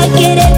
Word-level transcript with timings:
a 0.00 0.08
querer. 0.16 0.49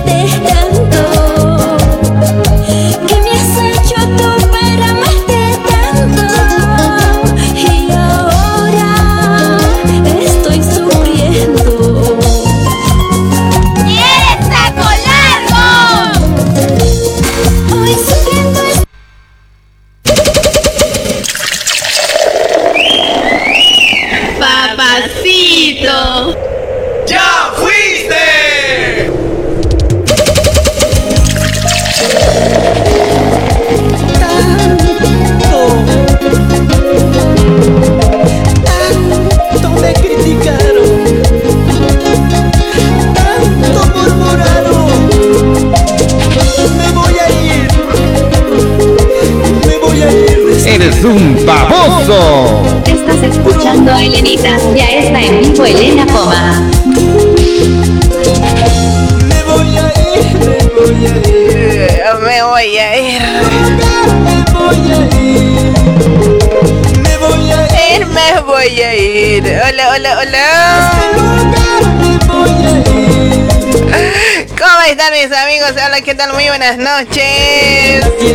Hola, 75.92 76.00
¿qué 76.00 76.14
tal? 76.14 76.32
Muy 76.32 76.48
buenas 76.48 76.78
noches. 76.78 78.02
Pues 78.16 78.32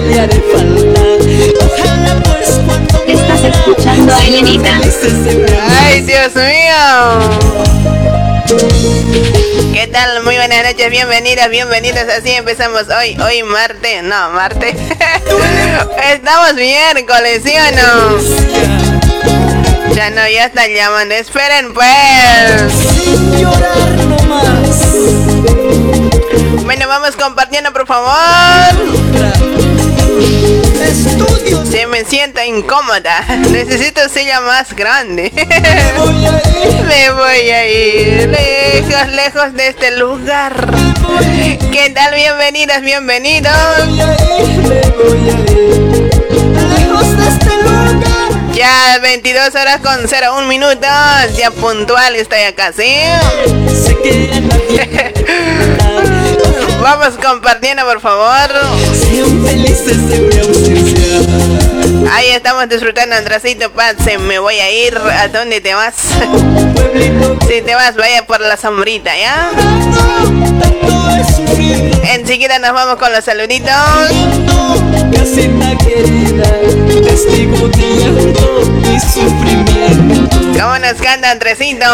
Estás 3.07 3.43
escuchando 3.45 4.13
a 4.13 4.23
Elenita. 4.23 4.79
se 4.83 5.09
vean. 5.09 5.67
Ay, 5.67 6.01
Dios 6.01 6.35
mío. 6.35 6.75
¿Qué 9.73 9.87
tal? 9.87 10.21
Muy 10.21 10.35
buenas 10.35 10.65
noches, 10.65 10.91
bienvenidas, 10.91 11.49
bienvenidos. 11.49 12.03
Así 12.15 12.29
empezamos 12.29 12.83
hoy, 12.89 13.17
hoy 13.19 13.41
martes, 13.41 14.03
no, 14.03 14.29
martes. 14.29 14.75
Estamos 16.13 16.53
miércoles, 16.53 17.41
¿sí 17.43 17.55
o 17.57 17.71
no? 17.75 18.19
Ya 19.95 20.11
no, 20.11 20.29
ya 20.29 20.45
están 20.45 20.71
llamando. 20.71 21.15
Esperen, 21.15 21.73
pues. 21.73 22.71
Sin 23.03 23.41
llorar 23.41 23.95
nomás. 24.05 25.96
Bueno, 26.63 26.87
vamos 26.87 27.15
compartiendo, 27.15 27.71
por 27.71 27.87
favor. 27.87 28.11
Se 31.69 31.85
me 31.87 32.05
siento 32.05 32.43
incómoda. 32.43 33.23
Necesito 33.51 34.07
silla 34.09 34.41
más 34.41 34.75
grande. 34.75 35.31
Me 35.35 35.91
voy 35.97 36.25
a 36.25 36.41
ir. 36.65 36.85
Me 36.85 37.11
voy 37.11 37.51
a 37.51 37.67
ir 37.67 38.29
lejos, 38.29 39.07
lejos 39.13 39.53
de 39.53 39.67
este 39.67 39.91
lugar. 39.97 40.75
¿Qué 41.71 41.91
tal? 41.93 42.15
Bienvenidas, 42.15 42.81
bienvenidos. 42.81 43.53
voy 43.85 44.01
a 44.01 44.13
ir, 44.39 44.57
me 44.57 44.81
voy 44.91 45.29
a 45.29 45.39
ir. 45.51 46.11
Lejos 46.77 47.17
de 47.17 47.27
este 47.27 47.63
lugar. 47.63 48.07
Ya 48.53 48.97
22 48.99 49.55
horas 49.55 49.79
con 49.81 49.99
01 50.05 50.47
minutos. 50.47 50.87
Ya 51.37 51.51
puntual 51.51 52.15
estoy 52.15 52.41
acá, 52.41 52.71
¿sí? 52.73 52.91
Vamos 56.89 57.15
compartiendo, 57.21 57.83
por 57.83 57.99
favor. 57.99 58.49
Ahí 62.13 62.27
estamos 62.29 62.69
disfrutando, 62.69 63.13
Andracito 63.13 63.69
Paz. 63.73 63.97
Me 64.21 64.39
voy 64.39 64.55
a 64.55 64.71
ir. 64.71 64.97
¿A 64.97 65.27
dónde 65.27 65.59
te 65.59 65.73
vas? 65.73 65.95
Si 65.97 67.61
te 67.61 67.75
vas, 67.75 67.97
vaya 67.97 68.25
por 68.25 68.39
la 68.39 68.55
sombrita, 68.55 69.11
¿ya? 69.17 69.51
Enseguida 72.13 72.57
nos 72.57 72.71
vamos 72.71 72.95
con 72.95 73.11
los 73.11 73.25
saluditos. 73.25 73.73
¿Cómo 80.57 80.79
nos 80.79 80.93
canta 81.01 81.31
Andresito? 81.31 81.85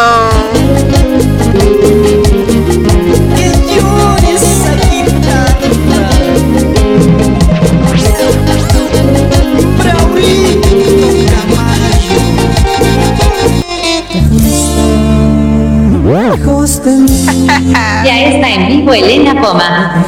Ya 18.03 18.21
está 18.21 18.49
en 18.49 18.67
vivo 18.67 18.93
Elena 18.93 19.41
Poma. 19.41 20.05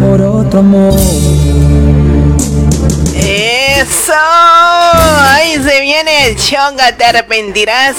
por 0.00 0.20
otro 0.20 0.60
amor. 0.60 0.94
Eso. 3.14 4.12
Ahí 4.14 5.54
se 5.62 5.80
viene 5.80 6.28
el 6.28 6.36
chonga, 6.36 6.96
te 6.96 7.04
arrepentirás. 7.04 7.96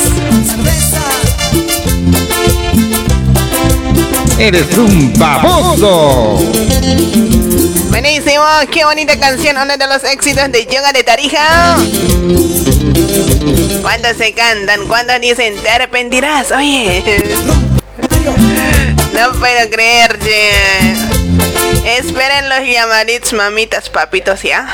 Eres 4.39 4.77
un 4.77 5.13
baboso. 5.17 6.39
Buenísimo, 7.89 8.43
qué 8.71 8.85
bonita 8.85 9.19
canción, 9.19 9.57
uno 9.57 9.77
de 9.77 9.87
los 9.87 10.03
éxitos 10.03 10.51
de 10.51 10.65
Yoga 10.65 10.91
de 10.91 11.03
Tarija. 11.03 11.77
Cuando 13.83 14.11
se 14.17 14.31
cantan, 14.31 14.87
cuando 14.87 15.19
dicen 15.19 15.55
te 15.61 15.69
arrepentirás, 15.69 16.51
oye. 16.51 17.03
No 19.13 19.33
puedo 19.37 19.69
creerte. 19.69 20.51
Esperen 21.85 22.47
los 22.47 22.65
llamadits, 22.65 23.33
mamitas, 23.33 23.89
papitos, 23.89 24.41
¿ya? 24.41 24.73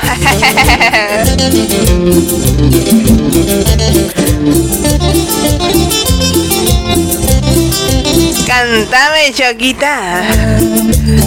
Cántame, 8.46 9.32
Choquita. 9.34 10.22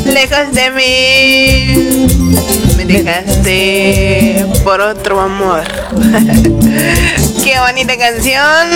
Lejos 0.06 0.54
de 0.54 0.72
mí. 0.72 2.08
Me 2.78 2.86
dejaste 2.86 4.46
por 4.63 4.80
otro 4.80 5.20
amor. 5.20 5.63
Qué 7.54 7.60
bonita 7.60 7.96
canción. 7.96 8.72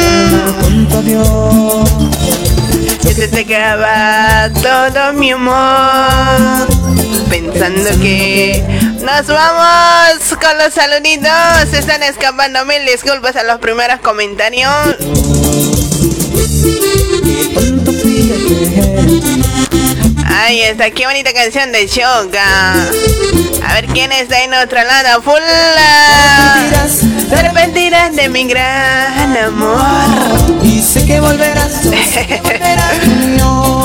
Que 3.02 3.28
te 3.28 3.40
acaba 3.40 4.52
todo 4.54 5.14
mi 5.14 5.32
amor. 5.32 6.68
Pensando 7.28 7.90
que 8.00 8.64
nos 9.02 9.26
vamos 9.26 10.20
con 10.40 10.58
los 10.60 10.76
saluditos. 10.76 11.32
Se 11.72 11.80
están 11.80 12.04
escapando 12.04 12.66
mil 12.66 12.86
disculpas 12.86 13.36
a 13.36 13.42
los 13.42 13.58
primeros 13.58 14.00
comentarios. 14.02 14.72
Ahí 20.24 20.62
está, 20.62 20.92
qué 20.92 21.08
bonita 21.08 21.34
canción 21.34 21.72
de 21.72 21.88
Choca. 21.88 22.76
A 23.64 23.74
ver 23.74 23.88
quién 23.88 24.12
está 24.12 24.44
en 24.44 24.54
otro 24.54 24.84
lado. 24.84 25.22
Fulla. 25.22 26.66
Te 27.30 27.36
arrepentirás 27.36 28.16
de 28.16 28.30
mi 28.30 28.46
gran 28.48 29.38
amor. 29.38 29.82
Y 30.64 30.82
sé 30.82 31.06
que 31.06 31.20
volverás. 31.20 31.82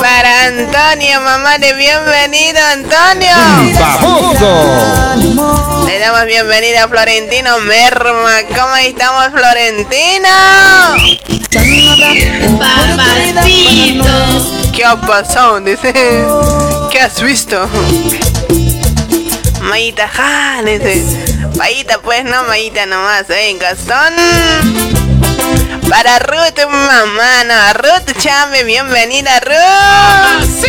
Para 0.01 0.45
Antonio, 0.47 1.21
mamá 1.21 1.57
de 1.57 1.73
bienvenido, 1.73 2.59
Antonio. 2.73 3.35
Baboso. 3.79 5.15
Le 5.87 5.99
damos 5.99 6.25
bienvenida 6.25 6.83
a 6.83 6.87
Florentino 6.87 7.59
Merma. 7.59 8.41
¿Cómo 8.49 8.75
estamos, 8.77 9.29
Florentino? 9.31 10.29
Papacito. 12.59 14.05
¿Qué 14.73 14.85
ha 14.85 14.95
pasado? 14.99 15.59
Dice. 15.61 15.93
¿Qué 16.91 16.99
has 16.99 17.21
visto? 17.21 17.69
Mayita, 19.73 20.07
ja, 20.07 20.61
dice. 20.61 21.03
Mayita, 21.57 21.97
pues 21.97 22.23
no, 22.25 22.43
Mayita 22.43 22.85
nomás, 22.85 23.27
¿eh? 23.31 23.57
Gastón. 23.59 24.13
Para 25.89 26.19
Ruth, 26.19 26.59
mamá, 26.69 27.43
no. 27.45 27.73
Ruth 27.73 28.15
Chambe, 28.21 28.65
bienvenida, 28.65 29.39
Ruth. 29.39 30.63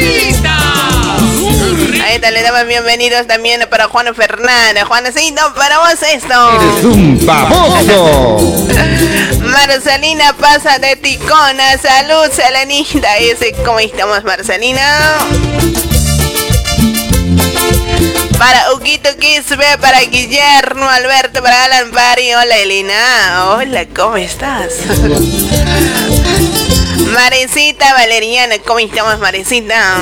Ahí 2.03 2.15
está, 2.15 2.31
le 2.31 2.41
damos 2.41 2.67
bienvenidos 2.67 3.27
también 3.27 3.61
para 3.69 3.89
Juan 3.89 4.15
Fernández. 4.15 4.85
Juancito, 4.85 5.53
para 5.55 5.81
vos 5.81 6.03
esto. 6.03 6.53
Eres 6.55 6.85
un 6.85 7.27
baboso. 7.27 8.67
Marcelina 9.43 10.33
pasa 10.33 10.79
de 10.79 10.97
Ticona. 10.97 11.77
Salud, 11.77 12.33
Selenita. 12.33 13.19
Ese, 13.19 13.53
¿cómo 13.67 13.81
estamos, 13.81 14.25
Marcelina? 14.25 15.19
Para 18.39 18.73
Huguito 18.75 19.11
Quispe, 19.19 19.79
para 19.81 20.01
Guillermo 20.03 20.85
Alberto, 20.89 21.43
para 21.43 21.65
Alan 21.65 21.91
Pari. 21.91 22.35
Hola, 22.35 22.57
Elena. 22.59 23.47
Hola, 23.51 23.87
¿cómo 23.95 24.17
estás? 24.17 24.73
Marecita 27.13 27.93
Valeriana, 27.95 28.57
¿cómo 28.67 28.81
estamos, 28.81 29.19
Marecita? 29.21 29.97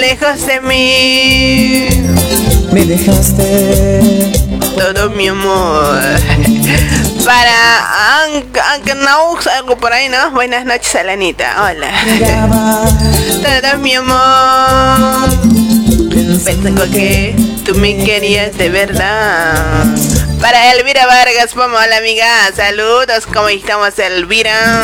Lejos 0.00 0.46
de 0.46 0.60
mí, 0.62 1.86
Me 2.72 2.84
dejaste. 2.86 4.00
todo 4.76 5.10
mi 5.10 5.28
amor. 5.28 6.00
Para 7.24 8.24
Anknaux, 8.74 9.46
algo 9.46 9.76
por 9.76 9.92
ahí, 9.92 10.08
¿no? 10.08 10.30
Buenas 10.32 10.64
noches, 10.64 10.94
Alanita. 10.96 11.54
Hola. 11.62 11.90
Todo 13.42 13.78
mi 13.78 13.94
amor. 13.94 15.28
Pensando 16.44 16.90
que 16.90 17.36
tú 17.64 17.76
me 17.76 17.96
querías 18.04 18.56
de 18.58 18.68
verdad. 18.68 19.86
Para 20.40 20.72
Elvira 20.72 21.06
Vargas, 21.06 21.54
vamos 21.54 21.80
hola 21.80 21.98
amiga, 21.98 22.26
saludos, 22.56 23.26
¿cómo 23.32 23.48
estamos 23.48 23.96
Elvira? 24.00 24.82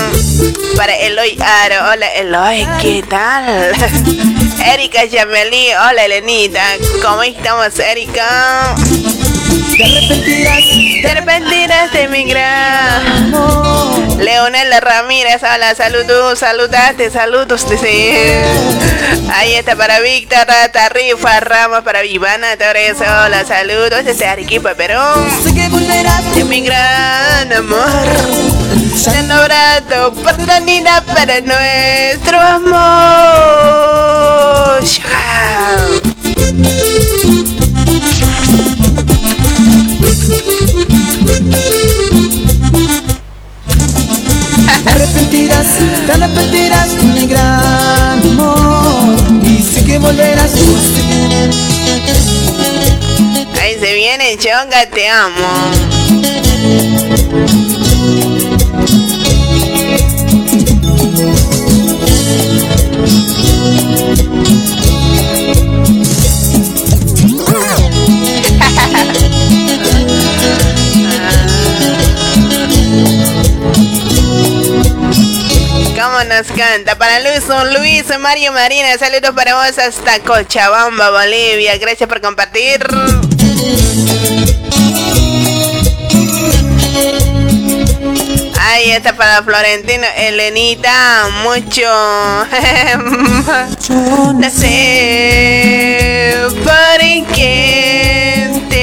Para 0.76 0.96
Eloy 0.96 1.36
Aro, 1.40 1.90
hola 1.90 2.06
Eloy, 2.14 2.66
¿qué 2.80 3.02
tal? 3.08 3.72
Erika 4.64 5.04
Yameli, 5.04 5.68
hola 5.72 6.04
Elenita, 6.04 6.62
¿cómo 7.02 7.22
estamos 7.22 7.78
Erika? 7.78 8.74
Te 9.76 9.84
arrepentirás, 9.84 11.02
Te 11.02 11.10
arrepentirás 11.10 11.92
de 11.92 12.08
Leonel 14.18 14.72
Ramírez, 14.80 15.42
hola, 15.42 15.74
saludos, 15.74 16.38
saludate, 16.40 17.10
saludos, 17.10 17.68
dice. 17.70 18.42
Ahí 19.32 19.54
está 19.54 19.76
para 19.76 20.00
Víctor, 20.00 20.46
Tarrifa, 20.72 21.40
Ramos, 21.40 21.82
para 21.82 22.02
Vivana 22.02 22.56
Torres, 22.56 22.96
hola, 23.00 23.44
saludos 23.46 24.04
desde 24.04 24.26
Arequipa, 24.26 24.74
Perú. 24.74 25.00
De 26.34 26.44
mi 26.44 26.62
gran 26.62 27.52
amor, 27.52 27.88
abrazo 29.30 30.08
oportunidad 30.08 31.04
para 31.04 31.40
nuestro 31.40 32.40
amor. 32.40 34.47
Te 44.84 44.90
arrepentirás, 44.90 45.66
te 46.06 46.12
arrepentirás 46.12 46.96
de 46.96 47.02
mi 47.02 47.26
gran 47.26 48.20
amor. 48.22 49.16
Y 49.42 49.62
sé 49.62 49.84
que 49.84 49.98
volverás. 49.98 50.52
Ahí 53.60 53.76
se 53.78 53.94
viene, 53.94 54.36
chonga, 54.38 54.86
te 54.90 55.08
amo. 55.08 56.07
Nos 76.24 76.48
canta? 76.48 76.98
Para 76.98 77.20
Luis, 77.20 77.44
Luis, 77.78 78.04
Mario 78.18 78.52
Marina, 78.52 78.98
saludos 78.98 79.30
para 79.34 79.54
vos 79.54 79.78
hasta 79.78 80.18
Cochabamba, 80.20 81.10
Bolivia. 81.10 81.78
Gracias 81.78 82.06
por 82.08 82.20
compartir. 82.20 82.86
Ahí 88.60 88.90
está 88.90 89.16
para 89.16 89.42
Florentino, 89.42 90.06
Elenita, 90.16 91.28
mucho. 91.42 91.82
no 94.34 94.50
sé 94.50 96.36
por 96.64 96.98
qué 97.34 98.37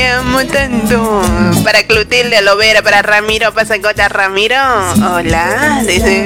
amo 0.08 0.46
tanto. 0.46 1.22
Para 1.64 1.84
Clotilde 1.84 2.38
para 2.84 3.02
Ramiro, 3.02 3.54
Pasacota 3.54 4.08
Ramiro. 4.10 4.56
Hola, 5.14 5.82
dice. 5.86 6.26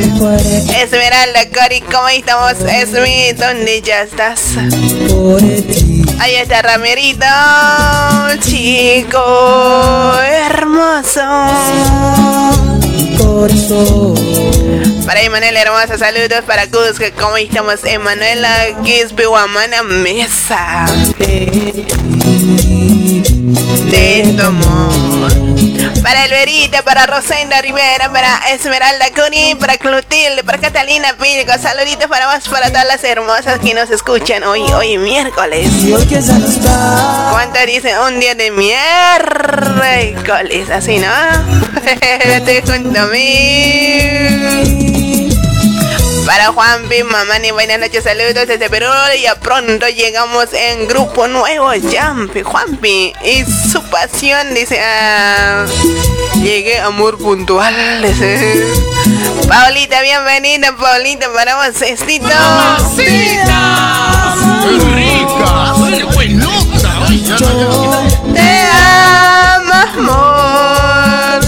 Esmeralda, 0.81 1.49
Cori, 1.53 1.81
¿cómo 1.81 2.07
estamos? 2.09 2.53
Esmi, 2.61 3.33
¿dónde 3.33 3.81
ya 3.81 4.01
estás? 4.03 4.55
Ahí 6.19 6.35
está 6.35 6.61
Ramirito, 6.61 7.25
chico 8.41 10.19
hermoso. 10.21 11.21
Para 15.05 15.21
Emanuel 15.21 15.55
Hermosa, 15.55 15.97
saludos 15.97 16.43
para 16.45 16.67
Cusco, 16.67 17.05
¿cómo 17.19 17.37
estamos? 17.37 17.83
Emanuela 17.85 18.67
Guamana 19.25 19.83
Mesa. 19.83 20.85
Tu 23.89 24.45
amor. 24.45 25.31
Para 26.03 26.25
Elverita, 26.25 26.83
para 26.83 27.07
Rosenda 27.07 27.59
Rivera, 27.59 28.11
para 28.11 28.37
Esmeralda 28.51 29.07
Cuni, 29.15 29.55
para 29.55 29.79
Clotilde, 29.79 30.43
para 30.43 30.59
Catalina 30.59 31.15
Pírico, 31.19 31.53
saluditos 31.59 32.05
para 32.05 32.35
vos, 32.35 32.47
para 32.49 32.67
todas 32.67 32.85
las 32.85 33.03
hermosas 33.03 33.57
que 33.59 33.73
nos 33.73 33.89
escuchan 33.89 34.43
hoy, 34.43 34.61
hoy 34.73 34.99
miércoles. 34.99 35.67
¿Cuánto 37.31 37.59
dice? 37.65 37.97
Un 38.07 38.19
día 38.19 38.35
de 38.35 38.51
miércoles, 38.51 40.69
así, 40.69 40.99
¿no? 40.99 41.09
Vete 41.83 42.61
junto 42.61 42.99
a 42.99 43.07
mí. 43.07 45.08
Para 46.29 46.51
Juanpi, 46.53 47.01
Mamani, 47.01 47.49
buenas 47.49 47.79
noches, 47.79 48.03
saludos 48.03 48.45
desde 48.45 48.69
Perú. 48.69 48.85
Ya 49.19 49.33
pronto 49.33 49.87
llegamos 49.87 50.53
en 50.53 50.87
grupo 50.87 51.27
nuevo, 51.27 51.71
Juanpi, 51.71 52.43
Juanpi. 52.43 53.13
Y 53.25 53.43
su 53.71 53.81
pasión, 53.89 54.53
dice, 54.53 54.79
ah, 54.79 55.65
llegué 56.35 56.81
amor 56.81 57.17
puntual, 57.17 58.03
dice. 58.03 58.63
Paulita, 59.47 60.03
bienvenida, 60.03 60.77
Paulita, 60.77 61.33
para 61.33 61.55
vos. 61.55 61.73
¡Mamacita! 62.21 63.55
¡Qué 64.61 64.69
rica! 64.93 65.73
¡Qué 65.97 66.03
buenota! 66.13 67.07
Te 68.35 68.67
amo, 69.55 69.73
amor. 69.97 71.39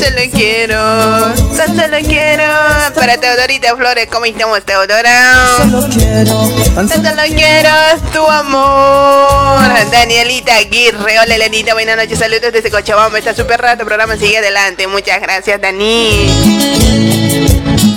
Te 0.00 0.10
lo 0.10 0.30
quiero, 0.32 1.32
tanto 1.56 1.86
lo 1.86 1.98
quiero. 2.00 2.76
Para 3.06 3.20
Teodorita 3.20 3.76
Flores, 3.76 4.08
¿cómo 4.10 4.24
estamos, 4.24 4.64
Teodora? 4.64 5.58
Solo 5.58 5.88
quiero. 5.94 6.50
tan 6.74 6.88
Tanto 6.88 7.08
lo 7.14 7.22
quiero, 7.22 7.70
tu 8.12 8.26
amor. 8.28 9.60
Danielita 9.92 10.56
Aguirre, 10.56 11.20
hola 11.20 11.36
Elenita, 11.36 11.74
buenas 11.74 11.96
noches, 11.96 12.18
saludos 12.18 12.52
desde 12.52 12.68
Cochabamba. 12.68 13.16
Está 13.16 13.32
súper 13.32 13.60
rato, 13.60 13.82
el 13.82 13.86
programa 13.86 14.16
sigue 14.16 14.38
adelante. 14.38 14.88
Muchas 14.88 15.20
gracias, 15.20 15.60
Dani. 15.60 16.26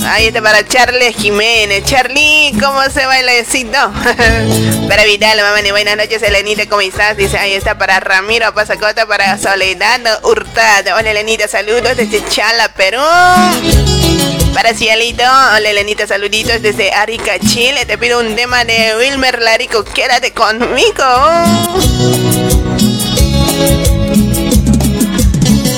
Ahí 0.05 0.27
está 0.27 0.43
para 0.43 0.63
Charlie 0.67 1.11
Jiménez. 1.11 1.85
Charlie, 1.85 2.53
¿cómo 2.61 2.79
se 2.83 3.07
besito? 3.07 3.79
para 4.87 5.05
Vidal, 5.05 5.41
mamá, 5.41 5.59
y 5.67 5.71
buenas 5.71 5.97
noches, 5.97 6.21
Elenita, 6.21 6.67
¿cómo 6.67 6.81
estás? 6.81 7.17
Dice, 7.17 7.39
ahí 7.39 7.53
está 7.53 7.79
para 7.79 7.99
Ramiro 7.99 8.53
Pasacota, 8.53 9.07
para 9.07 9.39
Soledad 9.39 10.01
Hurtado. 10.21 10.95
Hola, 10.95 11.09
Elenita, 11.09 11.47
saludos 11.47 11.97
desde 11.97 12.23
Chala, 12.29 12.71
Perú. 12.75 13.01
Para 14.53 14.73
Cielito, 14.73 15.23
hola, 15.23 15.69
Elenita, 15.69 16.07
saluditos 16.07 16.61
desde 16.61 16.91
Arica, 16.91 17.39
Chile. 17.39 17.85
Te 17.85 17.97
pido 17.97 18.19
un 18.19 18.35
tema 18.35 18.65
de 18.65 18.95
Wilmer 18.97 19.41
Larico, 19.41 19.83
quédate 19.83 20.33
conmigo. 20.33 21.03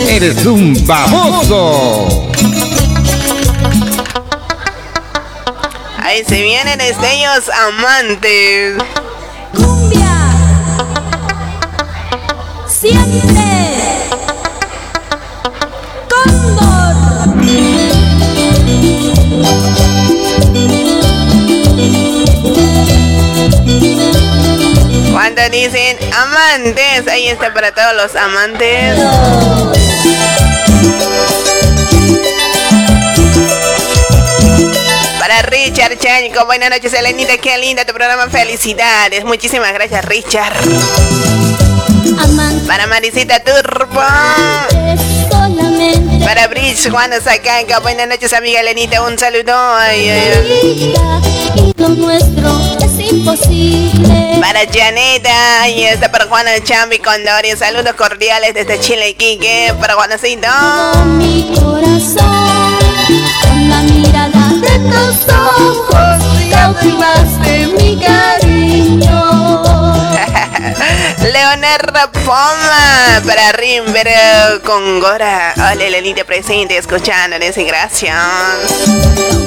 Eres 0.08 0.46
un 0.46 0.86
baboso. 0.86 2.30
Ahí 5.98 6.24
se 6.28 6.42
vienen 6.42 6.78
destellos 6.78 7.50
amantes. 7.50 8.76
Cumbia. 9.56 10.34
Siempre. 12.68 13.52
Cuando 25.12 25.42
dicen 25.50 25.98
amantes, 26.14 27.08
ahí 27.08 27.28
está 27.28 27.54
para 27.54 27.72
todos 27.74 27.96
los 27.96 28.16
amantes. 28.16 28.98
Para 35.20 35.42
Richard 35.44 35.98
Chánico, 36.00 36.46
buenas 36.46 36.70
noches, 36.70 36.92
Elenita, 36.94 37.38
qué 37.38 37.58
linda 37.58 37.86
tu 37.86 37.94
programa, 37.94 38.28
felicidades. 38.30 39.24
Muchísimas 39.24 39.72
gracias, 39.74 40.04
Richard. 40.06 40.54
Para 42.68 42.88
Marisita 42.88 43.44
Turbo. 43.44 44.02
Para 46.24 46.48
Bridge, 46.48 46.90
Juana 46.90 47.20
Sacanca, 47.20 47.80
buenas 47.80 48.08
noches, 48.08 48.32
amiga 48.34 48.62
Elenita, 48.62 49.02
un 49.04 49.18
saludo. 49.18 49.54
Y. 49.96 50.94
Para 54.40 54.62
Janeta, 54.72 55.70
y 55.70 55.84
está 55.84 56.12
para 56.12 56.26
Juana 56.28 56.52
Chambi 56.64 57.00
Condori, 57.00 57.52
saludos 57.58 57.94
cordiales 57.96 58.54
desde 58.54 58.80
Chile, 58.80 59.10
Iquique. 59.10 59.74
Para 59.80 59.96
Juanacito. 59.96 60.48
Con 60.94 61.18
mi 61.18 61.54
corazón, 61.56 62.78
con 63.42 63.70
la 63.70 63.82
mirada 63.82 64.50
de 64.62 64.80
tus 64.90 65.28
ojos, 65.34 66.24
mi 67.78 67.98
cariño. 67.98 68.61
Leonel 71.24 71.80
Poma 72.26 73.22
para 73.26 73.52
Rimber 73.52 74.10
con 74.66 75.00
Gora. 75.00 75.54
Hola, 75.56 75.86
Elenita 75.86 76.24
presente, 76.24 76.78
escuchándoles 76.78 77.58
y 77.58 77.64
gracias. 77.64 78.18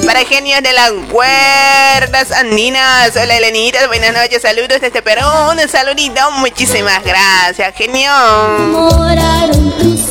Para 0.05 0.23
genios 0.25 0.61
de 0.61 0.71
las 0.71 0.91
puertas 1.11 2.31
andinas. 2.31 3.11
Hola, 3.15 3.37
Elenita, 3.37 3.87
buenas 3.87 4.13
noches, 4.13 4.41
saludos 4.41 4.79
desde 4.79 5.01
Perú. 5.01 5.25
Un 5.51 5.67
saludito, 5.67 6.31
muchísimas 6.31 7.03
gracias, 7.03 7.75
genio. 7.75 8.11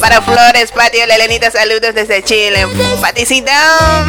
Para 0.00 0.21
Flores 0.21 0.71
Patio, 0.73 1.04
hola, 1.04 1.14
Elenita, 1.14 1.50
saludos 1.50 1.94
desde 1.94 2.23
Chile. 2.23 2.66
Paticita. 3.00 4.04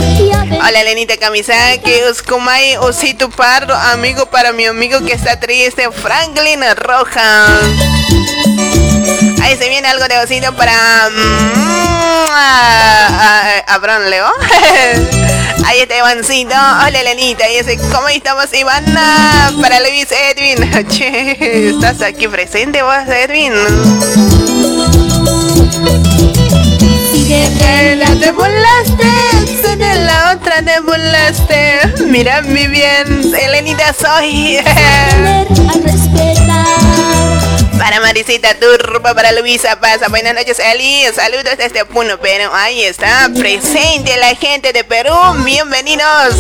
Hola, 0.68 0.82
Elenita 0.82 1.18
Kamisaki, 1.18 2.04
Uskumai, 2.12 2.78
Osito 2.78 3.30
Pardo, 3.30 3.74
amigo 3.74 4.26
para 4.26 4.52
mi 4.52 4.66
amigo 4.66 5.00
que 5.06 5.14
está 5.14 5.40
triste, 5.40 5.90
Franklin 5.92 6.62
Roja. 6.76 7.45
Ahí 9.44 9.56
se 9.58 9.70
viene 9.70 9.88
algo 9.88 10.08
de 10.08 10.18
osito 10.20 10.56
para 10.56 10.74
mm, 11.10 11.46
a, 13.68 14.00
Leo. 14.10 14.28
Ahí 15.66 15.80
está 15.80 15.98
Ivancito. 15.98 16.56
Hola 16.56 17.00
Elenita. 17.02 17.50
Y 17.50 17.58
ese, 17.58 17.78
¿cómo 17.92 18.08
estamos 18.10 18.54
Ivana? 18.54 19.52
Para 19.62 19.80
Luis 19.80 20.08
Edwin. 20.12 20.88
Che, 20.90 21.70
¿estás 21.70 22.02
aquí 22.02 22.28
presente 22.28 22.82
vos, 22.82 23.08
Edwin? 23.08 23.54
De 27.28 27.96
la 27.96 28.06
te 28.20 28.32
burlaste, 28.32 29.78
de 29.78 29.96
la 29.96 30.36
otra 30.36 30.62
te 30.62 30.80
burlaste. 30.82 31.82
Mira 32.06 32.42
mi 32.44 32.68
bien, 32.68 33.34
Elenita 33.34 33.94
soy. 33.94 34.60
Para 37.78 38.00
Marisita 38.00 38.56
Turba, 38.56 39.14
para 39.14 39.32
Luisa 39.34 39.80
Pasa, 39.80 40.08
buenas 40.08 40.34
noches 40.34 40.60
Eli, 40.60 41.04
saludos 41.14 41.58
desde 41.58 41.86
Puno, 41.86 42.18
Perú. 42.20 42.50
Ahí 42.54 42.84
está, 42.84 43.30
presente 43.38 44.16
la 44.18 44.36
gente 44.36 44.74
de 44.74 44.84
Perú, 44.84 45.14
bienvenidos. 45.44 46.36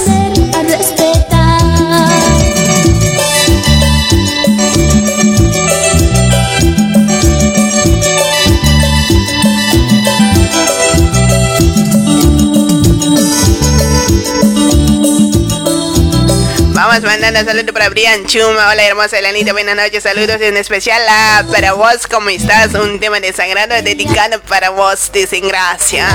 Mandando 17.03 17.43
saludos 17.43 17.73
para 17.73 17.89
Brian 17.89 18.25
Chuma. 18.25 18.69
Hola 18.71 18.85
hermosa 18.85 19.19
Elenita, 19.19 19.51
buenas 19.51 19.75
noches. 19.75 20.03
Saludos 20.03 20.39
en 20.39 20.55
especial 20.55 21.01
a 21.09 21.43
para 21.51 21.73
vos, 21.73 22.07
¿cómo 22.09 22.29
estás? 22.29 22.73
Un 22.73 23.01
tema 23.01 23.19
de 23.19 23.33
sagrado 23.33 23.75
dedicado 23.81 24.39
para 24.43 24.69
vos. 24.69 25.11
Dicen 25.11 25.45
gracias. 25.45 26.07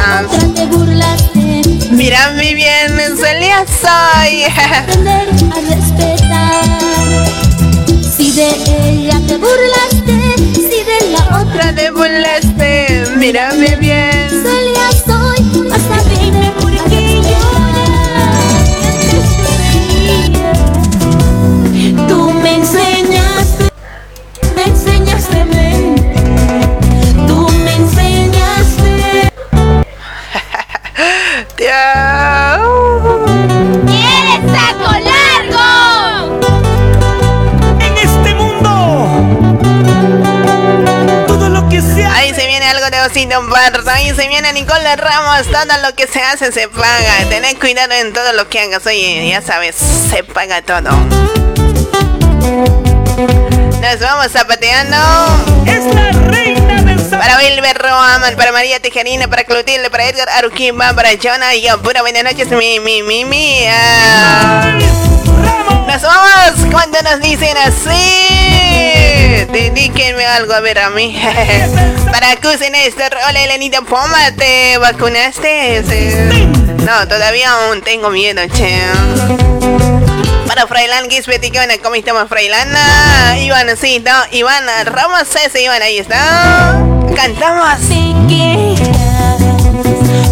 Mira 1.91 2.31
mi 2.31 2.55
bien, 2.55 2.97
Celia 3.19 3.67
soy. 3.67 4.45
Si 8.17 8.33
de 8.33 8.49
ella 8.89 9.21
te 9.27 9.37
burlaste, 9.37 10.35
si 10.55 10.83
de 10.85 11.11
la 11.11 11.41
otra 11.41 11.75
te 11.75 11.91
burlaste, 11.91 13.05
mira 13.17 13.53
mi 13.53 13.75
bien. 13.77 14.20
¿Quieres 31.61 31.77
saco 34.51 34.93
largo? 35.11 36.41
En 37.79 37.99
este 37.99 38.35
mundo, 38.35 38.71
todo 41.27 41.51
lo 41.51 41.69
que 41.69 41.83
sea. 41.83 42.15
Ahí 42.15 42.33
se 42.33 42.47
viene 42.47 42.65
algo 42.67 42.89
de 42.89 43.03
Osito 43.03 43.47
Pardo. 43.51 43.91
Ahí 43.91 44.15
se 44.15 44.27
viene 44.29 44.55
Nicole 44.55 44.97
Ramos. 44.97 45.49
Todo 45.49 45.77
lo 45.87 45.95
que 45.95 46.07
se 46.07 46.23
hace 46.23 46.51
se 46.51 46.67
paga. 46.69 47.27
Tened 47.29 47.59
cuidado 47.59 47.93
en 47.93 48.15
todo 48.15 48.33
lo 48.33 48.49
que 48.49 48.61
hagas. 48.61 48.87
Oye, 48.87 49.29
ya 49.29 49.43
sabes, 49.43 49.77
se 49.77 50.25
paga 50.25 50.63
todo. 50.63 50.89
Nos 53.83 54.01
vamos 54.01 54.33
zapateando. 54.33 54.97
Es 55.67 55.85
la 55.95 56.11
reina 56.31 56.90
Para 57.11 57.39
Wilber 57.39 57.77
Roaman, 57.77 58.37
para 58.37 58.53
María 58.53 58.81
Tijerina, 58.81 59.29
para 59.29 59.45
Clotilde, 59.45 59.91
para 59.91 60.09
Edgar 60.09 60.29
Aruquimba, 60.29 60.93
para 60.95 61.11
Jonah 61.21 61.55
y 61.55 61.63
yo. 61.63 61.81
Pura 61.83 62.03
buenas 62.03 62.23
noches, 62.23 62.49
mi, 62.51 62.79
mi, 62.81 63.03
mi, 63.03 63.25
mi. 63.25 63.65
ah. 63.69 64.79
Nos 65.87 66.03
vamos 66.03 66.71
cuando 66.71 67.03
nos 67.03 67.21
dicen 67.21 67.57
así. 67.57 69.47
Dedíquenme 69.53 70.25
algo 70.25 70.53
a 70.53 70.61
ver 70.61 70.79
a 70.79 70.91
mí. 70.91 71.21
para 72.13 72.37
Cusi 72.37 72.71
Néstor, 72.71 73.17
hola 73.29 73.43
Elenita 73.43 73.83
Poma, 73.83 74.31
¿te 74.37 74.79
vacunaste? 74.79 75.83
No, 76.85 77.09
todavía 77.09 77.51
aún 77.51 77.83
tengo 77.83 78.11
miedo, 78.11 78.43
che. 78.55 79.90
Para 80.51 80.67
Freilan 80.67 81.09
Gisbeti, 81.09 81.53
¿qué 81.53 81.61
onda? 81.61 81.79
¿Cómo 81.81 81.95
estamos, 81.95 82.29
Freilana? 82.29 83.39
Ivancito, 83.39 84.11
Iván 84.33 84.65
Ramos, 84.85 85.29
ese 85.37 85.63
Iván, 85.63 85.81
ahí 85.81 85.99
está. 85.99 86.77
Cantamos. 87.15 87.79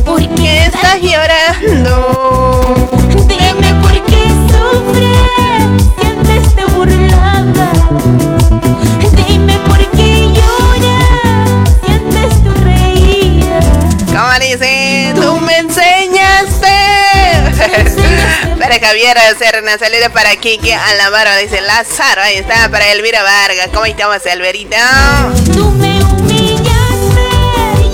¿Por 0.04 0.28
qué 0.34 0.66
estás 0.66 1.00
llorando? 1.00 2.74
Dime 3.28 3.74
por 3.80 3.92
qué 4.06 4.24
sufres 4.50 5.86
si 6.00 6.06
antes 6.08 6.52
te 6.56 6.64
burlaba. 6.64 7.70
Dime 9.14 9.56
por 9.68 9.78
qué 9.92 10.32
lloras 10.34 11.76
si 11.80 11.92
antes 11.92 12.42
tú 12.42 12.50
reías. 12.64 13.64
¿Cómo 14.06 14.34
dice? 14.40 14.87
Para 18.58 18.80
Javier 18.80 19.16
Serna, 19.38 19.78
saludos 19.78 20.08
para 20.12 20.34
Kiki 20.36 20.72
Alamaro, 20.72 21.36
dice 21.36 21.60
Lázaro, 21.60 22.22
ahí 22.22 22.36
está, 22.36 22.68
para 22.70 22.90
Elvira 22.92 23.22
Vargas. 23.22 23.68
¿Cómo 23.72 23.84
estamos, 23.84 24.24
Elverita? 24.26 25.30
Tú 25.52 25.70
me 25.70 26.02
humillaste. 26.02 26.68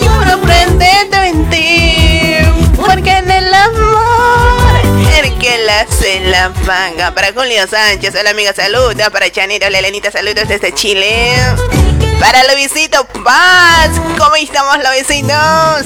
Yo 0.02 0.24
no 0.24 0.40
ti, 1.50 2.36
porque 2.76 3.10
en 3.10 3.30
el 3.30 3.52
amor 3.52 4.80
el 5.18 5.38
que 5.38 5.58
la 5.58 5.80
hace 5.80 6.20
la 6.20 6.50
paga. 6.66 7.14
Para 7.14 7.32
Julio 7.32 7.66
Sánchez, 7.68 8.14
hola 8.18 8.30
amiga, 8.30 8.52
saludos. 8.52 9.10
Para 9.10 9.30
Chanito, 9.30 9.66
hola 9.66 9.78
Elenita, 9.78 10.10
saludos 10.10 10.48
desde 10.48 10.72
Chile. 10.72 11.34
Para 12.20 12.42
Luisito 12.52 13.06
Paz, 13.24 13.90
¿cómo 14.18 14.36
estamos, 14.36 14.78
Luisito? 14.78 15.34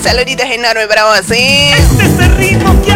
Saluditos 0.02 0.46
enormes 0.46 0.86
para 0.86 1.04
vos, 1.04 1.22
¿sí? 1.28 1.70
Este 1.72 2.04
es 2.04 2.18
el 2.20 2.36
ritmo 2.36 2.82
que 2.82 2.92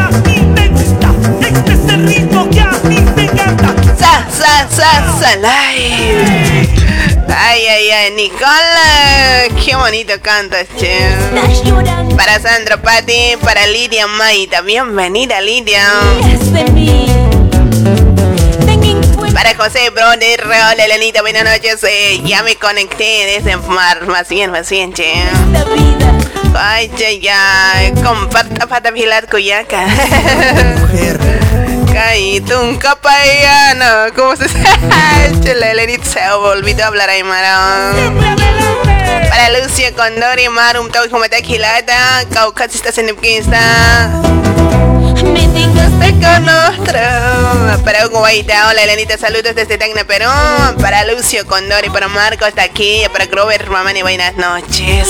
ritmo 2.07 2.49
que 2.51 2.61
a 2.61 2.71
mí 2.85 2.99
me 3.17 3.25
encanta. 3.25 3.75
Sa, 3.99 4.27
sa, 4.31 4.69
sa, 4.69 5.19
sa, 5.21 5.37
live. 5.37 6.69
Ay, 7.29 7.67
ay, 7.67 7.91
ay, 7.91 8.11
Nicola, 8.13 9.49
qué 9.65 9.75
bonito 9.77 10.15
cantas, 10.23 10.67
che. 10.79 11.09
Para 12.17 12.39
Sandro 12.41 12.81
Pati, 12.81 13.37
para 13.43 13.67
Lidia 13.67 14.07
Maita, 14.07 14.61
bienvenida 14.61 15.41
Lidia. 15.41 15.83
Para 19.35 19.55
José 19.55 19.91
Brother, 19.91 20.45
hola 20.45 20.85
Elenita, 20.85 21.23
buenas 21.23 21.45
noches. 21.45 21.83
eh, 21.85 22.21
ya 22.25 22.43
me 22.43 22.57
conecté 22.57 23.27
desde 23.27 23.57
Mar, 23.57 24.07
más 24.07 24.29
bien, 24.29 24.51
más 24.51 24.69
bien, 24.69 24.93
che. 24.93 25.15
Ay, 26.55 26.91
che, 26.91 27.19
ya, 27.19 27.91
comparta 28.05 28.67
pata 28.67 28.93
pilar 28.93 29.27
cuyaca. 29.29 29.87
Caíto 31.93 32.79
capayano, 32.79 34.15
¿cómo 34.17 34.35
se 34.37 34.47
Che, 35.43 35.55
la 35.55 35.73
Elenita 35.73 36.05
se 36.05 36.31
olvidó 36.31 36.87
hablar 36.87 37.11
aymara. 37.11 37.93
Para 39.29 39.61
Lucia 39.61 39.93
Condori, 39.95 40.49
Marum, 40.49 40.91
Tau, 40.91 41.09
Jumata, 41.11 41.37
Gilata, 41.39 42.25
Caucasista, 42.33 42.93
Senepquista. 42.93 44.11
Me 45.23 45.49
digas 45.49 45.91
con 46.01 46.49
otro. 46.49 47.85
Para 47.85 48.07
Guaita, 48.07 48.69
hola 48.69 48.83
Elenita, 48.83 49.19
saludos 49.19 49.55
desde 49.55 49.77
Tacna, 49.77 50.05
Perú. 50.05 50.31
Para 50.81 51.05
Lucio 51.05 51.47
Condori, 51.47 51.91
para 51.91 52.09
Marco, 52.09 52.45
hasta 52.45 52.63
aquí. 52.63 53.03
Para 53.13 53.27
Grover 53.27 53.69
Mamani, 53.69 54.03
buenas 54.03 54.35
noches. 54.37 55.09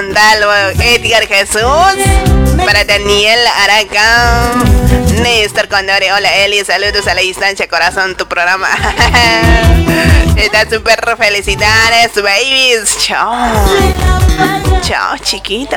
Montalvo, 0.00 0.52
Edgar 0.80 1.26
Jesús. 1.26 1.60
Para 2.64 2.84
Daniel 2.84 3.40
Araca. 3.64 4.52
Néstor 5.22 5.66
Condori, 5.66 6.08
hola 6.14 6.36
Eli, 6.36 6.64
saludos 6.64 7.08
a 7.08 7.14
la 7.14 7.20
distancia, 7.20 7.66
corazón, 7.66 8.14
tu 8.16 8.28
programa. 8.28 8.68
Está 10.36 10.70
súper 10.70 11.00
felicidades, 11.18 12.12
babies. 12.14 12.96
Chao. 13.04 13.52
Chao, 14.82 15.18
chiquito. 15.18 15.76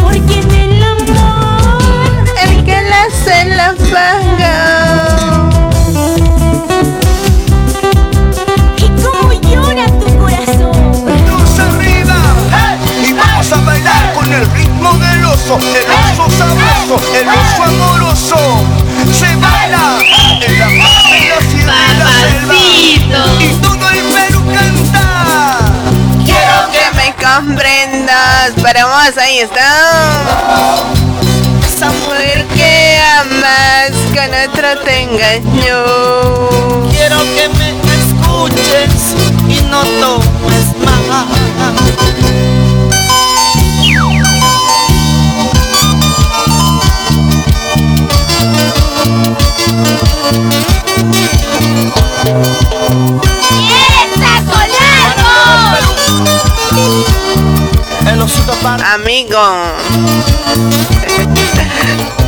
Porque 0.00 0.38
en 0.38 0.50
el 0.52 0.82
amor 0.84 2.24
El 2.40 2.64
que 2.64 2.82
la 2.82 3.02
hace 3.02 3.44
la 3.46 3.74
paga. 3.90 4.91
El 14.34 14.50
ritmo 14.52 14.92
del 14.94 15.24
oso, 15.24 15.58
el 15.58 15.90
oso 15.90 16.30
sabroso, 16.36 16.96
el 17.14 17.28
oso 17.28 17.62
amoroso. 17.62 18.36
Se 19.12 19.36
baila 19.36 19.98
en 20.46 20.58
la 20.58 20.66
en 20.66 20.78
la 20.78 21.40
sierra, 21.40 21.74
en 21.90 21.98
la 21.98 22.06
selva 22.06 22.54
y 23.40 23.48
todo 23.60 23.88
el 23.90 24.02
Perú 24.14 24.40
canta. 24.54 25.58
Quiero 26.24 26.70
que 26.72 26.84
me 26.96 27.14
comprendas. 27.14 28.52
Para 28.62 28.86
vos, 28.86 29.18
ahí 29.18 29.38
está. 29.40 30.82
Esa 31.66 31.90
mujer 31.90 32.46
que 32.54 33.00
amas 33.20 33.92
con 34.14 34.30
otro 34.48 34.80
te 34.84 35.02
engañó. 35.02 35.84
Quiero 36.90 37.18
que 37.34 37.48
me 37.58 37.68
escuches 38.00 39.14
y 39.48 39.60
no 39.70 39.82
tomes 40.00 40.61
Amigo, 58.94 59.38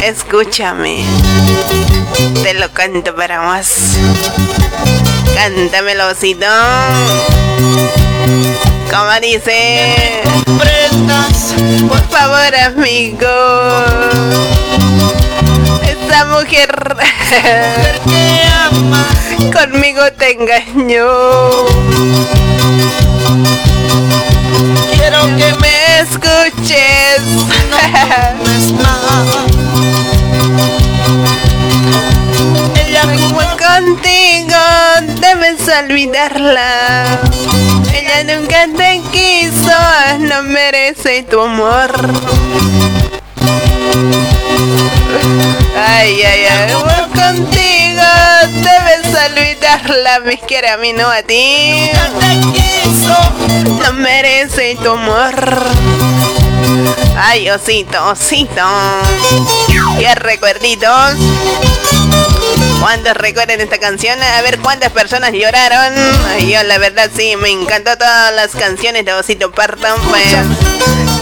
escúchame. 0.03 1.05
Te 2.43 2.55
lo 2.55 2.73
canto 2.73 3.15
para 3.15 3.55
vos. 3.55 3.69
Cántamelo, 5.35 6.09
osito. 6.09 6.47
Como 8.91 9.21
dice, 9.21 10.23
por 11.87 12.01
favor, 12.09 12.57
amigo. 12.57 13.29
Esa 16.15 16.27
mujer 16.27 16.71
que 18.07 18.43
amas. 18.71 19.19
conmigo 19.53 20.01
te 20.17 20.31
engañó. 20.31 21.11
Quiero 24.93 25.23
que 25.37 25.55
me 25.61 25.75
escuches. 26.03 27.21
Ella 32.77 33.03
Fue 33.35 33.47
contigo, 33.59 34.61
debes 35.21 35.69
olvidarla. 35.83 37.19
Ella 37.93 38.37
nunca 38.37 38.69
te 38.77 39.03
quiso, 39.11 39.77
no 40.21 40.45
merece 40.45 41.25
tu 41.25 41.41
amor. 41.41 41.91
Ay, 45.77 46.23
ay, 46.23 46.45
ay, 46.51 46.75
fue 46.81 47.23
contigo, 47.23 48.03
debes 48.63 49.31
olvidarla, 49.31 50.21
me 50.21 50.39
quiere 50.39 50.71
a 50.71 50.77
mí, 50.77 50.93
no 50.93 51.09
a 51.09 51.23
ti. 51.23 51.91
No 53.81 53.93
merece 53.95 54.77
tu 54.83 54.91
amor. 54.91 55.35
Ay, 57.17 57.49
osito, 57.51 58.09
osito. 58.09 58.63
Qué 59.99 60.15
recuerditos. 60.17 61.15
¿Cuántos 62.81 63.17
recuerdan 63.17 63.61
esta 63.61 63.79
canción? 63.79 64.21
A 64.23 64.43
ver 64.43 64.59
cuántas 64.59 64.91
personas 64.93 65.33
lloraron. 65.33 65.95
Ay, 66.29 66.53
yo 66.53 66.63
la 66.65 66.79
verdad 66.79 67.11
sí, 67.17 67.35
me 67.37 67.51
encantó 67.51 67.97
todas 67.97 68.35
las 68.35 68.51
canciones 68.51 69.05
de 69.05 69.13
Osito 69.13 69.53
Parton. 69.53 70.01
Pues, 70.09 70.25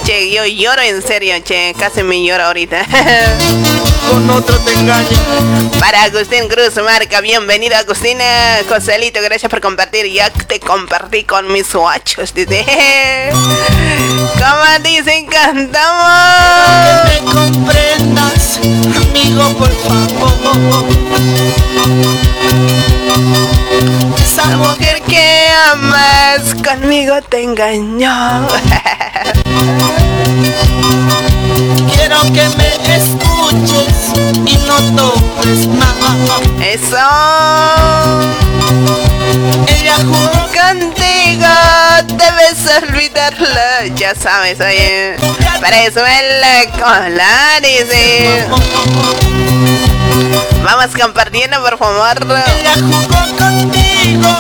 che, 0.05 0.31
yo 0.31 0.45
lloro 0.47 0.83
en 0.83 1.03
serio, 1.03 1.35
che, 1.45 1.75
casi 1.79 2.03
me 2.03 2.25
lloro 2.25 2.45
ahorita. 2.45 2.85
Con 4.11 4.29
otro 4.31 4.59
te 4.59 4.73
engaña. 4.73 5.19
Para 5.79 6.03
Agustín 6.05 6.49
Cruz 6.49 6.75
Marca, 6.83 7.21
bienvenido 7.21 7.77
Agustina. 7.77 8.59
Joselito, 8.69 9.21
gracias 9.23 9.49
por 9.49 9.61
compartir. 9.61 10.07
Ya 10.07 10.31
te 10.31 10.59
compartí 10.59 11.25
con 11.25 11.51
mis 11.53 11.73
guachos. 11.73 12.35
Dice. 12.35 12.65
Como 13.33 14.79
dicen, 14.83 15.27
cantamos. 15.83 16.23
Que 16.85 16.95
me 17.11 17.19
comprendas, 17.33 18.61
amigo, 18.97 19.45
por 19.57 19.73
favor. 19.73 20.03
Esa 24.43 24.51
La 24.51 24.57
mujer 24.57 25.03
que 25.03 25.49
amas 25.73 26.55
conmigo 26.65 27.21
te 27.29 27.43
engañó. 27.43 28.47
Quiero 31.93 32.21
que 32.33 32.49
me 32.57 32.69
escuches 32.97 34.13
y 34.47 34.57
no 34.67 34.77
tomes 34.97 35.69
más. 35.69 35.95
Eso. 36.61 36.97
Ella 39.69 39.97
juró 39.97 40.43
Contigo 40.53 41.53
debes 42.07 42.67
olvidarla. 42.83 43.87
Ya 43.97 44.15
sabes, 44.15 44.61
oye. 44.61 45.17
Para 45.61 45.83
eso 45.83 46.01
en 46.07 46.41
la. 46.41 46.53
Vamos 50.65 50.97
compartiendo, 50.99 51.61
por 51.63 51.79
favor. 51.79 52.17
ella 52.59 52.75
jugó 52.75 53.37
contigo. 53.37 53.92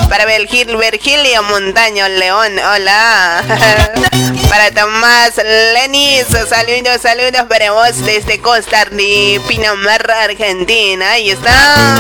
Para 0.08 0.26
Virgil, 0.26 0.76
Virgilio 0.76 1.42
Montaño 1.44 2.08
León, 2.08 2.52
hola. 2.58 3.42
Para 4.48 4.70
Tomás 4.70 5.36
Lenis, 5.74 6.26
saludos, 6.48 7.00
saludos 7.00 7.42
para 7.48 7.72
vos 7.72 8.04
desde 8.04 8.38
Costa 8.38 8.84
de 8.90 9.40
Pinamar, 9.48 10.10
Argentina. 10.10 11.12
Ahí 11.12 11.30
está. 11.30 11.96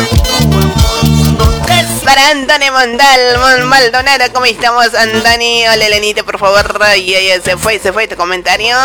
Para 2.04 2.30
Antonio 2.30 2.72
Mondal, 2.72 3.38
Mon- 3.38 3.68
Maldonado, 3.68 4.24
¿cómo 4.32 4.44
estamos, 4.46 4.92
Antonio? 4.94 5.70
Hola, 5.72 5.86
Elenita, 5.86 6.22
por 6.24 6.38
favor. 6.38 6.78
Ay, 6.82 7.14
se 7.44 7.56
fue, 7.56 7.78
se 7.78 7.92
fue 7.92 8.08
tu 8.08 8.16
comentario. 8.16 8.76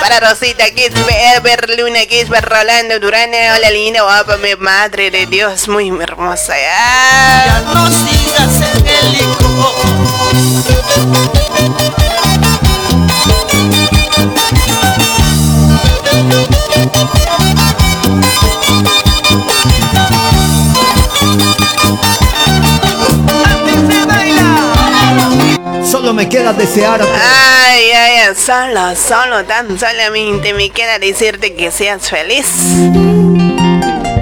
Para 0.00 0.20
Rosita 0.20 0.64
Kisber, 0.70 1.68
Luna 1.78 2.06
Kisber, 2.06 2.44
Rolando 2.44 3.00
Durán, 3.00 3.30
hola, 3.30 3.70
linda, 3.70 4.02
guapa, 4.02 4.36
mi 4.36 4.54
madre 4.56 5.10
de 5.10 5.26
Dios, 5.26 5.68
muy 5.68 5.88
hermosa. 6.00 6.54
Ah. 6.70 7.62
Ya 12.22 12.35
Solo 26.06 26.14
me 26.14 26.28
queda 26.28 26.52
desear 26.52 27.02
Ay, 27.02 27.90
ay, 27.90 28.18
ay, 28.28 28.34
solo, 28.36 28.94
solo, 28.94 29.44
tan 29.44 29.76
solamente 29.76 30.54
me 30.54 30.70
queda 30.70 31.00
decirte 31.00 31.54
que 31.54 31.72
seas 31.72 32.08
feliz. 32.08 32.46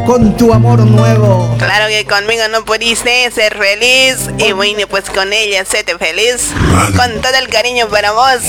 con 0.06 0.34
tu 0.34 0.54
amor 0.54 0.78
nuevo. 0.78 1.54
Claro 1.58 1.88
que 1.88 2.06
conmigo 2.06 2.48
no 2.50 2.64
pudiste 2.64 3.30
ser 3.30 3.58
feliz 3.58 4.30
y 4.38 4.52
bueno, 4.52 4.86
pues 4.88 5.10
con 5.10 5.30
ella 5.34 5.66
séte 5.66 5.98
feliz. 5.98 6.54
Con 6.96 7.20
todo 7.20 7.36
el 7.38 7.48
cariño 7.48 7.86
para 7.88 8.12
vos, 8.12 8.40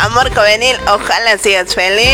amor 0.00 0.34
juvenil, 0.34 0.78
ojalá 0.86 1.36
seas 1.36 1.74
feliz. 1.74 2.08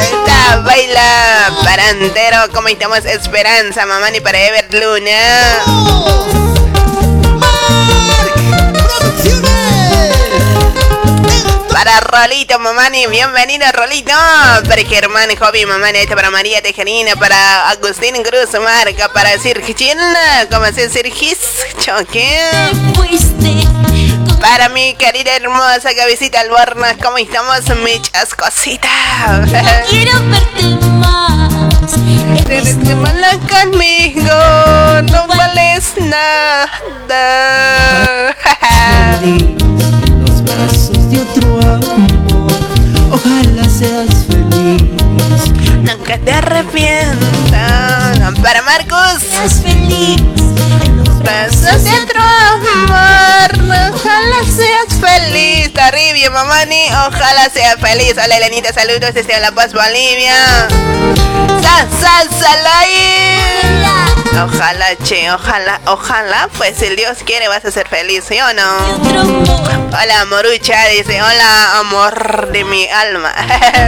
Esta 0.00 0.56
baila 0.60 1.52
para 1.62 1.90
entero, 1.90 2.36
como 2.52 2.68
estamos 2.68 3.04
Esperanza, 3.04 3.86
mamá, 3.86 4.10
ni 4.10 4.20
para 4.20 4.38
Ever 4.40 4.72
Luna. 4.72 5.20
Para 11.70 12.00
Rolito, 12.00 12.58
mamani, 12.58 13.06
bienvenido 13.08 13.66
Rolito. 13.72 14.12
Para 14.68 14.82
Germán, 14.84 15.28
Hobby, 15.36 15.66
mamani, 15.66 15.98
este 15.98 16.14
para 16.14 16.30
María 16.30 16.62
Tejerina, 16.62 17.16
para 17.16 17.68
Agustín 17.70 18.14
Cruz, 18.22 18.58
marca, 18.60 19.12
para 19.12 19.38
Sirgin, 19.38 19.98
como 20.50 20.66
se 20.66 20.88
Sirgis, 20.88 21.38
choque. 21.78 22.40
Para 24.44 24.68
mi 24.68 24.92
querida 24.92 25.34
hermosa 25.36 25.94
cabecita 25.96 26.40
Albornoz, 26.40 26.98
¿cómo 27.02 27.16
estamos, 27.16 27.60
michas 27.82 28.34
cositas? 28.34 29.50
Quiero 29.88 30.12
verte 30.28 30.64
más. 30.86 31.94
Tienes 32.46 32.76
mala 32.94 33.38
conmigo, 33.48 34.28
no 35.10 35.26
vales 35.28 35.94
nada. 35.98 36.68
los 40.26 40.44
brazos 40.44 41.10
de 41.10 41.22
otro 41.22 41.60
amor. 41.60 42.52
Ojalá 43.12 43.66
seas 43.66 44.26
feliz. 44.26 44.82
Nunca 45.80 46.18
te 46.18 46.32
arrepientas. 46.32 47.18
Para 48.42 48.60
Marcos. 48.60 49.22
Seas 49.22 49.62
feliz. 49.62 50.43
Amor. 52.74 53.94
Ojalá 53.94 54.44
seas 54.44 55.00
feliz. 55.00 55.72
Tarribia, 55.72 56.30
mamani. 56.30 56.86
Ojalá 57.08 57.48
seas 57.52 57.76
feliz. 57.80 58.14
Hola, 58.22 58.36
Elenita. 58.36 58.72
Saludos 58.72 59.14
desde 59.14 59.38
La 59.40 59.52
Paz, 59.52 59.72
Bolivia. 59.72 60.34
Sal, 61.62 61.88
sal, 62.00 62.28
sal 62.40 62.66
ahí. 62.78 63.34
Ojalá, 64.42 64.96
che, 64.96 65.30
ojalá, 65.30 65.80
ojalá, 65.86 66.48
pues 66.58 66.76
si 66.76 66.88
Dios 66.96 67.18
quiere 67.24 67.46
vas 67.46 67.64
a 67.64 67.70
ser 67.70 67.88
feliz, 67.88 68.24
¿sí 68.28 68.36
o 68.40 68.52
no? 68.52 68.78
Hola, 69.88 70.24
Morucha, 70.28 70.86
dice, 70.88 71.22
hola, 71.22 71.78
amor 71.78 72.50
de 72.50 72.64
mi 72.64 72.88
alma. 72.88 73.32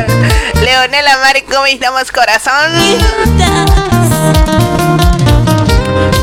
Leonela 0.63 1.19
Mari, 1.19 1.43
¿cómo 1.43 1.67
estamos, 1.67 2.13
corazón? 2.13 2.73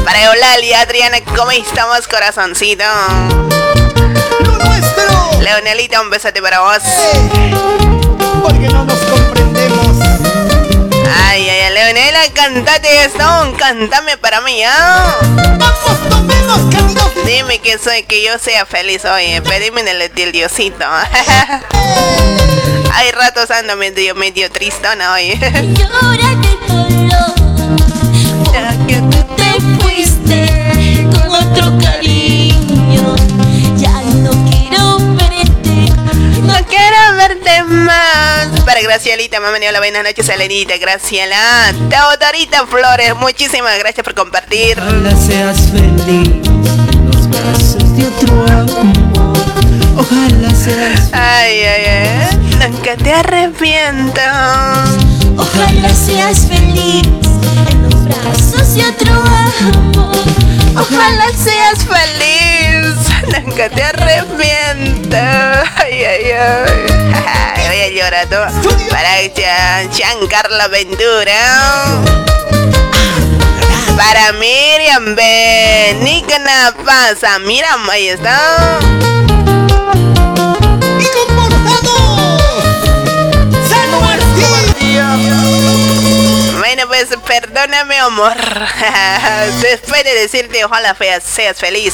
Para 0.03 0.23
Eulalia, 0.23 0.81
Adriana, 0.81 1.17
¿cómo 1.35 1.51
estamos, 1.51 2.07
corazoncito? 2.07 2.83
¡Lo 4.41 4.57
nuestro! 4.57 5.41
Leonelita, 5.41 6.01
un 6.01 6.09
besote 6.09 6.41
para 6.41 6.59
vos. 6.59 6.79
Porque 8.41 8.67
no 8.67 8.83
nos 8.83 8.99
comprendemos. 8.99 9.97
Ay, 11.27 11.49
ay, 11.49 11.61
ay, 11.61 11.73
Leonela, 11.73 12.19
cantate 12.33 13.05
esto, 13.05 13.23
cántame 13.57 14.17
para 14.17 14.41
mí, 14.41 14.61
¿ah? 14.63 15.15
¡Vamos, 15.57 16.09
tomemos, 16.09 16.59
caminos! 16.73 17.09
Dime 17.25 17.59
que 17.59 17.77
soy, 17.77 18.03
que 18.03 18.23
yo 18.23 18.37
sea 18.39 18.65
feliz 18.65 19.05
hoy, 19.05 19.39
pedime 19.41 19.81
en 19.81 19.87
el 19.87 20.13
del 20.13 20.31
Diosito. 20.31 20.85
Hay 22.93 23.11
ratos 23.11 23.49
ando 23.51 23.75
medio, 23.77 24.15
medio 24.15 24.51
tristona 24.51 25.13
hoy. 25.13 25.39
Más. 37.83 38.47
Para 38.65 38.81
Gracielita, 38.81 39.39
me 39.39 39.47
ha 39.47 39.51
venido 39.51 39.71
la 39.71 39.79
buenas 39.79 40.03
noches, 40.03 40.27
Elenita, 40.29 40.77
Graciela. 40.77 41.73
Teodorita 41.89 42.65
Flores, 42.67 43.15
muchísimas 43.15 43.77
gracias 43.79 44.03
por 44.03 44.15
compartir. 44.15 44.79
Ojalá 44.79 45.15
seas 45.15 45.57
feliz. 45.71 46.29
Los 47.13 47.29
brazos 47.29 47.97
de 47.97 48.07
otro 48.07 48.45
amor. 48.47 49.37
Ojalá 49.97 50.49
seas 50.55 51.09
Ay, 51.13 51.61
ay, 51.63 51.85
ay. 51.85 52.71
Nunca 52.71 52.95
te 52.95 53.13
arrepientas. 53.13 54.89
Ojalá 55.37 55.89
seas 55.89 56.47
feliz 56.47 57.07
en 57.69 57.83
los 57.83 58.03
brazos 58.05 58.75
de 58.75 58.85
otro 58.85 59.13
amor. 59.13 60.62
Ojalá 60.75 61.27
seas 61.37 61.85
feliz. 61.85 62.95
Nunca 63.45 63.69
te 63.69 63.83
arrepientas. 63.83 65.69
Ay, 65.77 66.03
ay, 66.03 66.31
ay. 66.31 67.67
Voy 67.67 67.81
a 67.81 67.89
llorar 67.89 68.27
todo. 68.27 68.47
Para 68.89 69.21
Carla 70.27 70.67
Ventura. 70.67 72.01
Para 73.95 74.33
Miriam 74.33 75.15
B. 75.15 75.97
Nicana 76.01 76.73
pasa. 76.85 77.39
Miriam, 77.39 77.89
ahí 77.89 78.09
está. 78.09 78.79
Bueno, 86.87 87.07
pues 87.07 87.17
perdóname, 87.25 87.97
amor. 87.97 88.35
Después 89.61 90.03
de 90.03 90.13
decirte, 90.15 90.65
ojalá 90.65 90.93
feas, 90.93 91.23
seas 91.23 91.57
feliz. 91.57 91.93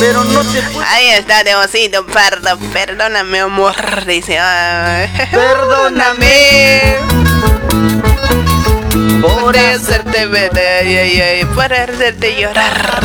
Pero 0.00 0.24
no 0.24 0.40
te 0.40 0.62
Ahí 0.88 1.08
está, 1.10 1.44
Diosito, 1.44 2.04
pardo. 2.06 2.58
Perdóname, 2.72 3.40
amor. 3.40 3.76
Dice, 4.06 4.38
ay, 4.38 5.08
Perdóname. 5.30 6.96
por 9.20 9.56
hacerte 9.56 10.26
ver, 10.26 11.46
por 11.54 11.72
hacerte 11.72 12.40
llorar. 12.40 13.00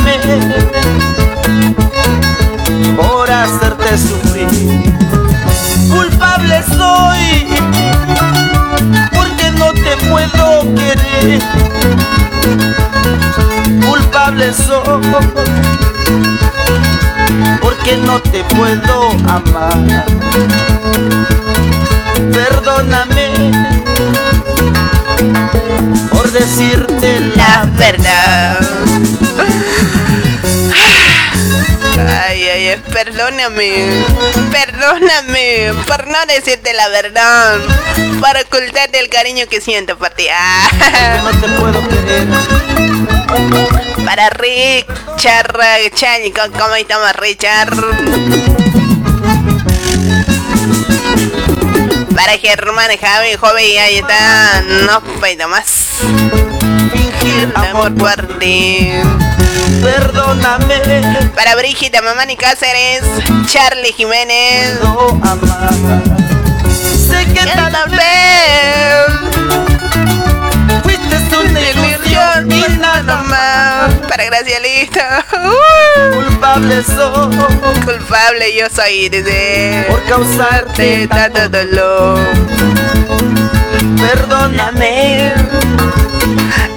por 2.96 3.30
hacerte 3.30 3.98
sufrir. 3.98 4.48
Culpable 5.90 6.62
soy 6.76 7.81
te 9.92 10.06
puedo 10.06 10.74
querer. 10.74 11.40
Culpable 13.86 14.52
soy 14.52 15.02
porque 17.60 17.96
no 17.98 18.20
te 18.20 18.42
puedo 18.44 19.10
amar. 19.28 20.04
Perdóname 22.32 23.52
por 26.10 26.30
decirte 26.30 27.32
La 27.36 27.68
verdad. 27.76 28.58
Ay, 31.98 32.48
ay, 32.48 32.68
ay, 32.68 32.82
perdóname, 32.92 34.04
perdóname 34.50 35.72
por 35.86 36.06
no 36.06 36.24
decirte 36.26 36.72
la 36.72 36.88
verdad, 36.88 37.58
por 38.18 38.36
ocultarte 38.36 38.98
el 38.98 39.08
cariño 39.10 39.46
que 39.46 39.60
siento 39.60 39.98
por 39.98 40.10
ti. 40.10 40.26
Ah. 40.32 41.22
no 41.24 41.30
te 41.40 41.48
puedo. 41.48 41.82
Para 44.04 44.30
Richard 44.30 45.54
Chanico, 45.94 46.40
¿cómo 46.58 46.74
estamos, 46.76 47.12
Richard? 47.16 47.76
Para 52.14 52.38
Germán, 52.38 52.90
Javi, 53.00 53.36
joven, 53.38 53.78
ahí 53.80 53.96
está. 53.96 54.62
No 54.86 55.00
puedo 55.18 55.48
más. 55.48 55.88
Fingir 56.92 57.52
amor 57.54 57.94
por 57.94 58.38
ti. 58.38 58.92
Perdóname. 59.82 61.30
Para 61.34 61.54
Brígida, 61.56 62.02
Mamani 62.02 62.36
Cáceres, 62.36 63.02
Charlie 63.46 63.92
Jiménez. 63.92 64.78
No 64.82 65.08
amar. 65.22 65.72
Sé 67.10 67.26
que 67.32 67.44
tal 67.54 67.90
vez 67.90 69.61
ilusión 72.42 72.74
y 72.74 72.78
nada 72.78 73.22
más. 73.22 73.94
Para 74.08 74.24
Gracielita. 74.24 75.24
Culpable 76.14 76.82
soy 76.82 77.36
Culpable 77.84 78.54
yo 78.56 78.68
soy 78.70 79.08
desde 79.08 79.84
por 79.88 80.02
causarte 80.04 81.06
tanto 81.08 81.48
dolor. 81.48 82.18
Perdóname. 84.00 85.32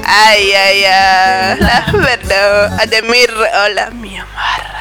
Ay, 0.08 0.54
ay, 0.54 0.86
ay. 0.86 1.58
La 1.60 1.86
verdad. 1.92 2.80
Ademir, 2.80 3.32
hola, 3.64 3.90
mi 3.92 4.18
amor. 4.18 4.75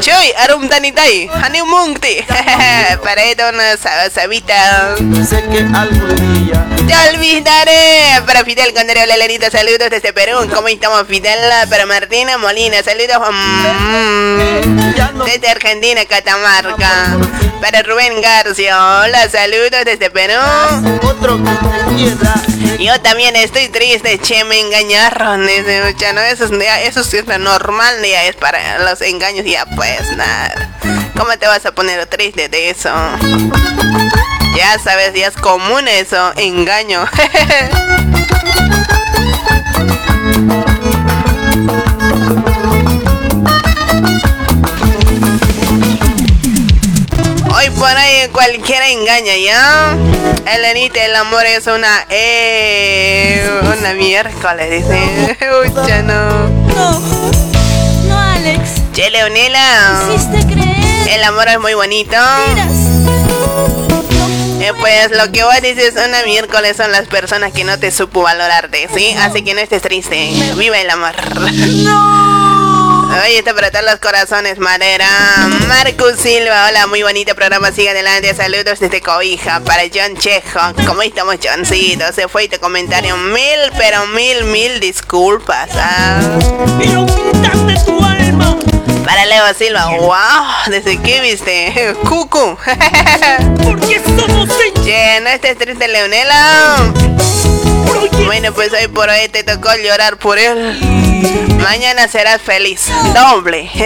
Choy, 0.00 0.32
arum 0.38 0.68
tanitai, 0.68 1.28
hani 1.42 1.62
mungti. 1.62 2.24
Para 3.02 3.22
una 3.50 3.76
sa- 3.76 4.10
sabita. 4.10 4.94
Sé 5.28 5.42
que 5.50 5.58
algún 5.74 6.46
día 6.46 6.64
Te 6.86 6.94
olvidaré. 7.10 8.22
Para 8.24 8.44
Fidel 8.44 8.72
Condero 8.74 9.04
Lelenita, 9.06 9.50
saludos 9.50 9.90
desde 9.90 10.12
Perú. 10.12 10.48
¿Cómo 10.54 10.68
estamos, 10.68 11.04
Fidel? 11.08 11.38
Para 11.68 11.84
Martina 11.86 12.38
Molina, 12.38 12.82
saludos. 12.84 13.18
mm, 13.28 15.24
desde 15.24 15.48
Argentina, 15.48 16.04
Catamarca. 16.04 17.16
Para 17.60 17.82
Rubén 17.82 18.20
García, 18.20 18.76
hola, 19.02 19.28
saludos 19.28 19.84
desde 19.84 20.10
Perú. 20.10 20.34
otro. 21.02 21.40
Yo 22.78 23.00
también 23.00 23.36
estoy 23.36 23.68
triste, 23.68 24.18
che, 24.18 24.42
me 24.44 24.58
engañaron. 24.58 25.46
Dice, 25.46 25.82
"Ucha, 25.88 26.12
no, 26.12 26.20
eso, 26.22 26.46
es, 26.46 26.96
eso 26.96 27.00
es 27.00 27.38
normal, 27.38 28.00
ya 28.12 28.24
es 28.24 28.36
para 28.36 28.78
los 28.80 29.00
engaños, 29.00 29.46
ya 29.46 29.64
pues 29.74 30.14
nada. 30.18 30.70
¿Cómo 31.16 31.34
te 31.38 31.46
vas 31.46 31.64
a 31.64 31.72
poner 31.72 32.04
triste 32.06 32.50
de 32.50 32.68
eso? 32.68 32.90
Ya 34.54 34.78
sabes, 34.78 35.14
ya 35.14 35.28
es 35.28 35.36
común 35.36 35.88
eso, 35.88 36.32
engaño. 36.36 37.06
Hoy 47.54 47.70
por 47.70 47.96
ahí 47.96 48.28
cualquiera 48.30 48.90
engaña, 48.90 49.36
¿ya? 49.36 49.96
Elenita, 50.44 51.02
el 51.02 51.16
amor 51.16 51.46
es 51.46 51.66
una... 51.66 52.04
Eh, 52.10 53.48
una 53.78 53.94
miércoles, 53.94 54.70
dice. 54.70 55.38
No, 56.02 56.82
Alex. 56.82 57.41
Che, 58.92 59.10
Leonela. 59.10 60.00
El 61.08 61.24
amor 61.24 61.48
es 61.48 61.58
muy 61.60 61.74
bonito. 61.74 62.16
Eh, 64.60 64.72
pues 64.78 65.10
lo 65.10 65.32
que 65.32 65.42
vos 65.42 65.60
dices 65.62 65.94
una 65.94 66.22
miércoles 66.24 66.76
son 66.76 66.92
las 66.92 67.08
personas 67.08 67.52
que 67.52 67.64
no 67.64 67.78
te 67.78 67.90
supo 67.90 68.22
valorarte, 68.22 68.88
¿sí? 68.94 69.14
Así 69.18 69.42
que 69.42 69.54
no 69.54 69.60
estés 69.60 69.82
triste. 69.82 70.30
Viva 70.56 70.78
el 70.78 70.90
amor. 70.90 71.14
Oye, 73.24 73.38
está 73.38 73.54
para 73.54 73.70
todos 73.70 73.84
los 73.84 73.96
corazones, 73.96 74.58
madera. 74.58 75.06
Marcus 75.68 76.16
Silva, 76.18 76.66
hola, 76.68 76.86
muy 76.86 77.02
bonito 77.02 77.34
programa, 77.34 77.72
sigue 77.72 77.90
adelante. 77.90 78.34
Saludos 78.34 78.78
desde 78.78 79.00
Cobija 79.00 79.60
para 79.60 79.82
John 79.92 80.16
Chejo. 80.16 80.60
¿Cómo 80.86 81.02
estamos, 81.02 81.36
Johncito? 81.42 82.04
Se 82.12 82.28
fue 82.28 82.48
tu 82.48 82.58
comentario. 82.60 83.16
Mil, 83.16 83.58
pero 83.76 84.06
mil, 84.08 84.44
mil 84.44 84.80
disculpas. 84.80 85.70
ah. 85.76 86.20
Pero 86.78 87.04
pintaste 87.06 87.84
tu 87.84 88.02
alma. 88.04 88.56
Para 89.12 89.26
Leo 89.26 89.44
Silva, 89.52 89.88
wow, 89.88 90.70
¿desde 90.70 90.96
qué 91.02 91.20
viste? 91.20 91.94
Cucu. 92.08 92.56
Porque 93.62 94.00
somos 94.00 94.48
Che, 94.82 95.20
no 95.20 95.28
estés 95.28 95.58
triste, 95.58 95.86
Leonela. 95.86 96.78
Bueno, 98.24 98.54
pues 98.54 98.72
hoy 98.72 98.88
por 98.88 99.10
hoy 99.10 99.28
te 99.28 99.44
tocó 99.44 99.68
llorar 99.76 100.16
por 100.16 100.38
él. 100.38 100.78
Mañana 101.60 102.08
serás 102.08 102.40
feliz. 102.40 102.86
Doble. 103.12 103.70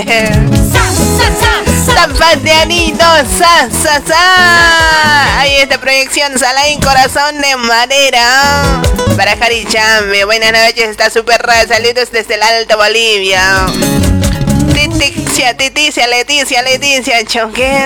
Zapateanito, 1.87 3.05
sa, 3.37 3.69
sa, 3.69 4.01
sa. 4.07 5.41
Ahí 5.41 5.57
esta 5.57 5.81
proyección, 5.81 6.39
Salaín, 6.39 6.81
corazón 6.81 7.43
de 7.43 7.57
madera. 7.57 8.81
Para 9.17 9.37
Jari 9.37 9.67
Chambe, 9.67 10.25
buenas 10.25 10.53
noches, 10.53 10.89
está 10.89 11.11
súper 11.11 11.43
raro. 11.43 11.67
Saludos 11.67 12.13
desde 12.13 12.37
el 12.37 12.45
Alto 12.45 12.77
Bolivia. 12.77 13.67
Leticia, 14.73 15.53
Leticia, 15.53 16.07
Leticia, 16.07 16.63
Leticia, 16.63 17.25
choque. 17.25 17.85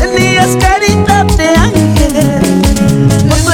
Tenías 0.00 0.56
carita 0.56 1.24
de 1.24 1.48
ángel. 1.48 1.91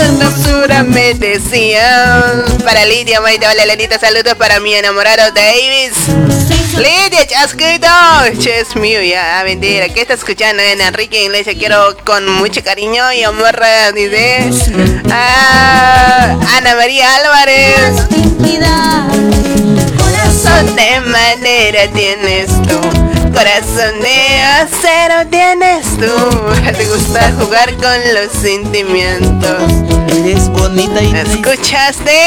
Hermosura 0.00 0.82
me 0.82 1.14
decían. 1.14 2.44
Para 2.64 2.84
Lidia, 2.84 3.20
Maite, 3.20 3.46
hola 3.46 3.66
Lenita, 3.66 3.98
saludos 3.98 4.34
para 4.34 4.60
mi 4.60 4.74
enamorado 4.74 5.32
Davis. 5.32 5.92
Lidia, 6.76 7.26
chasquito, 7.26 7.88
es 8.24 8.76
mío 8.76 9.02
ya, 9.02 9.40
ah, 9.40 9.44
mentira. 9.44 9.88
¿Qué 9.88 10.02
está 10.02 10.14
escuchando 10.14 10.62
en 10.62 10.80
Enrique 10.80 11.24
Iglesias? 11.24 11.56
Quiero 11.58 11.96
con 12.04 12.26
mucho 12.28 12.62
cariño 12.62 13.12
y 13.12 13.24
amor, 13.24 13.58
dice. 13.94 14.50
Ah, 15.10 16.36
Ana 16.56 16.74
María 16.76 17.16
Álvarez. 17.16 18.06
Corazón 19.98 20.76
de 20.76 21.00
madera 21.00 21.88
tienes 21.92 22.48
tú. 22.68 23.07
Corazón 23.38 24.00
de 24.00 24.42
acero 24.42 25.24
tienes 25.30 25.86
tú. 25.96 26.76
Te 26.76 26.84
gusta 26.88 27.32
jugar 27.38 27.72
con 27.76 27.96
los 28.12 28.32
sentimientos. 28.32 29.62
Eres 30.08 30.48
bonita 30.48 31.00
y 31.00 31.14
¿Escuchaste? 31.14 32.18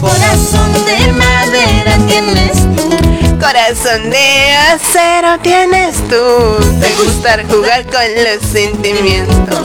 Corazón 0.00 0.72
de 0.86 1.12
madera 1.14 1.98
tienes 2.06 2.52
tú. 2.76 3.07
Corazón 3.40 4.10
de 4.10 4.52
acero 4.52 5.38
tienes 5.40 5.96
tú. 6.08 6.56
Te 6.80 6.92
gusta 6.94 7.38
jugar 7.48 7.84
con 7.86 8.02
los 8.24 8.42
sentimientos. 8.50 9.60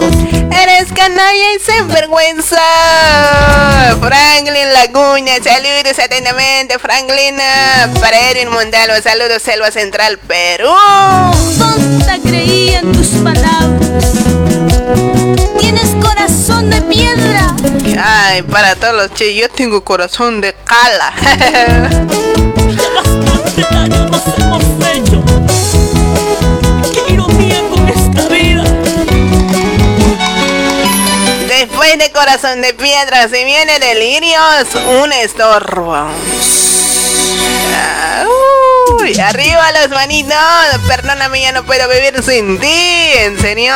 Eres 0.51 0.93
canalla 0.93 1.53
y 1.55 1.59
sinvergüenza. 1.59 2.61
Franklin 3.99 4.73
Laguna, 4.73 5.31
saludos 5.43 5.97
atentamente, 5.97 6.77
Franklin. 6.77 7.37
Para 7.99 8.29
Edwin 8.29 8.49
Mondalo, 8.49 9.01
saludos, 9.01 9.41
Selva 9.41 9.71
Central, 9.71 10.19
Perú. 10.19 10.69
Tonta 11.57 12.19
creí 12.23 12.75
en 12.75 12.91
tus 12.91 13.07
palabras. 13.23 14.13
Tienes 15.59 15.95
corazón 16.01 16.69
de 16.69 16.81
piedra. 16.83 17.55
Ay, 17.99 18.43
para 18.43 18.75
todos 18.75 18.95
los 18.95 19.13
che, 19.13 19.33
yo 19.33 19.49
tengo 19.49 19.83
corazón 19.83 20.41
de 20.41 20.53
cala. 20.63 21.13
Después 31.47 31.97
de 31.97 32.11
corazón 32.11 32.61
de 32.61 32.73
piedra, 32.73 33.29
se 33.29 33.45
viene 33.45 33.79
delirios, 33.79 34.67
un 35.01 35.13
estorbo. 35.13 35.95
Ah, 37.75 38.25
uy, 38.99 39.19
arriba 39.19 39.71
los 39.81 39.89
manitos, 39.89 40.35
perdóname, 40.87 41.41
ya 41.41 41.51
no 41.51 41.63
puedo 41.63 41.87
vivir 41.87 42.21
sin 42.23 42.59
ti, 42.59 42.67
en 43.17 43.39
serio. 43.39 43.73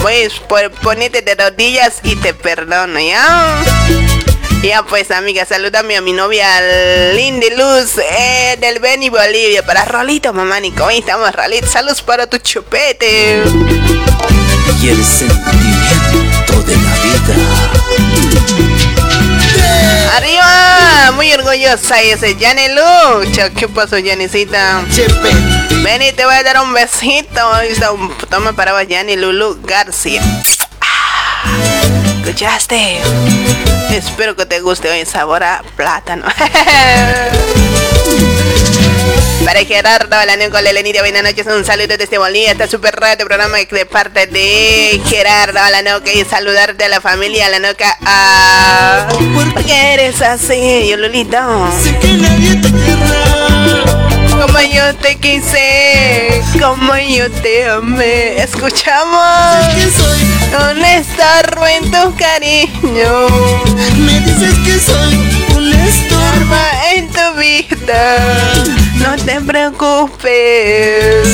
Pues 0.00 0.34
por, 0.48 0.70
ponete 0.70 1.22
de 1.22 1.34
rodillas 1.34 2.00
y 2.02 2.16
te 2.16 2.34
perdono, 2.34 3.00
¿ya? 3.00 3.62
Ya 4.62 4.84
pues 4.84 5.10
amiga, 5.10 5.44
salúdame 5.44 5.96
a 5.96 6.00
mi 6.00 6.12
novia 6.12 6.46
Lindy 7.14 7.50
Luz 7.50 7.98
eh, 7.98 8.56
del 8.60 8.78
Beni 8.78 9.08
Bolivia 9.10 9.66
para 9.66 9.84
Rolito 9.84 10.32
Mamani, 10.32 10.70
¿cómo 10.70 10.88
estamos 10.90 11.32
Rolito? 11.32 11.66
Saludos 11.66 12.00
para 12.00 12.28
tu 12.28 12.38
chupete. 12.38 13.42
y 14.80 14.88
el 14.88 15.04
sentimiento 15.04 16.62
de 16.64 16.76
la 16.76 16.94
vida. 17.02 17.34
Arriba, 20.16 21.10
muy 21.16 21.32
orgullosa 21.32 22.00
ese 22.00 22.36
Yanni 22.36 22.68
Lucha. 22.68 23.50
¿Qué 23.50 23.66
pasó, 23.68 23.98
Yanisita? 23.98 24.84
Ven 25.82 26.02
y 26.02 26.12
te 26.12 26.24
voy 26.24 26.36
a 26.36 26.42
dar 26.44 26.62
un 26.62 26.72
besito. 26.72 27.52
Ahí 27.52 27.74
Toma 28.30 28.52
para 28.52 28.74
vos, 28.74 28.86
Yanni 28.86 29.16
Lulu 29.16 29.58
García. 29.64 30.22
Ah, 30.80 31.42
¿Escuchaste? 32.20 33.00
Espero 33.96 34.34
que 34.34 34.46
te 34.46 34.60
guste 34.60 34.88
hoy 34.90 35.04
sabor 35.04 35.42
a 35.44 35.62
plátano. 35.76 36.24
Para 39.44 39.64
Gerardo, 39.64 40.16
la 40.24 40.50
con 40.50 40.64
la 40.64 40.72
Lenita, 40.72 41.00
buenas 41.00 41.22
noches, 41.24 41.46
un 41.46 41.64
saludo 41.64 41.98
desde 41.98 42.16
Bolivia, 42.16 42.52
está 42.52 42.68
súper 42.68 42.94
raro 42.94 43.12
este 43.12 43.26
programa 43.26 43.58
de 43.58 43.86
parte 43.86 44.26
de 44.28 45.02
Gerardo, 45.06 45.58
la 45.70 45.82
noca 45.82 46.10
y 46.12 46.24
saludarte 46.24 46.84
a 46.84 46.88
la 46.88 47.00
familia, 47.02 47.50
la 47.50 47.58
noca, 47.58 47.98
ah, 48.06 49.08
¿por 49.34 49.64
qué 49.64 49.94
eres 49.94 50.22
así, 50.22 50.88
yo 50.88 50.96
Lulito? 50.96 51.36
Como 54.30 54.60
yo 54.60 54.94
te 54.96 55.16
quise, 55.16 56.40
como 56.60 56.96
yo 56.96 57.28
te 57.42 57.68
amé, 57.68 58.40
escuchamos 58.40 59.66
un 60.54 60.84
estorbo 60.84 61.66
en 61.66 61.90
tu 61.90 62.14
cariño. 62.16 63.28
Me 63.98 64.20
dices 64.20 64.54
que 64.64 64.78
soy 64.78 65.14
un 65.56 65.72
estorbo 65.72 66.56
en 66.94 67.08
tu 67.08 67.40
vida. 67.40 68.18
No 68.96 69.16
te 69.16 69.40
preocupes. 69.40 71.28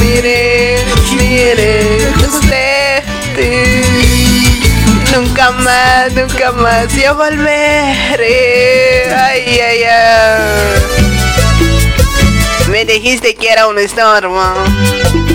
Mire, 0.00 0.78
mire, 1.16 2.12
usted. 2.26 3.02
Nunca 5.14 5.50
más, 5.52 6.12
nunca 6.12 6.52
más 6.52 6.94
yo 6.94 7.14
volveré. 7.14 7.94
Ay, 9.14 9.60
ay, 9.60 9.82
ay. 9.84 11.03
Me 12.84 12.92
dijiste 12.92 13.34
que 13.34 13.50
era 13.50 13.66
un 13.66 13.78
estorbo. 13.78 14.42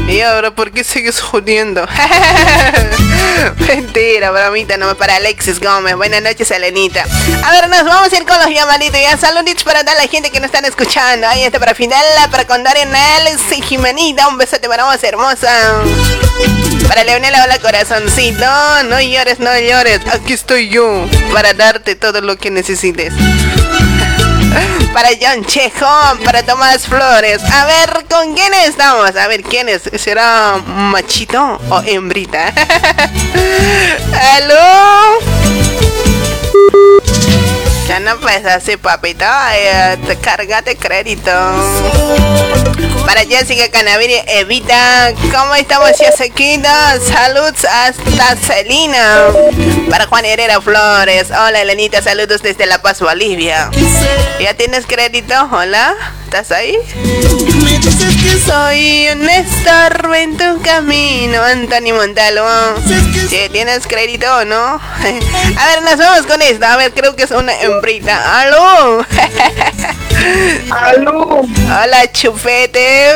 Y 0.07 0.21
ahora, 0.21 0.51
¿por 0.51 0.71
qué 0.71 0.83
sigues 0.83 1.19
jodiendo? 1.19 1.85
Mentira, 3.67 4.31
bromita, 4.31 4.77
no 4.77 4.95
para 4.95 5.15
Alexis 5.15 5.59
Gómez. 5.59 5.95
Buenas 5.95 6.21
noches, 6.21 6.49
Elenita. 6.51 7.05
A 7.43 7.51
ver, 7.51 7.69
nos 7.69 7.85
vamos 7.85 8.11
a 8.11 8.17
ir 8.17 8.25
con 8.25 8.37
los 8.39 8.49
llamaditos. 8.49 8.99
Ya 8.99 9.17
saluditos 9.17 9.63
para 9.63 9.83
toda 9.83 9.95
la 9.95 10.07
gente 10.07 10.29
que 10.31 10.39
nos 10.39 10.47
están 10.47 10.65
escuchando. 10.65 11.27
Ahí 11.27 11.43
está 11.43 11.59
para 11.59 11.73
final, 11.73 12.03
para 12.31 12.45
contar 12.45 12.77
en 12.77 12.95
Alex 12.95 13.51
y 13.57 13.61
Jimenita. 13.61 14.27
Un 14.27 14.37
besote 14.37 14.67
para 14.67 14.85
vos, 14.85 15.03
hermosa. 15.03 15.49
Para 16.87 17.03
Leonela, 17.03 17.43
hola 17.43 17.59
corazoncito. 17.59 18.45
No 18.89 19.01
llores, 19.01 19.39
no 19.39 19.57
llores. 19.57 20.01
Aquí 20.11 20.33
estoy 20.33 20.69
yo 20.69 21.07
para 21.33 21.53
darte 21.53 21.95
todo 21.95 22.21
lo 22.21 22.37
que 22.37 22.51
necesites. 22.51 23.13
Para 24.93 25.09
John 25.19 25.43
Chejón, 25.45 26.19
para 26.23 26.43
Tomás 26.43 26.87
Flores. 26.87 27.41
A 27.43 27.65
ver, 27.65 28.05
¿con 28.09 28.33
quién 28.33 28.53
estamos? 28.53 29.15
A 29.15 29.27
ver, 29.27 29.43
¿quién 29.43 29.69
es? 29.69 29.83
¿Será 29.95 30.57
machito 30.65 31.59
o 31.69 31.81
hembrita? 31.85 32.53
Ya 37.89 37.99
no 37.99 38.19
pues 38.19 38.45
así, 38.45 38.77
papito. 38.77 39.25
Te 40.05 40.15
cargate 40.17 40.75
crédito. 40.75 41.31
Para 43.03 43.21
Jessica 43.21 43.67
Canaviri, 43.71 44.13
Evita. 44.27 45.11
¿Cómo 45.35 45.55
estamos, 45.55 45.93
Jessiquita? 45.97 46.99
Saludos 46.99 47.65
hasta 47.65 48.35
Celina. 48.35 49.23
Para 49.89 50.05
Juan 50.05 50.23
Herrera 50.25 50.61
Flores. 50.61 51.31
Hola, 51.31 51.63
Elenita. 51.63 52.03
Saludos 52.03 52.43
desde 52.43 52.67
La 52.67 52.79
Paz, 52.79 53.01
Bolivia. 53.01 53.71
¿Ya 54.39 54.53
tienes 54.53 54.85
crédito? 54.85 55.33
Hola. 55.51 55.95
¿Estás 56.29 56.51
ahí? 56.51 56.77
Soy 58.45 59.07
un 59.11 59.27
estorbo 59.27 60.13
en 60.13 60.37
tu 60.37 60.61
camino, 60.61 61.41
Antonio 61.41 61.95
Montalvo. 61.95 62.45
Tienes 63.51 63.87
crédito 63.87 64.27
o 64.37 64.45
no. 64.45 64.55
A 65.57 65.67
ver, 65.67 65.81
nos 65.81 65.97
vamos 65.97 66.27
con 66.27 66.39
esto. 66.43 66.67
A 66.67 66.77
ver, 66.77 66.93
creo 66.93 67.15
que 67.15 67.23
es 67.23 67.31
una 67.31 67.51
hembrita. 67.79 68.41
¡Aló! 68.41 69.05
¡Aló! 70.71 71.41
Hola, 71.41 72.11
chupete. 72.11 73.11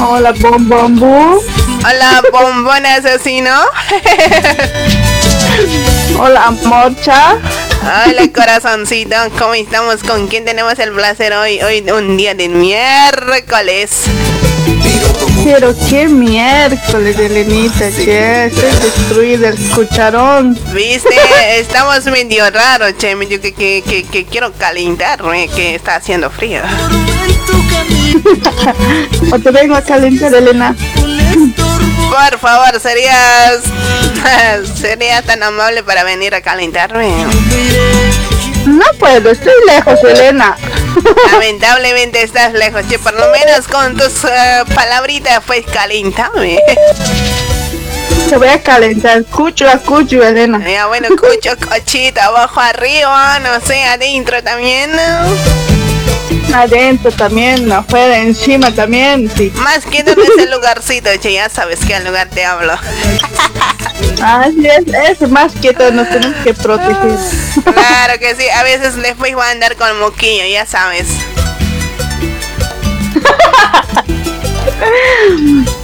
Hola, 0.00 0.32
bombombo. 0.32 1.40
Hola, 1.86 2.22
bombón 2.32 2.86
asesino. 2.86 3.50
Hola, 6.18 6.50
morcha. 6.64 7.36
Hola, 7.82 8.28
corazoncito. 8.34 9.16
¿Cómo 9.38 9.54
estamos? 9.54 10.02
¿Con 10.02 10.26
quién 10.26 10.44
tenemos 10.44 10.78
el 10.78 10.92
placer 10.92 11.32
hoy? 11.34 11.60
Hoy 11.62 11.88
un 11.90 12.16
día 12.16 12.34
de 12.34 12.48
miércoles. 12.48 14.02
Pero 15.44 15.74
qué 15.90 16.08
miércoles, 16.08 17.18
Elenita, 17.18 17.90
que 17.90 18.46
estoy 18.46 18.70
destruida 18.70 19.50
el 19.50 19.58
cucharón. 19.72 20.58
¿Viste? 20.72 21.14
Estamos 21.58 22.06
medio 22.06 22.50
raros, 22.50 22.96
che. 22.96 23.14
Medio 23.14 23.42
que, 23.42 23.52
que, 23.52 23.84
que, 23.86 24.04
que 24.04 24.24
quiero 24.24 24.54
calentarme, 24.54 25.48
que 25.48 25.74
está 25.74 25.96
haciendo 25.96 26.30
frío. 26.30 26.62
o 29.32 29.38
te 29.38 29.50
vengo 29.50 29.74
a 29.74 29.82
calentar, 29.82 30.32
Elena. 30.32 30.74
Por 32.08 32.38
favor, 32.38 32.80
serías. 32.80 33.60
serías 34.80 35.24
tan 35.24 35.42
amable 35.42 35.82
para 35.82 36.04
venir 36.04 36.34
a 36.34 36.40
calentarme. 36.40 37.12
No 38.64 38.86
puedo, 38.98 39.30
estoy 39.30 39.52
lejos, 39.66 40.02
Elena. 40.04 40.56
Lamentablemente 41.32 42.22
estás 42.22 42.52
lejos, 42.52 42.82
che. 42.88 42.98
Por 42.98 43.14
lo 43.14 43.30
menos 43.30 43.68
con 43.68 43.96
tus 43.96 44.24
uh, 44.24 44.74
palabritas, 44.74 45.42
pues 45.46 45.64
calentame. 45.66 46.58
Te 48.28 48.36
voy 48.36 48.48
a 48.48 48.62
calentar, 48.62 49.24
cucho 49.24 49.68
a 49.68 49.78
cucho, 49.78 50.22
Elena. 50.22 50.58
Ya, 50.66 50.86
bueno, 50.86 51.08
cucho, 51.10 51.56
cochito, 51.68 52.20
abajo, 52.20 52.60
arriba, 52.60 53.38
no 53.40 53.60
sé, 53.60 53.84
adentro 53.84 54.42
también. 54.42 54.90
Adentro 56.54 57.10
también, 57.10 57.70
afuera, 57.72 58.18
encima 58.18 58.70
también, 58.70 59.30
sí. 59.36 59.52
Más 59.56 59.84
que 59.84 60.04
donde 60.04 60.22
es 60.22 60.38
el 60.38 60.50
lugarcito, 60.52 61.10
che, 61.20 61.32
ya 61.32 61.48
sabes 61.48 61.80
que 61.80 61.94
al 61.94 62.04
lugar 62.04 62.28
te 62.28 62.44
hablo. 62.44 62.74
Así 64.22 64.66
es, 64.66 65.20
es 65.20 65.30
más 65.30 65.52
que 65.54 65.72
todo 65.72 65.90
nos 65.90 66.08
tenemos 66.08 66.36
que 66.44 66.54
proteger. 66.54 67.18
Claro 67.64 68.18
que 68.20 68.34
sí, 68.36 68.48
a 68.48 68.62
veces 68.64 68.96
les 68.96 69.16
voy 69.18 69.32
a 69.32 69.50
andar 69.50 69.76
con 69.76 69.98
moquillo, 69.98 70.44
ya 70.46 70.64
sabes. 70.64 71.08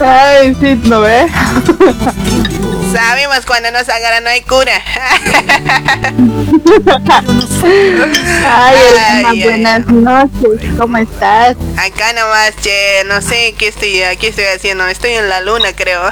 Ay, 0.00 0.56
sí, 0.60 0.80
¿no 0.84 1.00
ves? 1.00 1.30
Sabemos 2.92 3.46
cuando 3.46 3.70
nos 3.70 3.88
agarra 3.88 4.20
no 4.20 4.30
hay 4.30 4.40
cura. 4.40 4.72
Ay, 8.44 9.42
buenas 9.44 9.86
noches, 9.86 10.60
¿cómo 10.76 10.96
estás? 10.98 11.56
Acá 11.76 12.12
nomás, 12.14 12.56
che, 12.60 13.04
no 13.06 13.22
sé 13.22 13.54
qué 13.56 13.68
estoy, 13.68 14.02
qué 14.18 14.28
estoy 14.28 14.44
haciendo, 14.44 14.86
estoy 14.88 15.12
en 15.12 15.28
la 15.28 15.40
luna, 15.40 15.72
creo. 15.72 16.02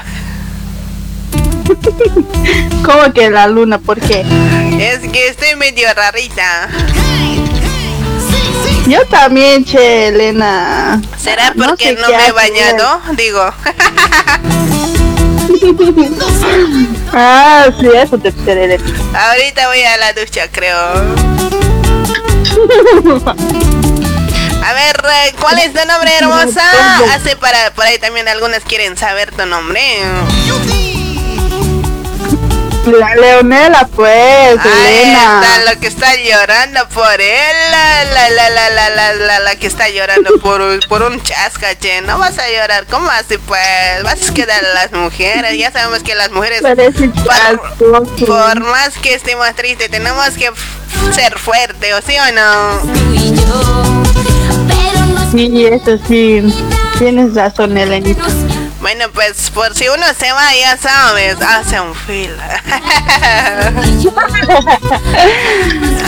¿Cómo 2.85 3.13
que 3.13 3.29
la 3.29 3.49
luna? 3.49 3.79
¿Por 3.79 4.01
qué? 4.01 4.25
Es 4.79 5.01
que 5.11 5.29
estoy 5.29 5.57
medio 5.57 5.93
rarita. 5.95 6.69
Yo 8.87 9.05
también, 9.07 9.65
che, 9.65 10.09
Elena. 10.09 11.03
¿Será 11.21 11.53
porque 11.57 11.95
no, 11.95 12.03
no 12.03 12.17
me 12.17 12.27
he 12.29 12.33
bañado? 12.33 13.01
Digo. 13.17 13.53
ah, 17.13 17.69
sí, 17.79 17.89
eso 17.95 18.19
te. 18.19 18.29
Ahorita 19.15 19.69
voy 19.69 19.83
a 19.83 19.97
la 19.97 20.13
ducha, 20.13 20.49
creo. 20.51 20.77
A 24.65 24.73
ver, 24.75 25.03
¿cuál 25.41 25.59
es 25.59 25.73
tu 25.73 25.87
nombre, 25.87 26.11
hermosa? 26.19 26.63
Hace 27.15 27.37
para 27.37 27.73
por 27.75 27.85
ahí 27.87 27.99
también 27.99 28.29
algunas 28.29 28.65
quieren 28.65 28.97
saber 28.97 29.31
tu 29.33 29.47
nombre. 29.47 29.81
La 32.93 33.15
Leonela, 33.15 33.89
pues, 33.95 34.59
Ahí 34.59 35.03
Elena. 35.03 35.41
está, 35.43 35.73
lo 35.75 35.81
que 35.81 35.87
está 35.89 36.15
llorando 36.17 36.89
por 36.89 37.21
él. 37.21 37.57
La, 37.71 38.05
la, 38.05 38.31
la, 38.31 38.51
la, 38.51 38.71
la, 38.71 38.91
la, 38.91 39.13
la, 39.15 39.39
la 39.41 39.57
que 39.57 39.67
está 39.67 39.89
llorando 39.89 40.39
por, 40.41 40.87
por 40.89 41.03
un 41.03 41.23
chascache. 41.23 42.01
No 42.03 42.19
vas 42.19 42.39
a 42.39 42.49
llorar, 42.51 42.87
¿cómo 42.87 43.09
así, 43.11 43.39
pues? 43.39 43.61
Vas 44.05 44.29
a 44.31 44.35
quedar 44.35 44.65
a 44.65 44.75
las 44.75 44.93
mujeres. 44.93 45.57
Ya 45.59 45.71
sabemos 45.71 46.03
que 46.03 46.15
las 46.15 46.31
mujeres, 46.31 46.63
por, 46.63 48.27
por 48.27 48.61
más 48.61 48.95
que 49.03 49.15
estemos 49.15 49.55
tristes, 49.55 49.91
tenemos 49.91 50.31
que 50.31 50.51
ser 51.15 51.39
fuertes, 51.39 51.95
¿o 51.95 52.01
sí 52.03 52.17
o 52.19 52.33
no? 52.33 52.81
Sí, 55.33 55.67
eso 55.67 55.99
sí. 56.09 56.43
Tienes 56.99 57.35
razón, 57.35 57.77
Elenita. 57.77 58.23
Bueno, 58.81 59.07
pues 59.13 59.51
por 59.51 59.75
si 59.75 59.89
uno 59.89 60.05
se 60.17 60.31
va, 60.33 60.55
ya 60.55 60.77
sabes, 60.77 61.37
hace 61.43 61.81
un 61.81 61.95
fila. 61.95 62.63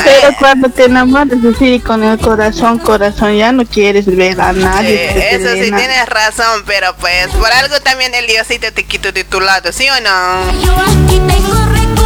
Pero 0.04 0.36
cuando 0.38 0.68
te 0.68 0.84
enamoras 0.84 1.38
así 1.52 1.80
con 1.80 2.04
el 2.04 2.18
corazón, 2.18 2.78
corazón, 2.78 3.36
ya 3.36 3.50
no 3.50 3.66
quieres 3.66 4.06
ver 4.06 4.40
a 4.40 4.52
nadie. 4.52 5.10
Sí, 5.12 5.18
eso 5.32 5.52
sí 5.54 5.72
tienes 5.72 6.06
razón, 6.06 6.62
pero 6.66 6.94
pues 6.96 7.28
por 7.28 7.50
algo 7.52 7.80
también 7.80 8.14
el 8.14 8.26
Diosito 8.26 8.72
te 8.72 8.84
quitó 8.84 9.12
de 9.12 9.24
tu 9.24 9.40
lado, 9.40 9.72
¿sí 9.72 9.88
o 9.88 10.00
no? 10.00 10.44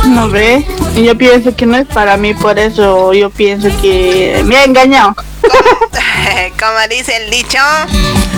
No 0.07 0.29
ve, 0.29 0.67
y 0.97 1.05
yo 1.05 1.17
pienso 1.17 1.55
que 1.55 1.67
no 1.67 1.77
es 1.77 1.87
para 1.87 2.17
mí, 2.17 2.35
por 2.35 2.59
eso 2.59 3.12
yo 3.12 3.31
pienso 3.31 3.69
que 3.81 4.43
me 4.45 4.57
ha 4.57 4.65
engañado. 4.65 5.15
Como, 6.59 6.79
dice 6.89 7.17
el 7.17 7.31
dicho, 7.31 7.59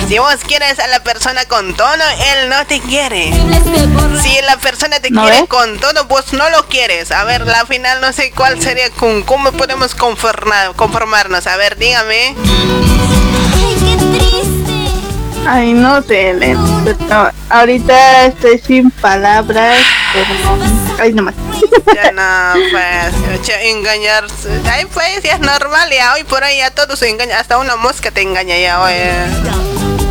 si 0.09 0.19
vos 0.19 0.37
quieres 0.47 0.79
a 0.79 0.87
la 0.89 1.03
persona 1.03 1.45
con 1.47 1.75
tono, 1.75 2.05
él 2.33 2.49
no 2.49 2.67
te 2.67 2.81
quiere. 2.81 3.33
Si 4.23 4.41
la 4.43 4.57
persona 4.59 5.01
te 5.01 5.11
¿No 5.11 5.23
quiere 5.23 5.41
ves? 5.41 5.49
con 5.49 5.79
tono, 5.79 6.05
vos 6.05 6.33
no 6.33 6.49
lo 6.51 6.67
quieres. 6.67 7.13
A 7.13 7.25
ver, 7.25 7.47
la 7.47 7.67
final 7.67 8.01
no 8.01 8.13
sé 8.13 8.31
cuál 8.33 8.61
sería, 8.61 8.91
con 8.91 9.23
cómo 9.23 9.53
podemos 9.53 9.95
conformar, 9.95 10.75
conformarnos. 10.75 11.47
A 11.47 11.57
ver, 11.57 11.77
dígame. 11.77 12.35
Ay, 15.49 15.75
no 15.75 15.99
Elena, 16.09 16.83
pero 16.85 17.31
ahorita 17.51 18.27
estoy 18.27 18.59
sin 18.59 18.91
palabras, 18.91 19.79
ay, 20.99 21.12
nomás. 21.12 21.35
Ya 21.95 22.12
no, 22.12 22.61
pues, 22.71 23.49
engañarse. 23.62 24.61
Ay, 24.71 24.87
pues, 24.93 25.23
ya 25.23 25.35
es 25.35 25.41
normal, 25.41 25.91
ya 25.91 26.14
hoy 26.14 26.25
por 26.25 26.43
hoy 26.43 26.59
ya 26.59 26.71
todos 26.71 26.99
se 26.99 27.09
engañan. 27.09 27.39
Hasta 27.39 27.59
una 27.59 27.77
mosca 27.77 28.11
te 28.11 28.23
engaña 28.23 28.57
ya 28.59 28.81
hoy. 28.81 30.06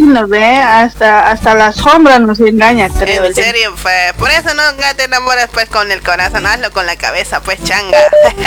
Nos 0.00 0.28
ve, 0.28 0.44
hasta, 0.44 1.30
hasta 1.30 1.54
la 1.54 1.72
sombra 1.72 2.18
nos 2.18 2.40
engaña, 2.40 2.88
creo. 2.88 3.24
En 3.24 3.34
serio, 3.34 3.74
pues, 3.82 4.12
por 4.18 4.30
eso 4.30 4.54
no 4.54 4.62
te 4.96 5.04
enamoras 5.04 5.48
pues 5.52 5.68
con 5.68 5.90
el 5.90 6.02
corazón, 6.02 6.46
hazlo 6.46 6.70
con 6.72 6.86
la 6.86 6.96
cabeza, 6.96 7.40
pues 7.40 7.62
changa. 7.62 7.98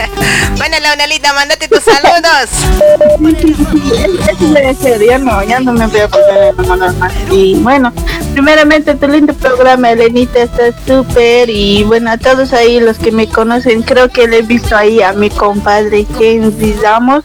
bueno, 0.57 0.77
Leonelita, 0.79 1.33
mándate 1.33 1.67
tus 1.67 1.83
saludos. 1.83 2.49
Eso 4.29 4.57
es 4.57 4.77
serio, 4.77 5.07
ya 5.07 5.17
no, 5.17 5.43
ya 5.43 5.59
no 5.59 5.73
me 5.73 5.87
voy 5.87 6.01
a 6.01 6.07
poner 6.07 6.29
a 6.29 6.47
enamorar 6.49 6.93
más. 6.95 7.13
Y 7.31 7.55
bueno, 7.55 7.93
primeramente 8.33 8.95
tu 8.95 9.07
lindo 9.07 9.33
programa, 9.33 9.91
Elenita, 9.91 10.39
está 10.39 10.71
súper. 10.85 11.49
Y 11.49 11.83
bueno, 11.83 12.11
a 12.11 12.17
todos 12.17 12.53
ahí 12.53 12.79
los 12.79 12.97
que 12.97 13.11
me 13.11 13.27
conocen, 13.27 13.83
creo 13.83 14.09
que 14.09 14.27
le 14.27 14.39
he 14.39 14.41
visto 14.41 14.75
ahí 14.75 15.01
a 15.01 15.13
mi 15.13 15.29
compadre 15.29 16.05
Kenzie 16.17 16.77
Ramos. 16.81 17.23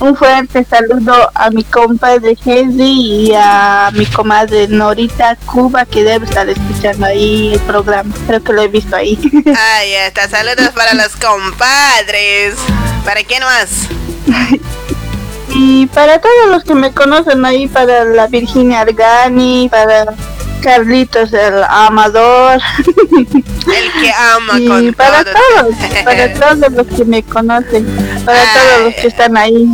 Un 0.00 0.16
fuerte 0.16 0.64
saludo 0.64 1.30
a 1.34 1.50
mi 1.50 1.62
compadre 1.62 2.34
Henry 2.42 3.28
y 3.28 3.32
a 3.34 3.90
mi 3.92 4.06
comadre 4.06 4.66
Norita 4.66 5.36
Cuba 5.44 5.84
que 5.84 6.02
debe 6.02 6.24
estar 6.24 6.48
escuchando 6.48 7.04
ahí 7.04 7.52
el 7.52 7.60
programa. 7.60 8.14
Creo 8.26 8.42
que 8.42 8.52
lo 8.54 8.62
he 8.62 8.68
visto 8.68 8.96
ahí. 8.96 9.18
Ahí 9.76 9.92
está, 9.92 10.26
saludos 10.26 10.70
para 10.74 10.94
los 10.94 11.14
compadres. 11.16 12.54
¿Para 13.04 13.22
quién 13.24 13.42
más? 13.42 13.88
y 15.54 15.86
para 15.88 16.18
todos 16.18 16.48
los 16.48 16.64
que 16.64 16.74
me 16.74 16.92
conocen 16.92 17.44
ahí, 17.44 17.68
para 17.68 18.04
la 18.04 18.26
Virginia 18.26 18.80
Argani, 18.80 19.68
para 19.70 20.14
Carlitos 20.62 21.32
el 21.32 21.62
amador. 21.64 22.60
El 23.16 23.92
que 24.00 24.12
ama 24.12 24.58
y 24.58 24.68
con 24.68 24.94
para 24.94 25.24
todo. 25.24 25.34
todos, 25.34 25.74
para 26.04 26.32
todos 26.58 26.72
los 26.72 26.86
que 26.86 27.04
me 27.04 27.22
conocen, 27.22 27.86
para 28.24 28.42
todos 28.54 28.84
los 28.84 28.94
que 28.94 29.06
están 29.08 29.36
ahí. 29.36 29.68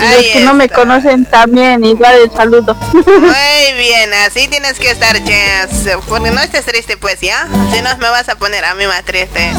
Los 0.00 0.24
que 0.32 0.40
no 0.44 0.54
me 0.54 0.68
conocen 0.68 1.24
también, 1.24 1.84
igual 1.84 2.18
el 2.22 2.30
saludo. 2.30 2.74
Muy 2.92 3.72
bien, 3.78 4.12
así 4.26 4.48
tienes 4.48 4.78
que 4.78 4.90
estar, 4.90 5.16
Jess. 5.22 5.96
Porque 6.08 6.30
no 6.30 6.40
estés 6.40 6.64
triste, 6.64 6.96
pues, 6.96 7.20
¿ya? 7.20 7.46
Si 7.72 7.82
no, 7.82 7.96
me 7.98 8.08
vas 8.10 8.28
a 8.28 8.36
poner 8.36 8.64
a 8.64 8.74
mí 8.74 8.86
más 8.86 9.04
triste. 9.04 9.50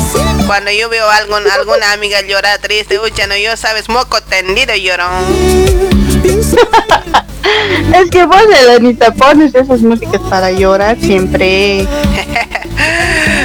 Cuando 0.46 0.72
yo 0.72 0.90
veo 0.90 1.10
a 1.10 1.18
algún, 1.18 1.50
alguna 1.50 1.92
amiga 1.94 2.22
llorar 2.22 2.60
triste, 2.60 3.00
uy, 3.00 3.14
no, 3.28 3.36
yo 3.38 3.58
sabes, 3.58 3.90
moco 3.90 4.22
tendido 4.22 4.76
lloro. 4.76 5.06
es 7.94 8.10
que 8.12 8.26
vos, 8.26 8.44
Elenita, 8.62 9.12
pones 9.12 9.54
esas 9.56 9.82
músicas 9.82 10.22
para 10.30 10.52
llorar 10.52 10.98
siempre. 11.00 11.88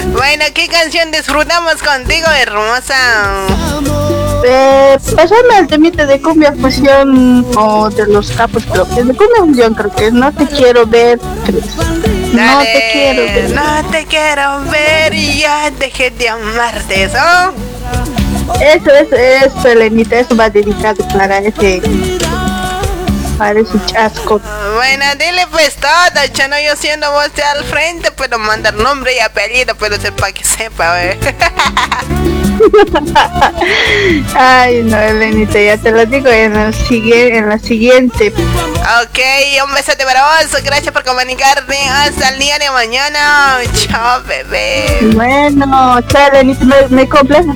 bueno, 0.07 0.45
¿qué 0.55 0.69
canción 0.69 1.11
disfrutamos 1.11 1.83
contigo, 1.83 2.27
hermosa? 2.41 3.47
Eh, 4.45 4.99
pasame 5.15 5.55
al 5.57 5.67
temite 5.69 6.05
de 6.05 6.21
cumbia 6.21 6.53
fusión 6.53 7.47
o 7.57 7.89
de 7.91 8.07
los 8.09 8.31
capos, 8.33 8.65
creo 8.65 8.89
que 8.89 9.01
es 9.01 9.07
de 9.09 9.15
cumbia 9.15 9.45
fusión, 9.47 9.75
creo 9.75 9.95
que 9.95 10.07
es 10.07 10.13
No 10.13 10.33
te 10.33 10.47
quiero 10.47 10.87
ver. 10.87 11.21
No 12.33 12.61
te 12.61 12.91
quiero 12.93 13.23
ver. 13.23 13.51
No 13.51 13.91
te 13.91 14.05
quiero 14.07 14.61
ver 14.71 15.15
y 15.15 15.41
ya 15.41 15.71
dejé 15.71 16.11
de 16.11 16.29
amarte, 16.29 17.05
¿eso? 17.05 17.19
Eso 18.61 18.91
es, 18.91 19.13
eso, 19.13 19.69
Elenita, 19.69 20.19
eso 20.19 20.37
va 20.37 20.51
dedicado 20.51 21.07
para 21.09 21.39
ese 21.39 21.81
para 23.43 23.61
chasco. 23.87 24.41
Bueno, 24.77 25.05
dile 25.19 25.49
pues 25.51 25.75
todo, 25.75 25.89
chano, 26.33 26.55
yo 26.65 26.77
siendo 26.77 27.11
vos 27.11 27.29
al 27.57 27.65
frente, 27.65 28.13
puedo 28.13 28.39
mandar 28.39 28.73
nombre 28.75 29.17
y 29.17 29.19
apellido, 29.19 29.75
pero 29.75 30.01
sepa 30.01 30.31
que 30.31 30.45
sepa, 30.45 31.03
¿eh? 31.03 31.19
Ay, 34.37 34.85
no, 34.85 34.97
Elenita, 34.97 35.61
ya 35.61 35.77
te 35.77 35.91
lo 35.91 36.07
digo 36.07 36.29
en, 36.29 36.55
el 36.55 36.73
sigue, 36.73 37.37
en 37.37 37.49
la 37.49 37.59
siguiente. 37.59 38.33
Ok, 39.03 39.19
un 39.67 39.75
besote 39.75 40.05
para 40.05 40.23
vos, 40.23 40.63
gracias 40.63 40.93
por 40.93 41.03
comunicarte, 41.03 41.77
hasta 41.89 42.29
el 42.29 42.39
día 42.39 42.61
de 42.61 42.71
mañana, 42.71 43.59
chao, 43.75 44.23
bebé. 44.23 45.01
Bueno, 45.15 46.01
chao, 46.03 46.31
Elenita, 46.33 46.65
me, 46.65 46.87
me 46.89 47.09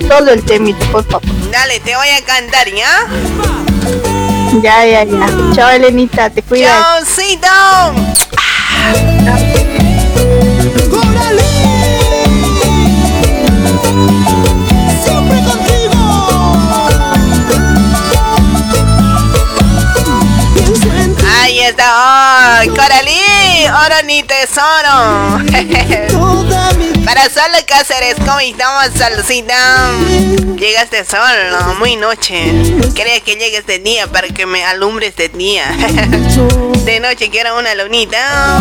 todo 0.08 0.32
el 0.32 0.44
temito, 0.44 0.84
por 0.90 1.04
favor. 1.04 1.22
Dale, 1.52 1.78
te 1.78 1.94
voy 1.94 2.08
a 2.08 2.24
cantar, 2.24 2.68
¿ya? 2.72 3.06
Ya, 4.62 4.84
ya, 4.86 5.04
ya. 5.04 5.26
Chao, 5.54 5.70
Elenita, 5.70 6.30
te 6.30 6.42
cuidas. 6.42 6.72
Chaucito. 7.06 7.46
Siempre 15.04 15.38
contigo. 15.42 15.96
Ahí 21.42 21.60
está, 21.60 21.95
oh, 22.64 22.74
Coralí, 22.74 23.66
oro 23.66 24.02
ni 24.04 24.22
tesoro. 24.22 25.40
Para 27.04 27.28
solo 27.30 27.56
Cáceres, 27.66 28.16
¿cómo 28.18 28.40
estamos, 28.40 28.90
Salsita? 28.96 29.90
Llegaste 30.56 31.04
solo, 31.04 31.74
muy 31.78 31.96
noche. 31.96 32.52
Quería 32.94 33.20
que 33.20 33.36
llegues 33.36 33.66
de 33.66 33.78
día 33.78 34.06
para 34.06 34.28
que 34.28 34.46
me 34.46 34.64
alumbres 34.64 35.14
de 35.16 35.28
día. 35.28 35.64
De 36.86 37.00
noche 37.00 37.30
quiero 37.30 37.58
una 37.58 37.74
lunita. 37.74 38.58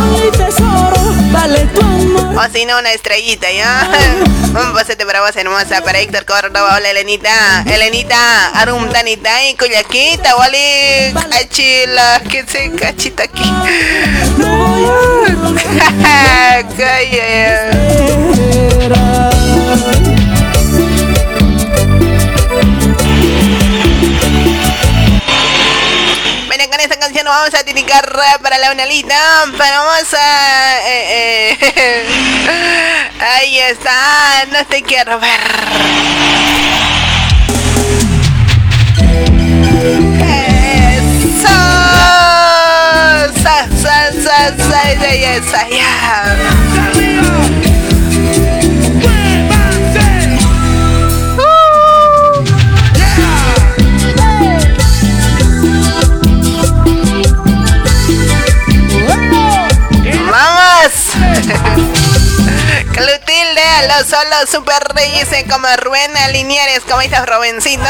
O 2.38 2.54
si 2.54 2.66
no, 2.66 2.80
una 2.80 2.92
estrellita, 2.92 3.52
¿ya? 3.52 3.88
Un 4.56 4.74
pasete 4.74 5.06
para 5.06 5.22
vos, 5.22 5.36
hermosa. 5.36 5.82
Para 5.84 6.00
Héctor 6.00 6.26
Córdoba, 6.26 6.76
hola, 6.76 6.90
Elenita. 6.90 7.64
Elenita, 7.66 8.50
Arum 8.60 8.90
Tanita 8.90 9.48
y 9.48 9.56
Cuyaquita, 9.56 10.38
Wally, 10.38 11.14
Cachila, 11.30 12.22
que 12.30 12.46
se 12.46 12.72
cachita 12.72 13.24
aquí. 13.24 13.52
Bueno, 26.48 26.64
con 26.70 26.80
esta 26.80 26.98
canción 26.98 27.26
nos 27.26 27.34
vamos 27.34 27.54
a 27.54 27.64
dedicar 27.64 28.10
para 28.42 28.58
la 28.58 28.72
unalita. 28.72 29.16
Para 29.58 29.80
vamos 29.80 30.14
a. 30.14 30.78
eh, 30.88 31.58
eh, 31.60 33.10
ahí 33.20 33.60
está, 33.60 34.46
no 34.52 34.66
te 34.66 34.82
quiero 34.84 35.20
ver. 35.20 36.95
Sa, 44.76 45.40
sa, 45.40 45.62
ya, 45.72 46.55
los 63.84 64.08
solos 64.08 64.50
super 64.50 64.82
reyes 64.94 65.28
como 65.50 65.68
Rubén 65.78 66.12
Linieres, 66.32 66.82
como 66.88 67.02
estás, 67.02 67.26
Robencito? 67.26 67.84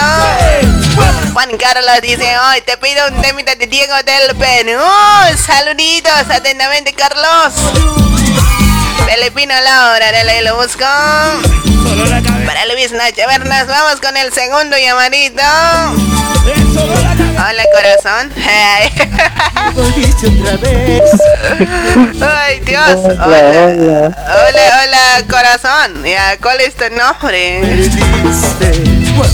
Juan 1.33 1.57
Carlos 1.57 2.01
dice, 2.01 2.37
hoy 2.37 2.61
te 2.61 2.77
pido 2.77 3.07
un 3.07 3.21
temita 3.21 3.55
de 3.55 3.67
Diego 3.67 3.93
del 4.03 4.35
Perú. 4.35 4.81
Saluditos, 5.45 6.29
atentamente, 6.29 6.93
Carlos. 6.93 7.53
Filipino 9.07 9.53
Laura, 9.63 10.11
dale, 10.11 10.41
lo 10.43 10.55
busco. 10.57 10.85
Para 12.45 12.65
Luis 12.67 12.91
Nacho 12.91 13.21
Bernas, 13.27 13.67
vamos 13.67 13.99
con 14.01 14.15
el 14.17 14.31
segundo 14.33 14.77
llamadito. 14.77 15.41
Hola, 17.37 17.63
corazón. 17.73 18.31
Hey. 18.35 18.91
Ay, 22.21 22.59
Dios. 22.61 22.89
Hola, 22.89 23.17
Hola, 23.19 24.13
hola, 24.27 24.63
hola, 24.83 25.23
corazón. 25.29 26.03
Ya, 26.03 26.37
¿Cuál 26.41 26.61
es 26.61 26.75
tu 26.75 26.85
nombre? 26.95 27.89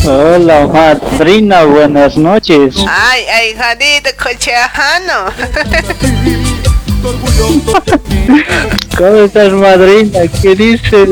Hola, 0.06 0.68
madrina, 0.68 1.64
buenas 1.64 2.18
noches. 2.18 2.76
Ay, 2.88 3.26
ay, 3.28 3.56
jadito, 3.56 4.10
cochejano. 4.22 5.26
¿Cómo 8.98 9.18
estás, 9.24 9.52
madrina? 9.54 10.20
¿Qué 10.42 10.56
dices? 10.56 11.10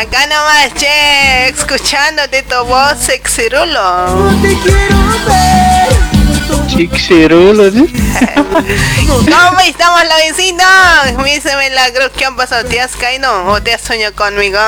Acá 0.00 0.26
nomás, 0.26 0.74
che, 0.74 1.48
escuchándote 1.48 2.42
tu 2.42 2.64
voz, 2.64 2.98
sexirulo. 2.98 4.32
Chixirulo, 6.66 7.70
¿sí? 7.70 7.86
¿Cómo 9.06 9.60
estamos, 9.60 10.04
la 10.08 10.16
vecina? 10.16 10.64
Me 11.22 11.34
dice 11.34 11.56
Milagros, 11.56 12.10
¿qué 12.16 12.24
han 12.24 12.34
pasado? 12.34 12.64
¿Te 12.68 12.80
has 12.80 12.96
caído 12.96 13.44
o 13.46 13.62
te 13.62 13.74
has 13.74 13.80
soñado 13.82 14.14
conmigo? 14.14 14.58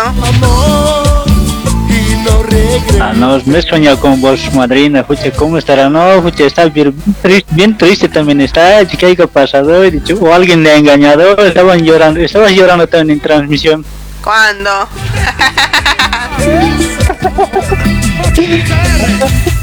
Ah, 3.01 3.13
no, 3.15 3.41
me 3.47 3.59
he 3.59 3.63
soñado 3.63 4.01
con 4.01 4.21
vos, 4.21 4.53
madrina, 4.55 5.05
fuche, 5.05 5.33
¿cómo 5.33 5.59
estará? 5.59 5.89
No, 5.89 6.23
fuche, 6.23 6.47
está 6.47 6.67
bien 6.67 6.95
triste, 7.21 7.53
bien 7.55 7.77
triste 7.77 8.09
también 8.09 8.41
está, 8.41 8.87
chica, 8.87 9.15
¿qué 9.15 9.23
ha 9.23 9.27
pasado? 9.27 9.85
He 9.85 9.91
dicho, 9.91 10.17
o 10.21 10.33
alguien 10.33 10.63
le 10.63 10.73
ha 10.73 10.77
engañado, 10.77 11.37
estaban 11.45 11.85
llorando, 11.85 12.21
estabas 12.21 12.53
llorando 12.53 12.87
también 12.87 13.19
en 13.19 13.23
transmisión. 13.23 13.85
¿Cuándo? 14.23 14.71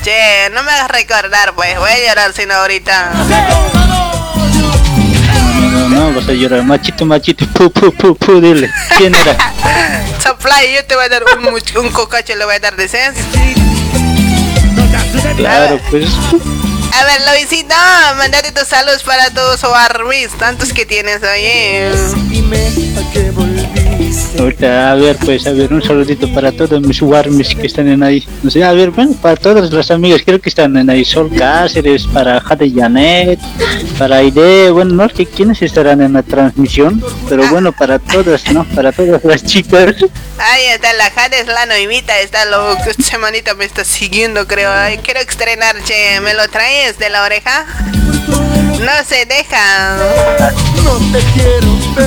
che, 0.03 0.49
no 0.53 0.63
me 0.63 0.71
hagas 0.71 0.91
recordar, 0.91 1.53
pues. 1.55 1.79
Voy 1.79 1.89
a 1.89 2.07
llorar 2.07 2.33
sino 2.33 2.53
ahorita. 2.53 3.11
No, 5.91 6.13
vas 6.13 6.27
a 6.27 6.33
llorar, 6.33 6.63
machito, 6.63 7.05
machito, 7.05 7.45
pu, 7.47 7.69
pu, 7.71 7.91
pu, 7.91 8.15
pu, 8.15 8.39
dile, 8.41 8.69
¿quién 8.97 9.13
era? 9.13 9.35
Supply, 10.23 10.73
yo 10.75 10.85
te 10.85 10.95
voy 10.95 11.05
a 11.05 11.09
dar 11.09 11.23
un, 11.37 11.43
much- 11.53 11.75
un 11.79 11.89
cocacho, 11.91 12.35
le 12.35 12.45
voy 12.45 12.55
a 12.55 12.59
dar 12.59 12.75
de 12.75 12.87
Claro, 15.35 15.79
pues. 15.89 16.09
A 16.93 17.05
ver, 17.05 17.21
Luisito, 17.29 17.75
mandate 18.17 18.51
tus 18.51 18.67
saludos 18.67 19.03
para 19.03 19.29
todos 19.31 19.63
o 19.63 19.73
Armis, 19.75 20.29
tantos 20.37 20.73
que 20.73 20.85
tienes 20.85 21.23
ahí. 21.23 21.91
Ahorita, 24.39 24.91
a 24.91 24.95
ver, 24.95 25.17
pues, 25.23 25.45
a 25.45 25.51
ver, 25.51 25.73
un 25.73 25.83
saludito 25.83 26.31
para 26.33 26.51
todos 26.51 26.81
mis 26.81 27.01
warmis 27.01 27.53
que 27.53 27.67
están 27.67 27.87
en 27.87 28.01
ahí. 28.01 28.25
No 28.41 28.49
sé, 28.49 28.63
a 28.63 28.71
ver, 28.71 28.91
bueno, 28.91 29.13
para 29.21 29.35
todas 29.35 29.71
las 29.71 29.91
amigas, 29.91 30.21
creo 30.25 30.39
que 30.39 30.49
están 30.49 30.75
en 30.77 30.89
ahí. 30.89 31.03
Sol 31.03 31.29
Cáceres, 31.37 32.07
para 32.07 32.39
Jade 32.39 32.71
Janet, 32.73 33.39
para 33.97 34.17
Aide, 34.17 34.71
bueno, 34.71 34.93
no 34.93 35.09
sé 35.09 35.25
quiénes 35.25 35.61
estarán 35.61 36.01
en 36.01 36.13
la 36.13 36.23
transmisión, 36.23 37.03
pero 37.29 37.47
bueno, 37.49 37.71
para 37.71 37.99
todas, 37.99 38.49
¿no? 38.51 38.63
Para 38.73 38.91
todas 38.91 39.23
las 39.23 39.43
chicas. 39.43 39.95
Ahí 40.37 40.65
está, 40.73 40.93
la 40.93 41.11
Jade 41.11 41.41
es 41.41 41.47
la 41.47 41.65
noivita, 41.65 42.17
está 42.19 42.45
lo 42.45 42.75
que 42.83 42.91
esta 42.91 43.03
semanita 43.03 43.53
me 43.55 43.65
está 43.65 43.83
siguiendo, 43.83 44.47
creo. 44.47 44.71
Ay, 44.71 44.99
quiero 45.03 45.19
estrenar, 45.19 45.75
che, 45.83 46.19
¿me 46.21 46.33
lo 46.33 46.47
traes 46.47 46.97
de 46.97 47.09
la 47.09 47.23
oreja? 47.23 47.65
No 48.81 48.91
se 49.05 49.25
deja. 49.25 49.97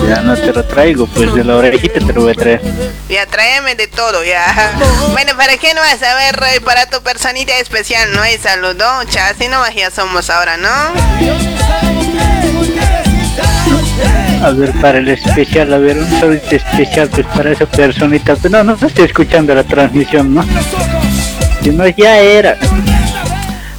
Ya 0.09 0.22
no 0.22 0.35
te 0.35 0.53
lo 0.53 0.64
traigo, 0.64 1.07
pues 1.07 1.33
de 1.35 1.45
la 1.45 1.57
orejita 1.57 2.01
te 2.01 2.12
lo 2.15 2.23
voy 2.23 2.33
a 2.33 2.35
traer. 2.35 2.61
Ya, 3.09 3.27
tráeme 3.27 3.75
de 3.75 3.89
todo, 3.89 4.25
ya. 4.25 4.45
Bueno, 5.12 5.37
¿para 5.37 5.57
qué 5.57 5.75
no 5.75 5.81
vas 5.81 6.03
a 6.03 6.15
ver? 6.15 6.62
Para 6.62 6.87
tu 6.87 7.03
personita 7.03 7.57
especial, 7.59 8.12
¿no 8.12 8.23
hay 8.23 8.39
saludo? 8.39 8.85
Así 9.31 9.49
nomás 9.49 9.75
ya 9.75 9.91
somos 9.91 10.31
ahora, 10.31 10.57
¿no? 10.57 10.69
A 14.43 14.51
ver, 14.51 14.73
para 14.81 14.99
el 14.99 15.09
especial, 15.09 15.73
a 15.73 15.79
ver, 15.79 15.97
un 15.97 16.21
saludito 16.21 16.57
especial, 16.57 17.09
pues 17.09 17.27
para 17.29 17.53
esa 17.53 17.67
personita. 17.67 18.37
Pero 18.37 18.62
no, 18.62 18.77
no 18.77 18.87
estoy 18.87 19.07
escuchando 19.07 19.55
la 19.55 19.65
transmisión, 19.65 20.35
¿no? 20.35 20.45
Si 21.62 21.71
no, 21.71 21.87
ya 21.89 22.19
era. 22.19 22.59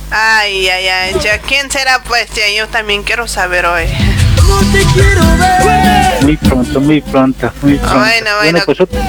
Ay, 0.10 0.70
ay, 0.70 0.88
ay, 0.88 1.16
ya, 1.22 1.38
¿quién 1.40 1.70
será? 1.70 2.02
Pues 2.04 2.28
ya, 2.34 2.50
yo 2.56 2.68
también 2.68 3.04
quiero 3.04 3.28
saber 3.28 3.66
hoy. 3.66 3.84
Muy 6.22 6.38
pronto, 6.38 6.82
muy 6.82 7.02
pronto, 7.02 7.52
muy 7.62 7.76
pronto. 7.78 8.00
Bueno, 8.00 8.30
bueno. 8.41 8.60
pues 8.66 8.82
otro- 8.82 9.00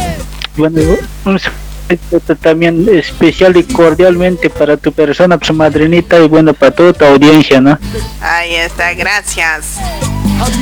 bueno, 0.56 0.80
un 1.24 1.38
saludo 1.38 2.36
también 2.40 2.86
especial 2.92 3.56
y 3.56 3.62
cordialmente 3.64 4.50
para 4.50 4.76
tu 4.76 4.92
persona, 4.92 5.38
pues 5.38 5.52
madrinita, 5.52 6.18
y 6.18 6.28
bueno, 6.28 6.52
para 6.54 6.72
toda 6.72 6.92
tu 6.92 7.04
audiencia, 7.04 7.60
¿no? 7.60 7.78
Ahí 8.20 8.54
está, 8.56 8.92
gracias. 8.94 9.76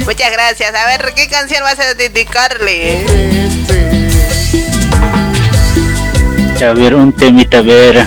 Muchas 0.04 0.30
gracias. 0.32 0.72
A 0.74 0.86
ver, 0.86 1.12
¿qué 1.16 1.28
canción 1.28 1.62
vas 1.62 1.78
a 1.80 1.94
dedicarle? 1.94 3.04
A 6.64 6.72
ver, 6.72 6.94
un 6.94 7.12
temita, 7.12 7.58
a 7.58 7.62
ver. 7.62 8.06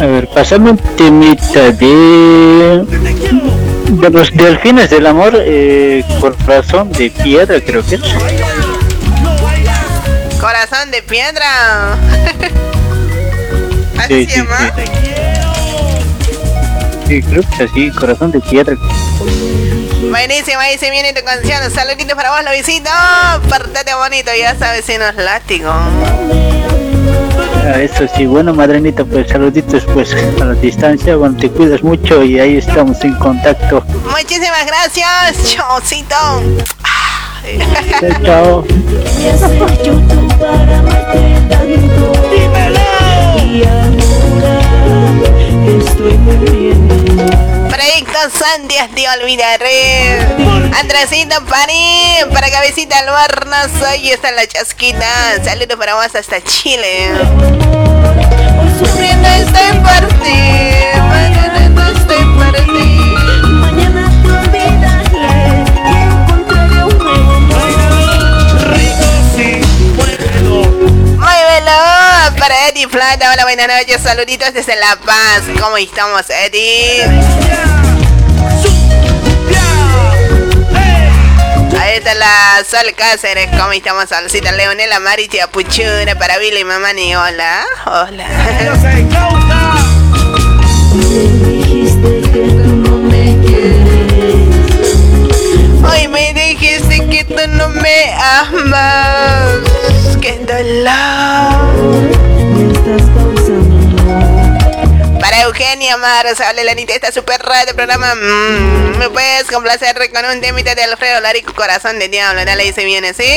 A 0.00 0.06
ver, 0.06 0.28
pasame 0.28 0.70
un 0.70 0.78
temita 0.96 1.70
de... 1.72 2.84
De 3.88 4.10
los 4.10 4.30
delfines 4.32 4.90
del 4.90 5.06
amor, 5.06 5.32
eh, 5.34 6.04
corazón 6.20 6.92
de 6.92 7.10
piedra, 7.10 7.58
creo 7.60 7.84
que 7.84 7.94
es. 7.96 8.02
Corazón 10.38 10.90
de 10.90 11.02
piedra. 11.02 11.92
¿Así 13.98 14.14
Sí, 14.14 14.26
se 14.26 14.30
sí, 14.30 14.36
llama? 14.40 14.72
Sí, 17.08 17.22
creo 17.22 17.42
que 17.42 17.64
es 17.64 17.70
así, 17.70 17.90
corazón 17.92 18.30
de 18.30 18.40
piedra. 18.40 18.76
Buenísimo, 20.10 20.60
ahí 20.60 20.76
se 20.78 20.90
viene 20.90 21.12
tu 21.14 21.24
canción. 21.24 21.64
Un 21.64 21.70
saludito 21.70 22.14
para 22.14 22.30
vos, 22.30 22.44
Luisito. 22.44 22.90
Pórtate 23.48 23.94
bonito, 23.94 24.30
ya 24.38 24.54
sabes, 24.56 24.84
si 24.84 24.98
nos 24.98 25.14
látigo. 25.16 25.72
Ah, 27.68 27.82
eso 27.82 28.06
sí, 28.16 28.24
bueno, 28.24 28.54
madrenita, 28.54 29.04
pues 29.04 29.28
saluditos 29.28 29.84
pues 29.92 30.16
a 30.40 30.44
la 30.46 30.54
distancia, 30.54 31.16
bueno, 31.16 31.36
te 31.36 31.50
cuidas 31.50 31.82
mucho 31.82 32.24
y 32.24 32.40
ahí 32.40 32.56
estamos 32.56 33.04
en 33.04 33.14
contacto. 33.16 33.84
Muchísimas 34.10 34.64
gracias, 34.66 35.54
Chocito. 35.54 36.16
Chao, 38.24 38.64
chao. 47.04 47.44
Proyecto 47.78 48.18
Santias 48.36 48.90
te 48.92 49.08
olvidaré. 49.08 50.18
Andresito 50.80 51.44
Pani, 51.44 52.16
para 52.34 52.50
cabecita 52.50 52.98
Albarnas, 52.98 53.70
ahí 53.84 54.10
está 54.10 54.32
la 54.32 54.44
chasquita. 54.48 55.06
Saludos 55.44 55.76
para 55.76 55.94
vos 55.94 56.12
hasta 56.12 56.42
Chile. 56.42 57.12
Sufriendo 58.80 59.28
estoy 59.28 59.78
por 59.78 60.08
ti, 60.24 60.40
estoy 62.00 62.24
por 62.36 62.47
Muévelo 71.68 72.36
para 72.38 72.68
Eddie 72.68 72.88
Plata. 72.88 73.30
Hola, 73.32 73.42
buenas 73.42 73.68
noches. 73.68 74.00
Saluditos 74.02 74.54
desde 74.54 74.74
La 74.76 74.96
Paz. 75.04 75.42
¿Cómo 75.60 75.76
estamos, 75.76 76.22
Eddie? 76.30 77.04
Ahí 81.78 81.96
está 81.96 82.14
la 82.14 82.64
Sol 82.68 82.94
Cáceres. 82.96 83.48
¿Cómo 83.50 83.72
estamos, 83.72 84.08
Solcita 84.08 84.52
Leonela 84.52 84.98
Maritia 85.00 85.46
Puchura 85.48 86.18
para 86.18 86.38
Billy 86.38 86.64
Mamani? 86.64 87.14
Hola. 87.16 87.64
Hola. 87.84 88.26
Hoy 95.84 96.08
me 96.08 96.32
dijiste 96.32 97.08
que 97.08 97.24
tú 97.24 97.48
no 97.48 97.68
me 97.68 98.14
amas. 98.14 99.77
Para 105.20 105.42
Eugenia 105.42 105.96
Maros, 105.96 106.40
habla 106.40 106.64
la 106.64 106.72
Anita, 106.72 106.94
esta 106.94 107.12
super 107.12 107.40
radio 107.42 107.74
programa. 107.74 108.14
Mm, 108.14 108.98
¿Me 108.98 109.10
puedes 109.10 109.44
complacer 109.44 109.96
con 110.12 110.24
un 110.24 110.40
temita 110.40 110.74
de 110.74 110.84
Alfredo 110.84 111.20
Larico, 111.20 111.54
Corazón 111.54 111.98
de 111.98 112.08
Diablo? 112.08 112.44
Dale, 112.44 112.62
ahí 112.62 112.72
se 112.72 112.84
viene, 112.84 113.14
¿sí? 113.14 113.28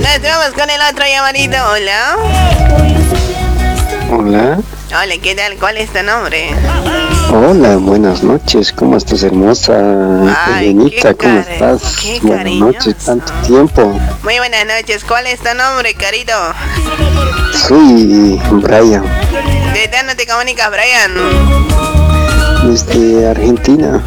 Nos 0.00 0.22
vamos 0.22 0.54
con 0.54 0.70
el 0.70 0.80
otro 0.90 1.04
llamadito. 1.06 1.56
Hola. 1.70 2.16
Hola, 4.10 4.58
Hola, 4.90 5.14
¿qué 5.22 5.34
tal? 5.34 5.56
¿Cuál 5.56 5.78
es 5.78 5.90
tu 5.90 6.02
nombre? 6.02 6.50
hola, 7.32 7.76
buenas 7.78 8.22
noches, 8.22 8.72
¿cómo 8.72 8.96
estás 8.96 9.22
hermosa? 9.22 9.74
Elenita, 10.58 11.14
¿cómo 11.14 11.40
estás? 11.40 11.98
Buenas 12.22 12.54
noches, 12.54 12.96
tanto 13.04 13.32
tiempo. 13.46 13.98
Muy 14.22 14.38
buenas 14.38 14.66
noches. 14.66 15.04
¿Cuál 15.04 15.26
es 15.26 15.40
tu 15.40 15.52
nombre, 15.56 15.94
carito? 15.94 16.32
Soy 17.66 18.40
Brian, 18.52 19.02
¿De 19.72 19.90
dónde 19.96 20.14
te 20.16 20.26
comunicas, 20.26 20.70
Brian? 20.70 21.12
desde 22.64 23.28
Argentina. 23.28 24.02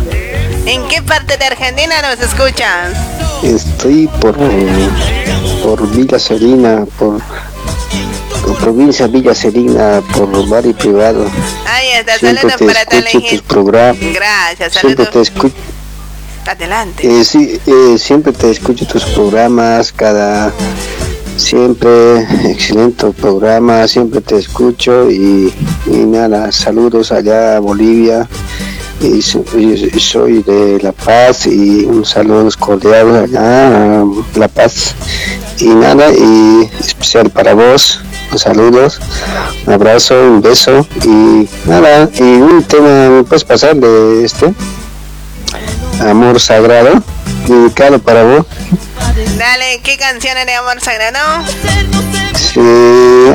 ¿En 0.66 0.88
qué 0.88 1.02
parte 1.02 1.38
de 1.38 1.46
Argentina 1.46 1.96
nos 2.02 2.20
escuchas? 2.20 2.94
Estoy 3.44 4.08
por, 4.20 4.36
por 5.64 5.90
Villa 5.92 6.18
Serena, 6.20 6.86
por 6.98 7.22
provincia 8.60 9.08
Villa 9.08 9.34
Serena, 9.34 10.02
por 10.14 10.48
barrio 10.48 10.76
privado. 10.76 11.26
Ahí 11.66 11.88
está, 12.00 12.18
saludos 12.20 12.56
te 12.58 12.66
para 12.66 12.82
escucho 12.82 13.28
tus 13.30 13.42
programas. 13.42 14.14
Gracias, 14.14 14.74
Siempre 14.74 15.06
te 15.06 15.12
saludos. 15.12 15.28
escucho. 15.28 15.56
Adelante. 16.46 17.20
Eh, 17.20 17.26
sí, 17.26 17.60
eh, 17.66 17.98
siempre 17.98 18.32
te 18.32 18.50
escucho 18.52 18.88
tus 18.88 19.04
programas, 19.06 19.92
cada 19.92 20.54
siempre 21.36 22.22
excelente 22.50 23.12
programa, 23.12 23.88
siempre 23.88 24.22
te 24.22 24.38
escucho 24.38 25.12
y, 25.12 25.54
y 25.86 25.98
nada, 25.98 26.52
saludos 26.52 27.12
allá 27.12 27.58
a 27.58 27.60
Bolivia 27.60 28.28
y, 29.02 29.22
so- 29.22 29.44
y 29.58 30.00
soy 30.00 30.44
de 30.44 30.80
La 30.82 30.92
Paz 30.92 31.46
y 31.48 31.86
un 31.86 32.06
saludo 32.06 32.50
cordial 32.60 33.30
a 33.36 34.04
La 34.36 34.48
Paz. 34.48 34.96
Y 35.60 35.68
nada 35.70 36.12
y 36.12 36.70
especial 36.80 37.30
para 37.30 37.54
vos. 37.54 38.02
Un 38.30 38.38
saludos 38.40 39.00
un 39.66 39.72
abrazo 39.74 40.14
un 40.14 40.42
beso 40.42 40.86
y 41.06 41.48
nada 41.66 42.10
y 42.14 42.22
un 42.24 42.62
tema 42.64 43.24
puedes 43.24 43.46
pasar 43.46 43.78
de 43.78 44.26
este 44.26 44.54
amor 46.02 46.38
sagrado 46.42 47.02
dedicado 47.48 48.00
para 48.00 48.24
vos 48.24 48.46
Dale, 49.38 49.80
¿qué 49.84 49.98
canciones 49.98 50.46
de 50.46 50.56
amor 50.56 50.80
sagrado? 50.82 51.44
Sí, 52.36 52.60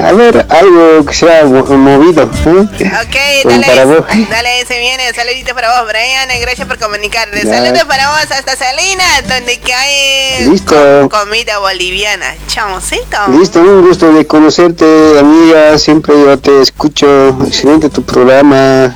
a 0.05 0.13
ver 0.13 0.47
algo 0.49 1.05
que 1.05 1.15
sea 1.15 1.45
mo- 1.45 1.65
movido 1.65 2.23
¿eh? 2.25 2.67
Ok, 3.03 3.17
Como 3.45 3.61
para 3.63 3.85
vos 3.85 4.05
dale, 4.09 4.27
dale, 4.31 4.67
se 4.67 4.79
viene. 4.79 5.13
Saluditos 5.15 5.55
para 5.55 5.81
vos, 5.81 5.89
Brian. 5.89 6.31
y 6.37 6.41
Gracias 6.41 6.67
por 6.67 6.79
comunicarte. 6.79 7.43
Saludos 7.43 7.85
para 7.85 8.09
vos 8.11 8.31
hasta 8.31 8.57
Salinas, 8.57 9.23
donde 9.29 9.61
cae 9.61 10.47
Listo. 10.49 11.09
comida 11.11 11.59
boliviana. 11.59 12.35
Chamoncito. 12.49 13.17
Listo, 13.39 13.61
un 13.61 13.87
gusto 13.87 14.13
de 14.13 14.27
conocerte, 14.27 14.85
amiga. 15.19 15.79
Siempre 15.79 16.15
yo 16.15 16.39
te 16.39 16.63
escucho. 16.63 17.37
Excelente 17.47 17.91
tu 17.91 18.03
programa. 18.05 18.95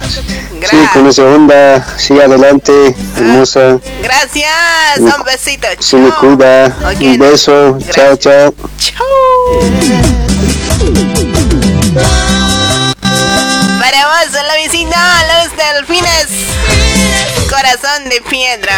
Sí, 0.69 0.77
con 0.93 1.07
esa 1.07 1.23
onda. 1.23 1.87
Sí, 1.99 2.19
adelante, 2.19 2.73
hermosa. 3.17 3.79
Gracias, 4.03 4.99
un 4.99 5.23
besito. 5.25 5.69
Se 5.79 5.97
me 5.97 6.11
cuida. 6.11 6.56
Un 7.01 7.19
beso. 7.19 7.79
Chao, 7.91 8.17
chao. 8.17 8.55
Para 13.79 14.07
vos, 14.07 14.33
la 14.33 14.55
vecina, 14.55 15.23
los 15.29 15.57
delfines. 15.57 16.29
Corazón 17.51 18.09
de 18.09 18.23
piedra. 18.23 18.77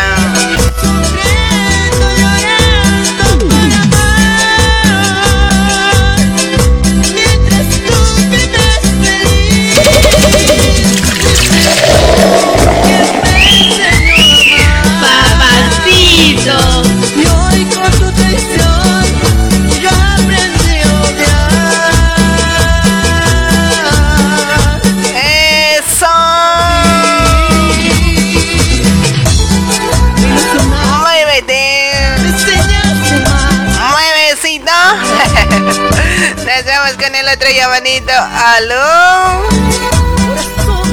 El 37.28 37.36
otro 37.36 37.50
llamadito. 37.50 38.12
¿Aló? 38.12 39.42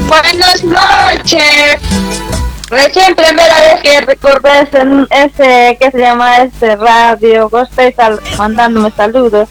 Buenas 0.07 0.63
noches. 0.63 1.79
Recién 2.69 3.15
primera 3.15 3.59
vez 3.61 3.81
que 3.81 4.01
recordé 4.01 4.61
ese, 4.61 4.81
ese 5.11 5.77
que 5.79 5.91
se 5.91 5.97
llama 5.99 6.37
ese 6.37 6.75
radio. 6.75 7.49
Vos 7.49 7.69
estáis 7.69 7.95
sal- 7.95 8.19
mandándome 8.37 8.91
saludos. 8.95 9.47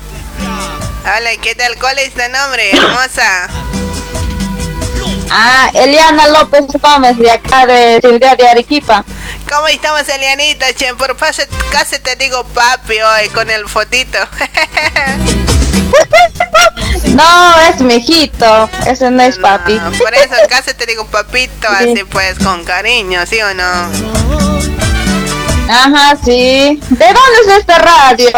Hola, 1.04 1.30
¿qué 1.40 1.54
tal? 1.54 1.76
¿Cuál 1.78 1.98
es 1.98 2.12
tu 2.12 2.20
nombre, 2.30 2.70
hermosa? 2.76 3.48
Ah, 5.30 5.70
Eliana 5.74 6.28
López 6.28 6.64
Gómez 6.80 7.16
de 7.18 7.30
acá 7.30 7.66
de 7.66 8.00
Ciudad 8.00 8.36
de 8.36 8.48
Arequipa. 8.48 9.04
¿Cómo 9.50 9.66
estamos, 9.68 10.08
Elianita? 10.08 10.72
Che, 10.74 10.94
por 10.94 11.16
paso, 11.16 11.42
casi 11.70 11.98
te 11.98 12.16
digo 12.16 12.44
papi 12.44 13.00
hoy 13.00 13.28
con 13.28 13.50
el 13.50 13.68
fotito. 13.68 14.18
No, 17.14 17.60
es 17.60 17.80
mi 17.80 17.94
hijito. 17.94 18.68
Ese 18.86 19.10
no 19.10 19.22
es 19.22 19.38
papi. 19.38 19.78
Por 19.98 20.14
eso 20.14 20.34
casi 20.48 20.74
te 20.74 20.86
digo 20.86 21.06
papito, 21.06 21.68
así 21.68 22.02
pues, 22.10 22.38
con 22.38 22.64
cariño, 22.64 23.24
¿sí 23.26 23.40
o 23.40 23.54
no? 23.54 23.90
Ajá, 25.68 26.16
sí. 26.24 26.80
¿De 26.90 27.06
dónde 27.06 27.40
es 27.46 27.58
este 27.58 27.78
radio? 27.78 28.30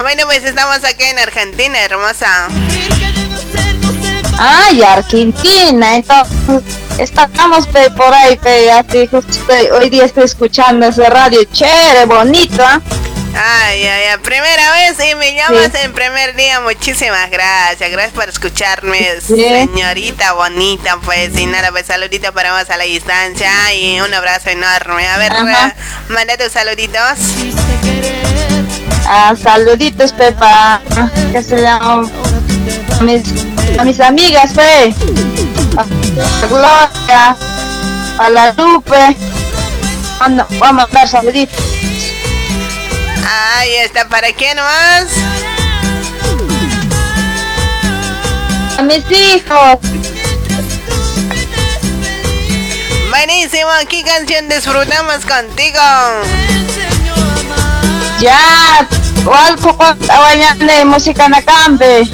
Bueno, 0.00 0.22
pues 0.26 0.44
estamos 0.44 0.84
aquí 0.84 1.04
en 1.04 1.18
Argentina, 1.18 1.78
hermosa. 1.80 2.48
Ay, 4.38 4.82
Argentina. 4.82 5.96
Entonces, 5.96 6.79
estamos 7.00 7.66
pe, 7.68 7.90
por 7.90 8.12
ahí, 8.12 8.36
pe, 8.36 8.70
así, 8.70 9.06
justo 9.06 9.52
hoy 9.72 9.90
día 9.90 10.04
estoy 10.04 10.24
escuchando 10.24 10.86
ese 10.86 11.08
radio 11.08 11.42
chévere, 11.44 12.04
bonito. 12.06 12.62
¿ah? 12.62 12.80
Ay, 13.34 13.86
ay, 13.86 14.02
ay, 14.10 14.18
primera 14.22 14.72
vez 14.72 14.96
y 15.08 15.14
me 15.14 15.34
llamas 15.34 15.72
en 15.82 15.92
primer 15.92 16.34
día. 16.34 16.60
Muchísimas 16.60 17.30
gracias. 17.30 17.90
Gracias 17.90 18.12
por 18.12 18.28
escucharme, 18.28 19.20
señorita 19.20 20.32
bonita. 20.32 20.98
Pues, 21.04 21.36
y 21.38 21.46
nada, 21.46 21.70
pues 21.70 21.86
saludito 21.86 22.32
para 22.32 22.58
vos 22.58 22.68
a 22.68 22.76
la 22.76 22.84
distancia 22.84 23.50
y 23.74 24.00
un 24.00 24.12
abrazo 24.12 24.50
enorme. 24.50 25.06
A 25.06 25.18
ver, 25.18 25.32
Ajá. 25.32 25.74
manda 26.08 26.36
tus 26.36 26.52
saluditos. 26.52 27.18
Ah, 29.06 29.34
saluditos, 29.40 30.12
Pepa. 30.12 30.80
Que 31.32 31.42
se 31.42 31.62
llama 31.62 32.10
a 32.98 33.02
mis, 33.02 33.22
a 33.78 33.84
mis 33.84 34.00
amigas, 34.00 34.52
fe. 34.54 34.92
Gloria, 36.48 37.36
a 38.18 38.28
la 38.30 38.52
Lupe. 38.52 39.16
Manda- 40.18 40.46
Voy 40.50 40.68
a 40.68 40.72
mandar 40.72 41.08
saluditos. 41.08 41.64
Ahí 43.56 43.74
está, 43.84 44.08
¿para 44.08 44.32
quién 44.32 44.56
más? 44.56 45.06
A 48.78 48.82
mis 48.82 49.04
hijos. 49.10 49.78
Buenísimo, 53.10 53.70
¿qué 53.88 54.02
canción 54.02 54.48
disfrutamos 54.48 55.24
contigo? 55.26 55.78
Ya, 58.20 58.86
¿cuál 59.24 59.56
mañana 60.20 60.72
de 60.74 60.84
música 60.84 61.26
en 61.26 61.34
la? 61.34 62.10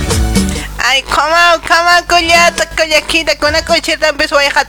Ay, 0.88 1.02
¿cómo, 1.02 1.34
cómo, 1.66 2.06
collata, 2.06 2.68
collaquita, 2.76 3.36
con 3.38 3.48
una 3.48 3.64
cocheta 3.64 4.08
empezó 4.08 4.38
a 4.38 4.42
dejar? 4.42 4.68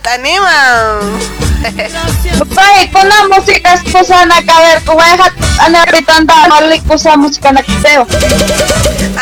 Pai, 2.54 2.90
con 2.90 3.08
la 3.08 3.28
música 3.28 3.74
es 3.74 3.92
cosa 3.92 4.26
na 4.26 4.44
caber, 4.44 4.82
como 4.84 5.00
deja 5.00 5.32
ana 5.60 5.86
pitanda, 5.86 6.48
no 6.48 6.60
le 6.62 6.82
cosa 6.82 7.16
música 7.16 7.52
na 7.52 7.62
kiteo. 7.62 8.04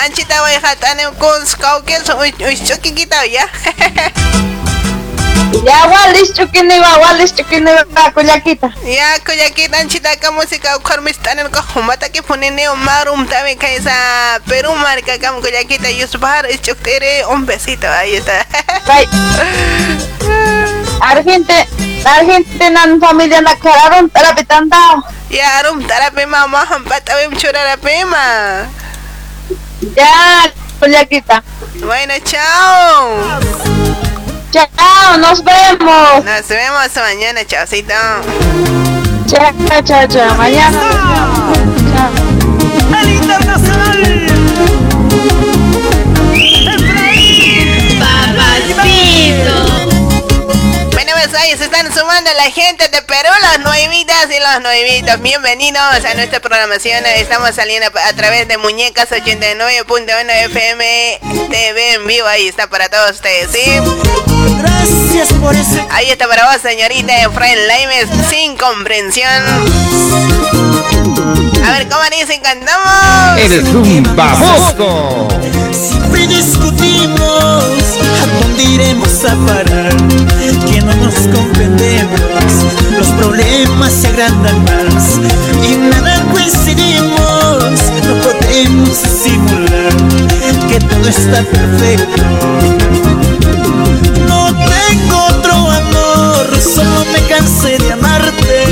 Anchita 0.05 0.41
voy 0.41 0.53
a 0.53 0.55
dejar 0.55 0.79
anima 0.87 1.11
con 1.19 1.47
skaukel, 1.47 2.03
uy, 2.19 2.35
uy, 2.47 2.65
choquiquita, 2.65 3.27
¿ya? 3.27 3.47
Ya, 5.65 5.87
walis 5.87 6.33
chukini 6.35 6.79
va, 6.81 6.99
walis 6.99 7.35
chukini 7.35 7.71
va, 7.71 8.11
kuyakita. 8.11 8.73
Ya, 8.85 9.19
collaquita, 9.25 9.79
anchita, 9.79 10.11
acá 10.11 10.31
música, 10.31 10.77
ukarmis 10.77 11.19
tanen 11.19 11.51
ko 11.51 11.61
humata 11.75 12.09
que 12.09 12.23
pone 12.23 12.51
neo 12.51 12.77
marum 12.77 13.27
también 13.27 13.59
que 13.59 13.77
esa 13.77 14.41
Perú 14.47 14.75
marca 14.75 15.15
acá 15.15 15.33
collaquita, 15.33 15.91
yusbar, 15.91 16.47
es 16.47 16.61
choctere, 16.63 17.25
un 17.27 17.47
besito, 17.47 17.89
ahí 17.89 18.17
está. 18.17 18.47
Pai. 18.87 19.09
Argente, 21.01 21.69
Argentina 22.05 22.87
familia 23.01 23.41
na 23.41 23.57
kararon, 23.57 24.11
tara 24.11 24.35
pitanda. 24.35 24.79
Ya, 25.31 25.59
arum, 25.59 25.83
tarape 25.87 26.27
mamá, 26.27 26.63
hampata, 26.71 27.15
vem 27.17 27.37
chorara 27.37 27.77
pema. 27.77 28.69
Ya, 29.95 30.53
kuyakita. 30.81 31.43
Bueno, 31.85 32.15
chao. 32.25 34.06
Chao, 34.57 35.19
nos 35.19 35.45
vemos. 35.45 36.25
Nos 36.25 36.49
vemos 36.49 36.97
mañana, 36.97 37.45
chaucito. 37.45 37.93
Chao, 39.27 39.83
chao, 39.85 40.07
chao, 40.09 40.35
mañana. 40.37 40.81
Chao. 41.93 43.01
El 43.03 43.09
internacional. 43.11 44.16
Pues 51.29 51.43
ahí 51.43 51.59
se 51.59 51.65
están 51.65 51.93
sumando 51.93 52.31
la 52.37 52.53
gente 52.53 52.89
de 52.89 53.03
Perú, 53.03 53.29
los 53.43 53.65
nuevitas 53.65 54.29
y 54.31 54.39
los 54.39 54.63
nuevitos. 54.63 55.21
Bienvenidos 55.23 55.83
a 55.83 56.15
nuestra 56.15 56.39
programación. 56.39 57.05
Estamos 57.05 57.53
saliendo 57.53 57.89
a 57.89 58.13
través 58.13 58.47
de 58.47 58.57
Muñecas 58.59 59.11
89.1 59.11 60.31
FM 60.45 61.21
TV 61.51 61.95
en 61.95 62.07
vivo. 62.07 62.29
Ahí 62.29 62.47
está 62.47 62.69
para 62.69 62.89
todos 62.89 63.11
ustedes, 63.11 63.51
¿sí? 63.51 63.61
Gracias 64.61 65.33
por 65.41 65.57
ese. 65.57 65.85
Ahí 65.91 66.11
está 66.11 66.29
para 66.29 66.53
vos, 66.53 66.63
señorita 66.63 67.21
Efraín 67.25 67.67
Laimes, 67.67 68.09
sin 68.31 68.57
comprensión. 68.57 69.27
A 71.67 71.73
ver, 71.73 71.89
¿cómo 71.89 72.05
dicen? 72.05 72.41
Cantamos. 72.41 73.41
Eres 73.41 73.65
un 73.65 74.15
baboso. 74.15 75.27
Siempre 75.73 76.29
discutimos 76.29 77.65
a 77.65 78.27
dónde 78.41 78.63
iremos 78.63 79.25
a 79.25 79.35
parar, 79.47 79.93
no 81.77 82.99
nos 82.99 83.07
comprendemos. 83.07 84.05
agrandan 84.05 84.65
más 84.65 85.21
y 85.69 85.77
nada 85.77 86.25
coincidimos. 86.33 87.71
No 88.07 88.15
podemos 88.23 88.97
simular 88.97 89.93
que 90.69 90.79
todo 90.81 91.09
está 91.09 91.43
perfecto. 91.43 92.23
No 94.29 94.47
tengo 94.55 95.27
otro 95.31 95.53
amor, 95.53 96.47
solo 96.61 97.05
me 97.13 97.21
cansé 97.29 97.79
de 97.79 97.93
amarte. 97.93 98.65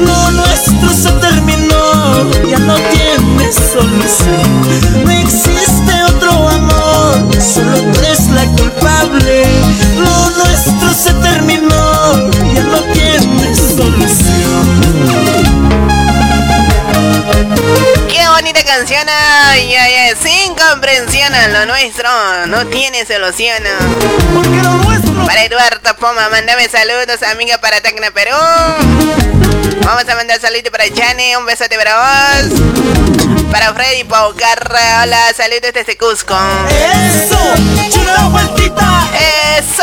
Lo 0.00 0.30
nuestro 0.32 0.90
se 0.92 1.10
terminó, 1.20 2.30
ya 2.48 2.58
no 2.58 2.74
tiene 2.74 3.52
solución. 3.52 5.04
No 5.04 5.10
existe 5.10 5.92
otro 6.14 6.48
amor, 6.48 7.42
solo 7.42 7.78
tú 7.92 8.00
eres 8.00 8.28
la 8.30 8.44
culpable. 8.46 9.44
Lo 9.98 10.30
nuestro 10.30 10.94
se 10.94 11.12
terminó, 11.14 11.93
ya 12.56 12.64
no 12.70 13.23
canción, 18.64 19.06
ay, 19.08 19.74
ay, 19.74 19.94
ay, 19.94 20.14
sin 20.20 20.54
comprensión 20.54 21.34
a 21.34 21.48
lo 21.48 21.66
nuestro, 21.66 22.08
no 22.46 22.66
tiene 22.66 23.04
solución. 23.06 23.62
Para 25.26 25.44
Eduardo 25.44 25.94
Poma, 25.96 26.28
mándame 26.30 26.68
saludos, 26.68 27.22
amiga 27.22 27.58
para 27.58 27.80
Tacna, 27.80 28.10
Perú. 28.10 28.36
Vamos 29.82 30.08
a 30.08 30.14
mandar 30.16 30.40
saludos 30.40 30.70
para 30.70 30.92
Chani, 30.92 31.36
un 31.36 31.46
besote 31.46 31.76
para 31.76 31.96
vos. 31.96 32.60
Para 33.50 33.72
Freddy 33.74 34.04
Paucarra, 34.04 35.02
hola, 35.02 35.32
saludos 35.36 35.72
desde 35.72 35.96
Cusco. 35.96 36.36
Eso, 36.70 37.38
chula 37.90 38.28
vueltita. 38.28 39.08
Eso. 39.58 39.82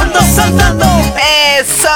Ando 0.00 0.20
saltando. 0.34 0.86
Eso. 1.58 1.88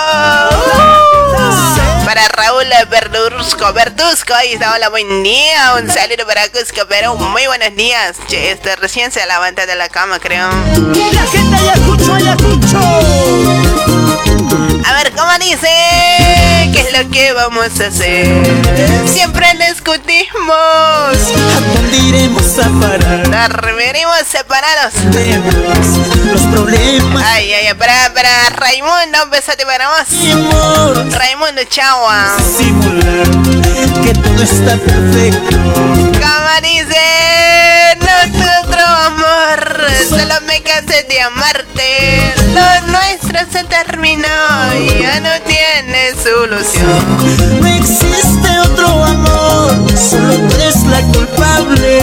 Para 2.05 2.27
Raúl 2.29 2.67
Verduzco, 2.89 3.73
Verduzco, 3.73 4.35
ahí 4.35 4.55
está, 4.55 4.75
hola, 4.75 4.89
buen 4.89 5.23
día. 5.23 5.75
Un 5.81 5.89
saludo 5.89 6.10
para 6.19 6.49
Cusco, 6.49 6.87
Perú, 6.89 7.15
muy 7.17 7.47
buenos 7.47 7.75
días. 7.77 8.17
Che, 8.27 8.51
este 8.51 8.75
recién 8.75 9.13
se 9.13 9.25
levanta 9.27 9.65
de 9.65 9.77
la 9.77 9.89
cama, 9.89 10.19
creo. 10.19 10.49
La 10.49 11.27
gente 11.27 11.57
Ayacucho, 11.57 12.15
Ayacucho. 12.15 14.20
A 14.91 14.95
ver, 14.95 15.13
¿cómo 15.13 15.31
dice? 15.39 15.69
¿Qué 16.73 16.81
es 16.81 16.99
lo 16.99 17.09
que 17.11 17.33
vamos 17.33 17.79
a 17.81 17.87
hacer? 17.87 18.27
Siempre 19.07 19.47
discutimos. 19.69 20.51
¿A 20.51 21.61
dónde 21.75 21.97
iremos 21.97 22.59
a 22.59 22.69
parar? 22.81 23.31
Dormiremos 23.51 24.19
separados. 24.29 24.95
Los 26.25 26.43
problemas. 26.53 27.25
Ay, 27.25 27.53
ay, 27.53 27.67
ay, 27.69 27.75
para, 27.75 28.13
para 28.13 28.51
Raimundo, 28.51 29.23
un 29.25 29.31
besote 29.31 29.65
para 29.65 29.91
vos. 29.91 30.09
Raimundo, 31.15 31.63
chao. 31.69 32.09
Simular 32.59 33.29
que 34.03 34.13
todo 34.13 34.43
está 34.43 34.77
perfecto. 34.77 35.57
¿Cómo 35.57 36.61
dice? 36.63 36.97
Otro 38.63 38.85
amor, 38.85 39.70
solo 40.09 40.35
me 40.47 40.63
cansé 40.63 41.05
de 41.09 41.21
amarte. 41.21 42.35
Lo 42.55 42.87
nuestro 42.93 43.39
se 43.53 43.65
terminó 43.65 44.27
y 44.79 45.03
ya 45.03 45.21
no 45.21 45.31
tiene 45.47 46.13
solución. 46.23 47.61
No 47.61 47.67
existe 47.67 48.59
otro 48.65 49.05
amor, 49.05 49.73
solo 49.99 50.35
tú 50.49 50.55
eres 50.57 50.83
la 50.85 51.01
culpable. 51.13 52.01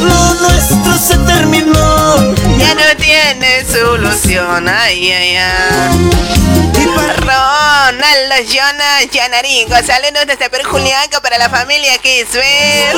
Lo 0.00 0.34
nuestro 0.34 0.98
se 0.98 1.18
terminó, 1.18 2.34
ya 2.58 2.74
no 2.74 2.96
tiene 2.96 3.64
solución. 3.64 4.68
Ay, 4.68 5.12
ay, 5.12 5.36
ay. 5.36 6.28
Ronaldo 7.18 8.36
Jonas 8.46 9.10
Yanarico, 9.12 9.74
saludos 9.86 10.26
desde 10.26 10.50
Perú 10.50 10.68
para 11.22 11.38
la 11.38 11.48
familia 11.48 11.98
Kisbel. 11.98 12.96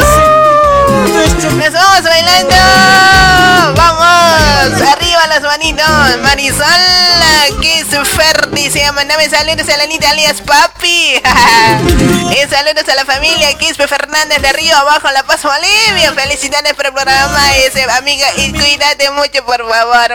Nos 1.59 1.73
vamos 1.73 2.03
bailando. 2.03 2.55
Vamos, 3.75 4.83
arriba 4.83 5.27
las 5.29 5.43
manitos. 5.43 5.87
Marisol, 6.23 7.61
Kiss 7.61 7.87
Ferdi, 8.17 8.71
se 8.71 8.91
mandame 8.93 9.29
saludos 9.29 9.69
a 9.69 9.77
la 9.77 9.85
Anita 9.85 10.11
alias 10.11 10.41
Papi. 10.43 11.21
y 12.31 12.49
saludos 12.49 12.89
a 12.89 12.95
la 12.95 13.05
familia 13.05 13.57
Quispe 13.59 13.87
Fernández 13.87 14.41
de 14.41 14.53
Río 14.53 14.77
Abajo, 14.77 15.09
La 15.13 15.23
Paz, 15.23 15.43
Bolivia. 15.43 16.13
Felicidades 16.15 16.75
por 16.75 16.87
el 16.87 16.93
programa, 16.93 17.57
ese, 17.57 17.83
amiga, 17.91 18.27
y 18.37 18.53
cuídate 18.53 19.11
mucho, 19.11 19.45
por 19.51 19.69
favor, 19.69 20.13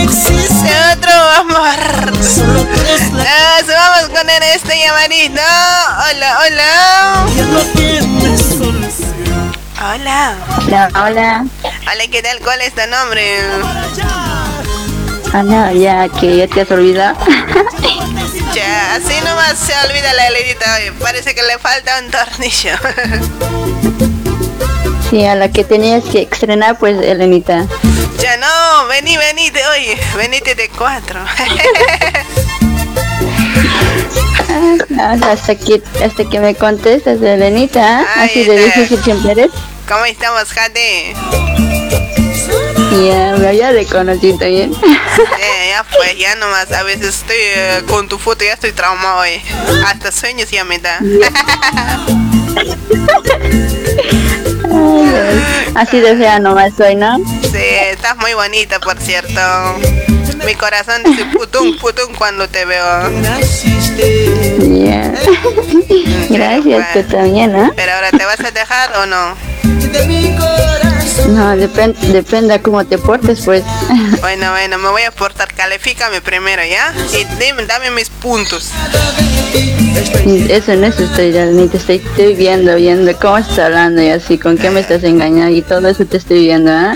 existe 0.00 0.70
otro 0.92 1.12
amor. 1.40 2.12
Nos 2.12 3.66
vamos 3.66 4.08
con 4.16 4.30
el 4.30 4.42
este 4.54 4.78
llamadito. 4.78 5.42
Hola, 6.08 6.38
hola. 6.46 7.26
Ya 7.34 7.44
no 7.46 7.60
tienes 7.74 8.40
solución. 8.40 9.52
Hola. 9.76 10.36
Hola, 10.56 10.88
hola. 10.94 11.46
Hola, 11.64 12.06
¿qué 12.12 12.22
tal? 12.22 12.38
¿Cuál 12.38 12.60
es 12.60 12.72
tu 12.74 12.86
nombre? 12.88 13.40
Ah, 15.32 15.42
no, 15.42 15.72
ya 15.72 16.08
que 16.08 16.36
ya 16.36 16.46
te 16.46 16.60
has 16.60 16.70
olvidado. 16.70 17.18
ya, 18.54 18.94
así 18.94 19.20
nomás 19.24 19.58
se 19.58 19.74
olvida 19.84 20.12
la 20.12 20.28
heledita 20.28 20.76
hoy. 20.76 20.92
Parece 21.00 21.34
que 21.34 21.42
le 21.42 21.58
falta 21.58 21.98
un 21.98 22.08
tornillo. 22.08 22.76
sí, 25.10 25.24
a 25.24 25.34
la 25.34 25.50
que 25.50 25.64
tenías 25.64 26.04
que 26.04 26.22
estrenar, 26.22 26.78
pues, 26.78 27.00
Elenita. 27.02 27.66
Ya 28.18 28.36
no, 28.36 28.86
vení, 28.88 29.16
venite, 29.16 29.60
oye, 29.68 29.98
venite 30.16 30.54
de 30.54 30.68
cuatro. 30.68 31.20
Ah, 34.98 35.16
hasta 35.30 35.54
que 35.54 35.82
hasta 36.02 36.24
que 36.24 36.40
me 36.40 36.54
contestas, 36.54 37.20
Elenita, 37.20 38.00
¿eh? 38.00 38.06
así 38.16 38.44
de 38.44 38.64
difícil 38.64 38.98
siempre 39.02 39.32
eres. 39.32 39.50
¿Cómo 39.86 40.04
estamos, 40.06 40.50
Jade? 40.50 41.14
Ya, 43.04 43.52
ya 43.52 43.72
te 43.72 43.84
conocí 43.86 44.32
también. 44.38 44.72
Eh, 44.72 45.68
ya 45.70 45.84
pues, 45.84 46.18
ya 46.18 46.34
nomás, 46.36 46.72
a 46.72 46.82
veces 46.82 47.20
estoy 47.20 47.36
eh, 47.36 47.82
con 47.86 48.08
tu 48.08 48.18
foto, 48.18 48.44
ya 48.44 48.54
estoy 48.54 48.72
traumado, 48.72 49.24
eh. 49.24 49.42
Hasta 49.86 50.10
sueños 50.10 50.50
ya 50.50 50.64
me 50.64 50.78
da. 50.78 50.98
Así 55.74 56.00
de 56.00 56.16
fea 56.16 56.38
nomás 56.38 56.74
soy, 56.76 56.94
¿no? 56.94 57.18
Sí, 57.42 57.64
estás 57.90 58.16
muy 58.18 58.34
bonita, 58.34 58.78
por 58.80 58.98
cierto. 58.98 59.40
Mi 60.44 60.54
corazón 60.54 61.02
dice 61.04 61.24
putum, 61.26 61.76
putum 61.78 62.14
cuando 62.14 62.48
te 62.48 62.64
veo. 62.64 62.84
Yeah. 64.58 65.14
Gracias, 66.30 66.92
tú 66.92 67.02
también, 67.04 67.52
¿no? 67.52 67.72
Pero 67.74 67.92
ahora, 67.92 68.10
¿te 68.10 68.24
vas 68.24 68.40
a 68.40 68.50
dejar 68.50 68.96
o 68.98 69.06
no? 69.06 69.34
No, 71.28 71.56
depende 71.56 71.98
depende 72.08 72.54
a 72.54 72.62
cómo 72.62 72.84
te 72.84 72.98
portes, 72.98 73.40
pues. 73.44 73.64
Bueno, 74.20 74.50
bueno, 74.50 74.78
me 74.78 74.88
voy 74.88 75.02
a 75.02 75.10
portar. 75.10 75.52
Califícame 75.54 76.20
primero, 76.20 76.62
¿ya? 76.64 76.92
Y 77.12 77.24
dime, 77.38 77.64
dame 77.66 77.90
mis 77.90 78.08
puntos. 78.08 78.70
Eso 80.48 80.74
no 80.74 80.86
es 80.86 80.98
estoy, 80.98 81.32
ni 81.32 81.68
te 81.68 81.76
estoy, 81.76 81.96
estoy 81.96 82.34
viendo, 82.34 82.74
viendo 82.74 83.16
cómo 83.18 83.38
estás 83.38 83.58
hablando 83.60 84.02
y 84.02 84.08
así, 84.08 84.38
con 84.38 84.58
qué 84.58 84.70
me 84.70 84.80
estás 84.80 85.04
engañando 85.04 85.56
y 85.56 85.62
todo 85.62 85.88
eso 85.88 86.04
te 86.04 86.16
estoy 86.16 86.40
viendo, 86.40 86.72
¿ah? 86.72 86.94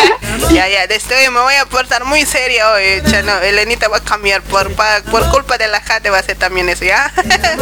ya, 0.50 0.68
ya, 0.68 0.84
estoy, 0.84 1.28
me 1.30 1.40
voy 1.40 1.54
a 1.54 1.66
portar 1.66 2.04
muy 2.04 2.24
seria 2.24 2.70
hoy, 2.70 3.02
Chano. 3.10 3.36
Elenita 3.40 3.88
va 3.88 3.98
a 3.98 4.04
cambiar 4.04 4.42
por, 4.42 4.72
por 5.10 5.28
culpa 5.30 5.58
de 5.58 5.68
la 5.68 5.80
jate 5.80 6.10
va 6.10 6.18
a 6.18 6.22
ser 6.22 6.36
también 6.36 6.68
eso, 6.68 6.84
¿ya? 6.84 7.12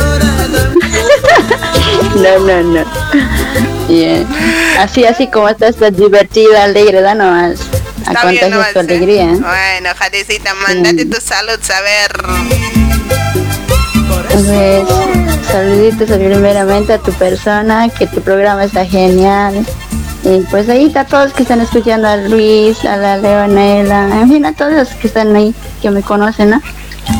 no, 2.16 2.38
no, 2.38 2.62
no. 2.62 3.75
Bien. 3.88 4.26
Así, 4.78 5.04
así 5.04 5.28
como 5.28 5.48
estás, 5.48 5.70
estás 5.70 5.96
divertida, 5.96 6.64
alegre, 6.64 7.00
da 7.00 7.14
nomás. 7.14 7.60
A 8.06 8.14
contagiar 8.20 8.72
tu 8.72 8.78
alegría. 8.78 9.24
¿eh? 9.24 9.38
Bueno, 9.38 9.90
Jadecita, 9.96 10.54
mándate 10.54 11.06
tu 11.06 11.20
salud, 11.20 11.58
a 11.70 11.80
ver. 11.80 12.12
Pues, 14.28 14.88
saluditos 15.50 16.08
primeramente 16.10 16.92
a 16.92 16.98
tu 16.98 17.12
persona, 17.12 17.88
que 17.88 18.06
tu 18.06 18.20
programa 18.20 18.64
está 18.64 18.84
genial. 18.84 19.66
Y 20.24 20.40
pues 20.50 20.68
ahí 20.68 20.86
está 20.86 21.04
todos 21.04 21.32
que 21.32 21.42
están 21.42 21.60
escuchando 21.60 22.08
a 22.08 22.16
Luis, 22.16 22.84
a 22.84 22.96
la 22.96 23.16
Leonela, 23.16 24.08
en 24.20 24.28
fin, 24.28 24.44
a 24.44 24.52
todos 24.52 24.72
los 24.72 24.88
que 24.88 25.06
están 25.06 25.34
ahí, 25.36 25.54
que 25.80 25.90
me 25.90 26.02
conocen, 26.02 26.50
¿no? 26.50 26.62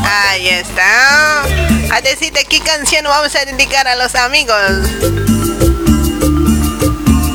Ahí 0.03 0.49
está. 0.49 1.43
Jadecita, 1.89 2.41
¿qué 2.49 2.59
canción 2.59 3.05
vamos 3.05 3.33
a 3.35 3.45
dedicar 3.45 3.87
a 3.87 3.95
los 3.95 4.13
amigos? 4.15 4.61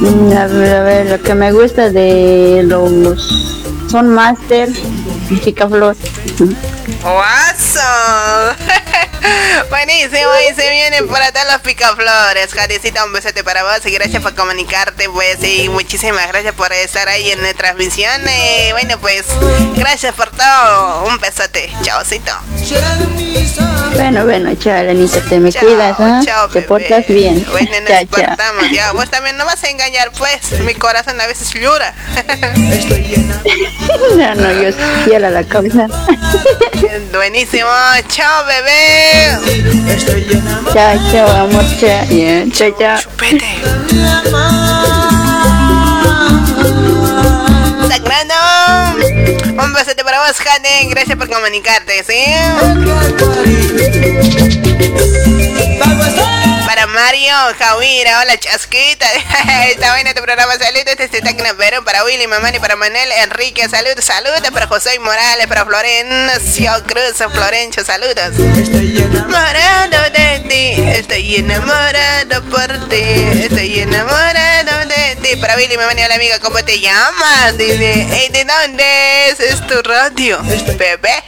A 0.04 0.46
ver, 0.48 0.74
a 0.74 0.82
ver, 0.82 1.10
lo 1.10 1.22
que 1.22 1.34
me 1.34 1.52
gusta 1.52 1.90
de 1.90 2.64
los 2.66 3.20
Son 3.88 4.08
Master, 4.08 4.68
Chica 5.44 5.68
Flor. 5.68 5.94
¡Guaso! 7.02 7.80
Buenísimo, 9.70 10.30
ahí 10.30 10.54
se 10.54 10.70
viene 10.70 11.02
para 11.04 11.32
todos 11.32 11.46
los 11.52 11.60
picaflores. 11.62 12.52
Jadecita, 12.54 13.04
un 13.04 13.12
besote 13.12 13.42
para 13.42 13.62
vos 13.64 13.84
y 13.84 13.90
gracias 13.90 14.22
por 14.22 14.34
comunicarte, 14.34 15.08
pues. 15.08 15.42
Y 15.42 15.68
muchísimas 15.68 16.28
gracias 16.28 16.54
por 16.54 16.72
estar 16.72 17.08
ahí 17.08 17.30
en 17.30 17.42
la 17.42 17.54
transmisión. 17.54 18.20
Y 18.22 18.72
bueno, 18.72 18.98
pues, 19.00 19.24
gracias 19.76 20.14
por 20.14 20.30
todo. 20.30 21.04
Un 21.06 21.18
besote. 21.18 21.72
Chaucito. 21.82 22.32
Bueno, 23.94 24.24
bueno, 24.24 24.54
chao, 24.54 24.74
Elenita, 24.76 25.20
te 25.22 25.38
me 25.38 25.52
cuidas, 25.52 25.96
¿ah? 25.98 26.22
chao, 26.24 26.48
Te 26.48 26.62
portas 26.62 27.06
bien. 27.08 27.44
Bueno, 27.50 27.70
nos 27.80 27.88
Chao, 27.88 28.04
chao. 28.06 28.26
portamos, 28.26 28.70
ya. 28.70 28.92
Vos 28.92 29.10
también 29.10 29.36
no 29.36 29.44
vas 29.44 29.62
a 29.64 29.70
engañar, 29.70 30.10
pues. 30.12 30.60
Mi 30.60 30.74
corazón 30.74 31.20
a 31.20 31.26
veces 31.26 31.52
llora. 31.52 31.94
No, 34.16 34.34
no, 34.36 34.52
yo 34.52 34.70
soy 34.72 35.04
fiel 35.04 35.24
a 35.24 35.30
la 35.30 35.42
causa. 35.44 35.86
Buenísimo. 37.10 37.68
Chao, 38.08 38.44
bebé. 38.44 39.38
Chao, 40.74 40.98
chao, 41.10 41.28
amor, 41.28 41.64
chao. 41.80 42.06
Bien, 42.08 42.52
chao, 42.52 42.70
chao. 42.78 42.98
Sagrado. 47.88 48.34
Un 49.58 49.72
besote 49.72 50.04
para 50.04 50.18
vos, 50.26 50.36
Jane. 50.36 50.88
Gracias 50.90 51.16
por 51.16 51.30
comunicarte, 51.30 52.04
¿sí? 52.04 52.24
Para 56.82 56.94
Mario 56.94 57.32
Javira, 57.60 58.18
hola 58.22 58.36
chasquita. 58.40 59.06
Está 59.70 59.92
bueno 59.92 60.12
tu 60.14 60.22
programa, 60.22 60.54
saludos 60.58 60.96
desde 60.98 61.20
Tacna 61.22 61.54
Perú. 61.54 61.84
Para 61.84 62.02
Willy, 62.02 62.26
Mamani, 62.26 62.58
para 62.58 62.74
Manuel 62.74 63.08
Enrique, 63.22 63.68
saludos, 63.68 64.04
saludos. 64.04 64.50
Para 64.52 64.66
José 64.66 64.98
Morales, 64.98 65.46
para 65.46 65.64
Florencio 65.64 66.72
Cruz, 66.88 67.22
Florencio, 67.32 67.84
saludos. 67.84 68.36
Enamorado 68.36 70.10
de 70.10 70.40
ti, 70.48 70.82
estoy 70.98 71.36
enamorado 71.36 72.42
por 72.50 72.88
ti, 72.88 73.04
estoy 73.44 73.78
enamorado 73.78 74.88
de 74.88 75.16
ti. 75.22 75.36
Para 75.36 75.54
Willy, 75.54 75.76
Mamani, 75.76 76.02
hola 76.02 76.16
amiga, 76.16 76.40
¿cómo 76.40 76.64
te 76.64 76.80
llamas? 76.80 77.56
Dice, 77.58 78.08
"Ey, 78.10 78.28
¿de 78.30 78.44
dónde 78.44 79.28
es? 79.28 79.38
Es 79.38 79.64
tu 79.68 79.80
radio, 79.82 80.40
bebé. 80.42 81.22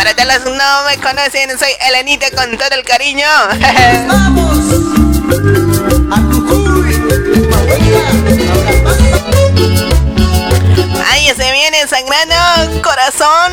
Para 0.00 0.14
todos 0.14 0.28
los 0.28 0.38
que 0.38 0.50
no 0.52 0.84
me 0.86 0.96
conocen, 0.96 1.58
soy 1.58 1.72
Elenita 1.86 2.30
con 2.30 2.56
todo 2.56 2.74
el 2.74 2.84
cariño. 2.84 3.26
Ahí 11.06 11.30
se 11.36 11.52
viene 11.52 11.86
sangrando 11.86 12.34
corazón. 12.80 13.52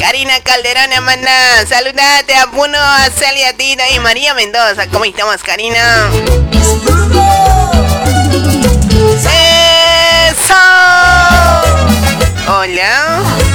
Karina 0.00 0.40
Calderón, 0.40 0.94
hermana. 0.94 1.66
Saludate 1.68 2.34
a 2.34 2.50
Puno, 2.50 2.78
a 2.78 3.10
Celia 3.10 3.54
Tino 3.54 3.82
y 3.94 3.98
María 3.98 4.32
Mendoza. 4.32 4.86
¿Cómo 4.86 5.04
estamos, 5.04 5.42
Karina? 5.42 6.08
¡Eso! 10.30 10.54
Hola. 12.50 13.47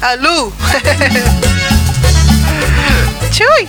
¡Alú! 0.00 0.52
¡Chuy! 3.30 3.68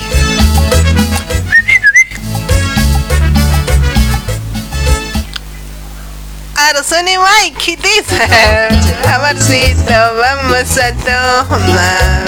Arzoni 6.56 7.16
Mike, 7.18 7.58
¿qué 7.64 7.78
dice? 7.78 8.24
Amorcito, 9.14 9.94
vamos 10.20 10.78
a 10.78 10.92
tomar. 10.94 12.26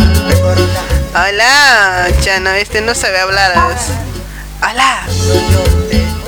Hola, 1.13 2.07
Chano, 2.21 2.51
este 2.51 2.79
no 2.81 2.93
sabe 2.95 3.19
hablar. 3.19 3.53
Hola. 4.61 5.01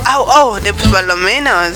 Au, 0.04 0.30
au, 0.30 0.60
de 0.60 0.74
por 0.74 1.04
lo 1.04 1.16
menos. 1.16 1.72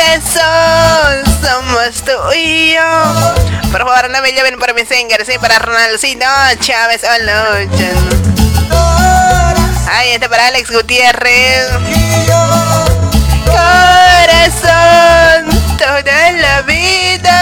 Corazón, 0.00 1.24
somos 1.40 2.02
tú 2.04 2.12
y 2.34 2.74
yo. 2.74 2.90
Por 3.70 3.80
favor, 3.86 4.10
no 4.10 4.20
me 4.22 4.32
lleven 4.32 4.58
por 4.58 4.74
mi 4.74 4.84
singer, 4.84 5.24
sí, 5.24 5.38
para 5.40 5.58
Ronaldcito 5.58 6.26
Chávez 6.60 7.02
Olocha. 7.04 7.92
Ahí 9.88 10.10
está 10.10 10.28
para 10.28 10.48
Alex 10.48 10.70
Gutiérrez. 10.72 11.68
Corazón, 13.46 14.66
toda 15.78 16.32
la 16.32 16.62
vida. 16.62 17.40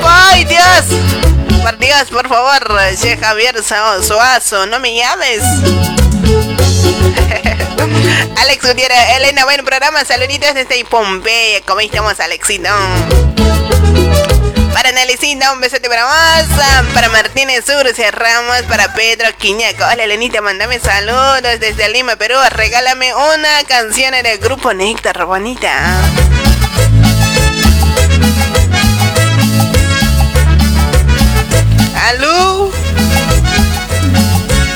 ¡Ay, 0.06 0.44
Dios! 0.44 1.29
Por 1.62 1.78
Dios, 1.78 2.10
por 2.10 2.28
favor, 2.28 2.78
Che 3.00 3.16
Javier 3.16 3.62
Suazo, 3.62 4.66
no 4.66 4.78
me 4.80 4.94
llames. 4.94 5.42
Alex 8.36 8.66
Gutiérrez, 8.66 9.16
Elena, 9.16 9.44
buen 9.44 9.64
programa, 9.64 10.04
saluditos 10.04 10.54
desde 10.54 10.84
Pompeya. 10.84 11.60
¿Cómo 11.66 11.80
estamos, 11.80 12.18
Alexito? 12.20 12.68
Para 14.72 14.92
Nelicita, 14.92 15.52
un 15.52 15.60
besote 15.60 15.88
para 15.88 16.06
más. 16.06 16.46
Para 16.94 17.08
Martínez 17.10 17.64
Urcia 17.68 18.10
Ramos, 18.10 18.62
para 18.68 18.94
Pedro 18.94 19.28
Quiñaco. 19.36 19.84
Hola, 19.84 20.04
Elenita, 20.04 20.40
mandame 20.40 20.78
saludos 20.78 21.60
desde 21.60 21.88
Lima, 21.90 22.16
Perú. 22.16 22.36
Regálame 22.50 23.14
una 23.14 23.64
canción 23.68 24.12
del 24.12 24.38
grupo 24.38 24.72
Néctar, 24.72 25.26
bonita. 25.26 25.70
¿Aló? 32.10 32.72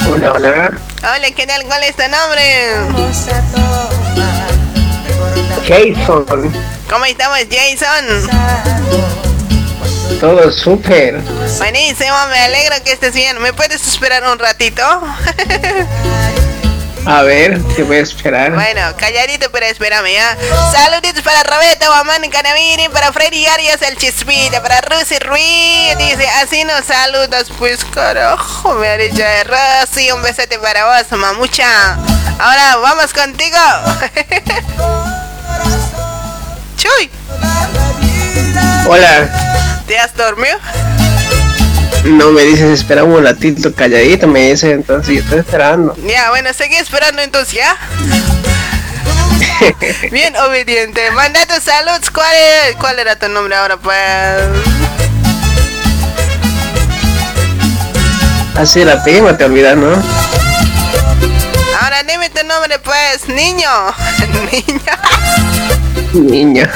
Hola, 0.09 0.33
hola. 0.35 0.79
Hola, 1.03 1.31
¿qué 1.35 1.49
tal? 1.49 1.65
¿Cuál 1.65 1.83
es 1.83 1.97
tu 1.97 2.03
nombre? 2.03 2.77
Jason, 5.67 6.53
¿Cómo 6.89 7.05
estamos, 7.07 7.39
Jason? 7.51 8.31
todo 10.21 10.53
súper. 10.53 11.21
Buenísimo, 11.59 12.15
me 12.31 12.39
alegro 12.39 12.77
que 12.85 12.93
estés 12.93 13.15
bien. 13.15 13.43
¿Me 13.43 13.53
puedes 13.53 13.85
esperar 13.85 14.23
un 14.31 14.39
ratito? 14.39 14.83
A 17.07 17.23
ver, 17.23 17.63
te 17.75 17.83
voy 17.83 17.97
a 17.97 18.01
esperar. 18.01 18.53
Bueno, 18.53 18.81
calladito, 18.97 19.51
pero 19.51 19.67
espérame, 19.67 20.13
¿ya? 20.13 20.37
Saluditos 20.73 21.23
para 21.23 21.43
Roberto, 21.43 21.87
Guamán 21.87 22.29
Canavini, 22.31 22.89
para 22.89 23.13
Freddy 23.13 23.45
Arias, 23.47 23.83
el 23.83 23.97
Chispita, 23.99 24.63
para 24.63 24.81
Rusy 24.81 25.19
Ruiz, 25.19 25.99
dice, 25.99 26.27
así 26.43 26.65
nos 26.65 26.85
saludas, 26.87 27.49
pues 27.59 27.85
carajo, 27.85 28.73
me 28.75 28.89
ha 28.89 28.97
dicho 28.97 29.23
de 29.23 29.45
Rosy, 29.45 30.11
un 30.13 30.23
besote 30.23 30.59
para 30.59 30.87
vos, 30.87 31.19
mamucha. 31.19 31.95
Ahora, 32.39 32.77
vamos 32.77 33.13
contigo. 33.13 33.59
Chuy, 36.77 37.11
Hola, 38.87 39.83
¿te 39.87 39.99
has 39.99 40.15
dormido? 40.17 40.59
No 42.05 42.31
me 42.33 42.43
dices 42.43 42.71
espera 42.81 43.05
un 43.05 43.23
ratito 43.25 43.75
calladito, 43.75 44.27
me 44.27 44.51
dices 44.51 44.73
entonces 44.73 45.15
yo 45.17 45.21
estoy 45.23 45.39
esperando. 45.41 45.97
Ya, 46.07 46.31
bueno, 46.31 46.51
seguí 46.53 46.77
esperando 46.77 47.23
entonces, 47.23 47.55
¿ya? 47.55 47.77
Bien 50.11 50.37
obediente. 50.37 51.11
Manda 51.13 51.47
tus 51.47 51.63
saludos. 51.65 52.11
¿Cuál, 52.11 52.35
es- 52.71 52.77
¿Cuál 52.77 52.99
era 52.99 53.17
tu 53.17 53.29
nombre 53.29 53.55
ahora, 53.57 53.77
pues? 53.77 53.95
Así 58.57 58.85
la 58.85 59.03
prima 59.03 59.37
te 59.37 59.45
olvidas, 59.45 59.77
¿no? 59.77 59.91
Ahora 61.81 62.03
dime 62.09 62.31
tu 62.31 62.47
nombre, 62.47 62.79
pues, 62.79 63.29
niño. 63.29 63.69
Niño. 64.53 64.93
Niña. 66.13 66.71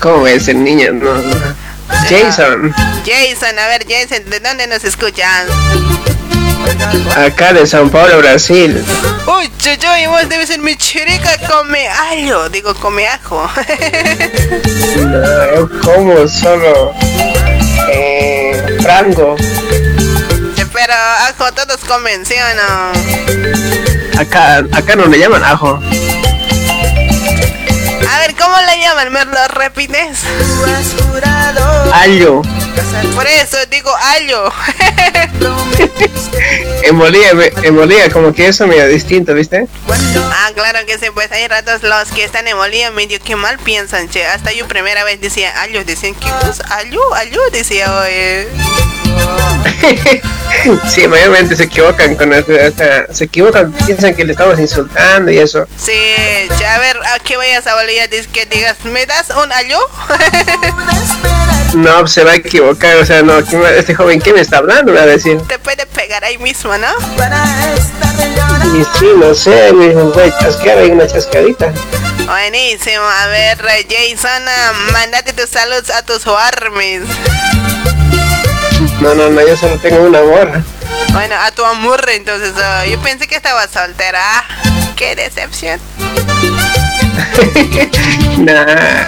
¿Cómo 0.00 0.26
es 0.26 0.48
el 0.48 0.64
niño? 0.64 0.92
No, 0.92 1.12
no. 1.14 1.59
Jason, 2.08 2.74
Jason, 3.04 3.58
a 3.58 3.66
ver, 3.68 3.86
Jason, 3.88 4.28
¿de 4.28 4.40
dónde 4.40 4.66
nos 4.66 4.84
escuchan? 4.84 5.46
acá 7.16 7.52
de 7.52 7.66
Sao 7.66 7.88
Paulo, 7.88 8.18
Brasil. 8.18 8.84
Uy, 9.26 9.50
chuchuy, 9.58 10.06
vos 10.06 10.28
debes 10.28 10.48
ser 10.48 10.60
mi 10.60 10.76
chirica 10.76 11.30
come 11.48 11.88
algo. 11.88 12.48
Digo, 12.48 12.74
come 12.74 13.06
ajo. 13.06 13.50
No, 14.96 15.54
yo 15.54 15.68
como 15.82 16.28
solo 16.28 16.94
eh, 17.90 18.78
frango. 18.82 19.36
Pero 20.72 20.94
ajo 21.28 21.52
todos 21.52 21.80
comen, 21.86 22.24
¿sí 22.24 22.34
o 22.34 22.54
no? 22.54 24.20
Acá, 24.20 24.64
acá 24.72 24.96
no 24.96 25.06
le 25.06 25.18
llaman 25.18 25.44
ajo. 25.44 25.80
A 28.10 28.18
ver, 28.18 28.34
¿cómo 28.34 28.56
le 28.66 28.80
llaman? 28.80 29.12
¿Me 29.12 29.24
lo 29.24 29.48
repites? 29.48 30.20
Allo. 31.92 32.42
Por 33.14 33.26
eso 33.26 33.56
digo 33.70 33.90
allo. 33.96 34.52
en 36.82 36.98
Bolivia, 36.98 37.30
en 37.62 37.76
Bolivia 37.76 38.10
como 38.10 38.32
que 38.32 38.48
eso 38.48 38.66
medio 38.66 38.88
distinto, 38.88 39.34
¿viste? 39.34 39.68
Ah, 40.32 40.50
claro 40.54 40.80
que 40.86 40.98
sí, 40.98 41.06
pues 41.14 41.30
hay 41.30 41.46
ratos 41.46 41.82
los 41.82 42.10
que 42.10 42.24
están 42.24 42.48
en 42.48 42.56
Bolivia 42.56 42.90
medio 42.90 43.20
que 43.20 43.36
mal 43.36 43.58
piensan, 43.58 44.08
che. 44.08 44.26
Hasta 44.26 44.52
yo 44.52 44.66
primera 44.66 45.04
vez 45.04 45.20
decía, 45.20 45.60
ayo, 45.60 45.84
decían, 45.84 46.14
¿qué 46.14 46.28
cosa? 46.28 46.64
Ayo, 46.76 47.00
ayo, 47.14 47.40
decía, 47.52 47.94
oye. 48.00 48.48
sí, 50.88 51.08
mayormente 51.08 51.56
se 51.56 51.64
equivocan 51.64 52.14
con 52.16 52.32
sea, 52.32 53.06
se 53.12 53.24
equivocan, 53.24 53.72
piensan 53.72 54.14
que 54.14 54.24
le 54.24 54.32
estamos 54.32 54.58
insultando 54.58 55.30
y 55.30 55.38
eso. 55.38 55.66
Sí, 55.78 55.92
a 56.66 56.78
ver, 56.78 56.98
¿a 57.14 57.18
qué 57.20 57.36
vayas 57.36 57.66
a 57.66 57.74
Bolivia? 57.74 58.06
Dices 58.08 58.28
que 58.28 58.46
digas, 58.46 58.76
¿me 58.84 59.06
das 59.06 59.30
un 59.30 59.52
ayo? 59.52 59.78
No, 61.74 62.06
se 62.06 62.24
va 62.24 62.32
a 62.32 62.34
equivocar, 62.34 62.96
o 62.96 63.06
sea, 63.06 63.22
no, 63.22 63.44
¿quién 63.44 63.62
va- 63.62 63.70
este 63.70 63.94
joven, 63.94 64.20
¿qué 64.20 64.32
me 64.32 64.40
está 64.40 64.58
hablando? 64.58 64.92
Va 64.92 65.02
a 65.02 65.06
decir. 65.06 65.40
Te 65.42 65.58
puede 65.58 65.86
pegar 65.86 66.24
ahí 66.24 66.36
mismo, 66.38 66.76
¿no? 66.76 66.88
Y 68.76 68.84
sí, 68.98 69.06
no 69.16 69.34
sé, 69.34 69.72
me 69.72 69.94
voy 69.94 70.28
a 70.30 70.38
chasquear 70.38 70.78
ahí 70.78 70.90
una 70.90 71.06
chascadita. 71.06 71.72
Buenísimo, 72.26 73.04
a 73.04 73.26
ver, 73.28 73.58
Jason, 73.88 74.42
ah, 74.48 74.72
mandate 74.92 75.32
tus 75.32 75.48
saludos 75.50 75.90
a 75.90 76.02
tus 76.04 76.26
armies. 76.26 77.02
No, 79.00 79.14
no, 79.14 79.30
no, 79.30 79.40
yo 79.46 79.56
solo 79.56 79.76
tengo 79.78 80.02
una 80.02 80.22
morra. 80.22 80.62
Bueno, 81.12 81.34
a 81.40 81.50
tu 81.52 81.64
amor, 81.64 82.04
entonces, 82.10 82.52
ah, 82.62 82.84
yo 82.86 82.98
pensé 83.00 83.26
que 83.26 83.34
estaba 83.36 83.66
soltera. 83.66 84.20
Ah, 84.22 84.44
Qué 84.96 85.16
decepción. 85.16 85.80
Nah. 88.38 89.04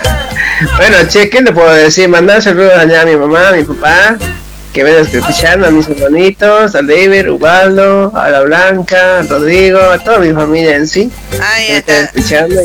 Bueno, 0.77 0.97
che, 1.09 1.31
¿qué 1.31 1.41
le 1.41 1.53
puedo 1.53 1.73
decir? 1.73 2.07
Mandar 2.09 2.43
saludos 2.43 2.75
allá 2.77 3.01
a 3.03 3.05
mi 3.07 3.17
mamá, 3.17 3.49
a 3.49 3.53
mi 3.53 3.65
papá, 3.65 4.17
que 4.75 4.85
ven 4.85 5.07
escuchando, 5.07 5.67
a 5.67 5.71
mis 5.71 5.89
hermanitos, 5.89 6.75
a 6.75 6.83
David, 6.83 7.31
Ubaldo, 7.31 8.13
a 8.15 8.29
la 8.29 8.41
Blanca, 8.43 9.21
a 9.21 9.23
Rodrigo, 9.23 9.81
a 9.81 9.99
toda 9.99 10.19
mi 10.19 10.33
familia 10.35 10.77
en 10.77 10.87
sí. 10.87 11.11
Ahí 11.43 11.83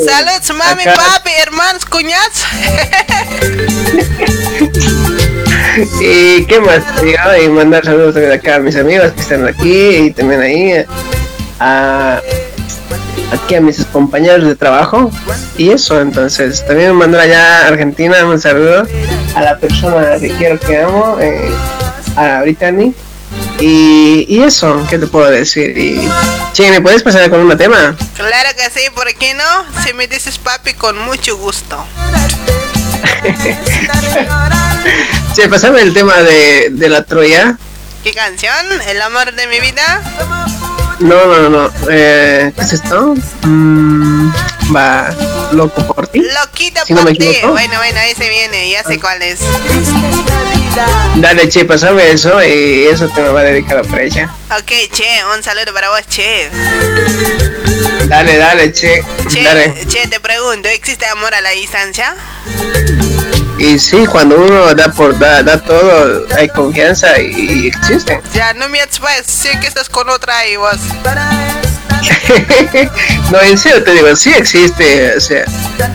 Saludos, 0.06 0.50
mami, 0.56 0.82
acá- 0.84 0.96
papi, 0.96 1.32
hermanos, 1.42 1.86
cuñados. 1.86 2.44
Y 6.02 6.46
qué 6.46 6.60
más, 6.60 6.84
Digo, 7.02 7.18
y 7.44 7.50
mandar 7.50 7.86
saludos 7.86 8.14
también 8.14 8.34
acá 8.34 8.56
a 8.56 8.60
mis 8.60 8.76
amigos 8.76 9.12
que 9.14 9.22
están 9.22 9.48
aquí 9.48 9.96
y 9.96 10.12
también 10.12 10.42
ahí 10.42 10.86
a 11.60 12.22
aquí 13.32 13.56
a 13.56 13.62
mis 13.62 13.86
compañeros 13.86 14.46
de 14.46 14.56
trabajo 14.56 15.12
y 15.58 15.72
eso 15.72 16.00
entonces 16.00 16.66
también 16.66 16.96
mandar 16.96 17.22
allá 17.22 17.64
a 17.64 17.68
Argentina 17.68 18.26
un 18.26 18.40
saludo 18.40 18.88
a 19.36 19.42
la 19.42 19.58
persona 19.58 20.18
que 20.20 20.30
quiero 20.30 20.60
que 20.60 20.82
amo 20.82 21.18
eh, 21.20 21.50
a 22.16 22.42
Brittany 22.42 22.94
y, 23.60 24.26
y 24.30 24.44
eso, 24.44 24.86
¿qué 24.90 25.00
te 25.00 25.08
puedo 25.08 25.30
decir? 25.30 25.78
Y, 25.78 26.08
che, 26.54 26.70
¿me 26.70 26.80
puedes 26.80 27.04
pasar 27.04 27.30
con 27.30 27.40
un 27.40 27.58
tema? 27.58 27.96
Claro 28.16 28.50
que 28.56 28.80
sí, 28.80 28.88
¿por 28.94 29.12
qué 29.16 29.34
no? 29.34 29.84
Si 29.84 29.94
me 29.94 30.08
dices 30.08 30.38
papi, 30.38 30.74
con 30.74 30.98
mucho 31.00 31.38
gusto. 31.38 31.84
Che, 35.36 35.50
pasame 35.50 35.82
el 35.82 35.94
tema 35.94 36.16
de, 36.18 36.70
de 36.72 36.90
la 36.90 37.04
Troya. 37.04 37.58
¿Qué 38.04 38.14
canción? 38.14 38.54
¿El 38.88 39.02
amor 39.02 39.34
de 39.34 39.48
mi 39.48 39.60
vida? 39.60 40.02
No, 41.00 41.26
no, 41.26 41.50
no. 41.50 41.72
Eh, 41.90 42.52
¿Qué 42.56 42.62
es 42.62 42.74
esto? 42.74 43.14
Mm, 43.44 44.32
va, 44.76 45.10
loco 45.52 45.86
por 45.86 46.08
ti. 46.08 46.22
Loquita 46.22 46.84
Si 46.86 46.94
por 46.94 47.06
ti. 47.12 47.38
Bueno, 47.44 47.78
bueno, 47.78 48.00
ahí 48.00 48.16
se 48.16 48.28
viene, 48.30 48.70
ya 48.70 48.84
sé 48.84 49.00
cuál 49.00 49.22
es. 49.22 49.40
Dale, 51.16 51.50
che, 51.50 51.66
pasame 51.66 52.12
eso 52.12 52.44
y 52.44 52.86
eso 52.86 53.08
te 53.10 53.22
me 53.22 53.30
va 53.30 53.42
a 53.42 53.44
dedicar 53.44 53.78
a 53.80 53.84
Freya. 53.84 54.30
Ok, 54.52 54.92
che, 54.92 55.24
un 55.36 55.44
saludo 55.44 55.74
para 55.74 55.90
vos, 55.90 56.02
che. 56.08 56.50
Dale, 58.08 58.38
dale, 58.38 58.72
che. 58.72 59.04
Che, 59.28 59.44
Dale. 59.44 59.86
che, 59.88 60.08
te 60.08 60.20
pregunto, 60.20 60.68
¿existe 60.70 61.06
amor 61.06 61.34
a 61.34 61.42
la 61.42 61.52
distancia? 61.52 62.16
Y 63.58 63.80
sí, 63.80 64.06
cuando 64.06 64.38
uno 64.38 64.76
da 64.76 64.92
por 64.92 65.18
da, 65.18 65.42
da 65.42 65.60
todo, 65.60 66.28
hay 66.38 66.48
confianza 66.50 67.20
y, 67.20 67.64
y 67.64 67.68
existe. 67.68 68.22
Ya, 68.34 68.54
no 68.54 68.70
me 68.70 68.80
pues, 69.00 69.26
sé 69.26 69.60
que 69.60 69.68
estás 69.68 69.90
con 69.90 70.08
otra 70.10 70.46
y 70.48 70.58
vos. 70.58 70.76
no, 73.32 73.42
en 73.42 73.58
serio 73.58 73.84
te 73.84 73.94
digo, 73.94 74.16
sí 74.16 74.32
existe, 74.34 75.16
o 75.16 75.20
sea, 75.20 75.46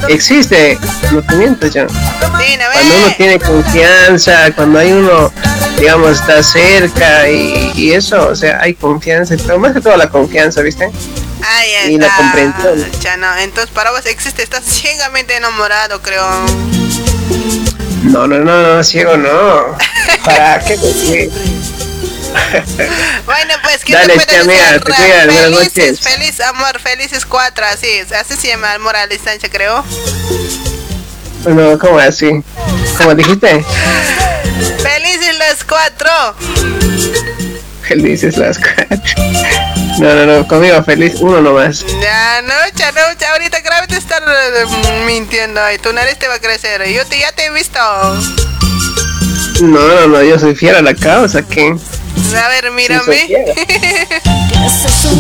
existe, 0.09 0.77
no 1.13 1.23
te 1.23 1.37
miento 1.37 1.69
yo. 1.69 1.87
Cuando 1.87 2.97
uno 2.97 3.15
tiene 3.17 3.39
confianza, 3.39 4.51
cuando 4.57 4.81
hay 4.81 4.91
uno, 4.93 5.33
digamos, 5.79 6.21
está 6.21 6.43
cerca 6.43 7.29
y, 7.29 7.71
y 7.77 7.93
eso, 7.93 8.29
o 8.29 8.35
sea, 8.35 8.61
hay 8.61 8.75
confianza, 8.75 9.37
pero 9.47 9.61
más 9.61 9.73
que 9.73 9.81
todo 9.81 9.97
la 9.97 10.11
confianza, 10.11 10.63
¿viste? 10.63 10.91
Y 11.89 11.99
la 11.99 12.15
comprensión. 12.17 13.01
Ya 13.01 13.17
no, 13.17 13.37
entonces 13.39 13.71
para 13.73 13.91
vos 13.91 14.07
existe, 14.07 14.43
estás 14.43 14.65
ciegamente 14.65 15.37
enamorado, 15.37 16.01
creo. 16.01 16.25
No, 18.03 18.27
no, 18.27 18.39
no, 18.39 18.63
no, 18.77 18.85
ciego 18.85 19.17
no. 19.17 19.77
¿Para 20.25 20.59
qué? 20.61 20.77
qué? 20.77 21.31
Bueno, 23.27 23.55
pues, 23.63 23.85
¿qué 23.85 23.93
Dale, 23.93 24.17
te 24.19 24.37
amiga, 24.39 24.73
decir? 24.73 24.81
te 24.85 24.93
cuidas, 24.93 25.27
buenas 25.27 25.43
Felices, 25.45 25.77
noches. 25.77 26.01
feliz 26.01 26.41
amor, 26.41 26.81
felices 26.81 27.27
cuatro, 27.27 27.65
así 27.67 27.87
así 28.19 28.37
se 28.37 28.49
llama 28.49 28.73
amor 28.73 28.97
a 28.97 29.01
la 29.01 29.07
distancia, 29.07 29.51
creo. 29.51 29.85
Bueno, 31.45 31.79
¿cómo 31.79 31.99
así? 31.99 32.43
¿Cómo 32.97 33.15
dijiste? 33.15 33.65
Felices 34.83 35.37
los 35.39 35.65
cuatro. 35.65 36.11
Felices 37.83 38.39
las 38.39 38.59
cuatro. 38.59 38.99
No, 39.99 40.15
no, 40.15 40.27
no, 40.27 40.49
conmigo 40.49 40.83
feliz 40.83 41.15
uno 41.21 41.41
nomás. 41.41 41.85
Ya, 42.01 42.43
no, 42.43 42.55
ya, 42.75 42.93
no, 42.93 43.01
ya, 43.19 43.33
ahorita 43.33 43.61
grave 43.61 43.87
te 43.87 43.97
están 43.97 44.23
eh, 44.25 45.05
mintiendo 45.07 45.61
y 45.73 45.79
tu 45.79 45.93
nariz 45.93 46.19
te 46.19 46.29
va 46.29 46.35
a 46.35 46.39
crecer. 46.41 46.87
Yo 46.89 47.05
te, 47.07 47.19
ya 47.19 47.33
te 47.33 47.47
he 47.47 47.51
visto. 47.51 47.79
A 47.79 48.19
No, 49.61 49.87
no, 49.87 50.07
no, 50.09 50.23
yo 50.23 50.39
soy 50.39 50.55
fiel 50.55 50.77
a 50.77 50.83
la 50.83 50.95
causa, 50.95 51.43
¿qué? 51.43 51.77
ver, 52.49 52.71
mírame. 52.71 53.29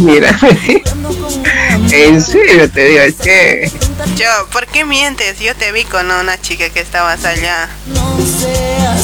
Mira, 0.00 0.38
en 1.92 2.22
serio 2.22 2.70
te 2.70 2.84
digo, 2.84 3.02
che. 3.22 3.91
Yo, 4.16 4.26
¿por 4.52 4.66
qué 4.66 4.84
mientes? 4.84 5.38
Yo 5.40 5.54
te 5.54 5.72
vi 5.72 5.84
con 5.84 6.10
una 6.10 6.40
chica 6.40 6.68
que 6.70 6.80
estabas 6.80 7.24
allá. 7.24 7.68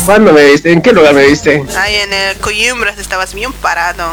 ¿Cuándo 0.06 0.32
me 0.32 0.44
viste? 0.44 0.72
¿En 0.72 0.82
qué 0.82 0.92
lugar 0.92 1.14
me 1.14 1.26
viste? 1.26 1.64
Ahí 1.76 1.96
en 1.96 2.12
el 2.12 2.36
Coimbras 2.38 2.98
estabas 2.98 3.34
bien 3.34 3.52
parado. 3.52 4.10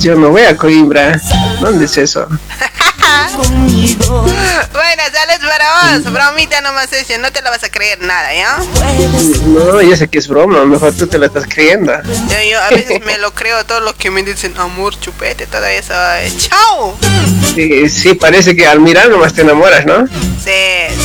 Yo 0.00 0.14
no 0.14 0.30
voy 0.30 0.42
a 0.42 0.56
Coimbra. 0.56 1.20
¿Dónde 1.60 1.86
es 1.86 1.96
eso? 1.96 2.26
Bueno, 4.06 5.02
sales 5.12 5.38
para 5.40 6.00
vos. 6.00 6.12
Bromita 6.12 6.60
nomás 6.60 6.92
eso, 6.92 7.18
no 7.18 7.32
te 7.32 7.42
la 7.42 7.50
vas 7.50 7.64
a 7.64 7.68
creer 7.70 8.00
nada, 8.00 8.34
¿ya? 8.34 8.58
No, 9.46 9.80
yo 9.82 9.96
sé 9.96 10.08
que 10.08 10.18
es 10.18 10.28
broma, 10.28 10.64
mejor 10.64 10.92
tú 10.94 11.06
te 11.06 11.18
la 11.18 11.26
estás 11.26 11.44
creyendo. 11.48 11.92
Yo, 12.02 12.50
yo 12.50 12.60
a 12.60 12.70
veces 12.70 13.04
me 13.04 13.18
lo 13.18 13.32
creo 13.34 13.64
todo 13.64 13.80
lo 13.80 13.94
que 13.94 14.10
me 14.10 14.22
dicen, 14.22 14.54
amor, 14.58 14.98
chupete, 15.00 15.44
eso. 15.44 15.94
eh, 16.16 16.32
¡Chao! 16.38 16.96
Sí, 17.54 17.88
sí, 17.88 18.14
parece 18.14 18.54
que 18.54 18.66
al 18.66 18.80
mirar 18.80 19.08
nomás 19.08 19.32
te 19.34 19.42
enamoras, 19.42 19.86
¿no? 19.86 20.06
Sí, 20.06 20.50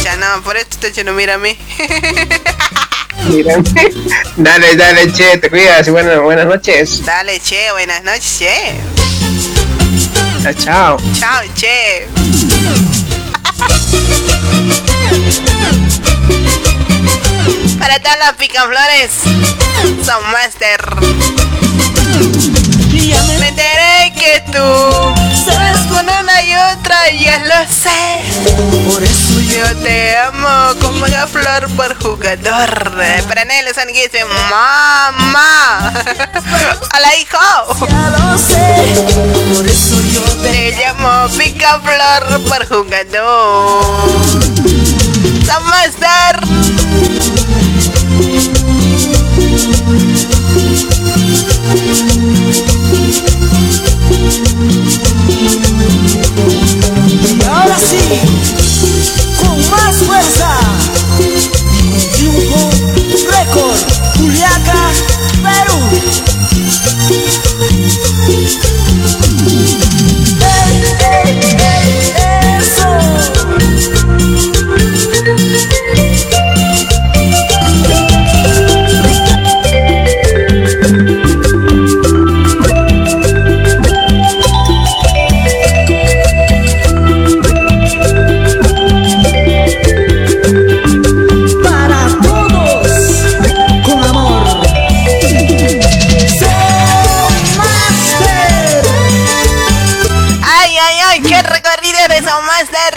ya 0.03 0.15
no, 0.17 0.41
por 0.43 0.57
eso 0.57 0.67
te 0.79 0.87
diciendo, 0.87 1.13
mírame. 1.13 1.57
Mira. 3.29 3.55
Dale, 4.35 4.75
dale, 4.75 5.11
che, 5.13 5.37
te 5.37 5.49
cuidas 5.49 5.87
y 5.87 5.91
buenas, 5.91 6.19
buenas 6.19 6.45
noches. 6.45 7.05
Dale, 7.05 7.39
che, 7.39 7.71
buenas 7.71 8.03
noches, 8.03 8.39
che. 8.39 9.00
Chao, 10.41 10.53
chao. 10.53 10.97
Chao, 11.19 11.43
che. 11.55 12.07
Para 17.77 17.99
todas 17.99 18.17
las 18.17 18.33
picaflores, 18.37 19.11
son 20.03 20.31
master. 20.31 20.81
Me 23.03 23.47
enteré 23.47 24.13
que 24.13 24.43
tú 24.51 25.15
sabes 25.43 25.77
con 25.89 26.07
una 26.07 26.43
y 26.43 26.53
otra, 26.53 27.09
ya 27.09 27.39
lo 27.39 27.67
sé. 27.67 28.21
Por 28.87 29.01
eso 29.03 29.39
yo 29.39 29.75
te 29.77 30.15
amo 30.19 30.79
como 30.79 31.07
la 31.07 31.25
flor 31.25 31.67
por 31.75 31.95
jugador. 31.99 32.93
Para 33.27 33.45
Nelly 33.45 33.73
San 33.73 33.87
dice, 33.87 34.23
mamá. 34.51 35.91
Hola, 36.95 37.15
hijo. 37.15 37.87
Ya 37.89 38.09
lo 38.19 38.37
sé. 38.37 38.93
Por 39.55 39.67
eso 39.67 39.99
yo 40.13 40.21
te 40.43 40.71
llamo 40.77 41.27
picaflor 41.35 42.39
por 42.47 42.67
jugador. 42.67 44.21
Fuerza, 60.11 60.59
triunfo, 62.11 62.69
récord, 63.29 63.77
Juliaca, 64.17 64.91
Perú. 65.41 65.79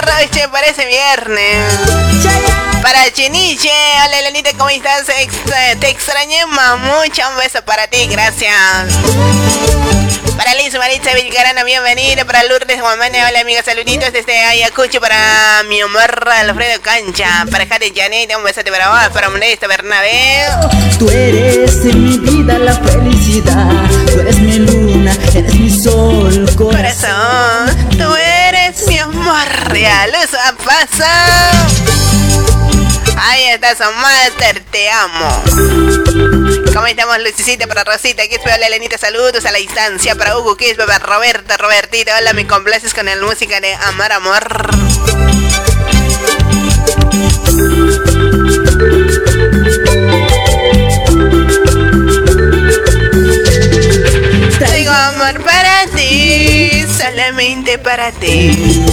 Esta 0.04 0.20
noche 0.20 0.48
parece 0.50 0.86
viernes. 0.86 1.64
Para 2.82 3.10
Chiniche, 3.12 3.70
hola 4.04 4.18
Elenita, 4.18 4.50
¿cómo 4.58 4.68
estás? 4.68 5.08
Ex- 5.20 5.78
te 5.80 5.88
extrañé 5.88 6.44
mucho, 6.46 7.22
un 7.30 7.38
beso 7.38 7.62
para 7.64 7.86
ti, 7.88 8.06
gracias. 8.06 8.54
Para 10.36 10.54
Liz 10.56 10.76
Maritza 10.76 11.14
Vilcarana, 11.14 11.62
bienvenida. 11.64 12.24
Para 12.24 12.42
Lourdes 12.44 12.80
Guamane, 12.80 13.24
hola 13.24 13.40
amiga, 13.40 13.62
saluditos 13.62 14.12
desde 14.12 14.36
Ayacucho. 14.44 15.00
Para 15.00 15.62
mi 15.68 15.80
amor 15.80 16.28
Alfredo 16.28 16.82
Cancha. 16.82 17.46
Para 17.50 17.66
Jade 17.66 17.92
Janet, 17.94 18.34
un 18.36 18.42
besote 18.44 18.70
para 18.70 18.90
vos. 18.90 19.12
Para 19.14 19.30
Modesto 19.30 19.68
Bernabé. 19.68 20.44
Tú 20.98 21.08
eres 21.08 21.76
en 21.84 22.04
mi 22.04 22.18
vida 22.18 22.58
la 22.58 22.74
felicidad. 22.74 23.68
Tú 24.12 24.20
eres 24.20 24.36
mi 24.40 24.58
luna, 24.58 25.16
eres 25.34 25.54
mi 25.54 25.70
sol, 25.70 26.50
corazón. 26.56 26.74
Corazón, 26.74 27.83
tú 29.24 29.30
eres 29.30 29.70
mi 29.70 29.70
amor 29.70 29.70
real. 29.70 30.12
Eso 30.22 30.38
pasa. 30.64 31.50
Ahí 33.16 33.44
estás, 33.44 33.78
Master, 33.78 34.60
te 34.70 34.90
amo. 34.90 35.42
¿Cómo 36.74 36.86
estamos, 36.86 37.18
Lucicita? 37.20 37.66
Para 37.66 37.84
Rosita, 37.84 38.26
que 38.28 38.36
espero 38.36 38.56
la 38.58 38.66
Elenita, 38.66 38.98
saludos 38.98 39.44
a 39.46 39.52
la 39.52 39.58
distancia. 39.58 40.14
Para 40.16 40.36
Hugo, 40.36 40.56
es 40.58 40.76
para 40.76 40.98
Roberta, 40.98 41.56
Robertito. 41.56 42.10
Hola, 42.18 42.32
me 42.32 42.46
complaces 42.46 42.92
con 42.92 43.06
la 43.06 43.16
música 43.16 43.60
de 43.60 43.74
Amar 43.74 44.12
Amor. 44.12 44.70
Tengo 54.58 54.90
amor 54.90 55.42
para 55.42 55.86
ti, 55.96 56.86
solamente 56.96 57.78
para 57.78 58.12
ti. 58.12 58.84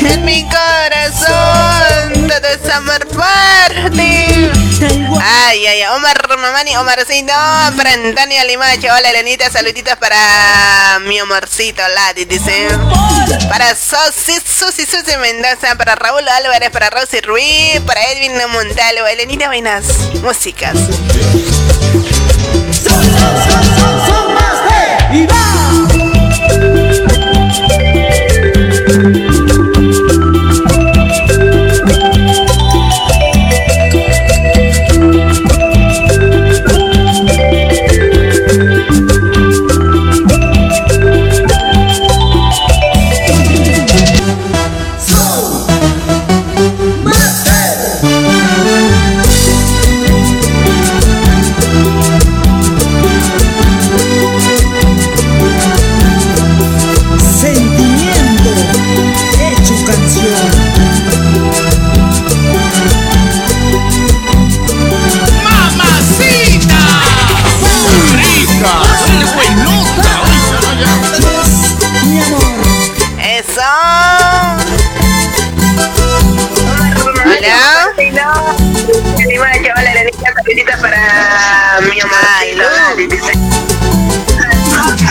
En 0.00 0.24
mi 0.24 0.44
corazón, 0.44 2.28
todo 2.28 2.48
es 2.48 2.70
amor 2.70 3.06
por 3.08 3.90
ti. 3.92 4.50
Ay, 5.22 5.66
ay, 5.66 5.82
ay, 5.82 5.82
Omar 5.96 6.28
Mamani, 6.38 6.76
Omarcito, 6.76 7.32
para 7.76 7.94
Antonio 7.94 8.44
Limacho, 8.46 8.88
hola 8.88 9.08
Elenita, 9.08 9.50
saluditos 9.50 9.96
para 9.96 10.98
mi 11.00 11.18
amorcito 11.18 11.82
Lati, 11.88 12.26
dice. 12.26 12.68
Para 13.48 13.74
Sosi, 13.74 14.34
Susi, 14.44 14.84
Susi 14.84 15.16
Mendoza, 15.16 15.76
para 15.76 15.94
Raúl 15.94 16.28
Álvarez, 16.28 16.70
para 16.70 16.90
Rosy 16.90 17.20
Ruiz, 17.22 17.80
para 17.86 18.04
Edwin 18.12 18.36
Montalvo, 18.52 19.06
Elenita 19.06 19.48
Vainas, 19.48 19.86
músicas. 20.22 20.76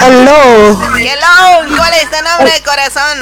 Aló. 0.02 0.80
Hello, 0.98 1.76
¿cuál 1.76 1.94
es 1.94 2.10
tu 2.10 2.24
nombre 2.24 2.54
de 2.54 2.62
corazón? 2.64 3.20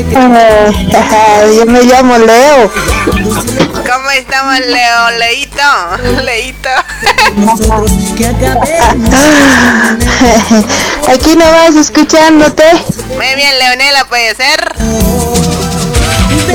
Eh, 0.00 1.54
yo 1.56 1.66
me 1.66 1.82
llamo 1.84 2.18
Leo. 2.18 2.72
¿Cómo 3.04 4.10
estamos, 4.10 4.58
Leo? 4.58 5.10
Leito, 5.18 5.62
Leito. 6.24 6.70
Aquí 11.12 11.36
nomás 11.36 11.76
escuchándote. 11.76 12.64
Muy 13.16 13.34
bien, 13.36 13.58
Leonela, 13.58 14.06
¿puede 14.06 14.34
ser? 14.34 14.74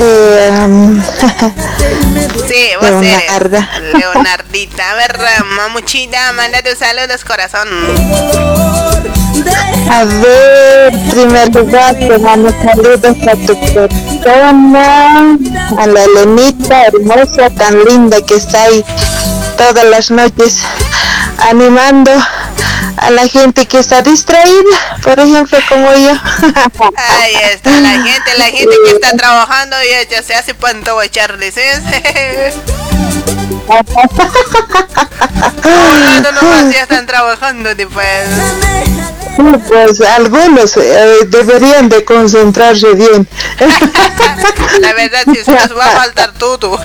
Eh, 0.02 0.50
um, 0.64 1.02
Sí, 2.48 2.70
vos 2.80 2.88
eres. 2.88 3.02
Leonarda. 3.02 3.68
Leonardita. 3.92 4.90
A 4.90 4.94
ver, 4.94 5.18
mamuchita, 5.44 6.32
mándate 6.32 6.74
saludos, 6.74 7.24
corazón. 7.24 7.68
A 9.90 10.04
ver, 10.04 10.94
en 10.94 11.10
primer 11.10 11.54
lugar 11.54 11.94
te 11.96 12.18
mando 12.18 12.50
saludos 12.62 13.16
a 13.28 13.46
tu 13.46 13.60
persona, 13.74 15.38
a 15.78 15.86
la 15.86 16.04
Elenita 16.04 16.86
hermosa, 16.86 17.50
tan 17.50 17.84
linda 17.84 18.20
que 18.22 18.36
está 18.36 18.62
ahí 18.64 18.84
todas 19.56 19.84
las 19.84 20.10
noches 20.10 20.62
animando 21.38 22.12
a 23.00 23.10
la 23.10 23.26
gente 23.26 23.66
que 23.66 23.78
está 23.78 24.02
distraída, 24.02 24.98
por 25.02 25.18
ejemplo 25.18 25.58
como 25.68 25.90
yo. 25.92 26.12
Ahí 26.96 27.34
está 27.52 27.70
la 27.80 27.90
gente, 27.90 28.38
la 28.38 28.44
gente 28.44 28.76
que 28.84 28.90
está 28.92 29.16
trabajando 29.16 29.76
y 29.82 30.10
ya 30.10 30.22
se 30.22 30.34
hace 30.34 30.54
panto 30.54 31.00
Charlie, 31.06 31.50
¿sí? 31.50 31.60
no, 36.22 36.32
nomás 36.32 36.74
ya 36.74 36.82
están 36.82 37.06
trabajando, 37.06 37.74
tipo. 37.74 38.00
Pues 39.68 40.00
algunos 40.02 40.76
eh, 40.76 41.20
deberían 41.28 41.88
de 41.88 42.04
concentrarse 42.04 42.92
bien. 42.92 43.26
La 44.80 44.92
verdad, 44.92 45.22
si 45.32 45.42
se 45.42 45.52
nos 45.52 45.76
va 45.76 45.86
a 45.86 45.90
faltar 46.00 46.34
todo. 46.34 46.78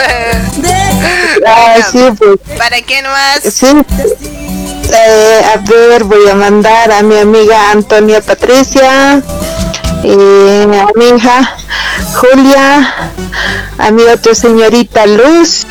Ah, 1.45 1.75
sí, 1.91 1.99
pues. 2.17 2.57
¿Para 2.57 2.81
quién 2.81 3.03
más? 3.05 3.41
Sí. 3.41 3.67
Eh, 4.91 5.41
a 5.53 5.57
ver, 5.57 6.03
voy 6.03 6.27
a 6.29 6.35
mandar 6.35 6.91
a 6.91 7.01
mi 7.01 7.17
amiga 7.17 7.71
Antonia 7.71 8.21
Patricia, 8.21 9.21
eh, 10.03 10.81
a 10.81 10.97
mi 10.97 11.05
hija 11.17 11.55
Julia, 12.13 12.93
a 13.77 13.91
mi 13.91 14.03
otra 14.03 14.35
señorita 14.35 15.05
Luz. 15.07 15.65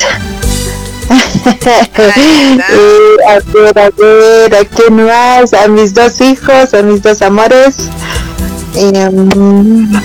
Eh, 1.09 2.59
a 3.27 3.39
ver, 3.53 3.79
a 3.79 3.89
ver, 3.89 4.55
a 4.55 4.65
quién 4.65 5.05
más, 5.05 5.53
a 5.53 5.67
mis 5.67 5.93
dos 5.93 6.19
hijos, 6.21 6.73
a 6.73 6.81
mis 6.81 7.01
dos 7.01 7.21
amores. 7.21 7.75
Mm, 8.75 9.95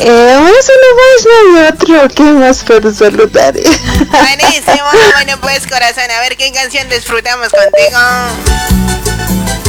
eh, 0.00 0.50
eso 0.58 0.72
no 0.82 0.88
más, 0.96 1.24
no 1.24 1.58
hay 1.58 1.66
otro, 1.66 2.14
¿quién 2.14 2.38
más 2.40 2.62
puedo 2.64 2.92
saludar? 2.92 3.54
Buenísimo, 4.10 4.88
bueno 5.14 5.40
pues 5.40 5.66
corazón, 5.66 6.10
a 6.16 6.20
ver 6.20 6.36
qué 6.36 6.52
canción 6.52 6.88
disfrutamos 6.88 7.48
contigo. 7.48 7.98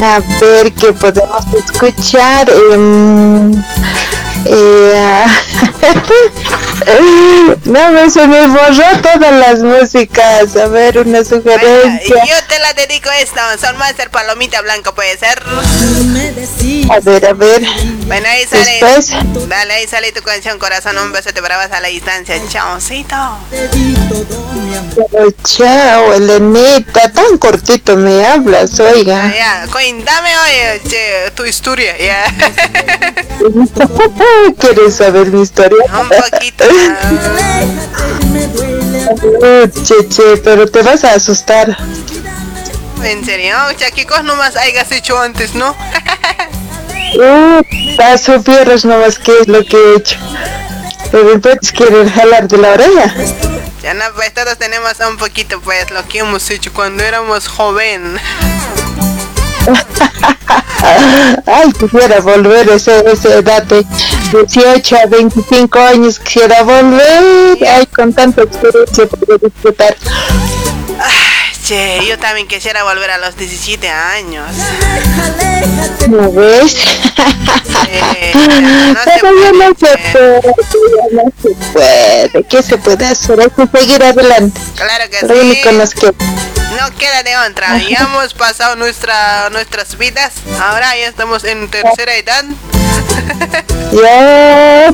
A 0.02 0.22
ver 0.40 0.72
qué 0.74 0.94
podemos 0.94 1.46
escuchar. 1.66 2.50
em, 2.50 3.52
eh, 4.46 5.26
no, 7.66 7.92
me 7.92 8.10
se 8.10 8.28
me 8.28 8.48
borró 8.48 9.02
todas 9.02 9.34
las 9.34 9.60
músicas. 9.60 10.56
A 10.56 10.68
ver, 10.68 11.00
una 11.00 11.24
sugerencia. 11.24 12.26
Yo 12.26 12.36
te 12.48 12.60
la 12.60 12.74
dedico 12.74 13.10
esta, 13.20 13.58
Son 13.58 13.78
Master 13.78 14.10
Palomita 14.10 14.62
Blanco, 14.62 14.94
¿puede 14.94 15.18
ser? 15.18 15.42
A 16.90 17.00
ver, 17.00 17.26
a 17.26 17.34
ver. 17.34 17.62
Bueno, 18.08 18.28
ahí 18.28 18.46
sale. 18.46 18.80
Después. 18.82 19.16
Dale, 19.48 19.74
ahí 19.74 19.88
sale 19.88 20.12
tu 20.12 20.22
canción, 20.22 20.60
corazón. 20.60 20.98
Un 20.98 21.12
beso, 21.12 21.32
te 21.34 21.42
bravas 21.42 21.72
a 21.72 21.80
la 21.80 21.88
distancia. 21.88 22.36
Chaocito. 22.50 23.16
Oh, 25.12 25.32
chao, 25.44 26.14
Elenita. 26.14 27.12
Tan 27.12 27.38
cortito 27.38 27.96
me 27.96 28.26
hablas, 28.26 28.80
oiga. 28.80 29.34
Ya, 29.34 29.68
cuéntame, 29.72 30.30
oye, 30.40 30.82
che, 30.88 31.32
tu 31.36 31.46
historia, 31.46 31.98
ya. 31.98 32.26
¿Quieres 34.60 34.96
saber 34.96 35.28
mi 35.28 35.42
historia? 35.44 35.69
Un 35.72 36.10
poquito. 36.10 36.66
Che, 39.86 40.08
che, 40.08 40.38
pero 40.44 40.70
te 40.70 40.82
vas 40.82 41.04
a 41.04 41.14
asustar. 41.14 41.78
¿En 43.04 43.26
serio? 43.26 43.56
Chaquicos 43.78 44.24
nomás 44.24 44.56
hayas 44.56 44.92
hecho 44.92 45.20
antes, 45.20 45.56
¿no? 45.56 45.76
Uh, 47.16 47.64
paso 47.98 48.40
fierros 48.44 48.86
nomás 48.86 49.18
que 49.18 49.32
es 49.40 49.48
lo 49.48 49.66
que 49.66 49.76
he 49.76 49.96
hecho. 49.96 50.16
Pero 51.10 51.30
después 51.32 51.72
quieren 51.72 52.08
jalar 52.08 52.48
de 52.48 52.58
la 52.58 52.74
oreja. 52.74 53.16
Ya 53.82 53.96
no, 53.96 54.06
pues 54.16 54.32
todos 54.34 54.58
tenemos 54.60 54.94
un 55.10 55.18
poquito, 55.18 55.60
pues, 55.62 55.90
lo 55.90 56.08
que 56.08 56.20
hemos 56.20 56.48
hecho 56.52 56.72
cuando 56.72 57.04
éramos 57.04 57.48
joven. 57.48 58.20
Ay, 61.46 61.72
quisiera 61.74 62.20
volver 62.20 62.70
a 62.70 62.76
esa, 62.76 63.00
edad 63.00 63.64
de 63.64 63.86
18 64.32 64.98
a 64.98 65.06
25 65.08 65.80
años, 65.80 66.20
quisiera 66.20 66.64
volver. 66.64 67.58
Ay, 67.68 67.86
con 67.88 68.14
tanta 68.14 68.44
experiencia 68.44 69.06
poder 69.08 69.40
disfrutar. 69.42 69.96
Che, 71.64 72.00
yo 72.08 72.18
también 72.18 72.48
quisiera 72.48 72.84
volver 72.84 73.12
a 73.12 73.18
los 73.20 73.36
17 73.38 73.88
años. 73.90 74.48
¿No 76.08 76.32
ves? 76.32 76.76
Pero 78.34 78.50
ya 78.60 78.92
no 78.92 79.04
se 79.04 79.20
puede, 79.20 80.42
ya 80.42 81.24
no 81.24 81.32
se 81.42 81.50
puede. 81.74 82.44
¿Qué 82.50 82.64
se 82.64 82.78
puede 82.78 83.06
hacer? 83.06 83.40
Hay 83.42 83.50
que 83.50 83.78
seguir 83.78 84.04
adelante. 84.04 84.60
Claro 84.76 85.06
que 85.12 85.20
sí. 85.20 85.26
único 85.32 85.72
nos 85.74 85.94
queda. 85.94 86.14
No 86.78 86.96
queda 86.98 87.24
de 87.24 87.38
otra. 87.38 87.78
Ya 87.90 88.00
hemos 88.00 88.34
pasado 88.34 88.76
nuestra, 88.76 89.50
nuestras 89.50 89.98
vidas. 89.98 90.34
Ahora 90.62 90.96
ya 90.98 91.08
estamos 91.08 91.44
en 91.44 91.70
tercera 91.70 92.16
edad. 92.16 92.46
Ya, 93.92 94.94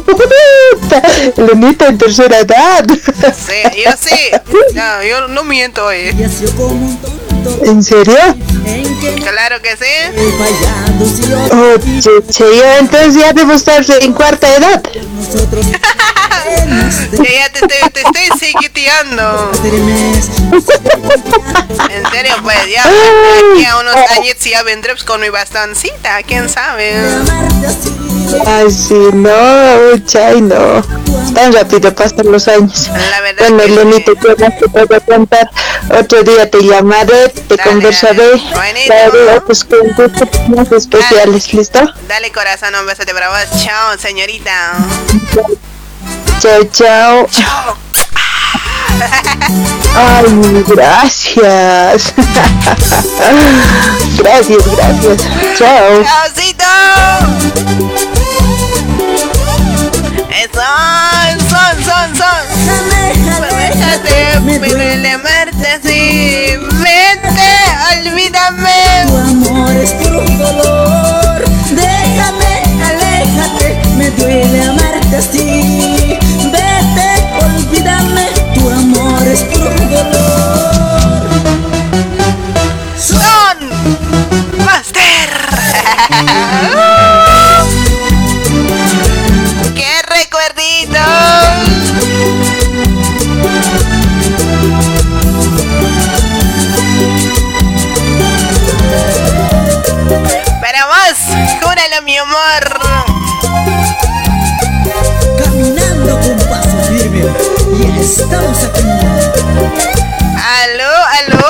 Lenita 1.36 1.88
en 1.88 1.98
tercera 1.98 2.40
edad. 2.40 2.86
Sí, 2.88 3.84
yo 3.84 3.92
sí. 4.00 4.32
No, 4.74 5.04
yo 5.04 5.28
no 5.28 5.44
miento, 5.44 5.92
eh. 5.92 6.14
¿En 7.64 7.84
serio? 7.84 8.16
Claro 9.24 9.62
que 9.62 9.76
sí. 9.78 9.94
Yo 12.40 12.64
entonces 12.80 13.16
ya 13.16 13.34
debo 13.34 13.54
estar 13.54 13.84
en 14.02 14.14
cuarta 14.14 14.56
edad. 14.56 14.84
Ya, 17.12 17.50
te, 17.50 17.60
estoy- 17.60 17.90
te 17.92 18.02
estoy 18.02 18.40
seguiteando. 18.40 19.52
En 21.90 22.12
serio, 22.12 22.34
pues 22.44 22.58
ya 22.72 22.88
de 22.88 23.56
aquí 23.56 23.66
a 23.66 23.80
unos 23.80 23.96
años 23.96 24.36
ya 24.44 24.62
vendré 24.64 24.92
pues, 24.94 25.04
con 25.04 25.20
mi 25.22 25.30
bastoncita, 25.30 26.22
quién 26.24 26.48
sabe. 26.48 26.94
Ay, 28.46 28.70
sí, 28.72 28.94
no, 29.14 29.98
chay, 30.06 30.42
no. 30.42 30.82
Tan 31.34 31.52
rápido 31.54 31.94
pasan 31.96 32.32
los 32.32 32.48
años. 32.48 32.90
La 33.10 33.22
verdad 33.22 33.50
Bueno, 33.50 33.64
que. 33.64 33.70
Lenita, 33.70 34.12
¿qué 34.22 34.36
más 34.44 34.60
te 34.60 34.68
puedo 34.70 35.02
contar? 35.02 35.50
Otro 36.00 36.24
día 36.24 36.50
te 36.50 36.62
llamaré, 36.64 37.34
te 37.48 37.58
conversaré, 37.58 38.42
haré 38.54 39.34
otros 39.38 39.64
cuentos 39.64 40.12
más 40.50 40.72
especiales, 40.72 41.54
¿listo? 41.54 41.80
Dale 42.08 42.32
corazón, 42.32 42.76
un 42.76 42.86
beso 42.86 43.04
de 43.06 43.14
bravo. 43.14 43.36
Chao, 43.64 43.98
señorita. 43.98 44.74
Chao, 46.40 46.64
chao. 46.72 47.28
Chao. 47.30 47.78
Ay, 49.96 50.64
gracias. 50.68 52.14
gracias, 54.18 54.64
gracias. 54.76 55.28
Chao. 55.58 56.04
¡Chaucito! 56.04 56.66
Son, 60.36 61.40
son, 61.50 61.76
son, 61.86 62.16
son. 62.18 62.44
Déjate, 63.58 64.40
me 64.42 64.60
duele 64.60 65.12
amarte 65.12 65.66
así. 65.66 66.58
Vete, 66.84 67.54
olvídame. 67.94 69.06
Tu 69.08 69.16
amor 69.16 69.76
es 69.78 69.92
puro 69.94 70.22
dolor. 70.38 71.46
Déjame, 71.72 72.54
aléjate, 72.84 73.82
me 73.96 74.12
duele 74.12 74.62
amarte 74.64 75.16
así. 75.16 76.20
Vete, 76.52 77.10
olvídame, 77.42 78.28
tu 78.56 78.70
amor 78.70 79.26
es 79.28 79.42
puro 79.44 79.70
dolor. 79.90 81.30
Son 82.98 83.58
Master. 84.66 85.30
Vos, 101.16 101.52
júralo 101.62 102.02
mi 102.04 102.18
amor. 102.18 102.80
Caminando 105.38 106.20
con 106.20 106.38
paso 106.50 106.78
firme, 106.90 107.24
y 107.78 108.00
estamos 108.02 108.64
aquí. 108.66 108.82
Aló, 110.62 110.94
aló. 111.20 111.46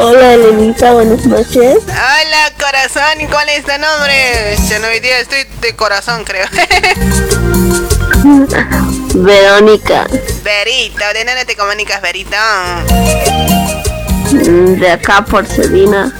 Hola, 0.00 0.34
Elenita, 0.34 0.92
buenas 0.92 1.24
noches. 1.24 1.78
Hola, 1.86 2.52
corazón. 2.58 3.20
¿Y 3.20 3.26
¿Cuál 3.26 3.48
es 3.50 3.64
tu 3.64 3.78
nombre? 3.78 4.56
Ya 4.68 4.78
no, 4.80 4.88
hoy 4.88 4.98
día 4.98 5.20
estoy 5.20 5.44
de 5.60 5.76
corazón, 5.76 6.24
creo. 6.24 6.46
Verónica, 9.14 10.06
Verito, 10.42 11.04
¿de 11.14 11.24
dónde 11.24 11.44
te 11.44 11.54
comunicas, 11.56 12.00
Verito? 12.02 12.36
De 14.38 14.90
acá 14.90 15.24
por 15.24 15.46
Selina. 15.46 16.12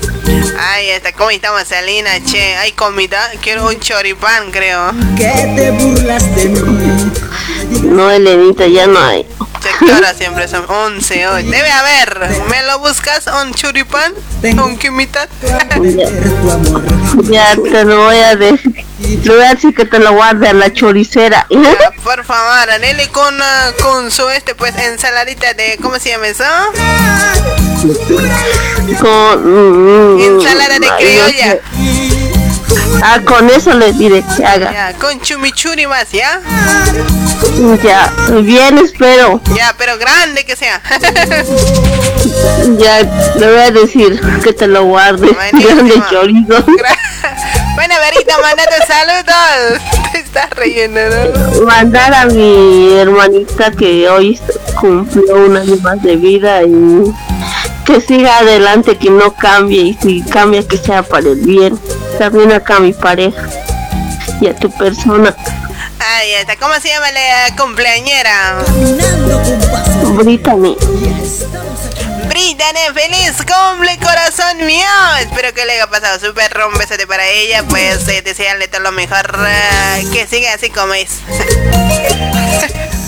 Ay, 0.59 0.91
está, 0.91 1.13
¿cómo 1.13 1.31
estamos, 1.31 1.63
Selina? 1.65 2.11
Che, 2.25 2.57
¿hay 2.57 2.73
comida? 2.73 3.19
Quiero 3.41 3.67
un 3.69 3.81
choripán, 3.81 4.51
creo. 4.51 4.93
Que 5.17 5.31
te 5.57 5.71
burlas 5.71 6.35
de 6.37 6.49
mí. 6.49 7.13
No, 7.83 8.11
Elenita, 8.11 8.67
ya 8.67 8.87
no 8.87 8.99
hay. 9.01 9.27
Che, 9.63 9.69
¿qué 9.87 9.93
hora 9.93 10.13
siempre 10.15 10.49
son? 10.49 10.65
11 10.69 11.29
hoy. 11.29 11.43
Debe 11.45 11.71
haber. 11.71 12.19
¿Me 12.51 12.63
lo 12.65 12.79
buscas? 12.81 13.27
¿Un 13.43 13.55
choripán? 13.55 14.13
¿Un 14.43 14.77
qué 14.79 14.91
mitad? 14.91 15.29
Ya 17.31 17.55
te 17.57 17.85
lo 17.85 18.05
voy 18.05 18.17
a 18.17 18.37
decir. 18.37 18.85
Te 19.23 19.29
voy 19.31 19.45
a 19.45 19.55
decir 19.55 19.75
que 19.75 19.85
te 19.85 19.99
lo 19.99 20.13
guarde 20.13 20.49
a 20.49 20.53
la 20.53 20.73
choricera. 20.73 21.47
Ya, 21.51 21.93
por 22.05 22.25
favor, 22.25 22.71
Aneli 22.71 23.07
con, 23.09 23.35
ah, 23.43 23.71
con 23.81 24.11
su 24.11 24.29
este, 24.31 24.55
pues, 24.55 24.75
ensaladita 24.77 25.55
de, 25.55 25.79
¿cómo 25.83 25.99
se 25.99 26.11
llama 26.11 26.29
eso? 26.29 26.45
Con. 29.01 30.17
mm, 30.17 30.21
Ensalada 30.21 30.79
de 30.79 30.87
no 30.87 30.97
criolla. 30.97 31.53
sé. 31.53 31.61
Ah, 33.03 33.21
con 33.25 33.49
eso 33.51 33.73
le 33.73 33.93
diré 33.93 34.25
que 34.37 34.45
haga. 34.45 34.73
Ya, 34.73 34.93
con 34.99 35.21
chumichuri 35.21 35.87
más, 35.87 36.11
¿ya? 36.11 36.41
Ya, 37.83 38.13
bien 38.43 38.79
espero. 38.79 39.41
Ya, 39.55 39.75
pero 39.77 39.99
grande 39.99 40.45
que 40.45 40.57
sea. 40.57 40.81
Ya, 42.79 43.01
le 43.37 43.47
voy 43.47 43.61
a 43.61 43.71
decir 43.71 44.21
que 44.43 44.53
te 44.53 44.67
lo 44.67 44.85
guarde. 44.85 45.29
Grande 45.53 46.03
chorizo. 46.11 46.65
bueno, 47.75 47.95
Verito, 48.01 48.33
mandate 48.41 48.87
saludos. 48.87 49.81
Te 50.13 50.19
estás 50.19 50.51
riendo, 50.51 51.01
¿no? 51.01 51.67
Mandar 51.67 52.15
a 52.15 52.27
mi 52.27 52.95
hermanita 52.95 53.71
que 53.73 54.09
hoy 54.09 54.39
cumplió 54.81 55.37
un 55.37 55.57
año 55.57 55.77
más 55.83 56.03
de 56.03 56.17
vida 56.17 56.63
y 56.63 57.13
que 57.85 58.01
siga 58.01 58.39
adelante, 58.39 58.97
que 58.97 59.11
no 59.11 59.35
cambie 59.35 59.83
y 59.83 59.95
si 59.95 60.23
cambia 60.23 60.67
que 60.67 60.77
sea 60.77 61.03
para 61.03 61.31
el 61.31 61.41
bien. 61.41 61.79
También 62.19 62.53
acá 62.53 62.77
a 62.77 62.81
mi 62.81 62.93
pareja 62.93 63.49
y 64.41 64.47
a 64.49 64.55
tu 64.57 64.71
persona, 64.71 65.35
Ahí 66.15 66.33
está. 66.33 66.57
¿Cómo 66.57 66.75
se 66.81 66.89
llama 66.89 67.11
la 67.13 67.55
cumpleañera? 67.57 68.57
Brittany. 70.17 70.77
Brittany, 72.29 72.93
feliz 72.95 73.37
cumple, 73.39 73.99
corazón 73.99 74.67
mío. 74.67 74.85
Espero 75.21 75.55
que 75.55 75.65
le 75.65 75.75
haya 75.75 75.87
pasado 75.89 76.19
súper. 76.19 76.53
Un 76.71 76.77
besote 76.79 77.07
para 77.07 77.27
ella. 77.29 77.63
Pues 77.69 78.09
eh, 78.09 78.21
desearle 78.23 78.67
todo 78.69 78.81
lo 78.83 78.93
mejor. 78.93 79.33
eh, 79.47 80.05
que 80.13 80.27
siga 80.27 80.55
así 80.55 80.71
como 80.71 80.93
es. 80.95 81.11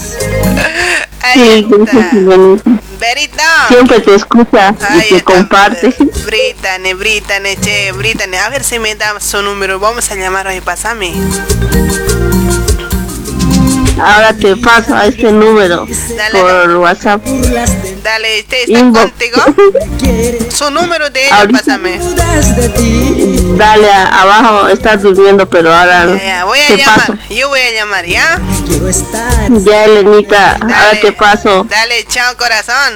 Verita. 2.98 3.68
Siempre 3.68 4.00
te 4.00 4.14
escucha 4.14 4.74
y 4.80 4.84
Ahí 4.84 5.08
te 5.08 5.16
está. 5.16 5.32
comparte. 5.32 5.94
Brittany, 6.24 6.94
Brittany, 6.94 7.56
che, 7.56 7.92
Brittany. 7.92 8.36
A 8.36 8.48
ver 8.48 8.64
si 8.64 8.78
me 8.78 8.94
da 8.94 9.20
su 9.20 9.42
número. 9.42 9.78
Vamos 9.78 10.10
a 10.10 10.14
llamar 10.14 10.46
hoy, 10.46 10.60
pásame. 10.60 11.12
Ahora 14.00 14.32
te 14.34 14.56
paso 14.56 14.94
a 14.94 15.06
este 15.06 15.30
número 15.30 15.86
por 16.32 16.76
WhatsApp. 16.78 17.24
Dale, 18.02 18.40
¿este 18.40 18.64
está 18.64 18.78
Inbox. 18.78 19.10
contigo? 19.10 19.42
Su 20.50 20.70
número 20.70 21.08
de 21.10 21.26
ella, 21.26 21.36
Ahorita. 21.40 21.58
pásame. 21.60 21.98
Dale, 23.56 23.92
a- 23.92 24.22
abajo 24.22 24.68
está 24.68 24.96
durmiendo, 24.96 25.48
pero 25.48 25.72
ahora 25.72 26.06
Ya, 26.16 26.24
ya, 26.24 26.44
voy 26.44 26.58
a 26.60 26.66
te 26.66 26.76
llamar. 26.76 27.00
paso. 27.00 27.14
Yo 27.30 27.48
voy 27.48 27.60
a 27.60 27.70
llamar, 27.72 28.04
¿ya? 28.06 28.40
Ya, 29.64 29.84
Elenita, 29.84 30.52
ahora 30.60 31.00
te 31.00 31.12
paso. 31.12 31.64
Dale, 31.64 32.04
chao, 32.08 32.36
corazón. 32.36 32.94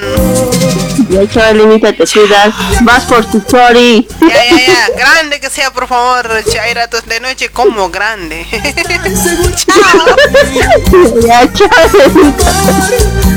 Ya, 1.09 1.27
chao, 1.27 1.49
Elenita, 1.49 1.91
te 1.93 2.05
cuidas. 2.05 2.53
Vas 2.81 3.05
por 3.05 3.25
tu 3.25 3.37
story. 3.39 4.07
Ya, 4.21 4.27
ya, 4.27 4.67
ya. 4.67 4.89
Grande 4.97 5.39
que 5.39 5.49
sea, 5.49 5.71
por 5.71 5.87
favor. 5.87 6.27
Chairatos 6.51 7.05
de 7.07 7.19
noche 7.19 7.49
como 7.49 7.89
grande. 7.89 8.45
chao, 9.55 10.05
Elenita. 10.91 11.69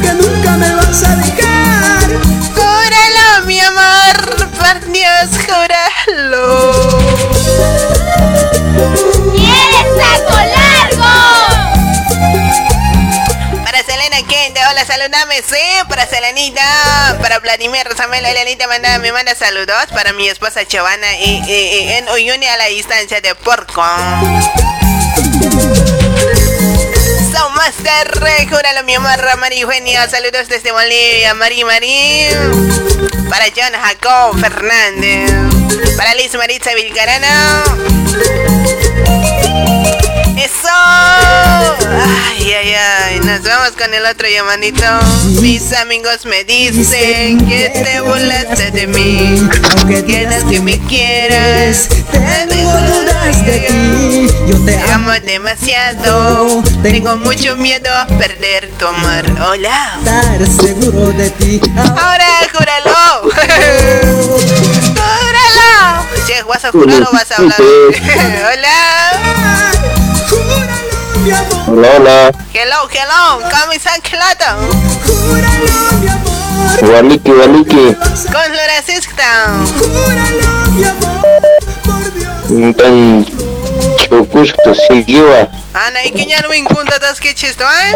Que 0.02 0.12
nunca 0.14 0.50
me 0.56 0.74
vas 0.74 1.02
a 1.04 1.16
dejar. 1.16 2.10
Júralo, 2.54 3.46
mi 3.46 3.60
amor. 3.60 4.48
Por 4.58 4.92
Dios, 4.92 5.28
júralo. 5.46 6.72
saco 9.98 10.36
largo! 10.56 11.12
Para 13.64 13.82
Selena 13.84 14.16
Kente, 14.28 14.60
hola, 14.70 14.84
saludame, 14.84 15.36
sí, 15.42 15.56
para 15.88 16.06
Selenita, 16.06 16.62
para 17.20 17.38
Vladimir 17.40 17.86
Samuel, 17.96 18.24
Elenita 18.26 18.66
manda, 18.66 18.98
me 18.98 19.12
manda 19.12 19.34
saludos, 19.34 19.86
para 19.92 20.12
mi 20.12 20.28
esposa 20.28 20.64
Chavana 20.66 21.16
y, 21.18 21.42
y- 21.46 21.78
y 21.88 21.92
en 21.92 22.08
Uyuni 22.10 22.46
a 22.46 22.56
la 22.56 22.66
distancia 22.66 23.20
de 23.20 23.34
Porco. 23.34 23.82
Soundmaster, 27.43 28.23
eh, 28.24 28.47
júralo 28.48 28.85
mi 28.85 28.94
amor, 28.94 29.19
Mari 29.36 29.62
Eugenio, 29.62 29.98
saludos 30.09 30.47
desde 30.47 30.70
Bolivia, 30.70 31.35
Mari 31.35 31.64
Mari, 31.64 32.27
para 33.28 33.47
John 33.47 33.73
Jacob 33.82 34.39
Fernández, 34.39 35.32
para 35.97 36.14
Liz 36.14 36.32
Maritza 36.36 36.73
Vilcarana. 36.77 37.64
¡Eso! 40.43 40.69
Ay, 40.69 42.52
ay, 42.52 42.74
ay. 42.74 43.20
Nos 43.20 43.43
vamos 43.44 43.70
con 43.78 43.94
el 43.94 44.05
otro 44.06 44.27
llamadito. 44.28 44.82
Mis 45.40 45.73
amigos 45.73 46.27
me 46.27 46.43
dicen 46.43 47.47
que 47.47 47.69
te 47.69 48.01
burlaste 48.01 48.73
de 48.73 48.89
mí. 48.89 49.48
Aunque 49.77 50.05
quieras 50.05 50.43
que 50.51 50.60
me 50.60 50.81
quieras, 50.81 51.89
tengo 52.10 52.73
dudas 52.73 53.47
de 53.47 53.59
ti. 53.60 54.27
Yo 54.48 54.59
te 54.64 54.81
amo 54.90 55.12
demasiado. 55.24 56.62
Tengo 56.82 57.16
mucho 57.19 57.55
miedo 57.55 57.94
a 57.97 58.09
perder 58.09 58.69
tu 58.81 58.86
amor. 58.89 59.24
Hola. 59.48 60.01
Estar 60.01 60.44
seguro 60.66 61.12
de 61.12 61.31
ti. 61.31 61.60
Ahora, 61.77 62.27
júralo. 62.52 63.31
júralo. 64.90 66.06
Che, 66.27 66.43
¿vas 66.43 66.64
a 66.64 66.73
jurar 66.73 67.02
o 67.02 67.12
vas 67.12 67.31
a 67.31 67.36
hablar? 67.36 67.60
Hola. 68.52 69.81
Hola, 71.22 71.88
hola. 71.96 72.32
Hello, 72.52 72.88
hello. 72.90 73.48
Camisa 73.48 73.90
Kelata. 74.02 74.56
Waliki, 76.82 77.30
waliki. 77.30 77.94
Con 78.26 78.42
Floracisca. 78.50 79.52
Tan 82.76 83.24
chokushto 83.98 84.74
sigiwa. 84.88 85.48
Ana, 85.74 86.04
¿y 86.04 86.10
quién 86.10 86.28
ya 86.28 86.40
no 86.40 86.52
encuentra 86.52 86.98
tas 86.98 87.20
que 87.20 87.32
chisto, 87.36 87.62
eh? 87.64 87.94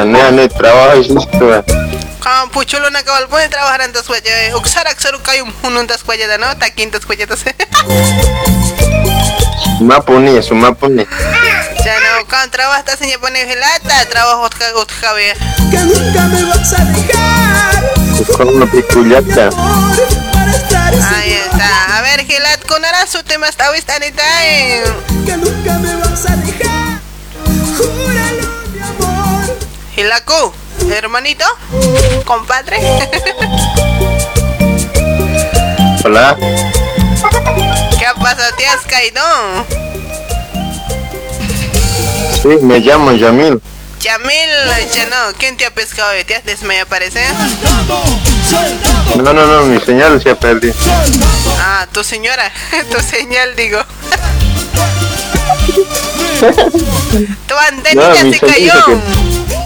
Ane, 0.00 0.22
ane, 0.22 0.48
trabajo. 0.48 1.02
Como 2.22 2.50
puchulo 2.50 2.88
na 2.88 3.02
cabal 3.02 3.28
puede 3.28 3.50
trabajar 3.50 3.82
en 3.82 3.92
tas 3.92 4.06
cuellas. 4.06 4.54
Uxara 4.54 4.94
xaru 4.94 5.20
kayo 5.20 5.44
hunun 5.62 5.86
tas 5.86 6.02
cuellas, 6.02 6.40
¿no? 6.40 6.56
Taquín 6.56 6.90
tas 6.90 7.04
cuellas. 7.04 7.28
Sumapuni, 9.80 10.36
sumapuni. 10.42 11.06
Ya 11.82 11.96
no, 12.00 12.26
cuando 12.28 12.50
trabajas 12.50 12.84
tas 12.84 13.00
en 13.00 13.18
pone 13.18 13.46
gelata, 13.46 14.04
trabajo 14.10 14.42
otra 14.42 14.66
otra 14.76 15.14
vez. 15.14 15.38
Que 15.70 15.78
nunca 15.78 16.26
me 16.26 16.44
vas 16.44 16.74
a 16.74 16.84
dejar. 16.84 17.94
Con 18.36 18.48
una 18.48 18.70
picullata. 18.70 19.48
Ahí 21.16 21.32
está. 21.32 21.96
A 21.96 22.02
ver, 22.02 22.26
Gelat, 22.26 22.62
con 22.66 22.84
ahora 22.84 23.06
su 23.06 23.22
tema 23.22 23.48
está 23.48 23.70
vista 23.70 23.96
anita. 23.96 24.22
Que 25.24 25.38
nunca 25.38 25.78
me 25.78 25.96
vas 25.96 26.26
a 26.26 26.36
dejar. 26.36 27.00
Gilacu, 29.94 30.52
hermanito, 30.90 31.46
compadre. 32.26 32.80
Hola. 36.04 36.36
¿Qué 38.20 38.26
ha 38.26 38.34
pasado? 38.36 38.54
¿Te 38.56 38.66
has 38.66 38.80
caído? 38.82 39.22
Sí, 42.42 42.48
me 42.62 42.78
llamo 42.80 43.12
Yamil. 43.12 43.60
Yamil, 44.00 44.50
ya 44.94 45.06
no, 45.06 45.16
¿quién 45.38 45.56
te 45.56 45.64
ha 45.66 45.70
pescado? 45.74 46.10
¿Te 46.26 46.34
has 46.36 46.44
desmayado, 46.44 46.86
parece? 46.88 47.22
No, 49.16 49.32
no, 49.32 49.46
no, 49.46 49.62
mi 49.66 49.80
señal 49.80 50.20
se 50.22 50.30
ha 50.30 50.34
perdido. 50.38 50.74
Ah, 51.60 51.86
tu 51.92 52.02
señora, 52.04 52.50
tu 52.90 53.00
señal, 53.02 53.54
digo. 53.56 53.80
tu 56.40 57.54
antenita 57.68 58.08
No, 58.08 58.14
se 58.32 58.38
cayó. 58.40 58.72
que- 58.86 59.59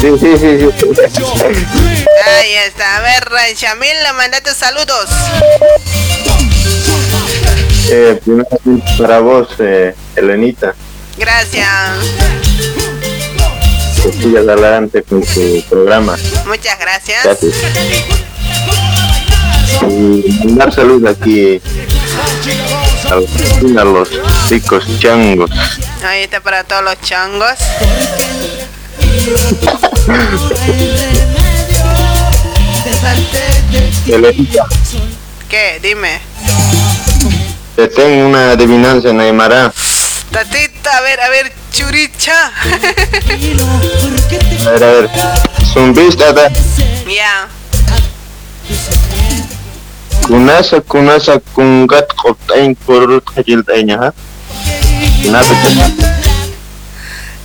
Sí, 0.00 0.08
sí, 0.18 0.38
sí, 0.38 0.58
sí. 0.58 1.22
Ahí 2.26 2.54
está, 2.66 2.96
a 2.96 3.00
ver, 3.00 3.54
Yamil, 3.54 3.96
mandate 4.16 4.54
saludos. 4.54 5.08
Eh, 7.90 8.20
primero 8.24 8.48
para 8.98 9.18
vos, 9.20 9.48
eh, 9.58 9.94
Elenita, 10.16 10.74
Gracias, 11.16 11.68
que 14.02 14.12
sigas 14.12 14.48
adelante 14.48 15.02
con 15.02 15.22
tu 15.22 15.62
programa. 15.68 16.16
muchas 16.46 16.78
gracias. 16.78 17.24
Gracias. 17.24 17.54
Y 19.82 20.38
mandar 20.44 20.72
saludos 20.72 21.16
aquí 21.16 21.60
a 23.10 23.14
los, 23.14 23.30
a 23.76 23.84
los 23.84 24.50
ricos 24.50 24.84
changos. 24.98 25.50
Ahí 26.04 26.22
está 26.22 26.40
para 26.40 26.64
todos 26.64 26.82
los 26.84 27.00
changos. 27.02 27.58
¿Qué? 35.48 35.80
Dime. 35.82 36.20
te 37.76 37.88
tengo 37.88 38.28
una 38.28 38.52
adivinanza 38.52 39.10
en 39.10 39.20
Aymara. 39.20 39.72
Tatita, 40.30 40.96
a 40.96 41.00
ver, 41.00 41.20
a 41.20 41.28
ver, 41.28 41.52
churicha. 41.72 42.52
A 44.66 44.70
ver, 44.70 44.84
a 44.84 44.92
ver. 44.92 45.10
Zumbista, 45.72 46.32
da. 46.32 46.50
Ya. 47.06 47.48
Kunasa, 50.26 50.80
kunasa, 50.80 51.40
kungat, 51.54 52.12
kotain, 52.14 52.74
kurut, 52.74 53.24
kajil, 53.24 53.64
tainya, 53.64 53.98
ha? 53.98 54.12
Kenapa, 55.22 55.54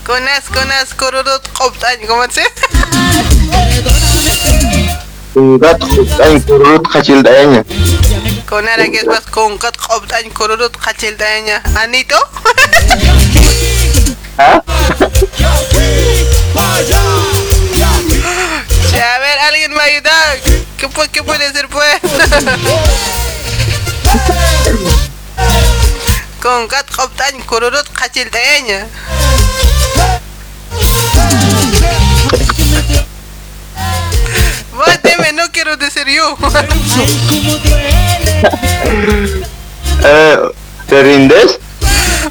Cak? 0.06 0.16
Kunas, 0.16 0.46
kunas, 0.50 0.94
kururut, 0.94 1.48
koptan, 1.54 1.98
¿cómo 2.08 2.24
se? 2.30 2.44
Kungat, 5.34 5.80
kurut, 6.46 6.88
kajil, 6.92 7.24
tainya. 7.24 7.64
Kunara 8.48 8.86
que 8.86 8.98
es 9.00 9.06
más 9.06 9.26
con 9.26 9.58
kat 9.58 9.76
koptan, 9.78 10.30
kururut, 10.30 10.78
kachil 10.78 11.18
daña. 11.18 11.62
¿Anito? 11.76 12.16
¿Ah? 14.38 14.62
Ya, 18.94 19.16
a 19.16 19.20
ver, 19.20 19.40
alguien 19.40 19.74
me 19.74 19.82
ayuda. 19.82 20.36
¿Qué, 20.78 20.90
qué 21.12 21.24
puede 21.24 21.52
ser, 21.52 21.68
pues? 21.70 22.02
kururut, 27.48 27.90
kachil 27.94 28.30
daña. 28.30 28.88
Vos 34.74 35.00
dime, 35.02 35.34
no 35.34 35.50
quiero 35.52 35.76
decir 35.78 36.08
yo. 36.08 36.38
Eh, 40.08 40.38
¿Te 40.88 41.02
rindes? 41.02 41.58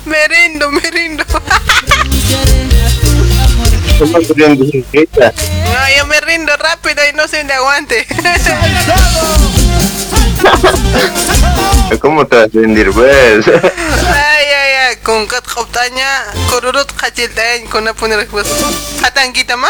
me 0.04 0.28
rindo, 0.28 0.70
me 0.70 0.90
rindo. 0.90 1.24
¿Cómo 3.98 4.20
te 4.20 4.34
rindes, 4.34 4.74
hijita? 4.74 5.32
No, 5.32 5.96
yo 5.96 6.06
me 6.06 6.20
rindo 6.20 6.56
rápido 6.56 7.02
y 7.10 7.14
no 7.14 7.26
soy 7.26 7.42
de 7.42 7.52
aguante. 7.52 8.06
¿Cómo 12.00 12.26
te 12.26 12.36
vas 12.36 12.46
a 12.46 12.48
rendir, 12.52 12.90
pues? 12.92 13.46
Ay, 13.48 14.46
ay, 14.46 14.72
ay. 14.90 14.96
con 15.02 15.26
kat 15.26 15.44
khoptanya 15.46 16.08
kururut 16.48 16.88
khachil 16.96 17.28
tayan 17.34 17.66
con 17.68 17.84
na 17.84 17.92
poner 17.92 18.26
pues 18.28 18.46
hatan 19.02 19.32
kita 19.32 19.56
ma 19.56 19.68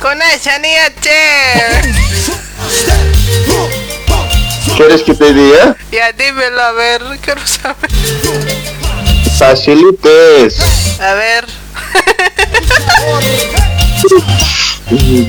con 0.00 0.20
esa 0.34 0.58
niña 0.62 0.92
che 1.00 1.20
¿Quieres 4.76 5.02
que 5.02 5.14
te 5.14 5.32
diga? 5.32 5.76
ya 5.90 6.12
dímelo 6.12 6.60
a 6.62 6.72
ver 6.72 7.02
quiero 7.22 7.44
saber 7.46 7.90
Facilites. 9.38 10.58
a 11.00 11.14
ver 11.14 11.44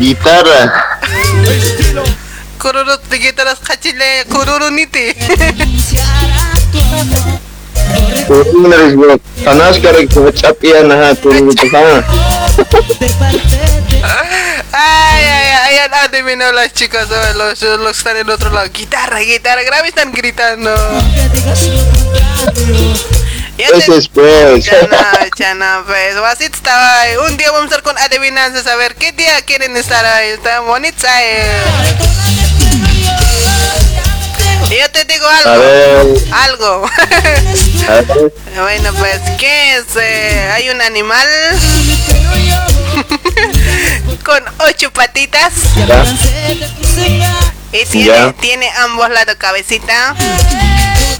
Guitarra. 0.01 0.61
kururut 2.57 3.01
di 3.09 3.17
guitarras 3.19 3.59
khachile 3.61 4.25
kururuniti 4.33 5.13
Unaris 8.57 8.95
bro. 8.95 9.19
Ay, 14.71 15.23
ay, 15.23 15.47
ay, 15.65 15.77
han 15.77 15.93
adivinado 15.93 16.51
las 16.53 16.73
chicas, 16.73 17.07
los, 17.35 17.61
los 17.61 17.91
que 17.91 17.97
están 17.97 18.17
en 18.17 18.29
otro 18.29 18.49
lado. 18.49 18.69
Guitarra, 18.73 19.19
guitarra, 19.19 19.63
grave 19.63 19.89
están 19.89 20.11
gritando. 20.11 20.71
Ese 23.59 23.97
es 23.97 24.07
pues. 24.07 24.65
Chana, 24.65 25.27
chana, 25.35 25.83
pues, 25.85 26.15
o 26.15 26.25
así 26.25 26.45
estaba. 26.45 27.03
Un 27.27 27.37
día 27.37 27.51
vamos 27.51 27.63
a 27.71 27.75
estar 27.75 27.83
con 27.83 27.97
adivinanzas, 27.97 28.65
a 28.67 28.75
ver 28.75 28.95
qué 28.95 29.11
día 29.11 29.41
quieren 29.45 29.75
estar 29.77 30.05
ahí. 30.05 30.29
Está 30.29 30.61
bonita. 30.61 31.07
eh. 31.23 31.61
Yo 34.69 34.91
te 34.91 35.03
digo 35.05 35.27
A 35.27 35.37
algo. 35.39 35.59
ver. 35.59 36.05
Algo. 36.31 36.85
A 36.85 38.01
ver. 38.01 38.33
bueno, 38.61 38.93
pues, 38.93 39.19
¿qué 39.37 39.75
es? 39.77 39.85
Eh, 39.99 40.49
hay 40.53 40.69
un 40.69 40.81
animal 40.81 41.27
con 44.23 44.43
ocho 44.59 44.91
patitas. 44.93 45.53
Y 47.71 47.85
tiene, 47.85 48.05
Ya. 48.07 48.33
tiene 48.33 48.69
ambos 48.79 49.09
lados 49.09 49.35
cabecita. 49.37 50.15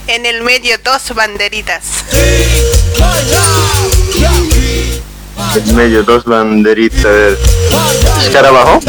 En 0.07 0.25
el 0.25 0.41
medio 0.41 0.77
dos 0.83 1.13
banderitas. 1.13 1.83
En 5.55 5.75
medio 5.75 6.03
dos 6.03 6.25
banderitas. 6.25 7.05
A 7.05 7.09
ver. 7.09 7.37
¿Escarabajo? 8.21 8.79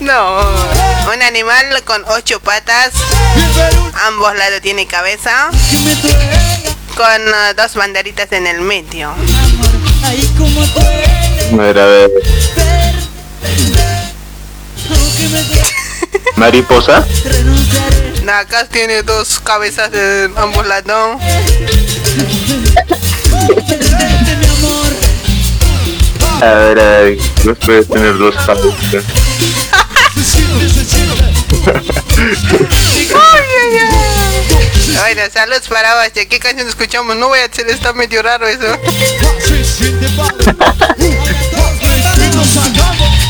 No, 0.00 0.40
un 1.12 1.22
animal 1.22 1.82
con 1.84 2.02
ocho 2.08 2.40
patas. 2.40 2.92
Ambos 4.06 4.34
lados 4.36 4.60
tiene 4.62 4.86
cabeza. 4.86 5.50
Con 6.96 7.34
ah, 7.34 7.52
dos 7.54 7.74
banderitas 7.74 8.32
en 8.32 8.46
el 8.46 8.60
medio. 8.60 9.10
A 11.52 11.56
ver, 11.56 11.78
a 11.78 11.86
ver. 11.86 12.10
Mariposa. 16.38 17.04
No, 18.22 18.32
acá 18.32 18.64
tiene 18.66 19.02
dos 19.02 19.40
cabezas 19.40 19.92
en 19.92 20.32
ambos 20.38 20.64
lados. 20.68 21.20
A 26.40 26.46
ver, 26.46 26.78
a 26.78 26.98
ver. 27.00 27.18
Los 27.44 27.58
puedes 27.58 27.88
tener 27.88 28.16
dos 28.16 28.36
cabezas. 28.36 29.04
Bueno, 35.00 35.22
saludos 35.32 35.68
para 35.68 35.94
Bache. 35.94 36.28
¿Qué 36.28 36.38
canción 36.38 36.68
escuchamos? 36.68 37.16
No 37.16 37.28
voy 37.28 37.40
a 37.40 37.46
hacer, 37.46 37.68
está 37.68 37.92
medio 37.92 38.22
raro 38.22 38.46
eso. 38.46 38.66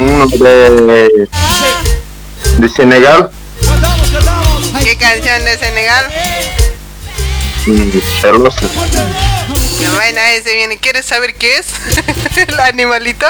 Uno 0.01 0.29
de. 2.59 2.69
Senegal. 2.69 3.31
¿Qué 4.83 4.97
canción 4.97 5.45
de 5.45 5.59
Senegal? 5.59 6.07
Ese 10.39 10.55
viene. 10.55 10.79
¿Quieres 10.79 11.07
saber 11.07 11.35
qué 11.35 11.59
es? 11.59 11.67
El 12.49 12.61
animalito. 12.61 13.27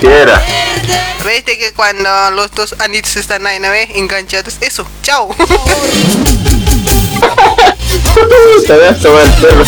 ¿Qué 0.00 0.06
era? 0.06 0.42
Viste 1.26 1.58
que 1.58 1.72
cuando 1.72 2.30
los 2.30 2.50
dos 2.52 2.74
anitos 2.78 3.16
están 3.16 3.46
ahí, 3.46 3.58
¿no 3.60 3.70
ves? 3.70 3.88
Enganchados. 3.94 4.54
Eso, 4.60 4.86
chao. 5.02 5.34
Te 8.66 8.72
voy 8.72 8.86
a 8.86 8.98
tomar 8.98 9.24
el 9.24 9.32
perro. 9.34 9.64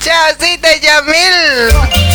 Chaucita 0.00 0.76
Yamil. 0.76 2.11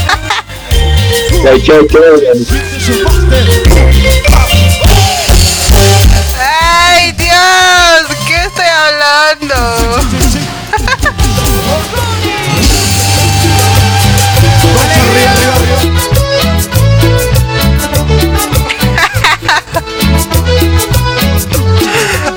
Ay, 6.39 7.11
Dios. 7.13 8.05
¿Qué 8.27 8.35
estoy 8.45 8.65
hablando? 8.65 9.55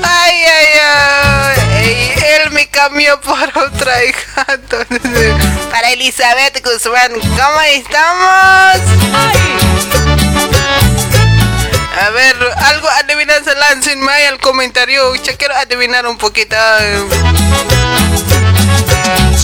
Ay, 0.03 0.45
ay. 0.45 1.30
Me 2.61 2.67
cambió 2.67 3.19
por 3.21 3.57
otra 3.57 4.05
hija. 4.05 4.45
Entonces, 4.53 5.35
para 5.71 5.89
Elizabeth 5.93 6.63
Guzmán, 6.63 7.11
¿cómo 7.19 7.61
estamos? 7.61 8.81
A 11.99 12.09
ver, 12.11 12.35
algo 12.57 12.87
adivinanza 12.87 13.55
láncenme 13.55 14.11
ahí 14.11 14.25
al 14.25 14.39
comentario. 14.39 15.15
Ya 15.15 15.35
quiero 15.37 15.55
adivinar 15.55 16.05
un 16.05 16.19
poquito. 16.19 16.55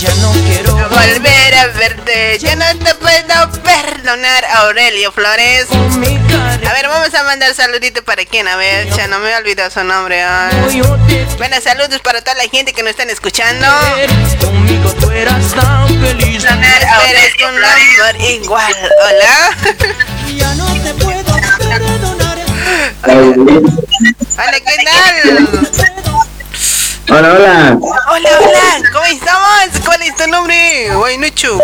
Ya 0.00 0.14
no 0.16 0.30
quiero 0.32 0.74
volver 0.74 1.54
a 1.56 1.66
verte. 1.68 2.38
Ya 2.38 2.54
no 2.54 2.64
te 2.78 2.94
puedo 2.94 3.50
perdonar, 3.62 4.44
Aurelio 4.58 5.10
Flores. 5.10 5.66
A 5.70 6.72
ver, 6.72 6.86
vamos 6.86 7.12
a 7.14 7.24
mandar 7.24 7.52
saludito 7.52 8.04
para 8.04 8.24
quién. 8.24 8.46
A 8.46 8.54
ver, 8.56 8.88
ya 8.94 9.08
no 9.08 9.18
me 9.18 9.30
he 9.32 9.36
olvidado 9.36 9.70
su 9.70 9.82
nombre. 9.82 10.22
ay. 10.22 10.82
Bueno, 11.38 11.56
saludos 11.60 12.00
para 12.00 12.20
toda 12.20 12.36
la 12.36 12.44
gente 12.48 12.72
que 12.72 12.82
nos 12.82 12.90
están 12.90 13.10
escuchando. 13.10 13.66
Conmigo 14.40 14.92
tú 15.00 15.10
eras 15.10 15.52
tan 15.54 15.88
feliz. 16.00 16.44
Eres 16.44 17.34
un 17.40 17.64
amor 17.64 18.20
igual. 18.30 18.74
Hola. 19.04 19.56
Ya 20.32 20.54
no 20.54 20.66
te 20.74 20.94
puedo 20.94 21.36
perdonar. 21.58 22.38
Hola, 24.36 24.60
¿qué 24.60 24.84
tal? 24.84 25.48
Hola, 27.10 27.32
hola. 27.32 27.78
Hola, 27.80 28.30
hola, 28.38 28.90
¿cómo 28.92 29.04
estamos? 29.06 29.80
¿Cuál 29.84 30.02
es 30.02 30.14
tu 30.16 30.28
nombre? 30.28 30.90
Guaynuchu. 30.94 31.58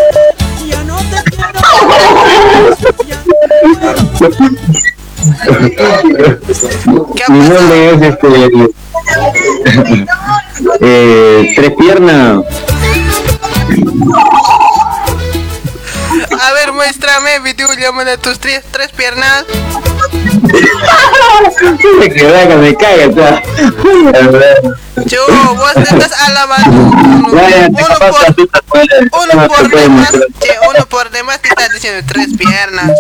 Mi 7.29 7.39
nombre 7.41 7.95
es 7.95 8.03
este. 8.03 8.29
eh, 10.81 11.53
tres 11.57 11.73
piernas. 11.79 12.45
A 16.41 16.53
ver, 16.53 16.73
muéstrame 16.73 17.41
video 17.41 17.69
a 17.69 18.16
tus 18.16 18.39
tres, 18.39 18.62
tres 18.71 18.93
piernas. 18.93 19.45
Que 22.14 22.26
vaga, 22.26 22.56
me 22.56 22.74
caga, 22.76 23.06
ya. 23.06 23.43
Yo, 25.06 25.26
vos 25.55 25.76
estás 25.76 26.12
alabando. 26.20 27.35
Vaya, 27.35 27.68
te 27.68 27.82
Uno 27.82 27.98
por, 28.68 28.81
uno 29.22 29.48
por 29.48 29.70
demás, 29.70 30.12
che, 30.40 30.55
uno 30.70 30.86
por 30.86 31.10
demás 31.10 31.40
te 31.40 31.48
estás 31.48 31.72
diciendo 31.72 32.06
tres 32.06 32.28
piernas. 32.36 32.90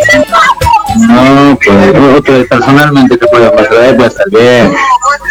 No, 0.96 1.58
que 1.58 1.70
otro 1.70 2.46
personalmente 2.48 3.16
te 3.16 3.26
puedo 3.28 3.52
mostrar, 3.52 3.96
pues 3.96 4.08
estar 4.08 4.30
bien. 4.30 4.74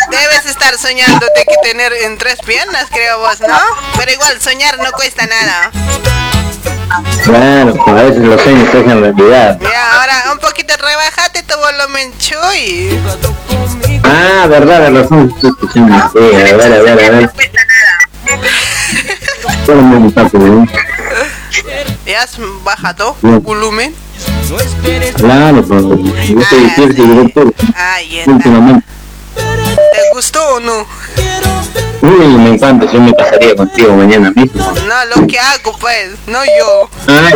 Debes 0.09 0.45
estar 0.45 0.77
soñando 0.77 1.25
de 1.35 1.43
que 1.45 1.69
tener 1.69 1.93
en 1.93 2.17
tres 2.17 2.39
piernas, 2.45 2.85
creo 2.91 3.19
vos, 3.19 3.39
¿no? 3.41 3.59
Pero 3.97 4.11
igual, 4.11 4.41
soñar 4.41 4.77
no 4.79 4.91
cuesta 4.93 5.25
nada. 5.27 5.71
Claro, 7.23 7.73
a 7.87 7.91
veces 7.93 8.23
los 8.23 8.41
sueños 8.41 8.69
se 8.71 8.79
hacen 8.79 9.01
realidad. 9.01 9.57
Mira, 9.59 9.99
ahora 9.99 10.31
un 10.33 10.39
poquito 10.39 10.73
rebajate 10.77 11.43
tu 11.43 11.55
volumen, 11.57 12.13
chuy. 12.17 12.99
Ah, 14.03 14.47
verdad, 14.47 14.81
de 14.81 15.01
razón. 15.01 15.33
Sí, 15.41 15.47
sí, 15.73 15.79
a 15.79 16.11
ver, 16.13 16.61
a 16.61 16.67
ver, 16.67 16.89
a 16.89 16.95
ver. 16.95 17.31
Solo 19.65 19.81
me 19.81 19.97
gusta. 19.99 20.29
¿Ya 22.05 22.23
has 22.23 22.37
bajado 22.63 23.15
Bien. 23.21 23.41
volumen? 23.41 23.95
Claro, 25.15 25.63
pues. 25.63 25.83
Yo 25.83 26.41
fiel 26.75 26.95
seguidor 26.95 27.31
tuyo. 27.31 27.53
Ay, 27.75 28.19
está. 28.19 28.31
Últimamente. 28.31 28.85
¿Te 29.35 29.99
gustó 30.13 30.55
o 30.55 30.59
no? 30.59 30.85
Uy, 32.03 32.27
me 32.37 32.49
encanta, 32.55 32.85
yo 32.91 32.99
me 32.99 33.13
casaría 33.13 33.55
contigo 33.55 33.95
mañana 33.95 34.29
mismo. 34.31 34.61
No, 34.61 35.05
lo 35.15 35.25
que 35.25 35.39
hago, 35.39 35.73
pues, 35.79 36.09
no 36.27 36.39
yo. 36.43 36.89
Ay. 37.07 37.33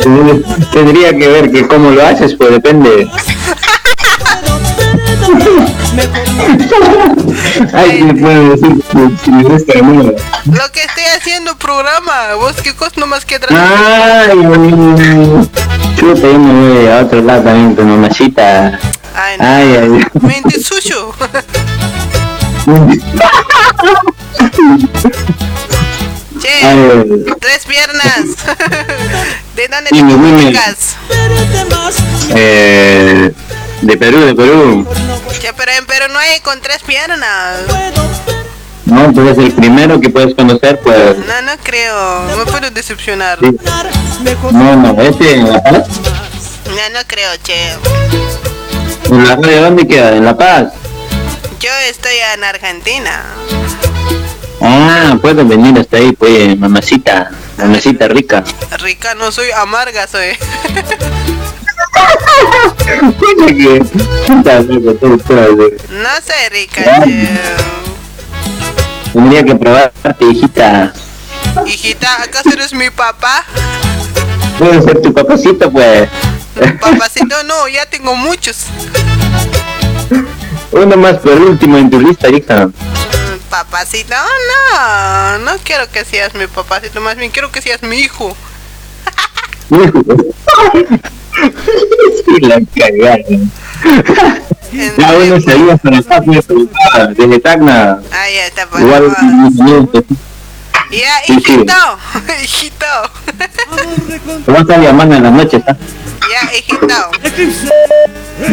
Tendría 0.72 1.10
que 1.18 1.26
ver 1.26 1.50
que 1.50 1.66
cómo 1.66 1.90
lo 1.90 2.06
haces, 2.06 2.36
pues 2.36 2.52
depende. 2.52 3.10
Ay, 7.72 8.06
¿qué 8.06 8.14
puedo 8.14 8.50
decir? 8.50 8.84
Me. 9.82 9.94
Lo 10.04 10.72
que 10.72 10.82
estoy 10.84 11.04
haciendo 11.16 11.56
programa, 11.58 12.34
vos 12.36 12.54
qué 12.62 12.74
cosa 12.74 12.92
nomás 12.96 13.24
que 13.24 13.34
atrás. 13.34 13.52
Ay, 13.52 14.38
chuta, 15.96 16.28
yo 16.28 16.38
me 16.38 16.78
voy 16.78 16.86
a 16.86 17.00
otro 17.00 17.22
lado 17.22 17.42
también 17.42 17.74
con 17.74 17.88
mamacita. 17.88 18.78
Ay, 19.16 19.36
no. 19.36 19.44
Ay, 19.44 19.76
ay. 19.82 20.06
Mente 20.20 20.60
suyo. 20.60 21.12
che, 26.40 26.48
Ay, 26.66 27.24
tres 27.40 27.64
piernas. 27.66 28.24
¿De 29.56 29.68
dónde 29.68 29.90
te 29.90 29.96
Dime, 29.96 30.12
dime. 30.14 30.28
comunicas? 30.28 30.96
eh, 32.30 33.32
de 33.82 33.96
Perú, 33.96 34.20
de 34.24 34.34
Perú. 34.34 34.86
Che, 35.40 35.52
pero 35.54 35.72
en 35.72 35.86
Perú 35.86 36.04
no 36.12 36.18
hay 36.18 36.40
con 36.40 36.60
tres 36.60 36.82
piernas. 36.82 37.60
No, 38.86 39.12
pues 39.12 39.32
es 39.32 39.38
el 39.38 39.52
primero 39.52 40.00
que 40.00 40.08
puedes 40.10 40.34
conocer, 40.34 40.80
pues. 40.80 41.16
No, 41.18 41.42
no 41.42 41.52
creo. 41.62 42.22
Me 42.36 42.44
puedo 42.50 42.70
decepcionar. 42.70 43.38
Sí. 43.40 43.56
No, 44.52 44.76
no, 44.76 45.00
este 45.02 45.34
en 45.34 45.50
La 45.52 45.62
Paz. 45.62 45.86
No, 46.66 46.74
no 46.98 47.00
creo, 47.06 47.30
che. 47.42 47.72
¿En 49.10 49.24
la 49.28 49.36
radio 49.36 49.62
dónde 49.62 49.86
queda? 49.86 50.16
¿En 50.16 50.24
La 50.24 50.36
Paz? 50.36 50.72
Yo 51.60 51.70
estoy 51.90 52.14
en 52.34 52.42
Argentina. 52.42 53.22
Ah, 54.62 55.18
puedes 55.20 55.46
venir 55.46 55.78
hasta 55.78 55.98
ahí, 55.98 56.12
pues, 56.12 56.58
mamacita. 56.58 57.30
Mamacita 57.58 58.08
rica. 58.08 58.42
Rica 58.78 59.14
no 59.14 59.30
soy, 59.30 59.50
amarga 59.50 60.06
soy. 60.06 60.28
No 65.90 66.08
soy 66.24 66.48
rica, 66.50 67.04
che. 67.04 67.28
Tendría 69.12 69.42
que 69.42 69.54
probarte, 69.54 70.24
hijita. 70.24 70.92
Hijita, 71.66 72.22
¿acaso 72.22 72.50
eres 72.52 72.72
mi 72.72 72.88
papá? 72.90 73.44
Puede 74.58 74.80
ser 74.82 75.02
tu 75.02 75.12
papacito, 75.12 75.70
pues. 75.70 76.08
Papacito, 76.80 77.42
no, 77.44 77.68
ya 77.68 77.84
tengo 77.86 78.14
muchos. 78.16 78.66
Uno 80.72 80.96
más 80.96 81.18
por 81.18 81.32
último 81.32 81.76
en 81.78 81.90
tu 81.90 82.00
lista, 82.00 82.28
hija. 82.28 82.70
Papacito, 83.48 84.14
no, 84.14 85.38
no 85.38 85.52
quiero 85.64 85.90
que 85.90 86.04
seas 86.04 86.34
mi 86.34 86.46
papacito, 86.46 87.00
más 87.00 87.16
bien 87.16 87.32
quiero 87.32 87.50
que 87.50 87.60
seas 87.60 87.82
mi 87.82 87.96
hijo. 87.98 88.36
sí, 91.30 92.40
la 92.40 92.60
cagaron. 92.74 93.50
Ya 94.96 95.12
uno 95.18 95.40
salía 95.40 95.76
para 95.76 96.02
para 96.02 96.20
acá, 96.20 97.06
desde 97.16 97.38
Tacna. 97.40 97.98
Ahí 98.12 98.36
está, 98.36 98.66
pues. 98.68 98.84
Igual, 98.84 99.16
Ya, 100.90 101.22
hijito, 101.28 101.72
hijito. 102.42 102.86
vas 104.46 104.70
a 104.70 104.78
llamando 104.78 105.14
en 105.14 105.22
las 105.22 105.32
noches, 105.32 105.62
¿ah? 105.68 105.76
Ya, 106.20 106.56
hijito. 106.56 106.86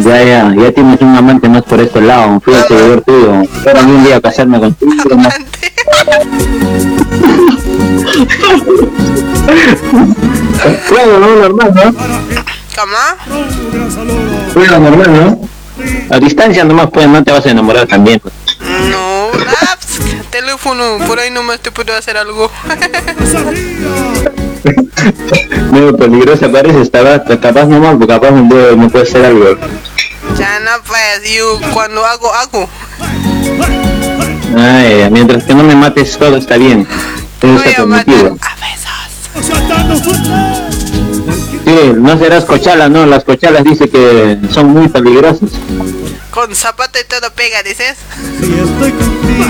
Ya, 0.07 0.23
ya, 0.23 0.55
ya 0.55 0.71
tienes 0.71 1.01
un 1.01 1.15
amante 1.15 1.49
más 1.49 1.63
por 1.63 1.79
este 1.79 1.99
lado, 2.01 2.39
fui 2.41 2.53
el 2.53 2.63
seguidor 2.63 3.01
tuyo. 3.01 3.41
Espero 3.41 3.79
algún 3.79 4.03
día 4.03 4.21
casarme 4.21 4.59
contigo, 4.59 5.15
¿no? 5.15 5.29
Bueno, 10.89 11.19
no, 11.19 11.35
normal, 11.37 11.73
¿no? 11.73 11.93
¿Cómo? 12.75 13.45
Bueno, 14.53 14.79
normal, 14.79 15.13
¿no? 15.13 16.15
A 16.15 16.19
distancia 16.19 16.63
nomás, 16.63 16.89
pues, 16.91 17.07
no 17.07 17.23
te 17.23 17.31
vas 17.31 17.45
a 17.45 17.51
enamorar 17.51 17.87
también. 17.87 18.19
pues. 18.19 18.33
Ah, 19.45 19.77
pues, 19.79 19.99
teléfono, 20.31 20.97
por 21.05 21.19
ahí 21.19 21.29
nomás 21.31 21.59
te 21.59 21.71
puedo 21.71 21.93
hacer 21.95 22.17
algo. 22.17 22.51
Medio 25.71 25.95
peligrosa 25.95 26.51
parece, 26.51 26.81
estaba 26.81 27.23
capaz 27.23 27.65
nomás, 27.65 27.95
porque 27.97 28.07
capaz 28.07 28.31
un 28.31 28.49
día 28.49 28.75
me 28.75 28.89
puede 28.89 29.07
hacer 29.07 29.23
algo. 29.25 29.55
ya 30.37 30.59
no, 30.59 30.71
pues, 30.85 31.21
yo 31.33 31.57
cuando 31.73 32.05
hago, 32.05 32.33
hago. 32.33 32.67
Ay, 34.57 35.07
mientras 35.11 35.43
que 35.43 35.53
no 35.53 35.63
me 35.63 35.75
mates 35.75 36.17
todo 36.17 36.37
está 36.37 36.57
bien. 36.57 36.87
Todo 37.39 37.57
está 37.57 37.75
permitido. 37.75 38.37
Sí, 39.41 39.51
no 41.95 42.17
serás 42.17 42.45
cochala, 42.45 42.89
no, 42.89 43.05
las 43.05 43.23
cochalas 43.23 43.63
dice 43.63 43.89
que 43.89 44.37
son 44.51 44.67
muy 44.69 44.87
peligrosas. 44.87 45.49
Con 46.31 46.55
zapato 46.55 46.99
y 46.99 47.03
todo 47.05 47.31
pega, 47.33 47.63
dices. 47.63 47.97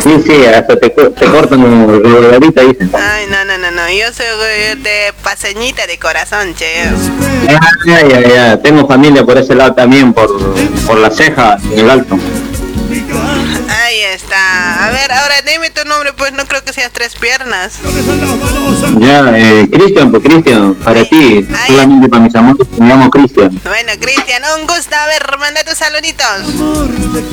Sí, 0.03 0.23
sí, 0.25 0.45
hasta 0.45 0.79
te, 0.79 0.89
te 0.89 1.25
cortan 1.25 1.63
el 1.63 2.21
regadita, 2.21 2.61
dicen. 2.61 2.91
Ay, 2.93 3.25
no, 3.29 3.43
no, 3.45 3.57
no, 3.57 3.71
no, 3.71 3.89
yo 3.89 4.11
soy 4.13 4.25
de 4.81 5.13
paseñita 5.23 5.87
de 5.87 5.97
corazón, 5.97 6.53
che. 6.55 6.85
Ya, 7.47 7.59
ya, 7.85 8.07
ya, 8.07 8.27
ya, 8.27 8.57
tengo 8.61 8.87
familia 8.87 9.25
por 9.25 9.37
ese 9.37 9.55
lado 9.55 9.73
también, 9.73 10.13
por, 10.13 10.29
por 10.85 10.97
la 10.97 11.09
ceja, 11.09 11.57
en 11.71 11.79
el 11.79 11.89
alto. 11.89 12.17
Ahí 13.87 14.01
está. 14.01 14.85
A 14.85 14.91
ver, 14.91 15.09
ahora 15.13 15.35
dime 15.49 15.69
tu 15.69 15.87
nombre, 15.87 16.11
pues 16.11 16.33
no 16.33 16.45
creo 16.45 16.61
que 16.61 16.73
seas 16.73 16.91
tres 16.91 17.15
piernas. 17.15 17.79
Ya, 18.99 19.31
eh, 19.33 19.65
Cristian, 19.71 20.11
pues 20.11 20.23
Cristian, 20.23 20.75
para 20.75 21.05
ti, 21.05 21.47
solamente 21.67 22.09
para 22.09 22.23
mis 22.23 22.35
amores, 22.35 22.67
me 22.77 22.85
llamo 22.85 23.09
Cristian. 23.09 23.57
Bueno, 23.63 23.93
Cristian, 23.97 24.41
un 24.59 24.67
gusto. 24.67 24.93
A 24.93 25.07
ver, 25.07 25.37
manda 25.39 25.63
tus 25.63 25.75
saluditos. 25.75 26.27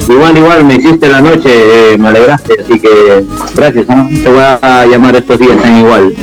Igual, 0.09 0.39
igual, 0.39 0.65
me 0.65 0.75
hiciste 0.77 1.09
la 1.09 1.21
noche, 1.21 1.51
eh, 1.93 1.99
me 1.99 2.11
alegraste, 2.11 2.55
así 2.63 2.79
que 2.79 3.25
gracias, 3.57 3.89
¿no? 3.89 4.09
te 4.09 4.29
voy 4.29 4.45
a 4.45 4.87
llamar 4.87 5.17
estos 5.17 5.41
días 5.41 5.61
tan 5.61 5.77
igual. 5.79 6.15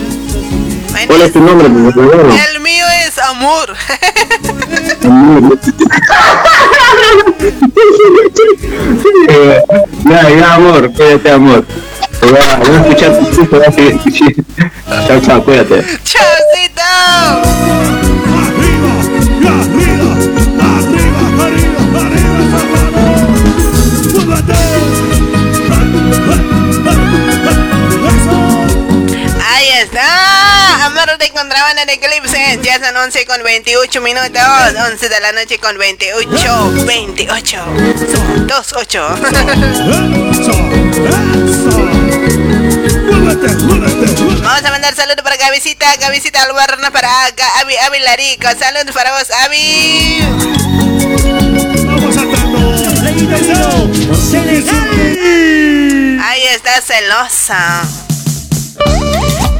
¿Cuál 1.07 1.21
es 1.21 1.33
tu 1.33 1.39
nombre, 1.39 1.69
por 1.69 1.93
favor? 1.93 2.29
El 2.53 2.59
mío 2.61 2.85
es 3.07 3.17
amor. 3.17 3.75
Eh, 9.29 9.61
ya, 10.09 10.29
ya, 10.29 10.53
amor, 10.55 10.91
cuídate, 10.93 11.31
amor. 11.31 11.65
Voy 12.21 12.39
a, 12.39 12.55
voy 12.57 12.75
a 12.75 12.81
escuchar 12.81 13.17
tu 13.17 13.25
disco, 13.25 13.45
voy 13.57 13.65
a 13.65 13.71
seguir 13.71 13.91
escuchando. 13.95 14.43
Chao, 15.07 15.19
chao, 15.21 15.43
cuídate. 15.43 15.83
¡Chaucito! 16.03 16.81
Ahí 29.43 29.69
está. 29.83 30.20
De 31.21 31.29
contrabanda 31.29 31.85
de 31.85 31.93
Eclipse. 31.93 32.59
Ya 32.63 32.83
son 32.83 32.97
11 32.97 33.25
con 33.27 33.43
28 33.43 34.01
minutos. 34.01 34.41
11 34.91 35.07
de 35.09 35.19
la 35.19 35.31
noche 35.33 35.59
con 35.59 35.77
28. 35.77 36.71
28. 36.85 37.65
28. 38.47 39.17
Vamos 44.43 44.65
a 44.65 44.71
mandar 44.71 44.93
saludos 44.95 45.21
para 45.23 45.37
Gavisita, 45.37 45.95
Gavisita 45.97 46.43
Albarna, 46.43 46.91
para 46.91 47.07
Ga- 47.35 47.61
Avi, 47.61 47.77
Avi 47.77 47.99
Larico. 47.99 48.47
Saludos 48.59 48.93
para 48.93 49.11
vos, 49.17 49.29
Avi. 49.45 50.19
Ahí 56.23 56.43
está 56.55 56.81
celosa. 56.81 57.81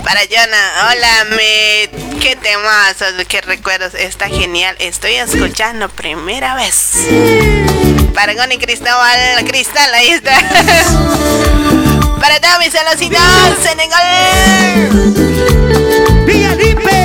Para 0.04 0.22
Jonah, 0.22 0.90
hola, 0.90 1.26
me. 1.36 1.90
¿Qué 2.20 2.36
temas? 2.36 2.96
¿Qué 3.28 3.42
recuerdos? 3.42 3.94
Está 3.94 4.28
genial. 4.28 4.76
Estoy 4.80 5.14
escuchando 5.16 5.90
primera 5.90 6.56
vez. 6.56 7.08
Para 8.14 8.34
Goni 8.34 8.58
Cristóbal, 8.58 9.46
Cristal, 9.46 9.94
ahí 9.94 10.10
está. 10.10 10.34
Para 12.20 12.40
todos 12.40 12.60
mis 12.60 12.72
celositos, 12.72 13.22
Senegal. 13.64 14.90
¡Villa 16.26 16.56
Lipe! 16.56 17.01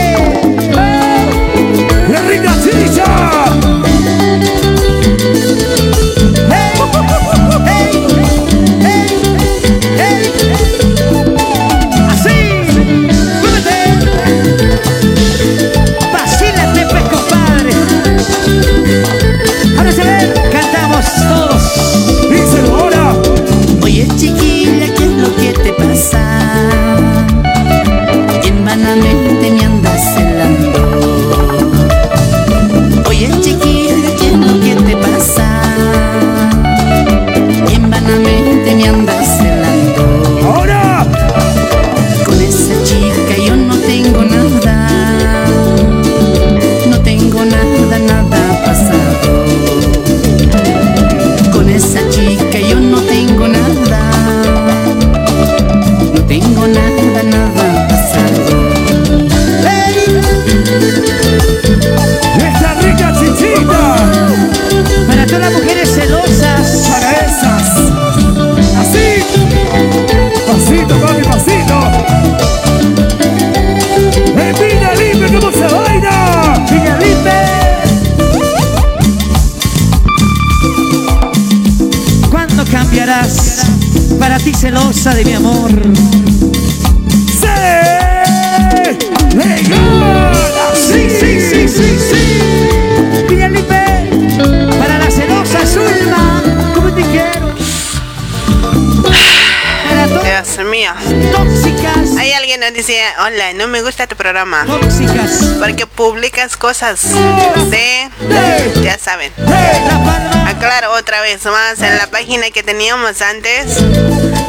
Celosa 84.57 85.15
de 85.15 85.25
mi 85.25 85.35
amor. 85.35 85.71
Sí, 90.75 91.11
sí, 91.11 91.41
sí, 91.41 91.69
sí, 91.69 91.99
sí. 91.99 93.27
Villalipe, 93.29 93.85
para 94.79 94.99
la 94.99 95.11
celosa 95.11 95.67
Zulma, 95.67 96.43
como 96.75 96.91
te 96.95 97.03
quiero. 97.03 97.55
Para 99.89 100.07
Dios 100.07 100.67
mío. 100.71 100.93
tóxicas. 101.33 102.17
Hay 102.19 102.33
alguien 102.33 102.61
que 102.61 102.67
nos 102.67 102.75
dice, 102.75 102.99
hola, 103.25 103.53
no 103.55 103.69
me 103.69 103.83
gusta 103.83 104.07
tu 104.07 104.17
programa. 104.17 104.65
Tóxicas. 104.67 105.57
Porque 105.61 105.87
publicas 105.87 106.57
cosas 106.57 107.03
de... 107.71 108.09
Ya 108.83 108.99
saben. 108.99 109.33
Aclaro 110.57 110.93
otra 110.93 111.21
vez 111.21 111.45
más, 111.45 111.83
en 111.83 111.99
la 111.99 112.07
página 112.07 112.51
que 112.51 112.63
teníamos 112.63 113.21
antes 113.21 113.79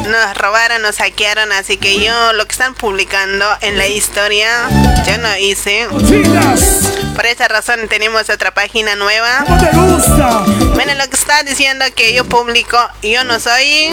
nos 0.08 0.38
robaron, 0.38 0.80
nos 0.80 0.96
hackearon, 0.96 1.52
así 1.52 1.76
que 1.76 2.00
yo 2.02 2.32
lo 2.32 2.46
que 2.46 2.52
están 2.52 2.74
publicando 2.74 3.44
en 3.60 3.76
la 3.76 3.86
historia, 3.86 4.48
yo 5.06 5.18
no 5.18 5.36
hice. 5.36 5.86
Por 7.14 7.26
esa 7.26 7.48
razón 7.48 7.88
tenemos 7.88 8.30
otra 8.30 8.54
página 8.54 8.96
nueva. 8.96 9.44
Bueno, 10.74 10.94
lo 10.94 11.10
que 11.10 11.16
está 11.16 11.42
diciendo 11.42 11.84
que 11.94 12.14
yo 12.14 12.24
publico, 12.24 12.78
yo 13.02 13.24
no 13.24 13.38
soy. 13.38 13.90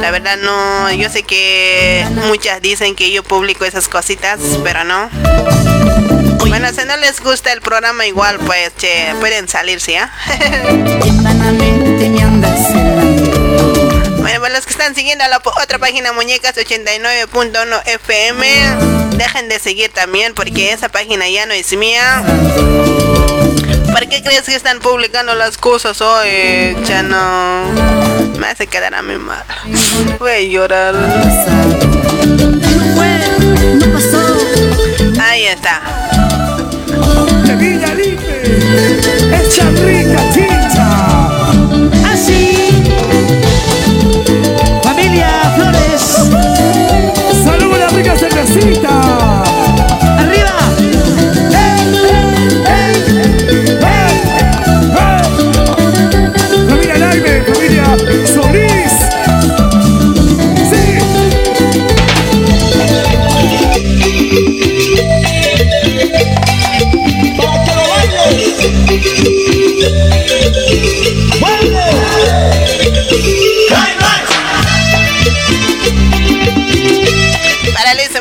La 0.00 0.10
verdad 0.10 0.38
no, 0.38 0.90
yo 0.92 1.10
sé 1.10 1.22
que 1.22 2.06
muchas 2.26 2.62
dicen 2.62 2.94
que 2.94 3.10
yo 3.10 3.22
publico 3.22 3.64
esas 3.64 3.88
cositas, 3.88 4.40
pero 4.64 4.84
no. 4.84 5.10
Bueno, 6.48 6.68
si 6.72 6.84
no 6.86 6.96
les 6.96 7.20
gusta 7.20 7.52
el 7.52 7.60
programa 7.60 8.06
igual, 8.06 8.38
pues 8.38 8.72
che, 8.76 9.14
pueden 9.20 9.46
salirse, 9.46 9.98
¿ah? 9.98 10.10
Bueno, 14.16 14.40
para 14.40 14.54
los 14.54 14.64
que 14.64 14.72
están 14.72 14.94
siguiendo 14.94 15.24
a 15.24 15.28
la 15.28 15.38
otra 15.38 15.78
página 15.78 16.12
Muñecas 16.12 16.56
89.1 16.56 17.82
FM, 17.86 18.46
dejen 19.16 19.48
de 19.48 19.58
seguir 19.58 19.92
también 19.92 20.34
porque 20.34 20.72
esa 20.72 20.88
página 20.88 21.28
ya 21.28 21.46
no 21.46 21.52
es 21.52 21.72
mía. 21.76 22.22
¿Por 23.86 24.08
qué 24.08 24.22
crees 24.22 24.42
que 24.42 24.54
están 24.54 24.78
publicando 24.80 25.34
las 25.34 25.56
cosas 25.56 26.00
hoy? 26.00 26.76
Ya 26.86 27.02
no. 27.02 27.64
Me 28.38 28.46
hace 28.46 28.66
quedar 28.66 28.94
a 28.94 29.02
mi 29.02 29.16
mal. 29.16 29.44
Voy 30.18 30.30
a 30.30 30.40
llorar. 30.40 30.94
Ahí 35.20 35.46
está. 35.46 35.80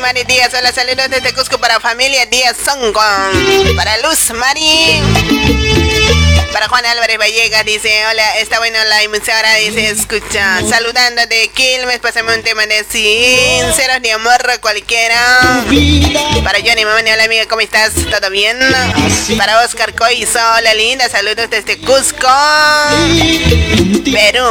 Mari 0.09 0.23
Díaz, 0.23 0.51
hola, 0.57 0.71
saludos 0.73 1.07
desde 1.11 1.35
Cusco 1.35 1.59
para 1.59 1.79
familia 1.79 2.25
Díaz 2.25 2.57
Songo. 2.65 2.99
Para 3.75 3.95
Luz 3.99 4.31
Mari. 4.31 6.18
Para 6.53 6.67
Juan 6.67 6.85
Álvarez 6.85 7.17
Vallega 7.17 7.63
dice, 7.63 8.05
hola, 8.07 8.37
está 8.39 8.59
bueno 8.59 8.77
la 8.85 9.03
emisora, 9.03 9.55
dice, 9.55 9.89
escucha, 9.89 10.61
saludando 10.67 11.25
de 11.27 11.49
Quilmes, 11.49 11.99
pásame 11.99 12.35
un 12.35 12.43
tema 12.43 12.65
de 12.65 12.83
sinceros 12.83 14.01
de 14.01 14.11
amor 14.11 14.41
cualquiera. 14.59 15.63
Para 16.43 16.59
Johnny 16.59 16.85
Mamani, 16.85 17.11
hola 17.11 17.23
amiga, 17.25 17.45
¿cómo 17.47 17.61
estás? 17.61 17.93
¿Todo 17.93 18.29
bien? 18.31 18.57
Para 19.37 19.63
Oscar 19.63 19.93
Coizo, 19.93 20.39
hola 20.57 20.73
linda, 20.73 21.07
saludos 21.09 21.49
desde 21.49 21.77
Cusco, 21.77 22.27
Perú. 24.11 24.47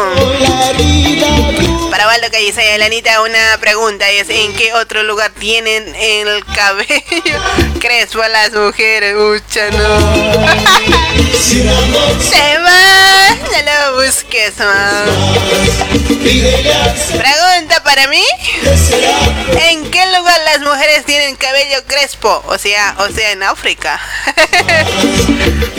Para 1.91 2.07
Waldo 2.07 2.31
Callicea, 2.31 2.77
Elanita, 2.77 3.23
una 3.23 3.59
pregunta 3.61 4.09
es, 4.11 4.29
¿en 4.31 4.55
qué 4.55 4.73
otro 4.75 5.03
lugar 5.03 5.33
tienen 5.33 5.95
el 5.97 6.45
cabello 6.45 6.95
crespo 7.81 8.23
a 8.23 8.29
las 8.29 8.53
mujeres? 8.53 9.17
Ucha, 9.17 9.71
no. 9.71 9.99
Se 12.21 12.59
va, 12.59 13.35
no 13.65 13.93
lo 13.93 14.05
busques 14.05 14.59
más. 14.59 15.05
Pregunta 17.09 17.83
para 17.83 18.07
mí. 18.09 18.25
¿En 19.63 19.91
qué 19.91 20.07
lugar 20.17 20.41
las 20.45 20.61
mujeres 20.61 21.05
tienen 21.05 21.37
cabello 21.37 21.85
crespo? 21.87 22.43
O 22.47 22.59
sea, 22.59 22.95
o 22.99 23.09
sea, 23.09 23.33
en 23.33 23.43
África. 23.43 24.01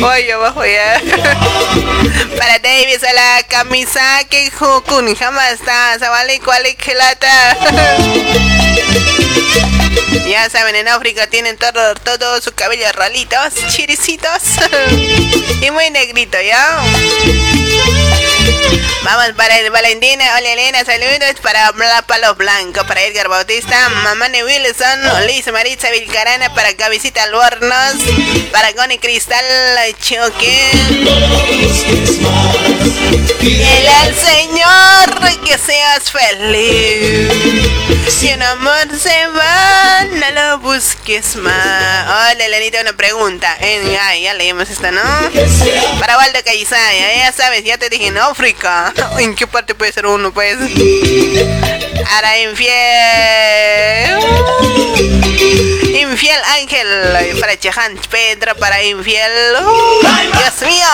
Oye, 0.01 0.33
abajo 0.33 0.65
ya. 0.65 1.01
Para 2.37 2.59
Davis 2.59 3.03
a 3.03 3.13
la 3.13 3.43
camisa 3.47 4.23
que 4.29 4.51
Hukun 4.59 5.15
jamás 5.15 5.53
está. 5.53 5.97
Que 6.77 6.95
lata. 6.95 7.57
Ya 10.29 10.47
saben, 10.47 10.75
en 10.75 10.87
África 10.87 11.25
tienen 11.27 11.57
todo, 11.57 11.95
todo 11.95 12.39
su 12.39 12.53
cabello 12.53 12.85
ralitos, 12.93 13.53
chiricitos 13.69 14.43
y 15.61 15.71
muy 15.71 15.89
negrito, 15.99 16.37
¿ya? 16.41 16.81
Vamos 19.03 19.35
para 19.35 19.59
el 19.59 19.69
Valentina, 19.69 20.23
hola 20.37 20.53
Elena, 20.53 20.85
saludos 20.85 21.35
para 21.41 21.73
Palo 22.03 22.35
Blanco, 22.35 22.85
para 22.85 23.03
Edgar 23.03 23.27
Bautista, 23.27 23.89
Mamane 23.89 24.45
Wilson, 24.45 25.27
Liz 25.27 25.51
Maritza 25.51 25.91
Vilcarana, 25.91 26.53
para 26.53 26.73
Cabecita 26.75 27.23
Albornoz, 27.23 27.97
para 28.53 28.71
Goni 28.73 28.97
Cristal 28.97 29.43
Choque. 30.01 30.71
Dile 33.41 33.89
al 33.89 34.15
Señor 34.15 35.19
que 35.43 35.57
seas 35.57 36.11
feliz. 36.11 37.68
Si 38.09 38.33
un 38.33 38.41
amor 38.41 38.87
se 38.99 39.27
va, 39.27 40.03
no 40.11 40.31
lo 40.31 40.59
busques 40.59 41.35
más. 41.35 42.05
Hola, 42.33 42.45
Elenita, 42.45 42.81
una 42.81 42.93
pregunta. 42.93 43.55
En, 43.59 43.95
ay, 44.01 44.23
ya 44.23 44.33
leímos 44.33 44.69
esta, 44.69 44.91
¿no? 44.91 45.01
Para 45.99 46.17
Waldo 46.17 46.39
Cayizaya, 46.43 47.15
ya 47.15 47.31
sabes, 47.31 47.63
ya 47.63 47.77
te 47.77 47.89
dije 47.89 48.07
en 48.07 48.17
África. 48.17 48.93
¿En 49.19 49.35
qué 49.35 49.45
parte 49.47 49.75
puede 49.75 49.93
ser 49.93 50.07
uno, 50.07 50.33
pues? 50.33 50.57
Ahora 52.11 52.39
infiel. 52.39 54.19
Infiel 56.01 56.41
Ángel. 56.59 57.37
Para 57.39 57.57
Chejan 57.59 57.97
Pedro, 58.09 58.55
para 58.55 58.83
infiel. 58.83 59.55
¡Oh, 59.61 59.99
Dios 60.01 60.69
mío. 60.69 60.87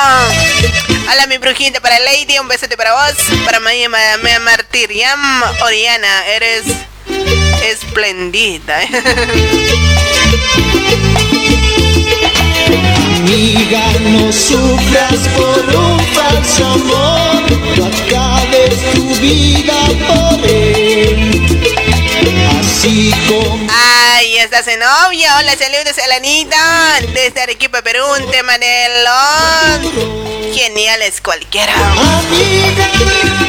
Hola, 1.11 1.27
mi 1.27 1.37
brujita, 1.37 1.79
para 1.79 1.97
Lady, 1.99 2.37
un 2.39 2.49
besote 2.49 2.75
para 2.75 2.93
vos. 2.93 3.15
Para 3.45 3.59
Maya 3.61 3.89
Martiriam 3.89 5.43
Oriana, 5.61 6.27
eres 6.27 6.65
espléndida. 7.71 8.79
Amiga, 13.17 13.83
no 14.11 14.31
sufras 14.31 15.27
por 15.35 15.75
un 15.75 15.99
falso 16.13 16.65
amor, 16.65 17.43
no 17.77 17.85
acabes 17.85 18.75
tu 18.93 19.15
vida 19.15 19.73
por 20.07 20.49
él. 20.49 21.44
Como 22.85 23.67
Ay, 23.73 24.37
estás 24.37 24.67
en 24.67 24.79
novia. 24.79 25.37
Hola, 25.39 25.55
saludos 25.57 25.97
a 25.97 26.05
la 26.05 26.17
Anita. 26.17 26.99
Desde 27.15 27.41
Arequipa, 27.41 27.81
Perú, 27.81 28.05
un 28.21 28.29
tema 28.29 28.59
de 28.59 28.87
los 29.03 30.55
geniales 30.55 31.19
cualquiera. 31.19 31.73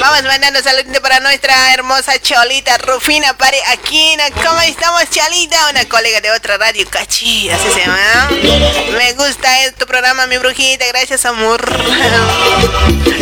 Vamos 0.00 0.22
mandando 0.22 0.62
saludos 0.62 1.00
para 1.00 1.20
nuestra 1.20 1.74
hermosa 1.74 2.18
Cholita 2.18 2.78
Rufina 2.78 3.36
Pare 3.36 3.58
Aquina. 3.66 4.24
¿Cómo 4.30 4.60
estamos, 4.60 5.02
Cholita? 5.10 5.68
Una 5.68 5.84
colega 5.86 6.22
de 6.22 6.30
otra 6.30 6.56
radio, 6.56 6.86
Cachi, 6.88 7.50
así 7.50 7.68
se 7.74 7.80
llama. 7.80 8.30
Me 8.96 9.12
gusta 9.14 9.50
tu 9.78 9.86
programa, 9.86 10.26
mi 10.26 10.38
brujita. 10.38 10.86
Gracias, 10.86 11.26
amor. 11.26 11.62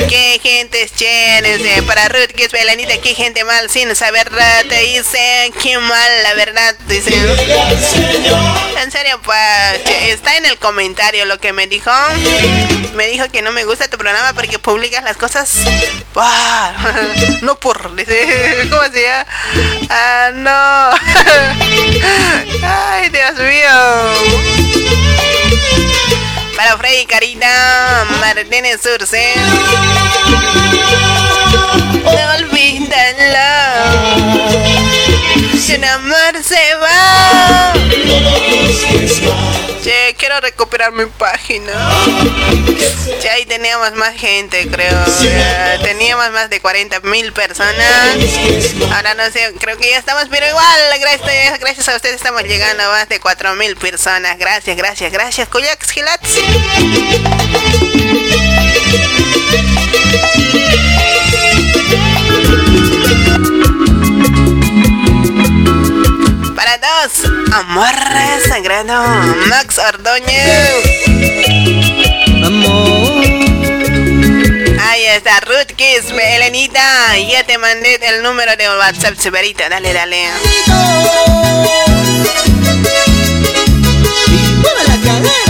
Qué 0.09 0.41
gente 0.43 0.89
chévere, 0.95 1.59
dice, 1.59 1.83
para 1.83 2.09
Ruth, 2.09 2.33
que 2.37 2.45
es 2.45 2.53
Belenita, 2.53 2.99
qué 2.99 3.15
gente 3.15 3.45
mal 3.45 3.71
sin 3.71 3.95
saber, 3.97 4.31
eh, 4.39 4.65
te 4.69 4.81
dice, 4.81 5.53
qué 5.63 5.79
mal, 5.79 6.04
la 6.23 6.35
verdad, 6.35 6.75
dice. 6.89 7.15
En 8.83 8.91
serio, 8.91 9.21
pues, 9.23 9.39
está 10.03 10.37
en 10.37 10.47
el 10.47 10.59
comentario 10.59 11.25
lo 11.25 11.39
que 11.39 11.53
me 11.53 11.67
dijo. 11.67 11.91
Me 12.95 13.07
dijo 13.09 13.29
que 13.31 13.43
no 13.43 13.53
me 13.53 13.65
gusta 13.65 13.89
tu 13.89 13.99
programa 13.99 14.33
porque 14.35 14.59
publicas 14.59 15.05
las 15.05 15.17
cosas. 15.17 15.57
No 17.43 17.59
por, 17.59 17.95
dice, 17.97 18.67
¿cómo 18.71 18.83
se? 18.85 19.07
Ah, 19.91 20.31
no. 20.33 20.91
Ay, 22.67 23.09
Dios 23.11 23.35
mío. 23.35 23.69
Para 26.57 26.79
Freddy 26.79 27.05
Carita 27.07 28.07
Martínez 28.21 28.81
Surce. 28.81 29.35
No 32.05 32.35
olvídalo. 32.39 33.45
Si 35.65 35.75
un 35.75 35.85
amor 35.85 36.43
se 36.43 36.75
va. 36.75 37.73
Che, 39.83 40.15
quiero 40.19 40.39
recuperar 40.41 40.93
mi 40.93 41.07
página. 41.07 41.73
Che, 43.23 43.31
ahí 43.31 43.47
teníamos 43.47 43.95
más 43.95 44.15
gente, 44.15 44.69
creo. 44.69 45.03
Eh, 45.23 45.79
teníamos 45.83 46.31
más 46.33 46.51
de 46.51 46.61
40 46.61 47.01
mil 47.01 47.33
personas. 47.33 47.75
Ahora 48.95 49.15
no 49.15 49.25
sé, 49.31 49.55
creo 49.59 49.79
que 49.79 49.89
ya 49.89 49.97
estamos, 49.97 50.27
pero 50.31 50.47
igual, 50.47 50.81
gracias, 51.01 51.59
gracias 51.59 51.89
a 51.89 51.97
ustedes 51.97 52.17
estamos 52.17 52.43
llegando 52.43 52.83
a 52.83 52.89
más 52.91 53.09
de 53.09 53.19
4 53.19 53.55
mil 53.55 53.75
personas. 53.77 54.37
Gracias, 54.39 54.77
gracias, 54.77 55.11
gracias. 55.13 55.49
Kuyaks 55.49 55.91
Gilats. 55.93 56.41
Todos, 66.81 67.31
amor 67.53 67.95
sagrado, 68.49 69.05
Max 69.49 69.79
Ordóñez. 69.79 70.85
Ahí 74.81 75.05
está, 75.15 75.39
Ruth 75.41 75.73
Kiss, 75.77 76.11
Elenita. 76.11 77.17
Ya 77.19 77.45
te 77.45 77.59
mandé 77.59 78.01
el 78.03 78.25
número 78.25 78.57
de 78.57 78.69
WhatsApp, 78.69 79.15
Superita. 79.17 79.69
Dale, 79.69 79.93
dale. 79.93 80.31
¡Mueve! 84.63 85.45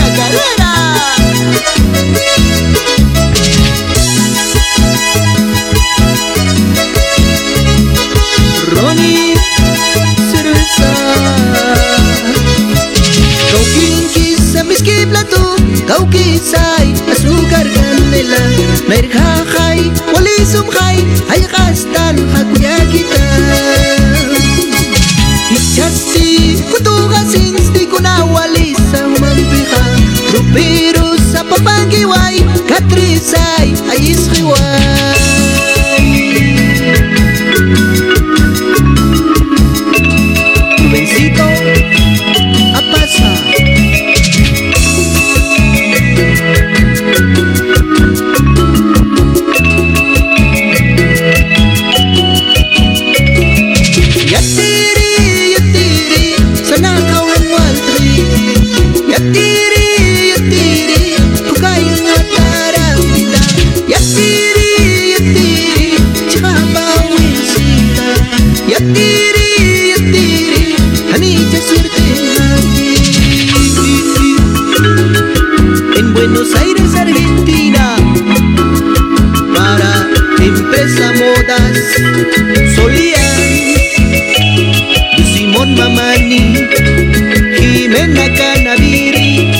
Kinki 13.75 14.39
sa 14.39 14.63
miski 14.63 15.03
plato 15.03 15.59
Kau 15.83 16.07
kisay 16.07 16.95
Masukar 17.03 17.67
kan 17.67 17.99
nila 18.07 18.39
Merkakay 18.87 19.91
Wali 20.15 20.37
sumkay 20.47 21.03
Ay 21.27 21.43
kastal 21.43 22.15
Hakuya 22.31 22.79
kita 22.87 23.27
Ichasti 25.51 26.63
Kutuka 26.71 27.19
since 27.27 27.67
Di 27.75 27.83
ko 27.83 27.99
nawali 27.99 28.71
sa 28.95 29.03
humampiha 29.11 29.83
Rupiro 30.31 31.19
sa 31.19 31.43
papagiway 31.43 32.39
Katrisay 32.71 33.75
Ay 33.91 34.15
iskiway 34.15 35.14
Empresa 80.85 81.13
Modas 81.13 81.77
Solían 82.75 83.75
Simón 85.33 85.73
Mamani 85.73 86.67
Jimena 87.57 88.31
Canaviri 88.31 89.51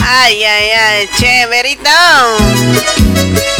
Ay, 0.00 0.44
ay, 0.44 0.70
ay, 0.70 1.08
che, 1.18 1.46
Verito. 1.50 2.45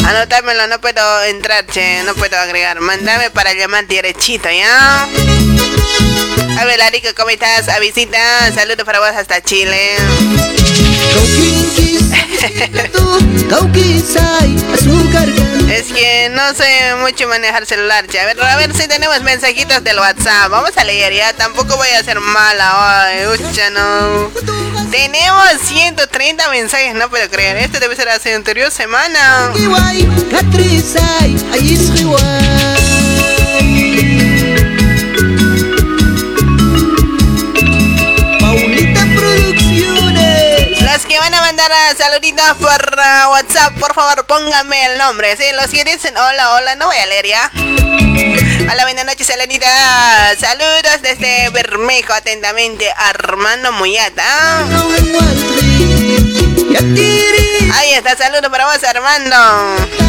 Anótamelo, 0.07 0.67
no 0.67 0.79
puedo 0.79 1.23
entrar, 1.25 1.65
che, 1.65 2.01
no 2.05 2.15
puedo 2.15 2.39
agregar. 2.39 2.79
Mándame 2.79 3.29
para 3.29 3.53
llamar 3.53 3.85
derechito, 3.87 4.49
¿ya? 4.49 5.03
A 6.59 6.65
ver, 6.65 6.79
Larico, 6.79 7.09
¿cómo 7.13 7.29
estás? 7.29 7.67
A 7.67 7.77
visita, 7.79 8.17
saludos 8.55 8.85
para 8.85 8.99
vos 8.99 9.09
hasta 9.09 9.41
Chile. 9.41 9.97
Es 15.69 15.91
que 15.91 16.29
no 16.31 16.53
sé 16.53 16.95
mucho 17.01 17.27
manejar 17.27 17.65
celular, 17.65 18.07
che. 18.07 18.19
A 18.19 18.25
ver, 18.25 18.41
a 18.41 18.55
ver 18.55 18.73
si 18.73 18.87
tenemos 18.87 19.21
mensajitos 19.21 19.83
del 19.83 19.99
WhatsApp. 19.99 20.49
Vamos 20.49 20.71
a 20.77 20.83
leer 20.83 21.13
ya. 21.13 21.33
Tampoco 21.33 21.75
voy 21.75 21.89
a 21.89 22.03
ser 22.03 22.19
mala. 22.19 23.05
Ay, 23.05 23.25
ucha, 23.27 23.69
no. 23.69 24.31
Tenemos 24.91 25.49
130 25.65 26.49
mensajes, 26.49 26.95
no 26.95 27.09
puedo 27.09 27.29
creer. 27.29 27.57
Este 27.57 27.79
debe 27.79 27.95
ser 27.95 28.09
hace 28.09 28.33
anterior 28.33 28.71
semana. 28.71 29.51
Que 41.17 41.21
van 41.21 41.33
a 41.33 41.41
mandar 41.41 41.71
a 41.71 41.95
saluditos 41.95 42.45
por 42.57 42.99
ah, 42.99 43.29
WhatsApp, 43.31 43.73
por 43.79 43.91
favor, 43.95 44.23
pónganme 44.27 44.85
el 44.85 44.99
nombre. 44.99 45.35
¿sí? 45.35 45.45
Los 45.55 45.71
que 45.71 45.83
dicen 45.83 46.15
hola, 46.15 46.53
hola, 46.53 46.75
no 46.75 46.85
voy 46.85 46.97
a 46.97 47.07
leer 47.07 47.25
ya. 47.25 47.51
Hola, 48.71 48.83
buenas 48.83 49.03
noches, 49.03 49.27
Elenita. 49.27 49.67
Saludos 50.39 51.01
desde 51.01 51.49
Bermejo, 51.49 52.13
atentamente, 52.13 52.93
Armando 52.95 53.71
Muyata. 53.71 54.59
Ahí 57.73 57.93
está, 57.93 58.15
saludos 58.15 58.51
para 58.51 58.67
vos, 58.67 58.83
Armando. 58.83 60.06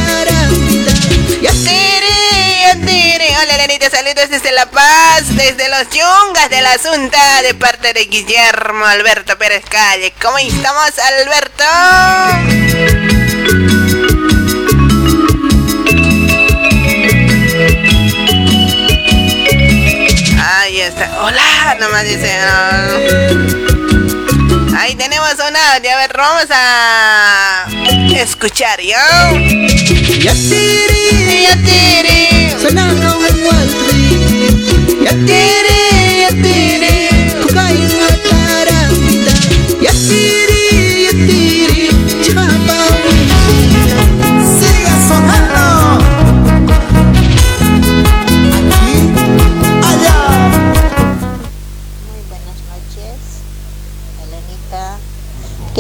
Hola, 3.41 3.55
Elenita, 3.55 3.89
saludos 3.89 4.31
desde 4.31 4.51
La 4.51 4.67
Paz, 4.67 5.37
desde 5.37 5.69
los 5.69 5.89
Yungas 5.91 6.51
de 6.51 6.61
la 6.61 6.73
Asunta, 6.73 7.41
de 7.43 7.55
parte 7.55 7.93
de 7.93 8.07
Guillermo 8.07 8.85
Alberto 8.85 9.39
Pérez 9.39 9.63
Calle. 9.69 10.13
¿Cómo 10.21 10.39
estamos, 10.39 10.99
Alberto? 10.99 11.63
Ahí 20.43 20.81
está. 20.81 21.23
Hola, 21.23 21.77
nomás 21.79 22.05
dice. 22.05 22.37
ah. 22.41 23.58
Ahí 24.79 24.95
tenemos 24.95 25.35
un 25.35 25.57
audio. 25.57 25.91
A 25.91 25.97
ver, 25.97 26.13
vamos 26.17 26.47
a 26.53 27.67
escuchar, 28.17 28.81
¿yo? 28.81 28.97
Yatiri, 30.23 31.43
yatiri 31.49 32.55
kau 32.63 32.71
ang 32.79 33.43
waltri 33.43 34.07
Yatiri, 35.03 35.03
yatiri 35.03 35.98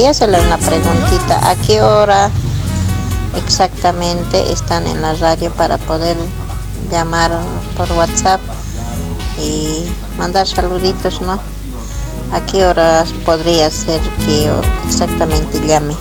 Hacerle 0.06 0.40
una 0.40 0.56
preguntita. 0.56 1.50
¿A 1.50 1.54
qué 1.56 1.82
hora 1.82 2.30
exactamente 3.36 4.52
están 4.52 4.86
en 4.86 5.02
la 5.02 5.12
radio 5.14 5.52
para 5.52 5.76
poder 5.76 6.16
llamar 6.90 7.30
por 7.76 7.90
WhatsApp 7.92 8.40
y 9.38 9.84
mandar 10.16 10.46
saluditos, 10.46 11.20
no? 11.20 11.38
¿A 12.32 12.40
qué 12.46 12.64
horas 12.64 13.12
podría 13.26 13.70
ser 13.70 14.00
que 14.24 14.44
yo 14.44 14.60
exactamente 14.86 15.60
llame? 15.66 15.94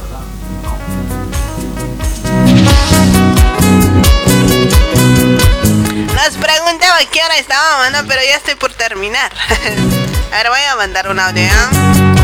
Nos 6.16 6.38
preguntaba 6.38 7.00
qué 7.12 7.20
hora 7.24 7.38
estábamos, 7.38 7.92
¿no? 7.92 8.08
Pero 8.08 8.22
ya 8.24 8.38
estoy 8.38 8.56
por 8.56 8.72
terminar. 8.74 9.34
a 10.32 10.38
ver, 10.38 10.50
voy 10.50 10.62
a 10.72 10.76
mandar 10.78 11.10
un 11.10 11.20
audio. 11.20 11.50
¿ah? 11.52 12.17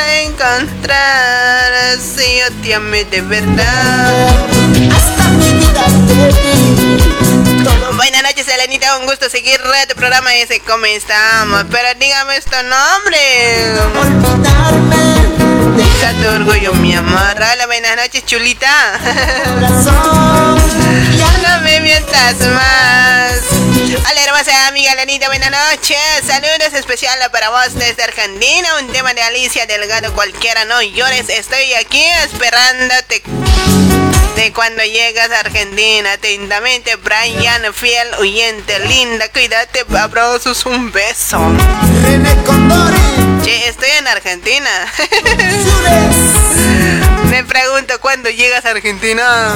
A 0.00 0.20
encontrar 0.22 1.98
si 1.98 2.38
yo 2.38 2.50
te 2.62 2.74
amé 2.74 3.04
de 3.04 3.20
verdad? 3.20 4.38
Buenas 7.96 8.22
noches, 8.22 8.48
Elenita. 8.48 8.98
Un 8.98 9.06
gusto 9.06 9.28
seguir 9.28 9.60
tu 9.88 9.94
programa 9.94 10.34
y 10.34 10.40
ese 10.40 10.60
cómo 10.60 10.86
estamos. 10.86 11.64
Pero 11.70 11.88
dígame 11.98 12.36
este 12.36 12.62
nombre. 12.62 13.18
Deja 15.76 16.12
tu 16.14 16.28
orgullo, 16.28 16.72
mi 16.74 16.94
amor. 16.94 17.34
Hola, 17.36 17.66
buenas 17.66 17.96
noches, 17.96 18.24
chulita. 18.24 18.98
No 21.42 21.60
me 21.62 21.80
mientas 21.80 22.36
más. 22.38 23.59
Hola, 23.92 24.24
hermosa 24.24 24.68
amiga 24.68 24.94
Lenita, 24.94 25.26
buenas 25.26 25.50
noches. 25.50 25.98
Saludos 26.24 26.72
especiales 26.74 27.28
para 27.30 27.50
vos 27.50 27.74
desde 27.74 28.04
Argentina. 28.04 28.68
Un 28.80 28.86
tema 28.92 29.12
de 29.14 29.22
Alicia 29.22 29.66
Delgado, 29.66 30.12
cualquiera 30.12 30.64
no 30.64 30.80
llores. 30.80 31.28
Estoy 31.28 31.74
aquí 31.74 32.04
esperándote. 32.22 33.20
De 34.36 34.52
cuando 34.52 34.84
llegas 34.84 35.32
a 35.32 35.40
Argentina, 35.40 36.12
atentamente, 36.12 36.94
Brian, 36.96 37.74
fiel 37.74 38.14
oyente, 38.20 38.78
linda, 38.86 39.28
cuídate, 39.30 39.84
abrazos, 39.98 40.66
un 40.66 40.92
beso. 40.92 41.40
Che, 43.42 43.68
estoy 43.68 43.90
en 43.98 44.06
Argentina. 44.06 44.70
Me 47.28 47.42
pregunto 47.42 48.00
cuándo 48.00 48.30
llegas 48.30 48.64
a 48.64 48.70
Argentina. 48.70 49.52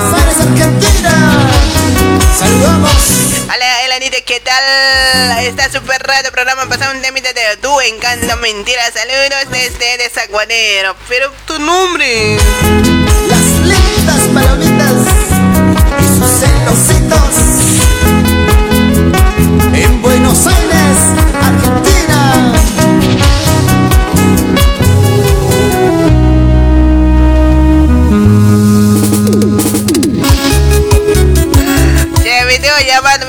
Hola, 3.44 3.84
Elanita, 3.84 4.20
¿qué 4.22 4.40
tal? 4.40 5.44
Está 5.44 5.70
súper 5.70 6.02
raro 6.02 6.28
el 6.28 6.32
programa. 6.32 6.66
Pasado 6.66 6.94
un 6.94 7.02
temita 7.02 7.32
de 7.32 7.56
tu 7.58 7.80
encanto, 7.82 8.36
mentira. 8.38 8.80
Saludos 8.90 9.50
desde 9.50 9.98
Desaguadero. 9.98 10.96
Pero 11.08 11.30
tu 11.46 11.58
nombre. 11.58 12.38
Las 13.28 13.40
lindas 13.60 14.22
palomitas 14.32 15.24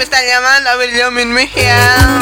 están 0.05 0.25
llamando. 0.25 0.69
A 0.69 0.75
ver, 0.75 0.93
llámenme 0.93 1.49
ya. 1.55 2.21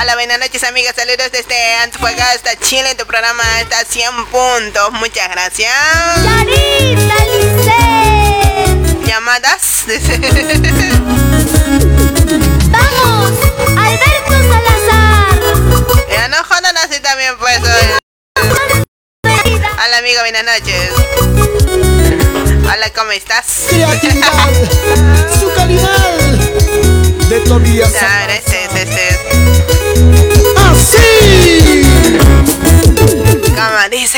Hola, 0.00 0.14
buenas 0.14 0.40
noches, 0.40 0.64
amigas. 0.64 0.96
Saludos 0.96 1.30
desde 1.30 1.74
Antofagasta, 1.76 2.56
Chile. 2.58 2.96
Tu 2.96 3.06
programa 3.06 3.44
está 3.60 3.78
a 3.78 3.84
100 3.84 4.26
puntos. 4.26 4.92
Muchas 4.92 5.30
gracias. 5.30 5.72
¿Llamadas? 9.06 9.86
¡Vamos! 12.68 13.32
¡Alberto 13.78 14.34
Salazar! 14.50 15.38
Ya 16.10 16.28
no 16.28 16.36
jodan 16.42 16.76
así 16.78 16.98
también, 17.00 17.38
pues. 17.38 17.60
Hola, 19.22 19.98
amigo, 19.98 20.20
buenas 20.20 20.44
noches. 20.44 21.95
Hola, 22.68 22.90
¿cómo 22.94 23.12
estás? 23.12 23.46
Creatividad, 23.68 24.50
su 25.40 25.52
calidad 25.54 26.18
de 27.28 27.40
Tobías. 27.40 27.92
Ver, 27.92 28.30
este 28.30 28.64
es, 28.64 28.74
este 28.74 29.08
es. 29.08 29.18
¡Así! 30.58 31.82
¿Cómo 33.54 33.88
dice? 33.90 34.15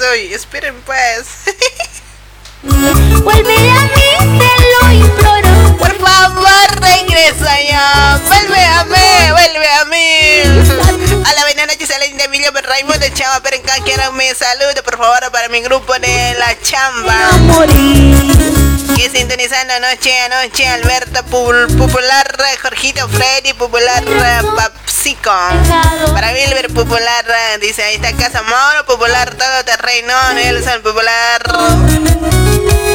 Hoy. 0.00 0.32
Esperen, 0.32 0.74
pues. 0.86 1.26
Vuelve 2.62 3.70
a 3.70 3.82
mí, 3.82 4.38
te 4.38 4.50
lo 4.70 4.92
imploro. 4.92 5.76
Por 5.78 5.94
favor, 5.98 6.80
regresa 6.80 7.60
ya. 7.68 8.20
Vuelve 8.24 8.64
a 8.64 8.84
mí, 8.84 9.30
vuelve 9.32 9.68
a 9.68 9.84
mí. 9.86 11.11
A 11.24 11.32
la 11.34 11.66
noches, 11.66 11.90
Alain 11.90 12.16
de 12.16 12.24
Emilio 12.24 12.50
Raimundo 12.52 13.06
Chamba 13.14 13.40
Perenca. 13.42 13.74
Quiero 13.84 14.12
mi 14.12 14.26
saludo, 14.34 14.82
por 14.84 14.96
favor, 14.98 15.30
para 15.30 15.48
mi 15.48 15.60
grupo 15.60 15.92
de 15.98 16.34
La 16.38 16.58
Chamba. 16.60 17.14
Que 18.96 19.08
sintonizando 19.10 19.74
noche 19.80 20.20
a 20.20 20.28
noche, 20.28 20.66
Alberto 20.68 21.22
Pul- 21.24 21.76
Popular, 21.78 22.36
Jorgito 22.62 23.08
Freddy 23.08 23.52
Popular, 23.54 24.04
Papsico. 24.56 25.30
Para 26.12 26.32
Wilber 26.32 26.68
Popular, 26.72 27.24
dice 27.60 27.82
ahí 27.82 27.96
está 27.96 28.12
Casa 28.12 28.42
Moro 28.42 28.84
Popular, 28.86 29.34
todo 29.34 29.64
terreno, 29.64 30.14
Nelson 30.34 30.82
Popular. 30.82 31.42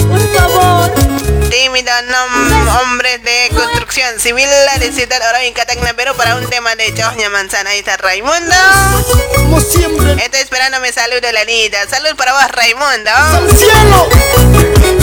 Por 0.07 0.33
favor. 0.33 1.36
Tímido, 1.49 1.91
nom- 2.09 2.81
hombres 2.81 3.23
de 3.23 3.49
construcción 3.55 4.19
civil, 4.19 4.47
la 4.65 4.77
de 4.79 4.91
Ciudad 4.91 5.19
Oroña, 5.29 5.65
Tacna, 5.65 5.93
Perú, 5.93 6.13
para 6.15 6.35
un 6.35 6.47
tema 6.49 6.75
de 6.75 6.93
Choña 6.93 7.29
Manzana. 7.29 7.69
Ahí 7.71 7.79
está 7.79 7.97
Raimundo. 7.97 8.55
Como 9.35 9.59
siempre, 9.61 10.13
Estoy 10.23 10.41
esperando 10.41 10.79
mi 10.81 10.91
saludo, 10.91 11.31
Lanita. 11.31 11.87
Salud 11.89 12.15
para 12.17 12.33
vos, 12.33 12.51
Raimundo. 12.51 13.11
al 13.11 13.49
cielo, 13.57 14.09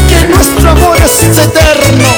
que 0.08 0.24
nuestro 0.26 0.70
amor 0.70 0.96
es 0.98 1.20
eterno. 1.38 2.08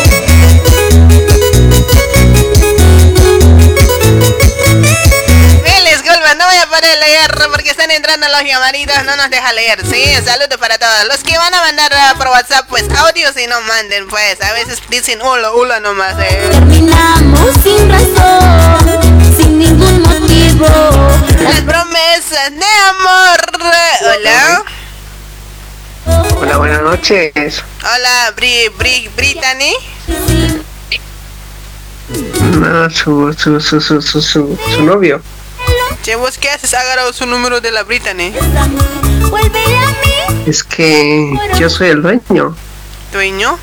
No 6.35 6.45
voy 6.45 6.57
a 6.57 6.67
poder 6.67 6.99
leer 6.99 7.31
porque 7.53 7.71
están 7.71 7.89
entrando 7.93 8.27
los 8.29 8.43
llamaditos, 8.43 9.05
no 9.05 9.17
nos 9.17 9.31
deja 9.31 9.53
leer, 9.53 9.81
¿sí? 9.87 10.03
Saludos 10.25 10.59
para 10.59 10.77
todos. 10.77 11.07
Los 11.07 11.23
que 11.23 11.39
van 11.39 11.55
a 11.55 11.61
mandar 11.61 11.93
ah, 11.95 12.15
por 12.19 12.27
WhatsApp, 12.29 12.67
pues 12.69 12.85
audios 12.91 13.37
y 13.37 13.47
no 13.47 13.61
manden, 13.61 14.09
pues. 14.09 14.41
A 14.43 14.53
veces 14.53 14.83
dicen 14.89 15.23
hola, 15.23 15.53
hola 15.53 15.79
nomás, 15.79 16.17
eh. 16.19 16.49
Terminamos 16.51 17.51
sin 17.63 17.89
razón, 17.89 19.37
sin 19.37 19.59
ningún 19.61 20.03
motivo. 20.03 20.67
Las 21.43 21.61
promesas 21.61 22.51
de 22.51 22.67
amor. 22.91 23.41
Hola. 24.03 24.65
Hola, 26.41 26.57
buenas 26.57 26.83
noches. 26.83 27.63
Hola, 27.83 28.33
Bri, 28.35 28.69
Bri, 28.77 29.09
Brittany. 29.17 29.75
No, 32.59 32.91
su, 32.91 33.33
su, 33.33 33.61
su, 33.61 33.81
su, 33.81 34.03
su, 34.03 34.21
su, 34.21 34.59
su 34.75 34.83
novio. 34.83 35.23
Che, 36.07 36.15
¿vos 36.15 36.39
qué 36.39 36.49
haces? 36.49 36.73
Agarrado 36.73 37.13
su 37.13 37.27
número 37.27 37.61
de 37.61 37.73
la 37.73 37.83
Brittany. 37.83 38.33
Es 40.47 40.63
que 40.63 41.37
yo 41.59 41.69
soy 41.69 41.89
el 41.89 42.01
dueño. 42.01 42.57
¿Dueño? 43.13 43.59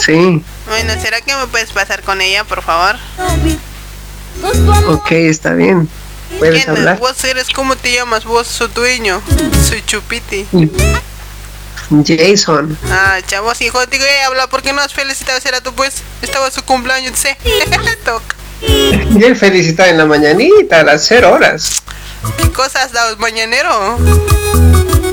Sí. 0.00 0.44
Bueno, 0.68 0.92
¿será 1.02 1.20
que 1.20 1.34
me 1.34 1.48
puedes 1.48 1.72
pasar 1.72 2.04
con 2.04 2.20
ella, 2.20 2.44
por 2.44 2.62
favor? 2.62 2.94
Ok, 4.86 5.10
está 5.10 5.54
bien. 5.54 5.88
puedes 6.38 6.64
¿Quién? 6.64 6.76
hablar. 6.76 7.00
Vos 7.00 7.24
eres, 7.24 7.50
¿cómo 7.50 7.74
te 7.74 7.92
llamas? 7.92 8.24
Vos, 8.24 8.46
su 8.46 8.68
dueño. 8.68 9.20
Soy 9.68 9.82
Chupiti. 9.84 10.46
Jason. 12.06 12.78
Ah, 12.88 13.18
chavos, 13.26 13.60
hijo, 13.62 13.80
contigo 13.80 14.04
he 14.04 14.22
hablado. 14.22 14.48
¿Por 14.48 14.62
qué 14.62 14.72
no 14.72 14.80
has 14.80 14.94
felicitado 14.94 15.40
a 15.56 15.60
tú, 15.60 15.74
pues? 15.74 16.04
Estaba 16.22 16.52
su 16.52 16.62
cumpleaños, 16.62 17.18
sé. 17.18 17.36
Toca. 18.04 18.43
Y 18.68 19.22
él 19.24 19.36
felicitaba 19.36 19.88
en 19.90 19.98
la 19.98 20.06
mañanita 20.06 20.80
a 20.80 20.84
las 20.84 21.04
0 21.06 21.32
horas. 21.32 21.82
¿Qué 22.38 22.50
cosas 22.50 22.86
has 22.86 22.92
dado 22.92 23.16
mañanero? 23.18 23.98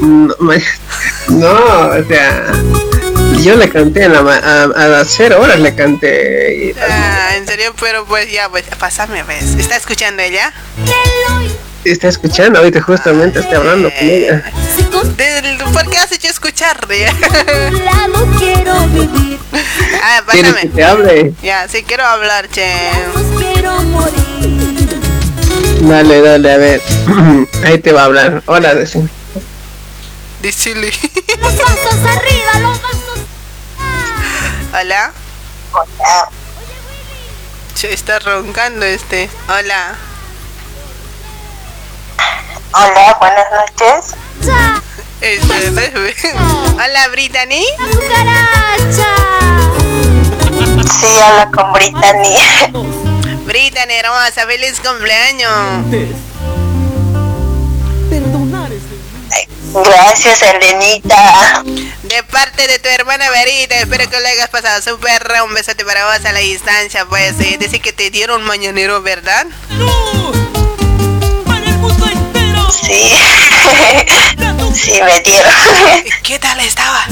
No, 0.02 0.36
ma- 0.40 0.56
no, 1.28 1.88
o 1.90 2.04
sea, 2.08 2.46
yo 3.44 3.56
le 3.56 3.70
canté 3.70 4.06
en 4.06 4.14
la 4.14 4.22
ma- 4.22 4.38
a, 4.44 4.64
a 4.64 4.88
las 4.88 5.08
0 5.16 5.40
horas 5.42 5.60
le 5.60 5.76
canté. 5.76 6.56
y- 6.70 6.76
Ah, 6.80 7.36
en 7.36 7.46
serio, 7.48 7.74
pero 7.80 8.06
pues 8.06 8.32
ya, 8.32 8.50
pues, 8.50 8.64
pásame, 8.80 9.24
¿ves? 9.24 9.56
¿Está 9.56 9.76
escuchando 9.76 10.22
ella? 10.24 10.52
Está 11.86 12.08
escuchando, 12.08 12.60
ahorita 12.60 12.82
justamente 12.82 13.40
estoy 13.40 13.56
hablando 13.56 13.90
con 13.90 14.08
ella. 14.08 14.44
¿Por 15.74 15.90
qué 15.90 15.98
has 15.98 16.12
hecho 16.12 16.28
escuchar? 16.28 16.88
quiero 16.88 18.88
vivir, 18.88 19.40
ah, 20.04 20.22
¿Quieres 20.30 20.54
pásame. 20.54 20.62
que 20.62 20.68
te 20.76 20.84
hable? 20.84 21.34
Ya, 21.42 21.68
sí 21.68 21.84
quiero 21.84 22.06
hablar, 22.06 22.48
che. 22.50 22.72
Dale, 25.82 26.22
dale, 26.22 26.52
a 26.52 26.58
ver. 26.58 26.82
Ahí 27.66 27.80
te 27.80 27.92
va 27.92 28.02
a 28.02 28.06
hablar. 28.06 28.44
Hola, 28.46 28.76
decime. 28.76 29.10
Dicile. 30.42 30.92
Los 31.40 31.54
pasos 31.54 32.06
arriba, 32.06 32.60
los 32.62 32.78
pasos. 32.80 33.20
Hola. 34.80 35.12
Hola. 35.72 36.30
Se 37.74 37.94
está 37.94 38.20
roncando 38.20 38.86
este. 38.86 39.30
Hola. 39.48 39.96
Hola, 42.74 43.18
buenas 43.20 43.46
noches. 43.52 44.16
Hola, 46.74 47.08
Brittany. 47.10 47.66
Sí, 51.00 51.20
habla 51.20 51.50
con 51.54 51.74
Brittany. 51.74 52.36
Brittany, 53.46 53.94
hermosa, 53.94 54.46
feliz 54.48 54.80
cumpleaños. 54.80 55.52
Gracias, 59.74 60.42
Elenita. 60.42 61.64
De 62.04 62.24
parte 62.24 62.68
de 62.68 62.80
tu 62.80 62.90
hermana 62.90 63.30
Verita, 63.30 63.80
espero 63.80 64.10
que 64.10 64.20
lo 64.20 64.28
hayas 64.28 64.50
pasado 64.50 64.82
súper. 64.82 65.26
Un 65.46 65.54
besote 65.54 65.86
para 65.86 66.06
vos 66.06 66.26
a 66.26 66.34
la 66.34 66.40
distancia, 66.40 67.06
pues. 67.06 67.40
Eh, 67.40 67.58
dice 67.60 67.80
que 67.80 67.94
te 67.94 68.10
dieron 68.10 68.44
mañanero, 68.44 69.02
¿verdad? 69.02 69.48
Sí. 72.72 73.12
sí, 74.74 75.00
me 75.04 75.20
dieron. 75.22 75.54
¿Qué 76.24 76.40
tal 76.40 76.60
estaba? 76.62 77.06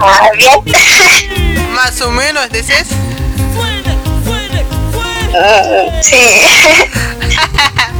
Ah, 0.00 0.28
bien. 0.36 1.72
Más 1.72 2.00
o 2.02 2.10
menos, 2.10 2.50
dices. 2.50 2.88
Mm, 5.32 6.02
Sí. 6.02 6.16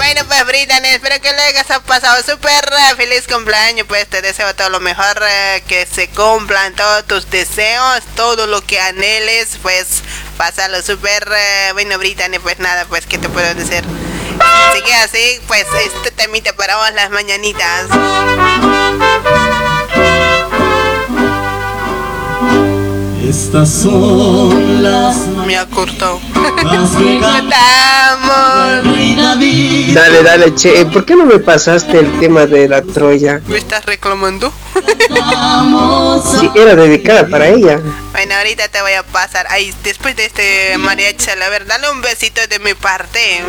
Bueno, 0.00 0.22
pues 0.28 0.46
Brittany, 0.46 0.86
espero 0.94 1.20
que 1.20 1.30
lo 1.30 1.42
hayas 1.42 1.66
pasado 1.86 2.22
súper 2.22 2.64
eh, 2.64 2.96
feliz 2.96 3.28
cumpleaños. 3.28 3.86
Pues 3.86 4.08
te 4.08 4.22
deseo 4.22 4.54
todo 4.54 4.70
lo 4.70 4.80
mejor, 4.80 5.22
eh, 5.28 5.62
que 5.68 5.84
se 5.84 6.08
cumplan 6.08 6.74
todos 6.74 7.04
tus 7.04 7.30
deseos, 7.30 8.00
todo 8.16 8.46
lo 8.46 8.62
que 8.62 8.80
anheles. 8.80 9.58
Pues 9.60 10.02
pásalo 10.38 10.80
súper 10.80 11.28
eh, 11.36 11.72
bueno, 11.74 11.98
Brittany. 11.98 12.38
Pues 12.38 12.58
nada, 12.60 12.86
pues, 12.86 13.04
¿qué 13.04 13.18
te 13.18 13.28
puedo 13.28 13.54
decir? 13.54 13.84
Así 14.40 14.82
que 14.82 14.94
así, 14.94 15.40
pues 15.46 15.66
este 15.84 16.10
temita 16.12 16.54
para 16.54 16.78
vos 16.78 16.94
las 16.94 17.10
mañanitas. 17.10 17.88
Estas 23.28 23.68
son 23.68 24.82
las 24.82 25.29
Me 25.50 25.56
ha 25.56 25.66
cortado. 25.66 26.20
más 26.30 26.94
Dale, 29.92 30.22
dale, 30.22 30.54
che. 30.54 30.86
¿Por 30.86 31.04
qué 31.04 31.16
no 31.16 31.24
me 31.24 31.40
pasaste 31.40 31.98
el 31.98 32.20
tema 32.20 32.46
de 32.46 32.68
la 32.68 32.82
Troya? 32.82 33.40
¿Me 33.48 33.58
estás 33.58 33.84
reclamando? 33.84 34.52
Sí, 36.38 36.48
era 36.54 36.76
dedicada 36.76 37.26
para 37.26 37.48
ella. 37.48 37.80
Bueno, 38.12 38.36
ahorita 38.36 38.68
te 38.68 38.80
voy 38.80 38.92
a 38.92 39.02
pasar. 39.02 39.48
Ahí, 39.50 39.74
después 39.82 40.14
de 40.14 40.26
este 40.26 40.78
mariachi, 40.78 41.30
a 41.30 41.48
ver, 41.48 41.66
dale 41.66 41.90
un 41.90 42.00
besito 42.00 42.40
de 42.46 42.60
mi 42.60 42.74
parte. 42.74 43.42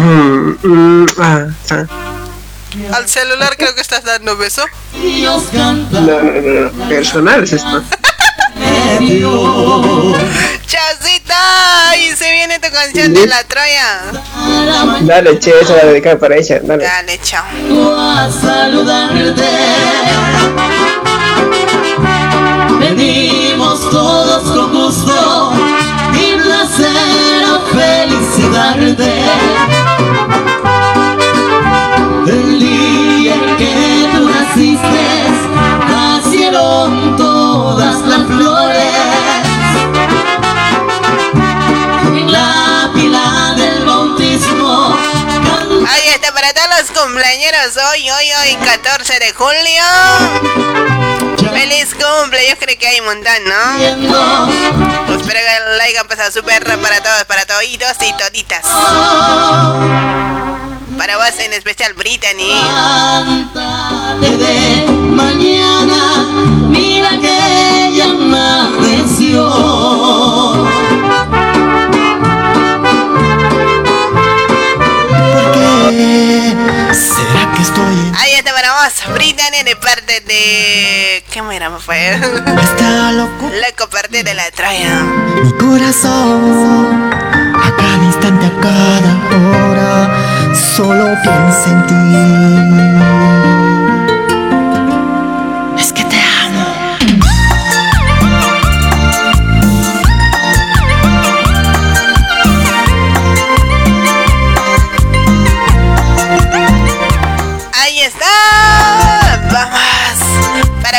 Mm, 0.00 0.56
mm, 0.62 1.06
ah, 1.18 1.48
ah. 1.70 1.84
Al 2.94 3.06
celular 3.10 3.58
creo 3.58 3.74
que 3.74 3.82
estás 3.82 4.04
dando 4.04 4.38
beso. 4.38 4.64
No, 4.94 5.42
no, 5.52 6.22
no, 6.22 6.70
no. 6.70 6.88
Personal 6.88 7.44
es 7.44 7.52
esto. 7.52 7.82
¡Chaucita! 10.66 11.96
Y 11.96 12.16
se 12.16 12.30
viene 12.30 12.58
tu 12.58 12.70
canción 12.70 13.12
de 13.14 13.26
la 13.26 13.42
Troya. 13.44 14.12
Dale, 15.02 15.38
che, 15.38 15.52
esa 15.60 15.76
la 15.76 15.84
dedicada 15.86 16.18
para 16.18 16.36
ella. 16.36 16.60
Dale. 16.62 16.84
Dale, 16.84 17.20
chao. 17.22 17.44
a 17.98 18.30
saludarte. 18.30 19.42
Venimos 22.78 23.90
todos 23.90 24.42
con 24.52 24.72
gusto 24.72 25.52
y 26.12 26.36
placer 26.40 27.44
a 27.44 27.60
felicitarte. 27.74 29.12
El 32.26 32.58
los 46.84 47.00
cumpleaños 47.00 47.76
hoy, 47.92 48.10
hoy, 48.10 48.26
hoy, 48.42 48.56
14 48.56 49.18
de 49.18 49.32
julio. 49.32 49.82
¡Feliz 51.50 51.94
cumple! 51.94 52.48
Yo 52.48 52.56
creo 52.58 52.78
que 52.78 52.86
hay 52.86 53.00
un 53.00 53.06
montón, 53.06 53.44
¿no? 53.44 55.14
Espero 55.14 55.40
que 55.40 55.76
la 55.78 55.84
hayan 55.84 56.06
pasado 56.06 56.30
súper 56.32 56.64
para 56.80 57.02
todos, 57.02 57.24
para 57.24 57.46
toditos 57.46 57.96
y 58.06 58.12
toditas. 58.14 58.62
Para 60.98 61.16
vos 61.16 61.38
en 61.38 61.54
especial, 61.54 61.94
Brittany. 61.94 62.52
de 64.20 64.86
mañana, 64.90 66.26
mira 66.68 67.10
que 67.20 67.92
ya 67.94 68.04
amaneció. 68.04 69.44
Vos, 79.02 79.14
Brittany, 79.14 79.62
de 79.64 79.76
parte 79.76 80.20
de. 80.20 81.24
¿Qué 81.32 81.42
me 81.42 81.58
fue? 81.80 82.14
Está 82.14 83.12
loco 83.12 83.50
Loco, 83.50 83.90
parte 83.90 84.22
de 84.22 84.34
la 84.34 84.50
Troya. 84.50 85.00
mi 85.42 85.52
corazón? 85.52 87.12
A 87.12 87.76
cada 87.76 88.04
instante, 88.04 88.46
a 88.46 88.60
cada 88.60 89.12
hora, 89.66 90.54
solo 90.76 91.16
piensa 91.22 91.70
en 91.70 91.86
ti. 91.86 92.03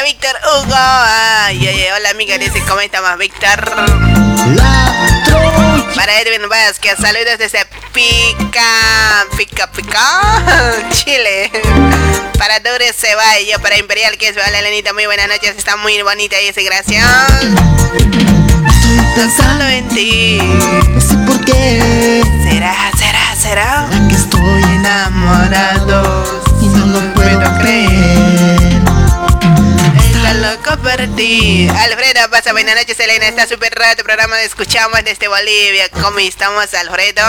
Víctor 0.05 0.35
Hugo. 0.43 0.75
Ay, 0.75 1.67
ay. 1.67 1.85
Hola, 1.95 2.11
amiga. 2.11 2.37
Dice, 2.37 2.61
¿cómo 2.67 2.79
estamos, 2.79 3.17
Víctor? 3.17 3.59
Para 5.95 6.21
Edwin 6.21 6.47
Vázquez. 6.47 6.99
Saludos 7.01 7.39
desde 7.39 7.65
Pica. 7.91 9.25
Pica, 9.35 9.71
Pica. 9.71 10.21
Chile. 10.91 11.51
Para 12.37 12.59
Dure 12.59 12.93
Ceballo. 12.93 13.59
Para 13.63 13.79
Imperial, 13.79 14.15
que 14.19 14.27
es 14.27 14.37
Hola, 14.37 14.61
Lenita. 14.61 14.93
Muy 14.93 15.07
buenas 15.07 15.27
noches. 15.27 15.55
Está 15.57 15.75
muy 15.75 15.99
bonita. 16.03 16.39
Y 16.39 16.45
dice, 16.45 16.61
gracias. 16.61 17.03
Pensando 19.15 19.65
en 19.65 19.89
ti. 19.89 20.37
No 20.37 21.01
sé 21.01 21.15
por 21.25 21.43
qué. 21.45 22.21
Será, 22.43 22.91
será, 22.95 23.35
será. 23.35 23.87
que 24.07 24.13
estoy 24.13 24.61
enamorado. 24.61 26.43
Y 26.61 26.67
no 26.67 26.85
lo 26.85 27.13
puedo 27.15 27.57
creer. 27.57 28.14
Alfredo, 30.67 32.27
pasa 32.31 32.51
buenas 32.51 32.75
noches, 32.75 32.99
Elena. 32.99 33.27
Está 33.27 33.47
súper 33.47 33.71
raro 33.75 33.97
tu 33.97 34.03
programa. 34.03 34.41
Escuchamos 34.41 34.99
desde 35.05 35.27
Bolivia. 35.27 35.89
¿Cómo 36.01 36.17
estamos, 36.17 36.73
Alfredo? 36.73 37.21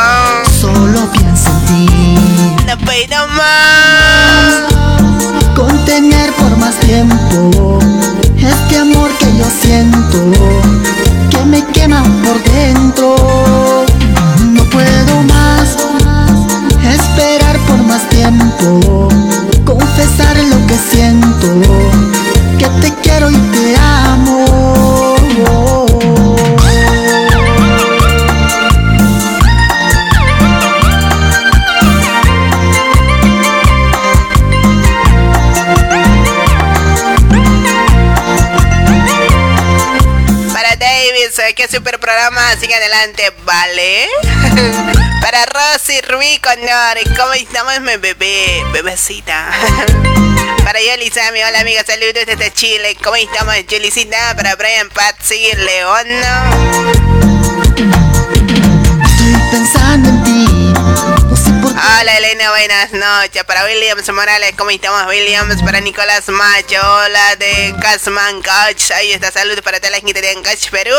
Solo 0.58 1.12
pienso 1.12 1.50
en 1.50 1.66
ti. 1.66 2.64
No 2.66 2.78
puedo 2.78 3.28
más. 3.28 4.62
Contener 5.54 6.32
por 6.32 6.56
más 6.56 6.76
tiempo 6.80 7.78
este 8.38 8.78
amor 8.78 9.10
que 9.18 9.26
yo 9.36 9.44
siento 9.60 10.30
que 11.30 11.44
me 11.44 11.62
quema 11.72 12.02
por 12.24 12.42
dentro. 12.42 13.84
No 14.40 14.64
puedo 14.70 15.22
más 15.24 15.76
esperar 16.94 17.58
por 17.66 17.78
más 17.82 18.08
tiempo, 18.08 19.08
confesar 19.64 20.36
lo 20.38 20.66
que 20.66 20.76
siento, 20.90 21.25
qué 41.56 41.66
super 41.68 41.98
programa. 41.98 42.40
Sigue 42.60 42.74
adelante, 42.74 43.32
¿vale? 43.44 44.08
Para 45.22 45.46
Rosy 45.46 46.00
Rubí 46.02 46.38
Condor, 46.38 47.16
¿cómo 47.16 47.32
estamos, 47.32 47.80
mi 47.80 47.96
bebé? 47.96 48.62
Bebecita. 48.72 49.50
Para 50.64 50.78
Yoli 50.80 51.10
Sammy, 51.10 51.42
hola 51.42 51.60
amiga, 51.60 51.82
saludos 51.84 52.26
desde 52.26 52.52
Chile. 52.52 52.96
¿Cómo 53.02 53.16
estamos, 53.16 53.54
Yolicita? 53.66 54.36
Para 54.36 54.54
Brian 54.56 54.90
Patsy 54.90 55.50
León. 55.56 56.06
Estoy 59.02 59.50
pensando 59.50 60.08
en 60.10 60.24
ti. 60.24 60.55
Hola 61.98 62.18
Elena, 62.18 62.50
buenas 62.50 62.92
noches. 62.92 63.42
Para 63.44 63.64
Williams 63.64 64.12
Morales, 64.12 64.52
¿cómo 64.58 64.68
estamos 64.68 65.06
Williams? 65.06 65.62
Para 65.62 65.80
Nicolás 65.80 66.28
Macho, 66.28 66.76
hola 66.76 67.36
de 67.36 67.74
Casman 67.80 68.42
Coach. 68.42 68.90
Ahí 68.94 69.12
está, 69.12 69.32
saludos 69.32 69.62
para 69.62 69.78
toda 69.78 69.92
la 69.92 70.00
gente 70.00 70.20
de 70.20 70.34
Coach 70.34 70.68
Perú. 70.70 70.92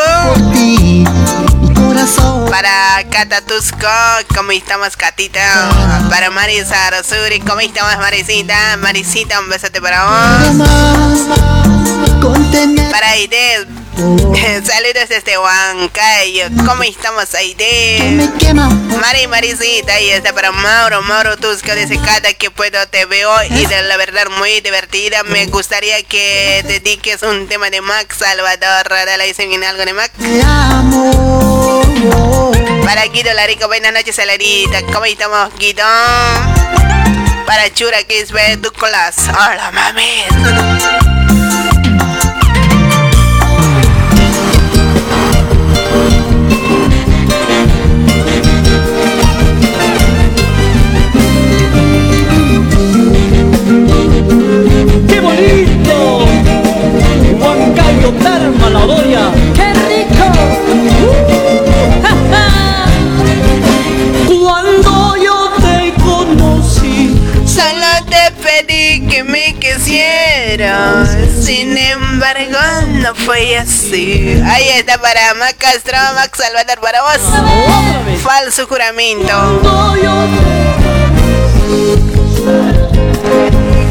Para 2.50 3.04
Cata 3.12 3.42
Tusco, 3.42 3.88
¿cómo 4.36 4.52
estamos 4.54 4.98
Catita? 4.98 5.70
Para 6.10 6.32
Marisa 6.32 6.90
Rosuri, 6.90 7.42
¿cómo 7.42 7.60
estamos 7.60 7.96
Marisita? 7.98 8.78
Marisita, 8.78 9.40
un 9.40 9.50
besote 9.50 9.80
para 9.80 10.04
vos. 10.04 10.68
Para 12.92 13.12
Aide, 13.12 13.68
saludos 14.64 15.10
desde 15.10 15.40
Huancayo. 15.40 16.50
¿Cómo 16.68 16.84
estamos 16.84 17.34
Aide? 17.34 18.30
Mari 19.02 19.26
Marisita, 19.26 19.94
ahí 19.94 20.12
está 20.12 20.34
para 20.34 20.52
Mauro, 20.52 21.02
Mauro 21.02 21.36
Tusco 21.38 21.74
dice 21.74 21.98
cada 22.06 22.32
que 22.34 22.52
puedo 22.52 22.88
te 22.90 23.06
veo 23.06 23.32
y 23.50 23.66
de 23.66 23.82
la 23.84 23.98
verdad 23.98 24.28
muy 24.38 24.62
divertida. 24.62 25.24
Me 25.24 25.48
gustaría 25.48 26.04
que 26.04 26.64
dediques 26.68 27.24
un 27.24 27.48
tema 27.48 27.72
de 27.72 27.82
Max 27.82 28.18
Salvador. 28.20 28.88
Dale 28.88 29.26
dicen 29.26 29.52
en 29.52 29.64
algo 29.64 29.84
de 29.84 29.94
Max. 29.94 30.14
te. 30.20 30.84
Para 32.86 33.06
Guido 33.08 33.34
Larico, 33.34 33.68
buenas 33.68 33.94
noches, 33.94 34.16
Celerita. 34.16 34.84
¿Cómo 34.94 35.06
estamos, 35.06 35.50
Guido? 35.58 35.84
Para 37.48 37.74
Chura 37.74 38.04
Kisbe 38.04 38.58
Ducolas. 38.58 39.18
Hola, 39.30 39.72
mami. 39.72 41.17
Sin 71.42 71.78
embargo, 71.78 72.58
no 73.04 73.14
fue 73.14 73.58
así. 73.58 74.42
Ahí 74.46 74.70
está 74.78 74.98
para 74.98 75.34
Mac 75.34 75.58
Castro, 75.58 75.98
Max 76.16 76.40
Salvador 76.40 76.80
para 76.80 77.02
vos. 77.02 77.20
Falso 78.24 78.66
juramento. 78.66 79.62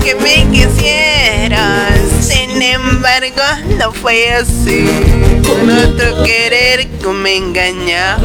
Que 0.02 0.14
me 0.14 0.50
quisieras. 0.50 2.00
Sin 2.22 2.62
embargo, 2.62 3.42
no 3.78 3.92
fue 3.92 4.32
así. 4.32 4.86
Con 5.46 5.70
otro 5.70 6.24
querer 6.24 6.88
que 6.88 7.08
me 7.08 7.36
engaña. 7.36 8.16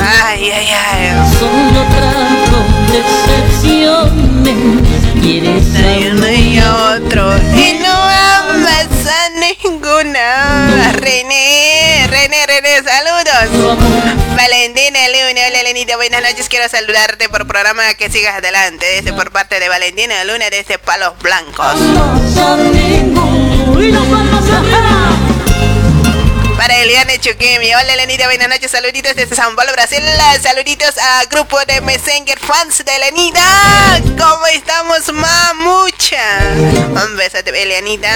Ay, 0.00 0.50
ay, 0.50 0.68
ay. 0.70 1.32
solo 1.38 1.84
trajo 1.90 2.58
decepciones. 2.92 4.81
Quieres 5.22 5.74
Hay 5.76 6.08
uno 6.08 6.28
y 6.28 6.58
otro 6.58 7.32
y 7.54 7.78
no 7.80 7.92
amas 7.92 8.88
a 9.06 9.28
ninguna. 9.62 10.92
René, 10.94 12.08
René, 12.08 12.46
René, 12.46 12.82
saludos. 12.82 13.78
Valentina 14.36 14.98
Luna, 15.08 15.40
hola 15.48 15.62
Lenita, 15.62 15.94
buenas 15.96 16.22
noches. 16.22 16.48
Quiero 16.48 16.68
saludarte 16.68 17.28
por 17.28 17.46
programa 17.46 17.94
que 17.94 18.10
sigas 18.10 18.34
adelante. 18.34 18.84
Desde 18.84 19.12
por 19.12 19.30
parte 19.30 19.60
de 19.60 19.68
Valentina 19.68 20.24
Luna, 20.24 20.50
desde 20.50 20.78
Palos 20.80 21.12
Blancos. 21.20 21.76
Para 26.62 26.78
Eliane 26.78 27.18
Chukemi, 27.18 27.74
hola 27.74 27.96
Lenita, 27.96 28.26
buenas 28.26 28.48
noches. 28.48 28.70
Saluditos 28.70 29.16
desde 29.16 29.34
San 29.34 29.56
Paulo, 29.56 29.72
Brasil. 29.72 30.00
Saluditos 30.40 30.96
a 30.96 31.24
grupo 31.24 31.58
de 31.66 31.80
Messenger 31.80 32.38
fans 32.38 32.84
de 32.84 32.98
Lenita. 33.00 33.40
¿Cómo 34.16 34.46
estamos, 34.46 35.12
mamucha? 35.12 36.22
Un 36.54 37.16
besote, 37.16 37.50
Elianita. 37.60 38.12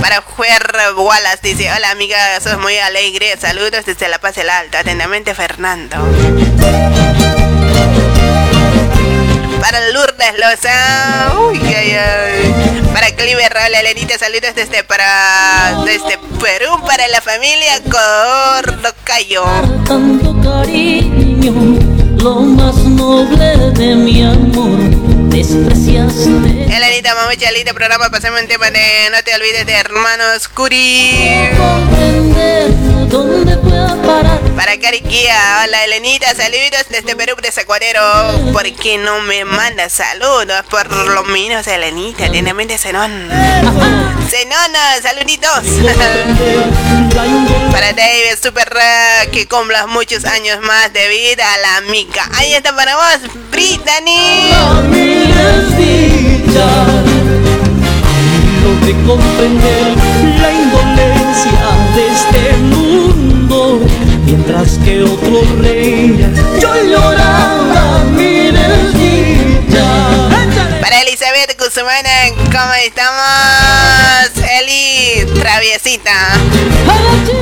Para 0.00 0.20
Juer 0.20 0.72
Wallace 0.94 1.40
dice, 1.42 1.72
hola 1.72 1.90
amiga, 1.90 2.40
sos 2.40 2.56
muy 2.58 2.78
alegre. 2.78 3.36
Saludos 3.36 3.84
desde 3.84 4.06
La 4.06 4.20
Paz 4.20 4.38
el 4.38 4.48
Alto. 4.48 4.78
Atentamente, 4.78 5.34
Fernando. 5.34 5.96
Para 9.60 9.90
Lourdes 9.90 10.32
Loza. 10.38 11.38
Uy, 11.48 11.60
ay, 11.74 11.92
ay. 11.92 12.82
Para 12.92 13.10
Cliver, 13.14 13.52
hola 13.52 13.82
Lenita, 13.82 14.18
saludos 14.18 14.54
desde 14.54 14.82
para 14.82 15.82
desde 15.84 16.18
Perú 16.40 16.80
para 16.86 17.06
la 17.08 17.20
familia 17.20 17.80
Cordocayo. 17.88 19.44
tanto 19.86 20.40
cariño, 20.40 21.78
lo 22.16 22.40
más 22.40 22.74
noble 22.76 23.70
de 23.72 23.94
mi 23.94 24.24
amor, 24.24 24.78
despreciaste. 25.28 26.59
Elenita 26.72 27.16
Mamucha, 27.16 27.50
lindo 27.50 27.74
programa, 27.74 28.10
pasemos 28.10 28.40
un 28.40 28.46
tema 28.46 28.70
de 28.70 29.10
No 29.10 29.24
te 29.24 29.34
olvides 29.34 29.66
de 29.66 29.72
Hermanos 29.72 30.46
Curi. 30.48 31.50
Para 34.54 34.78
Cariquía, 34.78 35.64
hola 35.64 35.84
Elenita, 35.84 36.32
saludos 36.34 36.86
desde 36.88 37.16
Perú, 37.16 37.34
de 37.42 37.48
Ecuadero. 37.48 38.00
¿Por 38.52 38.72
qué 38.76 38.98
no 38.98 39.18
me 39.20 39.44
manda 39.44 39.88
saludos? 39.88 40.62
Por 40.70 40.92
lo 40.92 41.24
menos 41.24 41.66
Elenita, 41.66 42.30
tiene 42.30 42.54
mente. 42.54 42.78
Zenón, 42.78 43.28
saluditos. 45.02 45.50
para 47.72 47.92
David, 47.92 48.38
super 48.40 48.72
que 49.32 49.48
cumplas 49.48 49.88
muchos 49.88 50.24
años 50.24 50.60
más 50.60 50.92
de 50.92 51.08
vida 51.08 51.44
la 51.62 51.78
amiga. 51.78 52.28
Ahí 52.34 52.54
está 52.54 52.76
para 52.76 52.94
vos, 52.94 53.18
Brittany. 53.50 54.52
De 58.84 58.92
comprender 59.06 59.94
la 60.40 60.50
indolencia 60.50 61.62
de 61.94 62.08
este 62.08 62.56
mundo 62.58 63.80
mientras 64.24 64.78
que 64.78 65.04
otro 65.04 65.42
reina 65.60 66.28
yo 66.60 66.74
lloraba 66.82 68.04
mi 68.10 68.50
desdicha 68.50 69.84
Para 70.80 71.02
Elizabeth 71.02 71.56
Guzmán, 71.56 72.04
¿cómo 72.50 72.74
estamos? 72.84 74.32
Eli, 74.58 75.24
traviesita. 75.40 76.12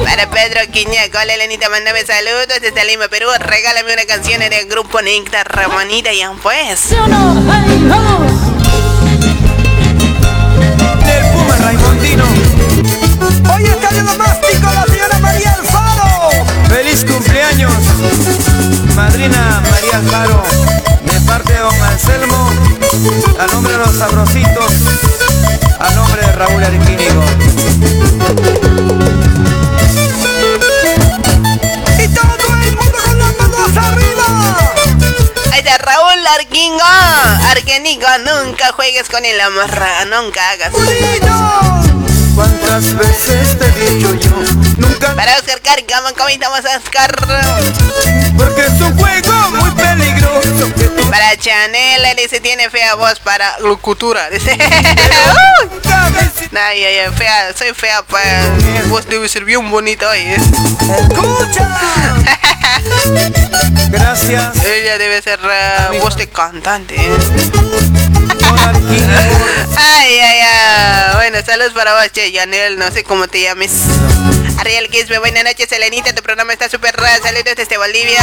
Para 0.05 0.29
Pedro 0.29 0.61
Quiñac, 0.71 1.15
hola 1.15 1.35
Elenita, 1.35 1.71
mándame 1.71 2.05
saludos 2.05 2.61
desde 2.61 2.85
Lima, 2.85 3.09
Perú. 3.09 3.29
Regálame 3.39 3.95
una 3.95 4.05
canción 4.05 4.41
del 4.41 4.67
grupo 4.67 5.01
Néctar 5.01 5.51
Ramonita 5.51 6.13
y 6.13 6.23
pues. 11.47 11.61
Argentino. 11.61 12.25
Hoy 13.55 13.65
está 13.65 13.89
de 13.95 14.03
domástico 14.03 14.71
la 14.73 14.85
señora 14.85 15.19
María 15.21 15.53
Alfaro. 15.55 16.31
Feliz 16.69 17.05
cumpleaños, 17.05 17.73
madrina 18.97 19.63
María 19.71 19.99
Alfaro. 19.99 20.43
De 21.05 21.21
parte 21.21 21.53
de 21.53 21.59
don 21.59 21.83
Anselmo, 21.83 22.51
a 23.39 23.47
nombre 23.53 23.73
de 23.73 23.79
los 23.79 23.95
sabrositos, 23.97 24.73
a 25.79 25.95
nombre 25.95 26.23
de 26.23 26.33
Raúl 26.33 26.65
Arquínigo. 26.65 27.25
Está 35.59 35.77
Raúl 35.79 36.25
Arquingo. 36.39 36.85
Arquenico, 37.51 38.07
nunca 38.19 38.71
juegues 38.71 39.09
con 39.09 39.25
el 39.25 39.41
amarra, 39.41 40.05
nunca 40.05 40.51
hagas. 40.51 40.73
¿Cuántas 42.37 42.95
veces 42.97 43.59
te 43.59 43.67
he 43.67 43.95
dicho 43.97 44.15
yo? 44.15 44.68
Para 45.19 45.37
Oscar 45.37 45.61
Carcamo, 45.61 46.11
¿cómo 46.17 46.29
estamos, 46.29 46.61
Oscar? 46.61 47.11
Porque 48.37 48.61
es 48.61 48.81
un 48.81 48.97
juego 48.97 49.51
muy 49.51 49.73
peligroso. 49.73 50.73
Para 51.11 51.37
Chanel, 51.37 52.05
él 52.05 52.17
dice, 52.17 52.39
tiene 52.39 52.71
fea 52.71 52.95
voz 52.95 53.19
para 53.19 53.59
locutura. 53.59 54.31
Dice, 54.31 54.53
Uy. 54.53 55.71
Ay, 56.57 56.85
ay, 56.85 56.99
ay, 56.99 57.13
fea, 57.17 57.53
soy 57.53 57.75
fea 57.75 58.05
para... 58.05 58.49
Voz 58.87 59.09
debe 59.09 59.29
ser 59.29 59.45
bien 59.45 59.69
bonita 59.69 60.09
hoy. 60.09 60.21
¡Escucha! 60.21 61.69
Gracias. 63.91 64.65
Ella 64.65 64.99
debe 64.99 65.21
ser 65.21 65.41
eh, 65.43 65.99
voz 66.01 66.17
de 66.17 66.29
cantante. 66.29 66.95
Ay, 69.77 70.19
ay, 70.21 70.41
ay. 70.41 71.15
Bueno, 71.15 71.39
saludos 71.45 71.73
para 71.73 71.95
vos, 71.95 72.11
che, 72.13 72.33
Yanel, 72.33 72.79
no 72.79 72.91
sé 72.91 73.05
cómo 73.05 73.29
te 73.29 73.43
llames. 73.43 73.73
Ariel 74.59 74.89
Quispe, 74.89 75.19
buenas 75.19 75.45
noches, 75.45 75.71
Elenita, 75.71 76.15
tu 76.15 76.23
programa 76.23 76.53
está 76.53 76.69
súper 76.69 76.97
raro. 76.97 77.23
Saludos 77.23 77.55
desde 77.57 77.77
Bolivia. 77.77 78.21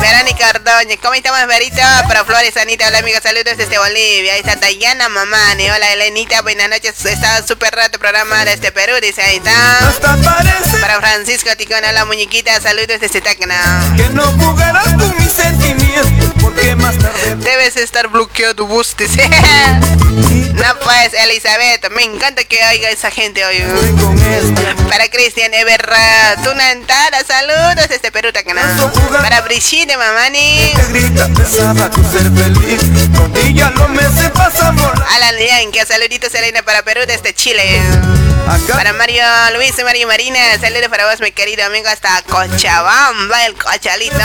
Verónica 0.00 0.50
Ordóñez, 0.50 0.98
¿cómo 1.02 1.14
estamos, 1.14 1.46
Verita? 1.46 2.04
Para 2.06 2.24
Flores, 2.24 2.56
Anita, 2.56 2.86
hola, 2.88 2.98
amigos, 2.98 3.20
saludos 3.22 3.56
desde 3.56 3.78
Bolivia. 3.78 4.34
Ahí 4.34 4.40
está 4.40 4.56
Dayana 4.56 5.08
Mamani, 5.08 5.70
hola, 5.70 5.92
Elenita, 5.92 6.42
buenas 6.42 6.68
noches. 6.68 7.04
Está 7.04 7.46
súper 7.46 7.74
raro 7.74 7.90
tu 7.90 7.98
programa 7.98 8.44
desde 8.44 8.72
Perú, 8.72 8.92
dice 9.00 9.22
ahí 9.22 9.36
está. 9.36 9.52
Para 10.80 11.00
Francisco 11.00 11.50
Ticón, 11.56 11.84
hola, 11.88 12.04
muñequita, 12.04 12.60
saludos 12.60 13.00
desde 13.00 13.20
Tacna. 13.20 13.94
Que 13.96 14.08
no 14.10 14.22
jugarás 14.32 14.94
con 14.94 15.14
mis 15.18 15.32
sentimientos. 15.32 16.45
Porque 16.56 16.74
más 16.76 16.96
tarde. 16.96 17.36
Debes 17.36 17.76
estar 17.76 18.08
bloqueado, 18.08 18.66
vos, 18.66 18.96
dice. 18.96 19.22
No 20.56 20.78
pues, 20.82 21.12
Elizabeth, 21.12 21.90
me 21.90 22.02
encanta 22.04 22.42
que 22.44 22.58
oiga 22.72 22.88
esa 22.90 23.10
gente 23.10 23.44
hoy. 23.44 23.62
Para 24.88 25.08
Cristian 25.08 25.52
Everra, 25.52 26.36
Tunantara, 26.42 27.22
saludos 27.24 27.88
desde 27.88 28.10
Perú, 28.10 28.32
Tacna. 28.32 28.62
Para 29.22 29.42
Brigitte 29.42 29.96
Mamani. 29.96 30.72
Alan 35.14 35.36
Lianca, 35.36 35.84
saluditos 35.86 36.34
Elena 36.34 36.62
para 36.62 36.82
Perú 36.82 37.02
desde 37.06 37.34
Chile. 37.34 37.80
Para 38.72 38.92
Mario 38.92 39.24
Luis 39.56 39.78
y 39.78 39.84
Mario 39.84 40.06
Marina, 40.06 40.38
saludos 40.60 40.88
para 40.88 41.10
vos, 41.10 41.20
mi 41.20 41.32
querido 41.32 41.66
amigo, 41.66 41.88
hasta 41.88 42.22
Cochabamba, 42.22 43.44
el 43.46 43.54
cochalito. 43.54 44.16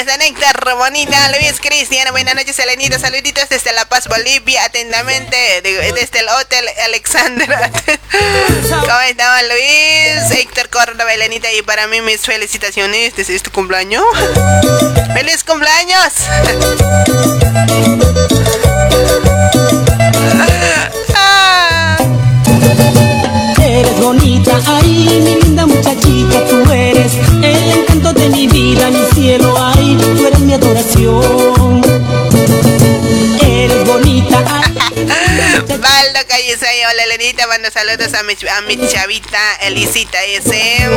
Está 0.00 0.16
Néctar, 0.16 0.58
bonita, 0.76 1.28
Luis 1.30 1.60
Cristian, 1.60 2.08
buenas 2.12 2.34
noches, 2.34 2.58
Elenita, 2.58 2.98
saluditos 2.98 3.48
desde 3.50 3.70
La 3.74 3.84
Paz, 3.84 4.08
Bolivia, 4.08 4.64
atentamente, 4.64 5.36
de- 5.62 5.92
desde 5.92 6.20
el 6.20 6.28
Hotel 6.30 6.64
Alexander. 6.84 7.48
¿Cómo 8.70 9.00
estaba 9.06 9.42
Luis? 9.42 10.30
Héctor 10.38 10.70
Córdoba, 10.70 11.12
Elenita, 11.12 11.52
y 11.52 11.60
para 11.62 11.86
mí 11.86 12.00
mis 12.00 12.22
felicitaciones, 12.22 13.12
este 13.18 13.50
cumpleaños. 13.50 14.04
¡Feliz 15.14 15.44
cumpleaños! 15.44 16.14
Bonita, 24.00 24.58
ay, 24.66 25.20
mi 25.22 25.34
linda 25.40 25.66
muchachita, 25.66 26.46
tú 26.46 26.72
eres 26.72 27.12
el 27.42 27.80
encanto 27.80 28.12
de 28.12 28.28
mi 28.30 28.48
vida, 28.48 28.90
mi 28.90 29.04
cielo, 29.14 29.54
ay, 29.58 29.96
tú 30.16 30.26
eres 30.26 30.40
mi 30.40 30.54
adoración. 30.54 31.82
Eres 33.42 33.84
bonita, 33.84 34.42
ay. 34.46 34.70
Valdo 35.66 36.20
Callisay, 36.28 36.84
hola 36.90 37.04
Elenita, 37.04 37.46
mando 37.46 37.70
saludos 37.70 38.12
a 38.14 38.22
mi, 38.22 38.36
chavita 38.88 39.38
Elisita 39.62 40.22
ese. 40.24 40.88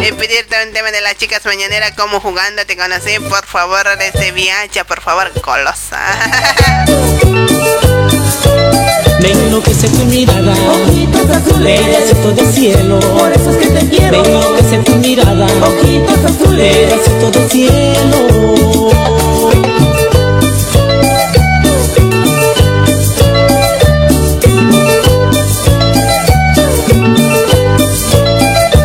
Le 0.00 0.12
pedirte 0.12 0.56
un 0.66 0.72
tema 0.72 0.90
de 0.90 1.00
las 1.00 1.16
chicas 1.16 1.44
mañaneras, 1.44 1.92
como 1.96 2.20
jugando 2.20 2.64
te 2.66 2.76
conocí, 2.76 3.18
por 3.28 3.46
favor, 3.46 3.86
desde 3.98 4.32
Viacha, 4.32 4.84
por 4.84 5.00
favor, 5.00 5.30
colosa. 5.40 6.00
Me 9.24 9.30
enloquece 9.30 9.88
tu 9.88 10.04
mirada, 10.04 10.52
ojitos 10.52 11.30
azules, 11.30 11.80
pedacito 11.80 12.32
de 12.32 12.52
cielo, 12.52 13.00
por 13.00 13.32
eso 13.32 13.50
es 13.52 13.56
que 13.56 13.66
te 13.68 13.88
quiero. 13.88 14.22
Me 14.22 14.28
enloquece 14.28 14.78
tu 14.80 14.96
mirada, 14.96 15.46
ojitos 15.66 16.24
azules, 16.26 16.76
pedacito 16.76 17.30
de 17.30 17.48
cielo. 17.48 18.90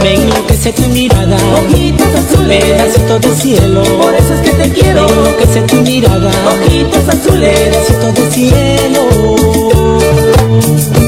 Me 0.01 0.13
enloquece 0.13 0.71
tu 0.71 0.87
mirada, 0.87 1.37
ojitos 1.65 2.15
azules, 2.15 2.63
pedacito 2.63 3.19
de 3.19 3.35
cielo, 3.35 3.83
por 3.83 4.15
eso 4.15 4.33
es 4.35 4.39
que 4.39 4.51
te 4.51 4.69
quiero. 4.71 5.05
Me 5.05 5.11
enloquece 5.11 5.61
tu 5.63 5.75
mirada, 5.81 6.31
ojitos 6.47 7.09
azules, 7.09 7.59
pedacito 7.59 8.13
de 8.13 8.31
cielo. 8.31 10.08
哦。 10.61 10.99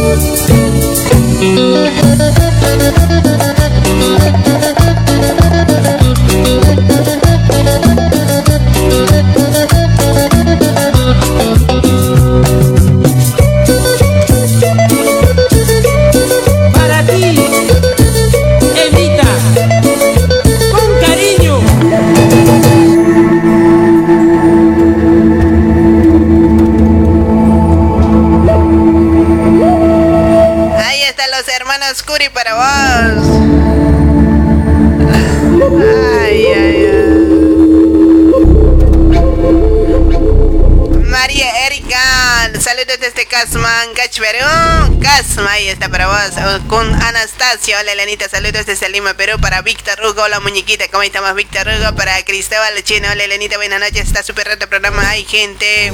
Casman, 43.41 43.95
Cachperú. 43.95 44.99
Casma, 45.01 45.53
ahí 45.53 45.67
está 45.67 45.89
para 45.89 46.05
vos. 46.05 46.61
Con 46.67 46.93
Anastasia, 46.93 47.79
hola 47.79 47.93
Elenita, 47.93 48.29
saludos 48.29 48.67
desde 48.67 48.87
Lima, 48.87 49.15
Perú. 49.15 49.39
Para 49.41 49.63
Víctor 49.63 49.99
Hugo, 50.05 50.21
hola 50.21 50.39
muñequita, 50.39 50.87
¿cómo 50.89 51.01
estamos 51.01 51.33
Víctor 51.33 51.67
Hugo? 51.67 51.95
Para 51.95 52.23
Cristóbal 52.23 52.83
Chino, 52.83 53.07
hola 53.11 53.23
Elenita, 53.23 53.57
buenas 53.57 53.79
noches. 53.79 54.05
Está 54.05 54.21
súper 54.21 54.45
reto 54.45 54.65
el 54.65 54.69
programa. 54.69 55.09
Hay 55.09 55.25
gente. 55.25 55.91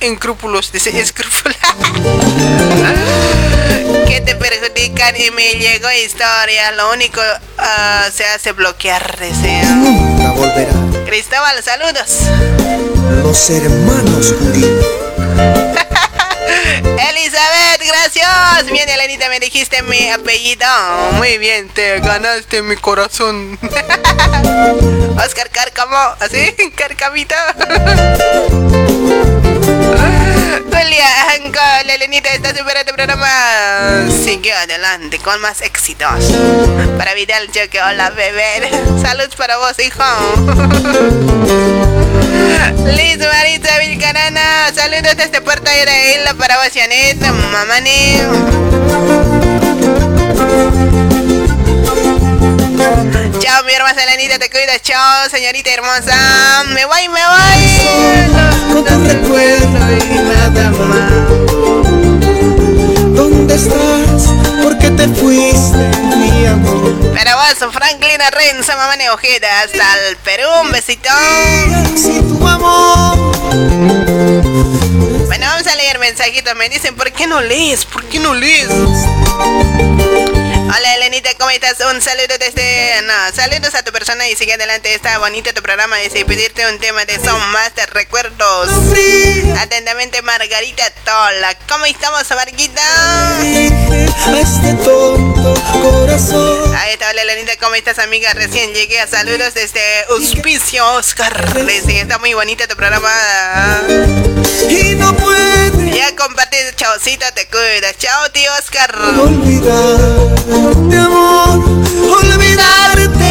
Escrúpulos, 0.00 0.72
dice 0.72 0.88
escrúpulos. 0.98 1.54
que 4.08 4.22
te 4.22 4.36
perjudican 4.36 5.20
y 5.20 5.30
me 5.32 5.52
llegó 5.56 5.90
historia. 5.92 6.72
Lo 6.72 6.92
único 6.94 7.20
ah, 7.58 8.08
se 8.10 8.24
hace 8.24 8.52
bloquear, 8.52 9.18
desea. 9.18 9.64
Nunca 9.64 10.30
volverá. 10.30 10.72
Cristóbal, 11.04 11.62
saludos. 11.62 12.20
Los 13.22 13.50
hermanos. 13.50 14.34
Elizabeth, 16.66 17.82
gracias. 17.86 18.66
Bien, 18.70 18.88
Elenita, 18.88 19.28
me 19.28 19.40
dijiste 19.40 19.82
mi 19.82 20.10
apellido. 20.10 20.66
Muy 21.12 21.38
bien, 21.38 21.68
te 21.68 22.00
ganaste 22.00 22.62
mi 22.62 22.76
corazón. 22.76 23.58
Oscar 25.24 25.50
Cárcamo, 25.50 25.96
¿así? 26.20 26.54
Carcamita. 26.76 27.36
Con 31.56 31.86
la 31.86 31.94
Elenita 31.94 32.32
está 32.32 32.54
super 32.54 32.76
este 32.76 32.92
programa. 32.92 33.28
Sigue 34.24 34.52
adelante 34.52 35.18
con 35.18 35.40
más 35.40 35.62
éxitos. 35.62 36.32
Para 36.98 37.14
Vidal 37.14 37.50
Choque, 37.50 37.80
hola 37.80 38.10
bebé. 38.10 38.70
Saludos 39.00 39.36
para 39.36 39.56
vos, 39.58 39.78
hijo. 39.78 40.02
Liz 42.84 43.18
Marita 43.18 43.78
Vilcarana, 43.78 44.72
saludos 44.74 45.16
desde 45.16 45.40
Puerto 45.40 45.70
de 45.70 46.14
Isla 46.16 46.34
para 46.34 46.55
vos, 46.58 46.72
Janet, 46.72 47.18
mamani. 47.52 48.20
Chao, 53.40 53.64
mi 53.64 53.72
hermana 53.72 54.04
Elenita, 54.04 54.38
te 54.38 54.50
cuidas. 54.50 54.80
Chao, 54.82 55.28
señorita 55.30 55.70
hermosa. 55.70 56.64
Me 56.72 56.84
voy, 56.86 57.08
me 57.08 57.20
voy. 57.32 57.64
Con 58.72 58.84
tu 58.84 59.08
recuerdo 59.08 59.92
y 59.92 60.18
nada 60.18 60.70
más. 60.70 61.12
¿Dónde 63.14 63.54
estás? 63.54 64.30
¿Por 64.62 64.78
qué 64.78 64.90
te 64.90 65.08
fuiste, 65.08 65.90
mi 66.16 66.46
amor? 66.46 67.14
Para 67.14 67.36
vos, 67.36 67.72
Franklin 67.72 68.20
Renzo, 68.30 68.72
mamá 68.76 68.96
Neojeda, 68.96 69.62
hasta 69.62 70.08
el 70.08 70.16
Perú, 70.18 70.48
un 70.62 70.72
besito. 70.72 71.10
tu 72.28 72.46
amor. 72.46 73.26
Bueno, 75.26 75.46
vamos 75.46 75.66
a 75.66 75.74
leer 75.74 75.98
mensajitos. 75.98 76.54
Me 76.54 76.68
dicen, 76.68 76.94
¿por 76.94 77.12
qué 77.12 77.26
no 77.26 77.40
lees? 77.40 77.84
¿Por 77.84 78.04
qué 78.04 78.18
no 78.18 78.34
lees? 78.34 78.68
Hola 80.68 80.94
Elenita, 80.96 81.30
¿cómo 81.38 81.50
estás? 81.50 81.78
Un 81.92 82.02
saludo 82.02 82.38
desde... 82.40 83.00
No, 83.02 83.12
saludos 83.34 83.74
a 83.76 83.84
tu 83.84 83.92
persona 83.92 84.28
y 84.28 84.34
sigue 84.34 84.54
adelante. 84.54 84.92
Está 84.94 85.18
bonito 85.18 85.54
tu 85.54 85.62
programa. 85.62 85.96
Dice 85.98 86.24
pedirte 86.24 86.66
un 86.66 86.78
tema 86.80 87.04
de 87.04 87.16
Son 87.24 87.40
Más 87.52 87.74
de 87.76 87.86
Recuerdos. 87.86 88.68
Atentamente, 89.60 90.22
Margarita 90.22 90.90
Tola. 91.04 91.56
¿Cómo 91.68 91.84
estamos, 91.86 92.28
Margarita? 92.30 92.82
Este. 93.44 94.06
Ahí 96.76 96.92
está, 96.92 97.10
hola 97.10 97.22
Elenita, 97.22 97.56
¿cómo 97.58 97.74
estás, 97.76 97.98
amiga? 98.00 98.32
Recién 98.34 98.74
llegué 98.74 99.00
a 99.00 99.06
saludos 99.06 99.54
desde 99.54 99.80
Auspicio 100.10 100.84
Oscar. 100.94 101.64
Dice, 101.64 102.00
está 102.00 102.18
muy 102.18 102.34
bonito 102.34 102.66
tu 102.66 102.74
programa. 102.76 103.12
Y 104.68 104.94
no 104.96 105.16
puede 105.16 105.90
Ya 105.96 106.14
compartí, 106.16 106.56
chaucito, 106.74 107.26
te 107.34 107.46
cuidas. 107.46 107.96
Chao, 107.98 108.30
tío 108.32 108.50
Oscar. 108.58 108.96
De 110.90 110.96
amor. 110.98 111.64
Olvidarte, 112.18 113.25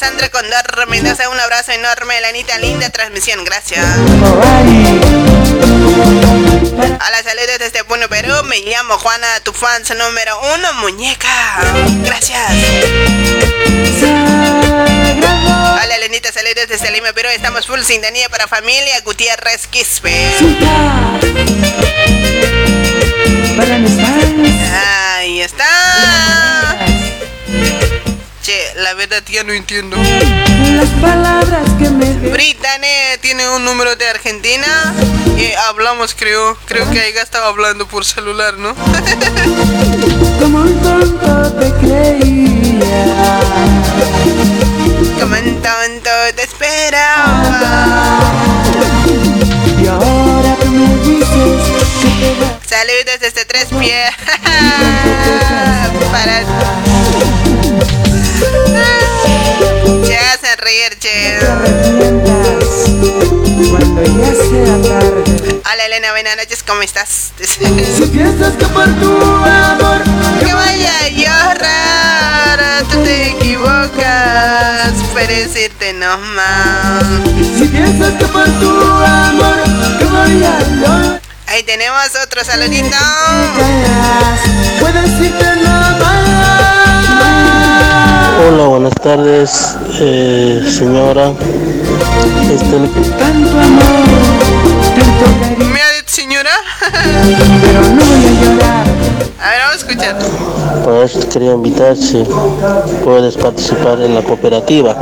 Sandra 0.00 0.30
Condor 0.30 0.86
Mendoza. 0.88 1.28
Un 1.28 1.38
abrazo 1.38 1.72
enorme, 1.72 2.16
Elenita. 2.16 2.56
Linda 2.56 2.88
transmisión, 2.88 3.44
gracias. 3.44 3.84
Hola, 6.88 7.22
saludos 7.22 7.58
desde 7.58 7.84
Puno, 7.84 8.08
Perú. 8.08 8.32
Me 8.44 8.60
llamo 8.60 8.96
Juana, 8.96 9.26
tu 9.44 9.52
fans 9.52 9.94
número 9.94 10.40
uno, 10.54 10.72
muñeca. 10.80 11.28
Gracias. 12.02 12.40
Hola, 15.84 15.96
Elenita, 15.96 16.32
saludos 16.32 16.66
desde 16.66 16.90
Lima, 16.90 17.12
Perú. 17.12 17.28
Estamos 17.28 17.66
full 17.66 17.82
sintonía 17.82 18.30
para 18.30 18.48
familia 18.48 18.98
Gutiérrez 19.02 19.66
Quispe. 19.66 20.32
Ahí 25.18 25.42
está. 25.42 26.89
Che, 28.50 28.72
la 28.80 28.94
verdad 28.94 29.22
ya 29.30 29.44
no 29.44 29.52
entiendo. 29.52 29.96
Las 29.96 30.88
palabras 31.00 31.62
que 31.78 31.88
me 31.88 32.06
Britane 32.30 33.16
tiene 33.20 33.48
un 33.48 33.64
número 33.64 33.94
de 33.94 34.08
Argentina 34.08 34.92
y 35.36 35.52
hablamos, 35.68 36.16
creo. 36.16 36.58
Creo 36.64 36.90
que 36.90 37.06
ella 37.06 37.22
estaba 37.22 37.46
hablando 37.46 37.86
por 37.86 38.04
celular, 38.04 38.54
¿no? 38.58 38.74
como 40.40 40.62
un 40.62 40.82
tonto 40.82 41.52
te 41.60 41.70
creía. 41.74 43.06
Como 45.20 45.36
un 45.36 45.62
tonto 45.62 46.10
te 46.34 46.42
esperaba. 46.42 48.18
Y 49.80 49.86
ahora 49.86 50.56
me 50.68 50.96
dices. 51.04 51.62
Saludos 52.66 53.20
desde 53.20 53.44
tres 53.44 53.68
pies. 53.78 54.10
Para. 56.10 56.40
Che, 60.04 60.16
hacen 60.18 60.58
reír, 60.58 60.98
che. 60.98 61.38
Cuando 63.70 64.02
ya 64.02 64.34
sea 64.34 64.76
tarde. 64.82 65.60
Hola 65.72 65.86
Elena, 65.86 66.10
buenas 66.12 66.36
noches, 66.36 66.62
¿cómo 66.66 66.82
estás? 66.82 67.32
Si 67.40 68.06
piensas 68.06 68.54
que 68.56 68.66
por 68.66 68.86
tu 69.00 69.16
amor 69.22 70.02
que 70.44 70.52
vaya 70.52 70.90
a 71.04 71.08
llorar, 71.08 72.84
tú 72.90 73.02
te 73.04 73.28
equivocas, 73.28 74.92
para 75.14 75.26
decirte 75.26 75.92
no 75.92 76.18
más. 76.18 77.04
Si 77.56 77.66
piensas 77.68 78.14
que 78.14 78.26
por 78.26 78.46
tu 78.58 78.70
amor 78.70 79.62
que 79.98 80.04
voy 80.06 80.44
a 80.44 80.58
llorar. 80.60 81.20
Ahí 81.46 81.62
tenemos 81.64 82.00
otro 82.24 82.44
saludito. 82.44 82.96
Puedes 84.80 85.20
irte 85.20 85.44
Hola, 88.48 88.68
buenas 88.68 88.94
tardes, 88.94 89.76
eh, 90.00 90.62
señora. 90.66 91.32
Este, 92.50 92.78
Tanto. 93.18 94.49
¿Me 95.20 95.82
ha 95.82 95.92
dicho 95.92 96.06
señora? 96.06 96.50
Pero 97.60 97.80
no 97.82 98.04
voy 98.04 98.26
a 98.26 98.42
llorar. 98.42 98.86
A 99.38 99.50
ver, 99.50 99.60
vamos 99.60 99.74
a 99.74 99.76
escuchar. 99.76 100.16
Para 100.84 101.04
eso 101.04 101.18
te 101.18 101.28
quería 101.28 101.52
invitar 101.52 101.94
si 101.94 102.24
puedes 103.04 103.36
participar 103.36 104.00
en 104.00 104.14
la 104.14 104.22
cooperativa. 104.22 104.96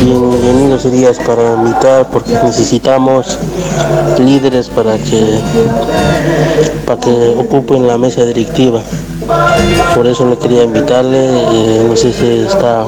Bienvenido 0.00 0.78
serías 0.78 1.18
para 1.18 1.54
invitar 1.54 2.08
porque 2.10 2.32
necesitamos 2.42 3.38
líderes 4.18 4.68
para 4.68 4.96
que 4.96 5.40
para 6.86 7.00
que 7.00 7.34
ocupen 7.38 7.86
la 7.86 7.98
mesa 7.98 8.24
directiva. 8.24 8.80
Por 9.94 10.06
eso 10.06 10.26
le 10.26 10.38
quería 10.38 10.64
invitarle, 10.64 11.18
eh, 11.18 11.86
no 11.86 11.96
sé 11.96 12.12
si 12.12 12.46
está 12.46 12.86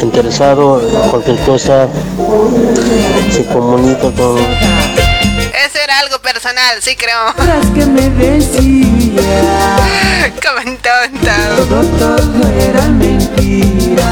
interesado, 0.00 0.80
cualquier 1.10 1.38
cosa 1.38 1.88
se 3.30 3.44
comunica 3.46 4.10
con 4.12 4.38
Eso 5.64 5.78
era 5.82 5.98
algo 5.98 6.20
personal, 6.20 6.80
sí 6.80 6.94
creo. 6.94 7.34
Las 7.36 7.66
que 7.66 7.84
me 7.84 8.08
decía. 8.10 9.22
Como 10.40 10.70
un 10.70 10.76
tonto. 10.78 11.30
Todo, 11.56 11.82
todo 11.98 12.48
era 12.60 12.82
mentira. 12.82 14.04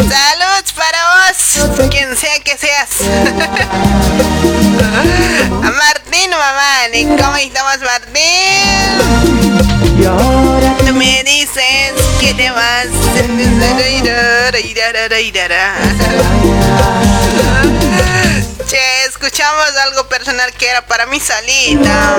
Saludos 0.00 0.72
para 0.76 0.98
vos, 1.32 1.88
quien 1.88 2.14
sea 2.14 2.38
que 2.40 2.58
seas. 2.58 2.90
A 5.62 5.70
Martín 5.70 6.30
Mamani, 6.30 7.16
¿cómo 7.16 7.36
estamos 7.36 7.80
Martín? 7.80 8.90
Y 9.98 10.04
ahora 10.04 10.76
Tú 10.86 10.94
me 10.94 11.24
dices 11.24 11.94
que 12.20 12.34
te 12.34 12.50
vas. 12.50 12.88
Che, 18.70 19.04
escuchamos 19.08 19.66
algo 19.84 20.06
personal 20.08 20.52
que 20.52 20.68
era 20.68 20.86
para 20.86 21.04
mi 21.06 21.18
salita. 21.18 22.14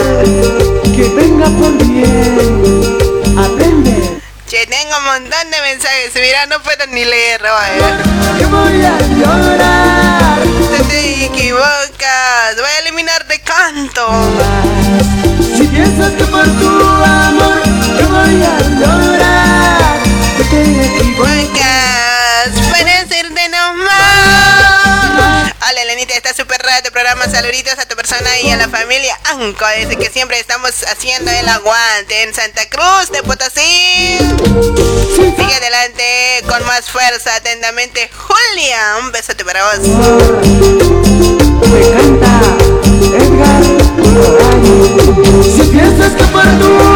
que 0.94 1.08
venga 1.16 1.46
por 1.46 1.72
bien. 1.78 2.98
Aprende 3.40 4.20
Che, 4.50 4.68
tengo 4.68 4.98
un 4.98 5.06
montón 5.06 5.50
de 5.50 5.62
mensajes. 5.62 6.12
Mira, 6.14 6.48
no 6.48 6.62
puedo 6.62 6.86
ni 6.88 7.06
leer. 7.06 7.42
vaya. 7.42 7.98
que 8.38 8.46
voy 8.48 8.84
a 8.84 8.98
llorar. 9.16 10.40
Te 10.90 11.24
equivocas. 11.28 12.56
Voy 12.58 12.66
a 12.66 12.80
eliminar 12.80 13.26
de 13.28 13.40
canto. 13.40 14.10
Si 15.56 15.64
piensas 15.68 16.12
que 16.12 16.26
por 16.26 16.44
tu 16.44 16.68
amor 16.68 17.62
que 17.98 18.04
voy 18.04 18.44
a 18.44 18.60
llorar. 18.78 20.00
Te 20.50 20.98
equivocas. 20.98 22.01
Hola, 25.72 25.86
Lenita, 25.86 26.14
está 26.16 26.34
súper 26.34 26.62
tu 26.84 26.92
programa. 26.92 27.30
Saluditos 27.30 27.80
a 27.80 27.86
tu 27.86 27.96
persona 27.96 28.42
y 28.42 28.50
a 28.50 28.58
la 28.58 28.68
familia 28.68 29.18
Anco. 29.24 29.66
Desde 29.78 29.96
que 29.96 30.10
siempre 30.10 30.38
estamos 30.38 30.84
haciendo 30.92 31.32
el 31.32 31.48
aguante 31.48 32.24
en 32.24 32.34
Santa 32.34 32.68
Cruz 32.68 33.10
de 33.10 33.24
Potosí. 33.24 34.18
Sigue 35.16 35.56
adelante 35.56 36.44
con 36.50 36.66
más 36.66 36.90
fuerza. 36.90 37.34
Atentamente, 37.36 38.10
Julia. 38.10 38.98
Un 39.00 39.14
besote 39.14 39.46
para 39.46 39.64
vos. 39.64 39.80
Si 45.56 45.62
piensas 45.70 46.12
que 46.12 46.24
por 46.26 46.44
tu 46.60 46.91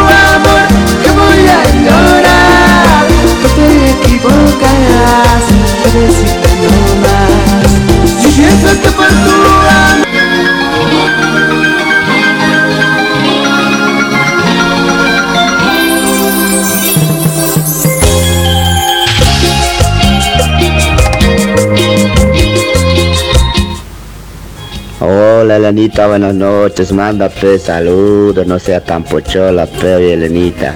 Elenita, 25.56 26.06
buenas 26.06 26.34
noches, 26.34 26.92
manda 26.92 27.30
pe 27.30 27.58
saludos, 27.58 28.46
no 28.46 28.58
sea 28.58 28.78
tan 28.84 29.02
pochola 29.02 29.66
pe 29.66 29.94
oye 29.94 30.12
Elenita. 30.12 30.74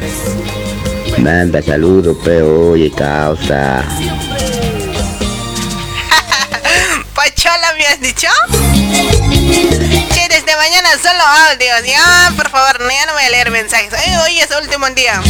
Manda 1.19 1.61
saludos 1.61 2.16
pe 2.24 2.40
oye 2.40 2.90
causa. 2.90 3.85
Pachola, 7.15 7.74
¿me 7.77 7.86
has 7.89 8.01
dicho? 8.01 8.28
Che, 10.15 10.28
desde 10.31 10.57
mañana 10.57 10.89
solo 11.02 11.23
audios. 11.51 11.85
Ya, 11.85 12.32
por 12.35 12.48
favor, 12.48 12.78
ya 12.78 13.05
no 13.05 13.12
voy 13.12 13.24
a 13.24 13.31
leer 13.31 13.51
mensajes. 13.51 13.93
Hoy 14.24 14.39
es 14.39 14.51
el 14.51 14.62
último 14.62 14.89
día. 14.90 15.20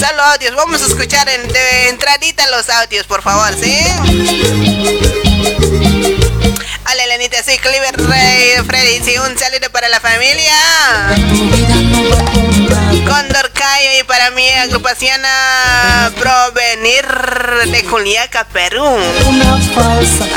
Solo 0.00 0.22
audios. 0.32 0.56
Vamos 0.56 0.82
a 0.82 0.86
escuchar 0.86 1.28
en, 1.28 1.46
de 1.46 1.90
entradita 1.90 2.50
los 2.50 2.68
audios, 2.68 3.06
por 3.06 3.22
favor, 3.22 3.54
¿sí? 3.54 5.29
Hola, 6.92 7.04
Elenita, 7.04 7.40
soy 7.44 7.56
Cliver 7.58 7.94
Rey 8.08 8.56
Freddy. 8.66 8.98
Sí, 9.04 9.16
un 9.18 9.38
saludo 9.38 9.70
para 9.70 9.88
la 9.88 10.00
familia. 10.00 10.56
Condor 13.06 13.50
y 14.00 14.04
para 14.04 14.30
mi 14.30 14.48
agrupación 14.48 15.20
a 15.24 16.10
Provenir 16.18 17.06
de 17.70 17.84
Juliaca, 17.84 18.44
Perú. 18.52 18.84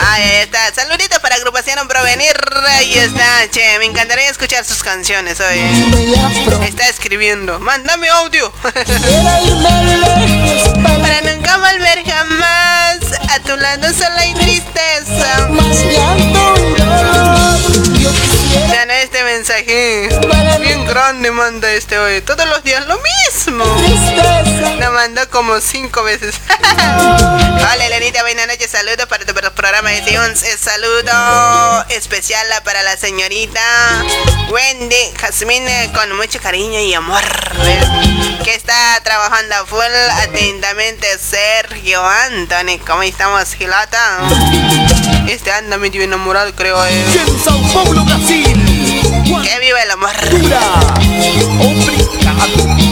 Ahí 0.07 0.31
está. 0.41 0.71
Saludito 0.75 1.19
para 1.21 1.35
agrupación 1.35 1.87
Provenir. 1.87 2.35
Ahí 2.67 2.99
está. 2.99 3.49
Che, 3.49 3.79
me 3.79 3.85
encantaría 3.85 4.29
escuchar 4.29 4.63
sus 4.63 4.83
canciones 4.83 5.39
hoy. 5.39 5.59
Está 6.67 6.87
escribiendo. 6.87 7.59
Mándame 7.59 8.09
audio. 8.09 8.51
para 8.61 8.83
nunca 11.21 11.57
volver 11.57 12.03
jamás. 12.05 12.99
A 13.29 13.39
tu 13.39 13.57
lado 13.57 13.91
solo 13.93 14.17
hay 14.17 14.33
tristeza. 14.35 15.49
road. 16.43 16.77
Oh. 16.79 17.52
Vean 18.73 18.89
este 18.89 19.23
mensaje. 19.23 20.09
Bien 20.59 20.83
grande 20.87 21.29
manda 21.29 21.71
este 21.73 21.99
hoy. 21.99 22.21
Todos 22.21 22.47
los 22.47 22.63
días 22.63 22.83
lo 22.87 22.97
mismo. 22.97 23.63
Lo 24.79 24.91
mandó 24.91 25.29
como 25.29 25.59
cinco 25.61 26.01
veces. 26.01 26.33
Hola, 26.79 27.85
Elenita, 27.85 28.23
buenas 28.23 28.47
noches. 28.47 28.71
Saludos 28.71 29.05
para 29.07 29.25
tu 29.25 29.33
programa 29.35 29.91
de 29.91 30.17
un 30.17 30.35
saludo 30.35 31.85
especial 31.89 32.47
para 32.63 32.81
la 32.81 32.97
señorita 32.97 33.61
Wendy 34.49 35.13
Jasmine 35.19 35.91
con 35.93 36.17
mucho 36.17 36.39
cariño 36.39 36.79
y 36.79 36.95
amor. 36.95 37.21
Que 38.43 38.55
está 38.55 38.99
trabajando 39.03 39.53
a 39.53 39.65
full 39.67 39.83
atentamente 40.23 41.05
Sergio 41.19 42.03
Anthony. 42.03 42.79
¿Cómo 42.87 43.03
estamos, 43.03 43.53
Gilata? 43.53 44.17
Este 45.27 45.51
anda 45.51 45.77
medio 45.77 46.01
enamorado, 46.01 46.53
creo. 46.55 46.83
Eh. 46.85 47.05
Sao 47.43 47.61
Paulo, 47.71 48.03
Brasil. 48.03 48.62
Que 49.41 49.59
viva 49.59 49.81
el 49.81 49.91
amor. 49.91 50.11
Ahí 51.59 52.82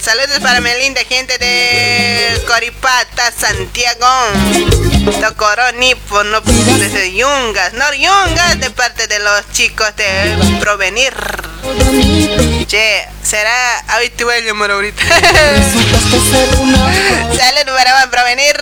Saludos 0.00 0.40
para 0.40 0.60
mi 0.62 0.70
linda 0.80 1.02
gente 1.04 1.36
de 1.36 2.40
Coripata, 2.46 3.30
Santiago. 3.30 4.06
Tocoró 5.20 5.70
Nipo, 5.72 6.24
no 6.24 6.40
desde 6.40 7.14
Yungas. 7.14 7.74
No, 7.74 7.84
Yungas 7.92 8.58
de 8.58 8.70
parte 8.70 9.06
de 9.06 9.18
los 9.18 9.52
chicos 9.52 9.94
de 9.96 10.56
Provenir. 10.60 11.12
Che, 12.66 13.06
será. 13.22 13.84
A 13.88 14.00
llamar 14.40 14.70
ahorita. 14.70 15.02
Saludos 17.36 17.74
para 17.76 18.10
Provenir. 18.10 18.56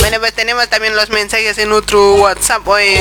Bueno, 0.00 0.18
pues 0.20 0.32
tenemos 0.34 0.68
también 0.68 0.94
los 0.94 1.08
mensajes 1.10 1.56
en 1.58 1.72
otro 1.72 2.16
WhatsApp 2.16 2.66
hoy. 2.68 2.96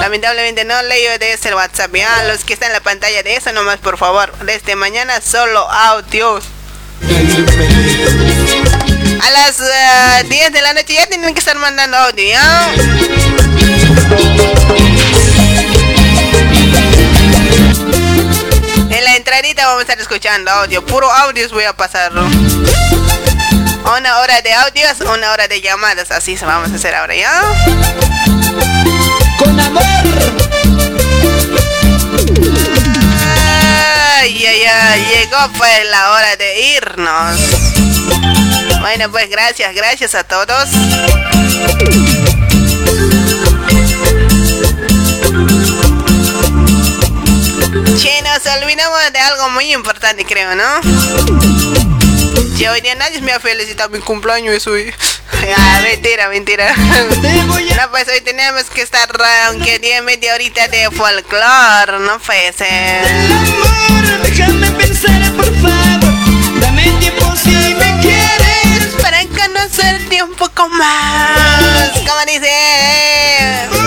Lamentablemente 0.00 0.64
no 0.64 0.80
leo 0.82 1.18
de 1.18 1.32
ese 1.32 1.54
WhatsApp. 1.54 1.94
Ya, 1.94 2.22
los 2.24 2.44
que 2.44 2.52
están 2.52 2.68
en 2.68 2.74
la 2.74 2.80
pantalla 2.80 3.22
de 3.22 3.36
eso 3.36 3.52
nomás, 3.52 3.78
por 3.78 3.98
favor. 3.98 4.32
Desde 4.44 4.76
mañana 4.76 5.20
solo 5.20 5.60
audios. 5.70 6.44
A 9.20 9.30
las 9.30 9.60
eh, 9.60 10.26
10 10.28 10.52
de 10.52 10.62
la 10.62 10.74
noche 10.74 10.94
ya 10.94 11.06
tienen 11.06 11.34
que 11.34 11.40
estar 11.40 11.58
mandando 11.58 11.96
audio. 11.96 12.38
Entradita 19.18 19.66
vamos 19.66 19.80
a 19.80 19.82
estar 19.82 20.00
escuchando 20.00 20.50
audio. 20.50 20.82
Puro 20.86 21.10
audios 21.10 21.52
voy 21.52 21.64
a 21.64 21.72
pasar. 21.72 22.12
Una 22.12 22.30
hora 24.18 24.40
de 24.42 24.52
audios, 24.54 25.00
una 25.00 25.32
hora 25.32 25.48
de 25.48 25.60
llamadas. 25.60 26.12
Así 26.12 26.36
se 26.36 26.46
vamos 26.46 26.70
a 26.70 26.76
hacer 26.76 26.94
ahora, 26.94 27.16
¿ya? 27.16 27.42
Con 29.38 29.58
amor. 29.58 29.82
Ay, 34.20 34.46
ay, 34.46 34.62
ay, 34.64 35.04
llegó 35.06 35.50
pues 35.56 35.90
la 35.90 36.12
hora 36.12 36.36
de 36.36 36.60
irnos. 36.76 37.40
Bueno, 38.80 39.10
pues 39.10 39.28
gracias, 39.28 39.74
gracias 39.74 40.14
a 40.14 40.22
todos. 40.22 40.68
Nos 48.34 48.46
olvidamos 48.46 49.12
de 49.12 49.18
algo 49.18 49.50
muy 49.50 49.72
importante, 49.72 50.24
creo, 50.24 50.54
¿no? 50.54 50.80
Che, 52.56 52.68
hoy 52.68 52.80
día 52.80 52.94
nadie 52.94 53.20
me 53.22 53.32
ha 53.32 53.40
felicitado 53.40 53.90
mi 53.90 54.00
cumpleaños, 54.00 54.66
hoy. 54.66 54.92
Ah, 55.56 55.80
mentira, 55.82 56.28
mentira. 56.28 56.74
No, 56.74 57.90
pues 57.90 58.08
hoy 58.08 58.20
tenemos 58.22 58.64
que 58.64 58.82
estar, 58.82 59.08
aunque 59.46 59.78
10 59.78 60.02
media 60.02 60.34
horita 60.34 60.66
de 60.66 60.90
folclore, 60.90 62.00
no 62.00 62.18
puede 62.18 62.52
ser. 62.52 63.06
Déjame 64.24 64.70
pensar, 64.72 65.32
por 65.36 65.46
favor 65.60 66.60
Dame 66.60 66.90
tiempo 67.00 67.34
si 67.36 67.50
me 67.50 68.00
quieres 68.00 68.94
Para 69.00 69.24
conocerte 69.26 70.22
un 70.24 70.34
poco 70.34 70.68
más. 70.68 71.90
¿Cómo 72.04 72.24
dice? 72.26 73.77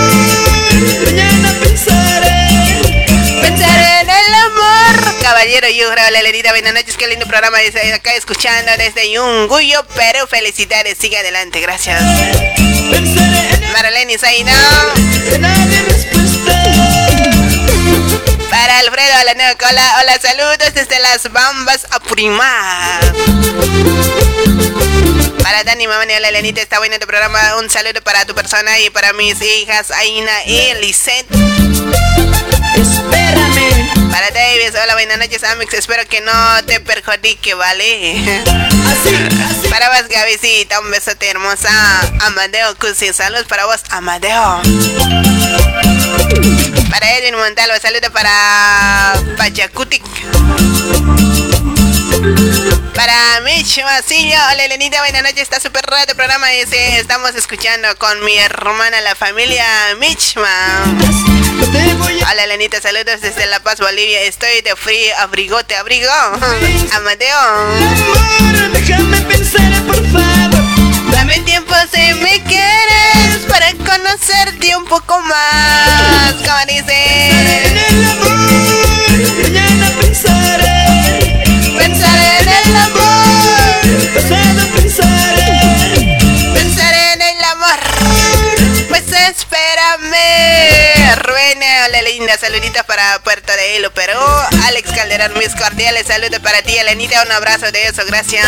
Caballero 5.32 5.70
Yugra, 5.70 6.08
hola 6.08 6.24
Lerita, 6.24 6.52
buenas 6.52 6.74
noches, 6.74 6.98
qué 6.98 7.08
lindo 7.08 7.26
programa 7.26 7.58
desde 7.60 7.94
acá 7.94 8.14
escuchando 8.16 8.70
desde 8.78 9.10
Yunguyo, 9.14 9.82
Perú. 9.96 10.28
Felicidades, 10.30 10.98
sigue 10.98 11.18
adelante, 11.18 11.62
gracias. 11.62 12.04
Marlene 13.72 14.18
Zaina. 14.18 14.52
Para 18.50 18.80
Alfredo, 18.80 19.14
hola 19.22 19.34
Neocola, 19.36 19.96
hola, 20.02 20.20
saludos 20.22 20.74
desde 20.74 21.00
las 21.00 21.32
Bambas 21.32 21.88
a 21.92 22.02
Primar. 22.02 23.02
Para 25.44 25.64
Dani, 25.64 25.88
mamá 25.88 26.06
y 26.06 26.14
hola 26.16 26.30
Elenita, 26.30 26.62
está 26.62 26.80
bueno 26.80 26.98
tu 27.00 27.08
programa. 27.08 27.40
Un 27.60 27.70
saludo 27.70 28.02
para 28.04 28.26
tu 28.26 28.34
persona 28.36 28.80
y 28.80 28.90
para 28.90 29.14
mis 29.14 29.42
hijas 29.42 29.92
Aina 29.92 30.46
y 30.46 30.74
Lisette. 30.82 31.28
Espérame 32.76 34.12
Para 34.12 34.32
Davis, 34.32 34.72
hola, 34.82 34.94
buenas 34.94 35.18
noches, 35.18 35.44
Amix. 35.44 35.74
Espero 35.74 36.08
que 36.08 36.22
no 36.22 36.32
te 36.66 36.80
perjudique, 36.80 37.54
¿vale? 37.54 38.44
Para 39.70 39.90
vos, 39.90 40.08
Gavisita, 40.10 40.80
un 40.80 40.92
besote 40.92 41.30
hermosa. 41.30 41.70
Amadeo 42.22 42.76
Cusi, 42.78 43.14
saludos 43.14 43.46
para 43.48 43.66
vos, 43.66 43.82
Amadeo. 43.90 44.62
Para 46.90 47.18
Edwin 47.18 47.36
Montalvo, 47.36 47.74
saludos 47.82 48.10
para 48.12 49.14
Pachacutic. 49.38 50.04
Para 52.96 53.40
Mitch 53.42 53.82
Masillo, 53.84 54.38
hola 54.52 54.66
Elenita, 54.66 55.00
buenas 55.00 55.24
noches, 55.24 55.42
está 55.42 55.60
súper 55.60 55.86
raro 55.86 56.10
el 56.10 56.16
programa 56.16 56.52
ese. 56.54 57.00
Estamos 57.00 57.34
escuchando 57.36 57.88
con 57.98 58.24
mi 58.24 58.38
hermana, 58.38 59.00
la 59.02 59.16
familia 59.16 59.66
Michma. 60.00 60.50
Hola 62.30 62.44
Elenita, 62.44 62.82
saludos 62.82 63.22
desde 63.22 63.46
La 63.48 63.60
Paz, 63.62 63.80
Bolivia. 63.80 64.22
Estoy 64.22 64.62
de 64.62 64.76
frío, 64.76 65.14
abrigote, 65.20 65.76
abrigo. 65.76 66.12
Amadeo. 66.94 67.40
Déjame 68.74 69.22
pensar, 69.22 69.72
por 69.84 69.96
favor. 70.12 71.12
Dame 71.12 71.40
tiempo 71.40 71.74
si 71.92 72.14
me 72.16 72.44
quieres 72.44 73.46
para 73.48 73.72
conocerte 73.74 74.76
un 74.76 74.86
poco 74.86 75.20
más. 75.22 76.34
Como 76.34 76.66
dice. 76.68 77.32
Mañana 79.44 79.90
pensaré. 80.00 80.71
Hola 91.44 92.02
linda. 92.04 92.38
Saluditos 92.38 92.84
para 92.84 93.20
Puerto 93.24 93.52
de 93.54 93.76
Hilo, 93.76 93.92
Perú. 93.92 94.20
Alex 94.66 94.92
Calderón, 94.92 95.34
mis 95.40 95.56
cordiales 95.56 96.06
saludos 96.06 96.40
para 96.40 96.62
ti, 96.62 96.78
Elenita. 96.78 97.24
Un 97.24 97.32
abrazo 97.32 97.72
de 97.72 97.88
eso, 97.88 98.04
gracias. 98.06 98.46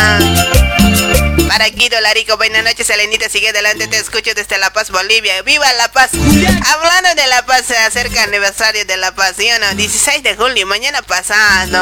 Para 1.47 1.69
Guido 1.69 1.99
Larico, 2.01 2.37
buenas 2.37 2.63
noches, 2.63 2.87
Elenita. 2.91 3.29
Sigue 3.29 3.49
adelante, 3.49 3.87
te 3.87 3.97
escucho 3.97 4.33
desde 4.35 4.59
La 4.59 4.71
Paz, 4.71 4.91
Bolivia. 4.91 5.41
¡Viva 5.41 5.65
La 5.73 5.91
Paz! 5.91 6.11
Hablando 6.13 7.15
de 7.15 7.27
La 7.27 7.43
Paz, 7.45 7.65
se 7.65 7.77
acerca 7.77 8.23
el 8.23 8.29
aniversario 8.29 8.85
de 8.85 8.97
La 8.97 9.13
Paz, 9.13 9.35
¿sí 9.37 9.49
o 9.49 9.59
no? 9.59 9.73
16 9.73 10.21
de 10.21 10.35
julio, 10.35 10.67
mañana 10.67 11.01
pasado. 11.01 11.81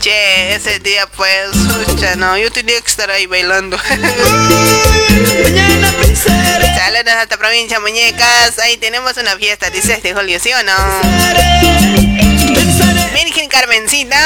Che, 0.00 0.54
ese 0.54 0.78
día 0.78 1.08
pues, 1.08 1.50
escucha, 1.80 2.14
no, 2.14 2.38
yo 2.38 2.50
tenía 2.52 2.80
que 2.80 2.88
estar 2.88 3.10
ahí 3.10 3.26
bailando. 3.26 3.76
Saludos 6.84 7.14
a 7.14 7.22
esta 7.22 7.38
provincia, 7.38 7.78
muñecas. 7.78 8.58
Ahí 8.58 8.76
tenemos 8.76 9.16
una 9.16 9.36
fiesta, 9.36 9.70
16 9.70 10.02
de 10.02 10.14
julio, 10.14 10.40
¿sí 10.40 10.50
o 10.52 10.60
no? 10.64 10.72
Virgen 13.14 13.48
Carmencita. 13.48 14.16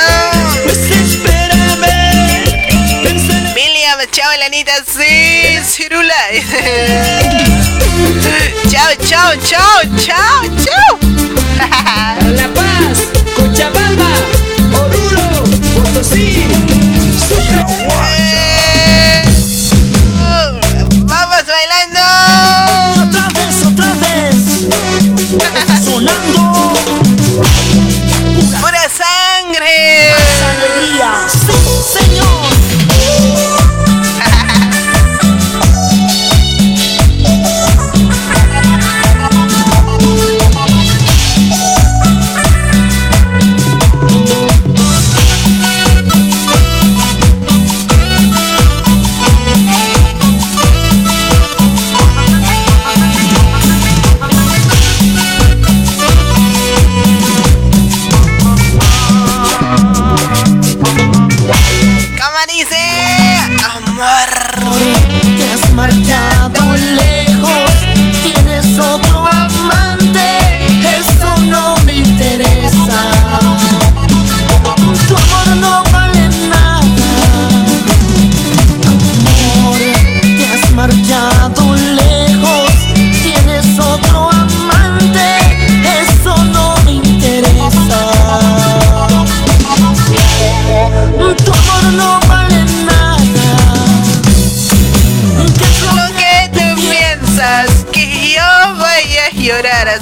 William, 3.55 3.99
chao 4.11 4.33
Elenita, 4.33 4.73
sí, 4.87 5.59
Cirula. 5.67 6.15
chao, 8.71 8.95
chao, 9.07 9.37
chao, 9.47 9.83
chao, 9.99 10.43
chao. 10.65 10.99
La 12.33 12.49
Paz, 12.55 13.01
Cochabamba, 13.37 13.86
Alegría. 29.69 31.27
Sí, 31.29 31.99
señor. 31.99 32.66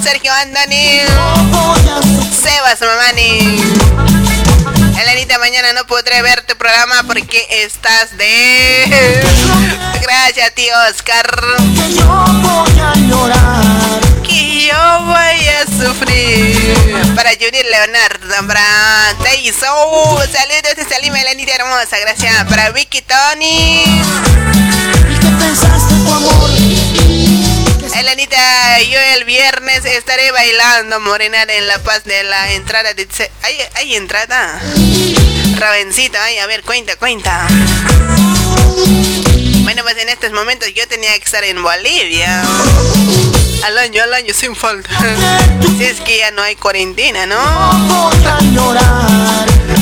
Sergio 0.05 0.31
Andani. 0.31 0.99
Sebas 2.39 2.79
Mamani. 2.79 3.59
Elenita, 5.01 5.39
mañana 5.39 5.73
no 5.73 5.87
podré 5.87 6.21
ver 6.21 6.43
tu 6.43 6.55
programa 6.57 7.01
porque 7.07 7.43
estás 7.49 8.15
de. 8.15 9.23
Gracias, 10.03 10.53
tío 10.53 10.75
Oscar. 10.91 11.27
Que 11.73 11.95
yo 11.95 12.05
voy 12.05 12.79
a 12.79 12.93
llorar. 13.09 14.01
Que 14.21 14.67
yo 14.67 15.01
voy 15.05 15.47
a 15.47 15.65
sufrir. 15.65 17.15
Para 17.15 17.31
Judith 17.31 17.65
Leonardo, 17.67 18.47
para 18.47 19.15
Teiso. 19.23 19.65
Saludos 20.31 20.75
desde 20.75 21.01
Lima, 21.01 21.19
Elenita 21.19 21.55
hermosa. 21.55 21.97
Gracias. 21.97 22.45
Para 22.45 22.69
Vicky 22.69 23.01
Tony. 23.01 23.83
Elenita, 27.99 28.81
yo 28.81 28.99
el 29.15 29.23
viernes 29.23 29.85
estaré 29.85 30.29
bailando 30.31 30.99
morenar 30.99 31.49
en 31.49 31.65
La 31.65 31.79
Paz 31.79 32.03
de 32.03 32.23
la 32.23 32.51
entrada 32.51 32.93
de... 32.93 33.07
¿Hay, 33.41 33.55
hay 33.75 33.95
entrada? 33.95 34.61
Ravencito, 35.55 36.17
ay, 36.21 36.39
a 36.39 36.45
ver, 36.45 36.63
cuenta, 36.63 36.97
cuenta. 36.97 37.47
Bueno, 39.63 39.83
pues 39.83 39.97
en 39.97 40.09
estos 40.09 40.31
momentos 40.33 40.67
yo 40.75 40.85
tenía 40.89 41.17
que 41.17 41.23
estar 41.23 41.45
en 41.45 41.63
Bolivia. 41.63 42.43
Al 43.63 43.77
año, 43.77 44.03
al 44.03 44.13
año, 44.13 44.33
sin 44.33 44.57
falta. 44.57 44.89
Si 45.77 45.85
es 45.85 46.01
que 46.01 46.17
ya 46.17 46.31
no 46.31 46.41
hay 46.41 46.57
cuarentena, 46.57 47.25
¿no? 47.25 47.37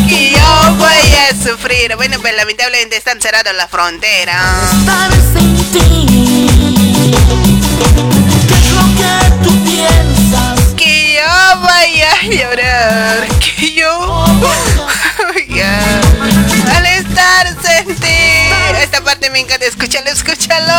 Que 0.08 0.32
yo 0.32 0.76
voy 0.76 1.16
a 1.16 1.32
sufrir. 1.44 1.96
Bueno, 1.96 2.20
pues 2.22 2.36
lamentablemente 2.36 2.96
están 2.96 3.20
cerradas 3.20 3.56
las 3.56 3.72
fronteras. 3.72 4.38
Estar 7.84 7.96
sin 7.96 8.10
ti. 8.10 8.48
¿Qué 8.48 8.56
es 8.56 8.72
lo 8.72 8.86
que 8.96 9.14
tú 9.44 9.52
piensas? 9.64 10.60
Que 10.76 11.16
yo 11.16 11.60
voy 11.62 12.02
a 12.02 12.24
llorar. 12.24 13.28
Que 13.40 13.74
yo. 13.74 13.92
Ya. 15.50 15.80
Al 16.76 16.86
estar 16.86 17.48
sin 17.48 17.96
ti. 17.96 18.52
Esta 18.82 19.02
parte 19.04 19.30
me 19.30 19.40
encanta. 19.40 19.66
Escúchalo, 19.66 20.10
escúchalo. 20.10 20.74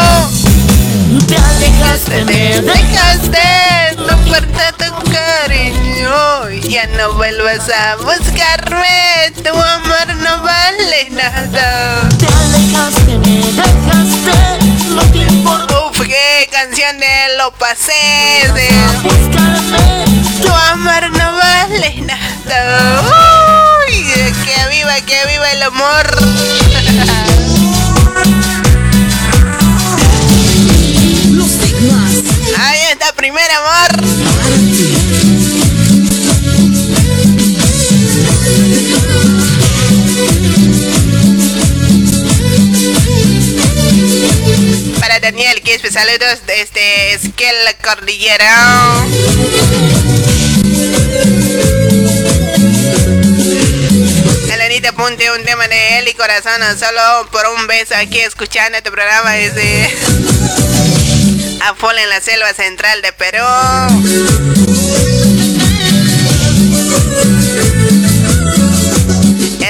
Te 1.29 1.37
alejaste, 1.37 2.25
me 2.25 2.61
Dejaste, 2.61 3.97
no 3.99 4.13
importa 4.13 4.73
tu 4.73 5.11
cariño. 5.11 6.51
Ya 6.69 6.87
no 6.89 7.13
vuelvas 7.15 7.69
a 7.71 7.97
buscarme. 7.97 9.33
Tu 9.43 9.51
amor 9.51 10.17
no 10.17 10.43
vale 10.43 11.11
nada. 11.11 12.09
Te 12.19 12.27
alejaste, 12.27 13.19
me 13.19 13.39
dejaste. 13.53 14.33
No 14.95 15.03
te 15.13 15.19
importa 15.19 15.84
Qué 16.07 16.49
canción 16.51 16.99
de 16.99 17.37
lo 17.39 17.51
pasé. 17.53 17.93
De... 18.55 18.69
Tu 20.43 20.53
amor 20.53 21.11
no 21.11 21.37
vale 21.37 22.03
nada. 22.03 23.03
Uy, 23.89 24.05
que 24.45 24.69
viva, 24.69 25.01
que 25.01 25.27
viva 25.27 25.51
el 25.53 25.63
amor. 25.63 26.07
Ahí 32.59 32.81
está, 32.93 33.13
primer 33.15 33.51
amor. 33.51 34.94
Para 45.15 45.31
Daniel 45.31 45.63
Quispe. 45.63 45.91
Saludos 45.93 46.41
desde 46.47 47.13
Esquel 47.15 47.57
Cordillera. 47.83 49.07
Elenita 54.53 54.93
Punte, 54.93 55.31
un 55.31 55.45
tema 55.45 55.69
de 55.69 55.99
él 55.99 56.09
y 56.09 56.15
corazón, 56.15 56.61
solo 56.79 57.29
por 57.31 57.47
un 57.47 57.67
beso 57.67 57.95
aquí 57.97 58.21
escuchando 58.21 58.83
tu 58.83 58.91
programa 58.91 59.33
desde 59.33 59.85
a 61.61 61.75
full 61.75 61.97
en 61.97 62.09
la 62.09 62.21
selva 62.21 62.53
central 62.53 63.03
de 63.03 63.13
Perú. 63.13 63.45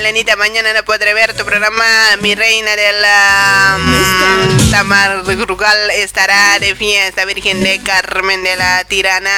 Elenita, 0.04 0.36
mañana 0.36 0.74
no 0.74 0.84
podré 0.84 1.14
ver 1.14 1.32
tu 1.32 1.46
programa. 1.46 1.82
Mi 2.20 2.34
reina 2.34 2.76
de 2.76 2.92
la 3.00 3.78
mm, 3.80 4.70
Tamar 4.70 5.24
Rugal 5.24 5.90
estará 5.92 6.58
de 6.58 6.74
fiesta. 6.74 7.24
Virgen 7.24 7.62
de 7.62 7.80
Carmen 7.82 8.44
de 8.44 8.54
la 8.54 8.84
Tirana. 8.84 9.30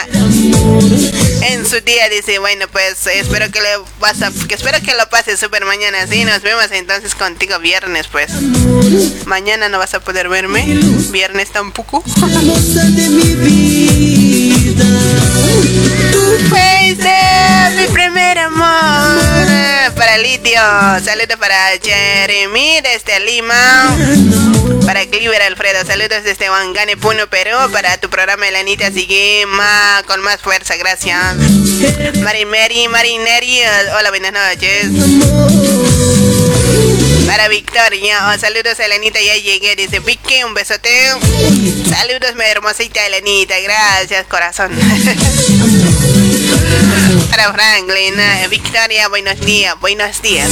En 1.42 1.64
su 1.64 1.80
día 1.82 2.08
dice, 2.08 2.40
bueno, 2.40 2.66
pues 2.66 3.06
espero 3.06 3.48
que 3.52 3.60
le 3.60 3.68
vas 4.00 4.22
a, 4.22 4.32
que 4.48 4.56
espero 4.56 4.78
que 4.84 4.96
lo 4.96 5.08
pases 5.08 5.38
súper 5.38 5.64
mañana. 5.64 6.04
Sí, 6.08 6.24
nos 6.24 6.42
vemos 6.42 6.66
entonces 6.72 7.14
contigo 7.14 7.60
viernes, 7.60 8.08
pues. 8.08 8.32
Mañana 9.24 9.68
no 9.68 9.78
vas 9.78 9.94
a 9.94 10.00
poder 10.00 10.28
verme. 10.28 10.64
Viernes 11.12 11.52
tampoco. 11.52 12.02
De 16.38 17.76
mi 17.76 17.86
primer 17.92 18.38
amor. 18.38 19.94
Para 19.94 20.18
Litio, 20.18 20.60
saludos 21.02 21.36
para 21.38 21.56
Jeremy 21.82 22.80
desde 22.82 23.20
Lima. 23.20 23.96
Para 24.84 25.06
Cliver 25.06 25.40
Alfredo, 25.42 25.84
saludos 25.86 26.24
desde 26.24 26.50
Wangane, 26.50 26.96
Puno, 26.96 27.26
Perú. 27.28 27.56
Para 27.72 27.96
tu 27.98 28.10
programa, 28.10 28.46
Elanita, 28.48 28.90
sigue 28.90 29.46
más, 29.46 30.02
con 30.02 30.20
más 30.20 30.40
fuerza, 30.40 30.76
gracias. 30.76 31.36
Mari 32.22 32.44
Mary, 32.44 32.88
Marineri, 32.88 33.60
hola, 33.98 34.10
buenas 34.10 34.32
noches. 34.32 36.15
Para 37.26 37.48
Victoria, 37.48 38.28
oh, 38.28 38.38
saludos 38.38 38.78
Elenita, 38.78 39.20
ya 39.20 39.36
llegué, 39.36 39.74
dice 39.74 39.98
Vicky, 40.00 40.44
un 40.44 40.54
besote. 40.54 40.88
Saludos, 41.88 42.34
mi 42.36 42.44
hermosita 42.44 43.04
Elenita, 43.04 43.58
gracias, 43.60 44.26
corazón. 44.26 44.70
Para 47.30 47.52
Franklin, 47.52 48.18
eh, 48.18 48.46
Victoria, 48.48 49.08
buenos 49.08 49.40
días, 49.40 49.74
buenos 49.80 50.22
días. 50.22 50.48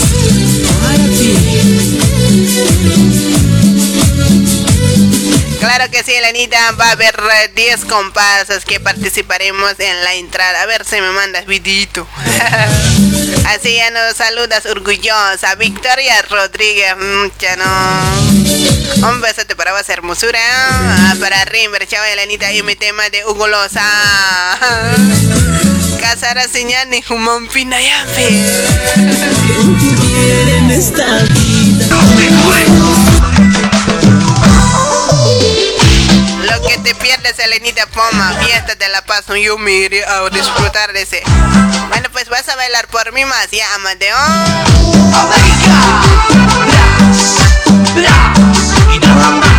Claro 5.65 5.91
que 5.91 6.03
sí, 6.03 6.13
Elenita, 6.13 6.73
va 6.73 6.89
a 6.89 6.91
haber 6.91 7.19
eh, 7.43 7.51
10 7.55 7.87
comparsas 7.87 8.67
que 8.67 8.81
participaremos 8.81 9.73
en 9.79 10.05
la 10.05 10.13
entrada. 10.13 10.61
A 10.61 10.67
ver 10.67 10.85
si 10.85 11.01
me 11.01 11.11
mandas 11.11 11.47
vidito. 11.47 12.07
Así 13.49 13.75
ya 13.75 13.91
nos 13.91 14.15
saludas 14.15 14.67
orgullosa. 14.67 15.55
Victoria 15.55 16.21
Rodríguez, 16.29 16.95
mucha 16.99 17.57
no. 17.57 19.09
Un 19.09 19.23
besote 19.23 19.57
para 19.57 19.73
vos, 19.73 19.89
hermosura. 19.89 20.39
Ah, 20.39 21.15
Para 21.19 21.47
Rimber, 21.47 21.89
chao, 21.89 22.05
Elenita, 22.05 22.53
y 22.53 22.63
mi 22.63 22.77
tema 22.77 23.09
de 23.09 23.25
Hugo 23.25 23.49
Loza. 23.49 23.81
Casara 25.99 26.47
señal 26.47 26.91
ni 26.91 27.01
Jumón 27.01 27.49
Pinayampi. 27.49 28.45
en 30.59 30.71
esta 30.71 31.21
vida. 31.21 31.87
Lo 36.45 36.61
que 36.69 36.79
te 36.79 36.95
pierdes, 36.95 37.39
Elenita 37.39 37.87
Poma, 37.87 38.35
fiesta 38.45 38.75
de 38.75 38.89
la 38.89 39.03
paz, 39.03 39.25
me 39.29 39.73
iré 39.73 40.05
a 40.05 40.29
disfrutar 40.29 40.93
de 40.93 41.03
ese. 41.03 41.23
Bueno, 41.89 42.09
pues 42.13 42.29
vas 42.29 42.49
a 42.49 42.57
bailar 42.57 42.87
por 42.89 43.13
mí 43.13 43.25
más, 43.25 43.51
ya, 43.51 43.67
Amadeo. 43.75 44.17
Está 47.97 49.54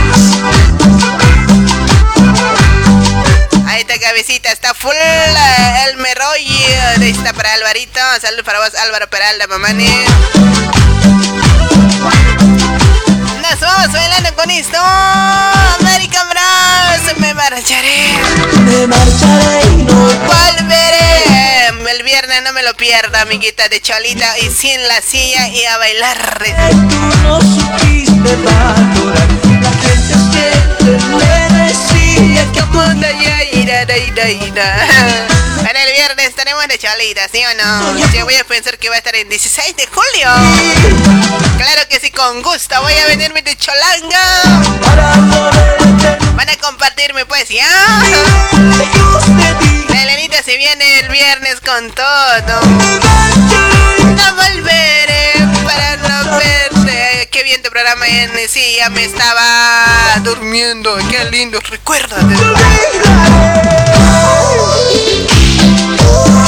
cabecita, 4.15 4.49
está 4.49 4.73
full 4.73 4.95
eh, 4.95 5.89
el 5.89 5.97
Meroy. 5.97 6.47
Ahí 7.01 7.09
está 7.09 7.33
para 7.33 7.51
Alvarito. 7.51 7.99
Salud 8.21 8.45
para 8.45 8.59
vos, 8.59 8.73
Álvaro 8.75 9.09
Peralta, 9.09 9.45
mamani. 9.47 9.89
Nos 13.41 13.59
vamos 13.59 13.91
bailando 13.91 14.33
con 14.35 14.49
esto. 14.51 14.77
American 15.81 16.29
Bros. 16.29 17.17
Me 17.17 17.33
marcharé. 17.33 18.13
Me 18.63 18.87
marcharé 18.87 19.61
y 19.73 19.83
no 19.83 19.93
Volveré. 19.93 21.91
El 21.91 22.03
viernes 22.03 22.41
no 22.43 22.53
me 22.53 22.63
lo 22.63 22.73
pierda, 22.75 23.19
amiguita 23.19 23.67
de 23.67 23.81
Cholita. 23.81 24.39
Y 24.39 24.49
sin 24.49 24.81
la 24.87 25.01
silla 25.01 25.49
y 25.49 25.65
a 25.65 25.77
bailar. 25.77 26.43
no 27.23 27.41
supiste 27.41 28.35
valorar. 28.45 29.27
La 29.61 29.71
gente 29.71 30.15
siempre 30.31 30.99
me 31.17 31.65
decía 31.65 32.51
que 32.53 32.61
Mundo 32.75 33.07
ya 33.21 33.34
đây 33.87 34.09
đây 34.15 34.39
nè. 34.55 34.87
Para 35.75 35.89
el 35.89 35.93
viernes 35.93 36.27
estaremos 36.27 36.65
de 36.69 36.79
Cholita, 36.79 37.27
¿sí 37.27 37.43
o 37.43 37.53
no? 37.61 38.07
Yo 38.13 38.23
voy 38.23 38.35
a 38.35 38.45
pensar 38.45 38.77
que 38.77 38.87
va 38.87 38.95
a 38.95 38.99
estar 38.99 39.13
en 39.13 39.27
16 39.27 39.75
de 39.75 39.85
julio. 39.87 40.29
Claro 41.57 41.81
que 41.89 41.99
sí, 41.99 42.11
con 42.11 42.41
gusto. 42.41 42.81
Voy 42.81 42.93
a 42.93 43.07
venirme 43.07 43.41
de 43.41 43.57
Cholanga. 43.57 44.41
Van 46.33 46.49
a 46.49 46.55
compartirme, 46.61 47.25
pues, 47.25 47.49
¿ya? 47.49 47.67
La 49.89 50.03
Elenita 50.03 50.41
se 50.43 50.55
viene 50.55 50.99
el 50.99 51.09
viernes 51.09 51.59
con 51.59 51.91
todo. 51.91 52.61
No 54.15 54.35
volveré 54.35 55.33
para 55.65 55.97
no 55.97 56.37
verte. 56.37 57.27
Qué 57.33 57.43
bien 57.43 57.61
tu 57.61 57.69
programa, 57.69 58.07
N. 58.07 58.47
Sí, 58.47 58.77
ya 58.77 58.89
me 58.89 59.03
estaba 59.03 60.21
durmiendo. 60.23 60.95
Qué 61.11 61.25
lindos 61.25 61.69
recuerdos. 61.69 62.23
Me 66.05 66.44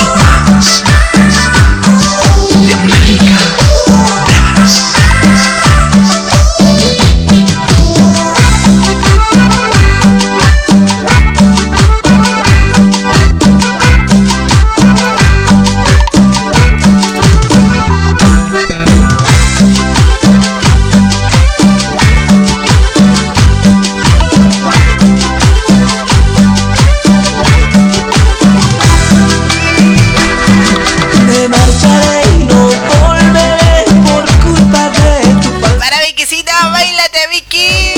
Bailate, 37.07 37.27
Vicky. 37.29 37.93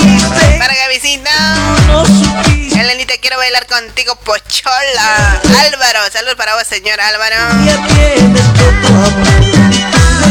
Para 0.58 0.74
Gavisita. 0.74 1.30
Elenita, 2.78 3.14
quiero 3.20 3.38
bailar 3.38 3.66
contigo, 3.66 4.14
Pochola. 4.16 5.40
Álvaro, 5.66 6.00
salud 6.12 6.36
para 6.36 6.54
vos, 6.54 6.66
señor 6.66 7.00
Álvaro. 7.00 7.36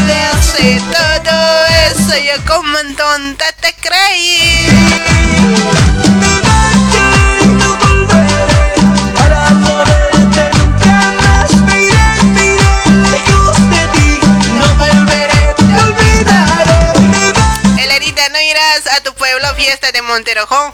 Le 0.08 0.22
hace 0.26 0.82
todo 0.94 1.66
eso, 1.92 2.18
yo 2.18 2.46
como 2.46 2.78
en 2.80 2.96
tonta 2.96 3.52
te 3.60 3.76
creí. 3.76 4.68
Irás 18.50 18.88
a 18.98 19.02
tu 19.04 19.14
pueblo 19.14 19.48
fiesta 19.56 19.92
de 19.92 20.02
Monterojón? 20.02 20.74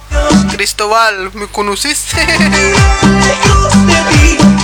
Cristóbal, 0.52 1.32
¿me 1.34 1.48
conociste? 1.48 2.26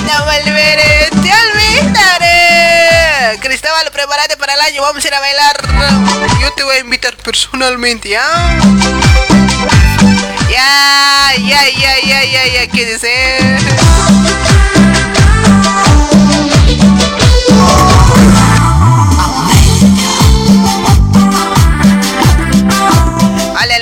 No 0.08 0.26
volveré, 0.26 1.10
te 1.22 1.32
olvidaré. 1.44 3.40
Cristóbal, 3.42 3.92
prepárate 3.92 4.38
para 4.38 4.54
el 4.54 4.62
año, 4.62 4.82
vamos 4.82 5.04
a 5.04 5.08
ir 5.08 5.14
a 5.14 5.20
bailar. 5.20 5.58
Yo 6.42 6.54
te 6.54 6.64
voy 6.64 6.78
a 6.78 6.80
invitar 6.80 7.18
personalmente, 7.18 8.10
¿ya? 8.10 8.24
Ya, 10.50 11.34
ya, 11.38 11.70
ya, 11.70 12.00
ya, 12.06 12.24
ya, 12.24 12.46
ya, 12.46 12.68
¿qué 12.68 12.86
dice? 12.86 13.58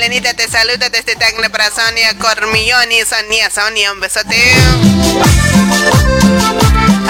Elenita, 0.00 0.32
te 0.32 0.48
saludos 0.48 0.90
desde 0.90 1.14
Tacna 1.14 1.50
para 1.50 1.70
Sonia 1.70 2.16
Cormilloni, 2.16 3.02
Sonia, 3.04 3.50
Sonia, 3.50 3.92
un 3.92 4.00
besote. 4.00 4.34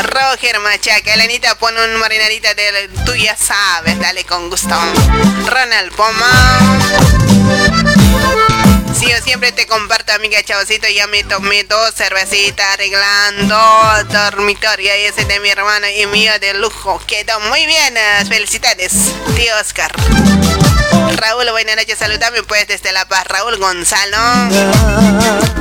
Roger 0.03 0.59
Machaca, 0.59 1.15
Elenita 1.15 1.55
pone 1.55 1.85
un 1.85 2.01
marinadita 2.01 2.53
de 2.55 2.91
tú 3.07 3.15
ya 3.15 3.37
sabes, 3.37 3.97
dale 4.01 4.25
con 4.25 4.51
gusto. 4.51 4.75
Ronald 5.47 5.93
Poma. 5.95 6.31
Sí, 8.95 9.07
yo 9.09 9.17
siempre 9.23 9.53
te 9.53 9.67
comparto, 9.67 10.13
amiga 10.13 10.43
Chavosito. 10.43 10.89
Ya 10.89 11.07
me 11.07 11.25
tomé 11.25 11.65
dos 11.65 11.95
cervecitas 11.95 12.67
arreglando 12.75 13.57
dormitorio. 14.11 14.97
Y 14.97 15.05
ese 15.05 15.25
de 15.25 15.41
mi 15.41 15.49
hermano 15.49 15.87
y 15.89 16.07
mío 16.07 16.33
de 16.41 16.55
lujo. 16.55 17.01
Quedó 17.07 17.39
muy 17.41 17.67
bien. 17.67 17.95
Felicidades, 18.29 18.93
tío 19.37 19.53
Oscar. 19.61 19.93
Raúl, 21.17 21.51
buenas 21.51 21.77
noches, 21.77 21.99
saludame 21.99 22.43
pues 22.43 22.67
desde 22.67 22.93
La 22.93 23.07
Paz. 23.07 23.27
Raúl 23.27 23.57
Gonzalo. 23.59 24.17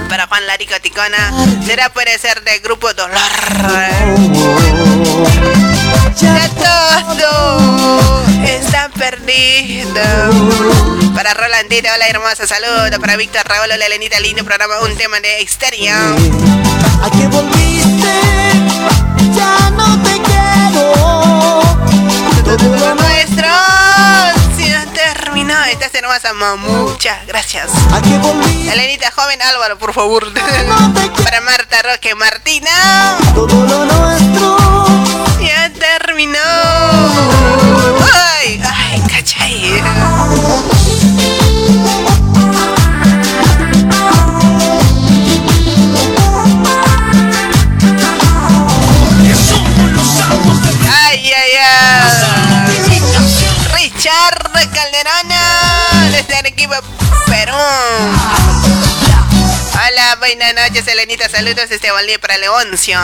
Para 0.07 0.27
Juan 0.27 0.47
Larico 0.47 0.79
Ticona. 0.81 1.31
Será 1.65 1.89
puede 1.89 2.17
ser 2.17 2.43
del 2.43 2.59
grupo 2.61 2.93
Dolor. 2.93 3.19
Ya 6.15 6.49
todo 6.49 8.23
está 8.45 8.89
perdido. 8.89 10.01
Para 11.13 11.33
Rolandito, 11.33 11.89
hola 11.93 12.07
hermosa, 12.07 12.47
saludos. 12.47 12.97
Para 12.99 13.17
Víctor 13.19 13.43
Raúl, 13.49 13.69
hola 13.69 13.85
Elenita, 13.85 14.17
lindo 14.21 14.45
programa, 14.45 14.79
un 14.79 14.95
tema 14.95 15.19
de 15.19 15.41
exterior. 15.41 16.15
¿A 17.03 17.09
qué 17.11 17.27
volviste? 17.27 18.13
Ya 19.35 19.69
no 19.71 20.01
te 20.03 20.21
quiero. 20.21 20.93
Todo 22.45 22.95
nuestro 22.95 23.47
si 24.55 24.69
no 24.69 24.89
terminó. 24.93 25.65
Estás 25.65 25.93
hermosa. 25.95 26.33
Muchas 26.55 27.27
gracias. 27.27 27.69
¿A 27.91 28.01
qué 28.01 28.17
volviste? 28.19 28.71
Elenita 28.71 29.11
joven 29.11 29.41
Álvaro, 29.41 29.77
por 29.77 29.93
favor. 29.93 30.31
Para 31.23 31.41
Marta 31.41 31.81
Roque 31.81 32.15
Martina. 32.15 33.17
Todo 33.35 33.65
lo 33.65 33.83
nuestro. 33.83 34.57
Ya 35.41 35.69
terminó. 35.73 36.39
Ay, 38.39 38.61
ay, 38.63 39.03
cachai. 39.11 40.78
Buenas 60.35 60.53
noches, 60.53 60.87
Elenita. 60.87 61.27
Saludos 61.27 61.69
desde 61.69 61.89
Valdía 61.89 62.19
para 62.19 62.37
Leoncio. 62.37 62.99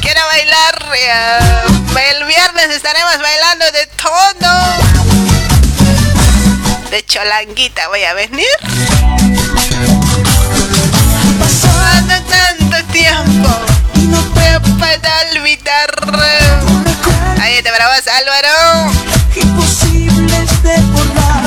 Quiero 0.00 0.20
bailar. 0.26 0.88
eh, 0.96 1.38
el 2.10 2.24
viernes 2.24 2.70
estaremos 2.70 3.18
bailando 3.18 3.66
de 3.70 3.86
todo. 4.02 4.50
De 6.90 7.04
cholanguita 7.04 7.86
voy 7.88 8.02
a 8.02 8.14
venir. 8.14 8.46
Pasando 11.38 12.14
tanto 12.24 12.84
tiempo 12.92 13.48
y 13.94 14.00
no 14.06 14.20
me 14.34 14.60
puedo 14.60 15.08
olvidar. 15.36 15.90
Ahí 17.40 17.62
te 17.62 17.70
para 17.70 17.94
vos, 17.94 18.08
Álvaro. 18.08 18.90
Imposibles 20.36 20.62
de 20.62 20.76
borrar. 20.92 21.44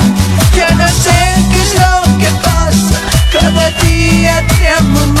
Yo 0.56 0.74
no 0.76 0.88
sé 0.88 1.10
qué 1.50 1.62
es 1.62 1.74
lo 1.74 2.18
que 2.18 2.28
pasa. 2.42 3.00
Cada 3.32 3.70
día 3.82 4.44
te 4.46 4.68
amo 4.68 5.06
más. 5.06 5.19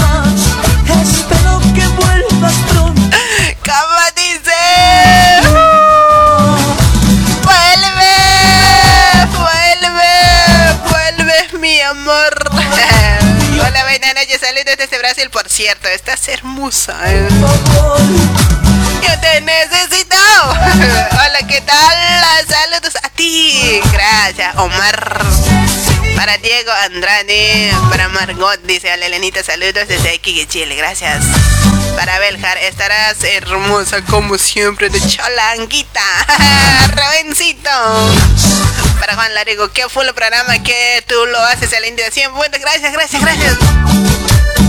Buenas 14.14 14.26
desde 14.76 14.98
Brasil. 14.98 15.30
Por 15.30 15.48
cierto, 15.48 15.86
estás 15.88 16.26
hermosa. 16.28 16.98
eh. 17.06 17.28
Yo 19.06 19.20
te 19.20 19.40
necesito. 19.40 20.16
Hola, 21.12 21.46
¿qué 21.48 21.60
tal? 21.60 22.46
Saludos 22.48 22.96
a 23.02 23.08
ti. 23.10 23.80
Gracias, 23.92 24.56
Omar. 24.56 25.20
Para 26.16 26.36
Diego 26.38 26.72
Andrade, 26.84 27.72
para 27.88 28.08
Margot, 28.08 28.60
dice 28.64 28.90
a 28.90 28.94
Elenita, 28.94 29.42
saludos 29.42 29.88
desde 29.88 30.14
aquí, 30.14 30.44
Chile, 30.46 30.74
gracias. 30.74 31.24
Para 31.96 32.18
Beljar, 32.18 32.58
estarás 32.58 33.22
hermosa 33.22 34.02
como 34.04 34.36
siempre 34.36 34.90
de 34.90 35.00
cholanguita. 35.00 36.02
Revencito. 36.94 37.70
Para 39.00 39.14
Juan 39.14 39.34
Larigo, 39.34 39.72
qué 39.72 39.88
full 39.88 40.06
programa 40.14 40.62
que 40.62 41.02
tú 41.08 41.14
lo 41.26 41.38
haces 41.40 41.72
al 41.72 41.86
India 41.86 42.10
100 42.10 42.32
puntos. 42.32 42.60
Gracias, 42.60 42.92
gracias, 42.92 43.22
gracias. 43.22 44.59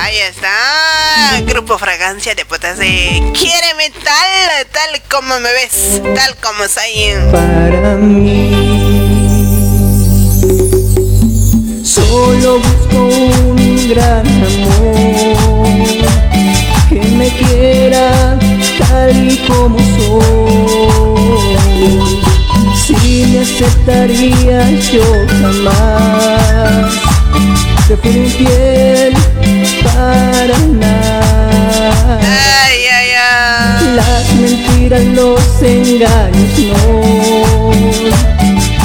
Ahí 0.00 0.18
está. 0.18 1.40
Grupo 1.46 1.78
Fragancia 1.78 2.34
de 2.34 2.44
Potas 2.44 2.78
de 2.78 3.32
Quiéreme 3.34 3.90
tal, 4.04 4.66
tal 4.72 5.02
como 5.10 5.40
me 5.40 5.52
ves, 5.52 6.00
tal 6.14 6.36
como 6.36 6.64
soy. 6.68 7.14
para 7.32 7.94
mí. 7.96 8.76
Solo 11.84 12.58
busco 12.58 12.96
un 12.96 13.88
gran 13.88 14.26
amor 14.26 15.66
que 16.88 17.00
me 17.00 17.28
quiera 17.30 18.38
tal 18.78 19.30
y 19.30 19.36
como 19.46 19.78
soy. 19.96 21.06
Si 22.86 23.26
me 23.26 23.40
aceptarías 23.40 24.92
yo 24.92 25.26
jamás 25.40 27.05
te 27.88 27.96
fui 27.96 28.10
infiel 28.10 29.14
para 29.84 30.58
nada. 30.72 32.18
Ay, 32.20 32.78
ay, 32.92 33.10
ay. 33.14 33.94
Las 33.94 34.34
mentiras, 34.34 35.04
los 35.04 35.62
engaños 35.62 36.58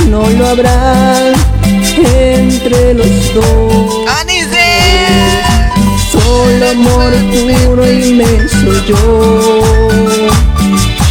no, 0.07 0.19
no 0.23 0.29
lo 0.29 0.47
habrá 0.47 1.33
entre 1.97 2.93
los 2.93 3.33
dos. 3.33 3.91
Solo 6.11 6.49
el 6.49 6.63
amor 6.63 7.13
puro 7.31 7.91
inmenso 7.91 8.85
yo. 8.85 9.61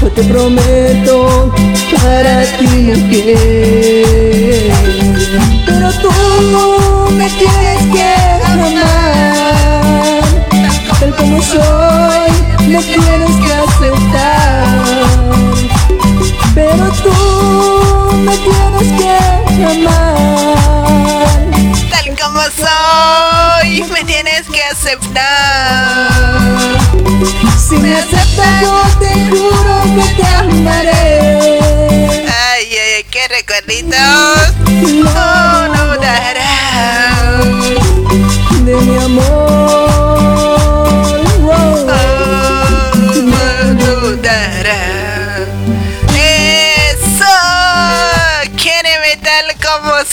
Yo 0.01 0.09
te 0.11 0.23
prometo 0.25 1.53
para 2.03 2.45
ti 2.59 2.67
mujer. 2.67 3.37
Pero 5.67 5.91
tú 6.01 7.00
me 7.13 7.29
tienes 7.31 7.83
que 7.93 8.05
amar. 8.47 10.23
Tal 11.01 11.17
como 11.17 11.43
soy, 11.43 12.31
me 12.69 12.83
tienes 12.83 13.37
que 13.37 13.53
aceptar. 13.53 14.75
Pero 16.55 16.91
tú 17.03 17.13
me 18.17 18.37
tienes 18.37 18.89
que 19.01 19.11
amar. 19.65 20.57
Tal 21.91 22.09
como 22.21 22.43
soy, 22.43 23.83
me 23.93 24.05
tienes 24.05 24.47
que 24.49 24.63
aceptar. 24.65 26.11
Si 27.69 27.77
me 27.77 27.95
aceptas 27.95 28.63
yo 28.63 28.83
te 28.99 29.13
juro 29.31 29.75
que 29.97 30.05
te 30.17 30.27
amaré. 30.27 31.61
Ay, 32.53 32.67
ay, 32.71 32.91
ay, 32.97 33.05
qué 33.11 33.29
recuerditos. 33.29 34.55
No, 34.81 35.50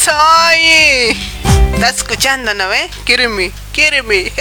soy. 0.08 1.18
¿Estás 1.74 1.98
escuchando, 1.98 2.54
no 2.54 2.68
ve? 2.70 2.90
Quiéreme, 3.06 3.52
quiéreme. 3.74 4.32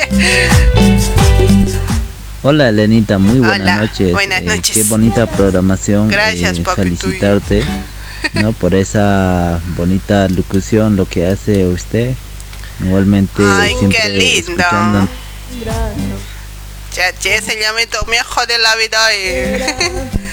Hola 2.43 2.69
Elenita, 2.69 3.19
muy 3.19 3.41
buenas 3.41 3.61
Hola, 3.61 3.77
noches. 3.79 4.13
buenas 4.13 4.43
Eh, 4.43 4.45
noches. 4.45 4.71
qué 4.77 4.83
bonita 4.85 5.27
programación. 5.27 6.09
Gracias, 6.09 6.59
eh, 6.59 6.63
papi 6.63 6.83
Felicitarte 6.83 7.65
¿no? 8.35 8.53
por 8.53 8.75
esa 8.75 9.61
bonita 9.77 10.29
locución, 10.29 10.95
lo 10.97 11.07
que 11.09 11.27
hace 11.27 11.67
usted. 11.67 12.15
Igualmente 12.85 13.43
Ay, 13.45 13.75
siempre 13.79 13.99
qué 14.03 14.09
lindo. 14.11 14.53
escuchando 14.53 15.09
Chache, 15.65 16.16
se 16.97 17.61
llama 17.61 17.81
tu 17.91 18.11
viejo 18.11 18.47
de 18.47 18.59
la 18.59 18.75
vida. 18.77 18.99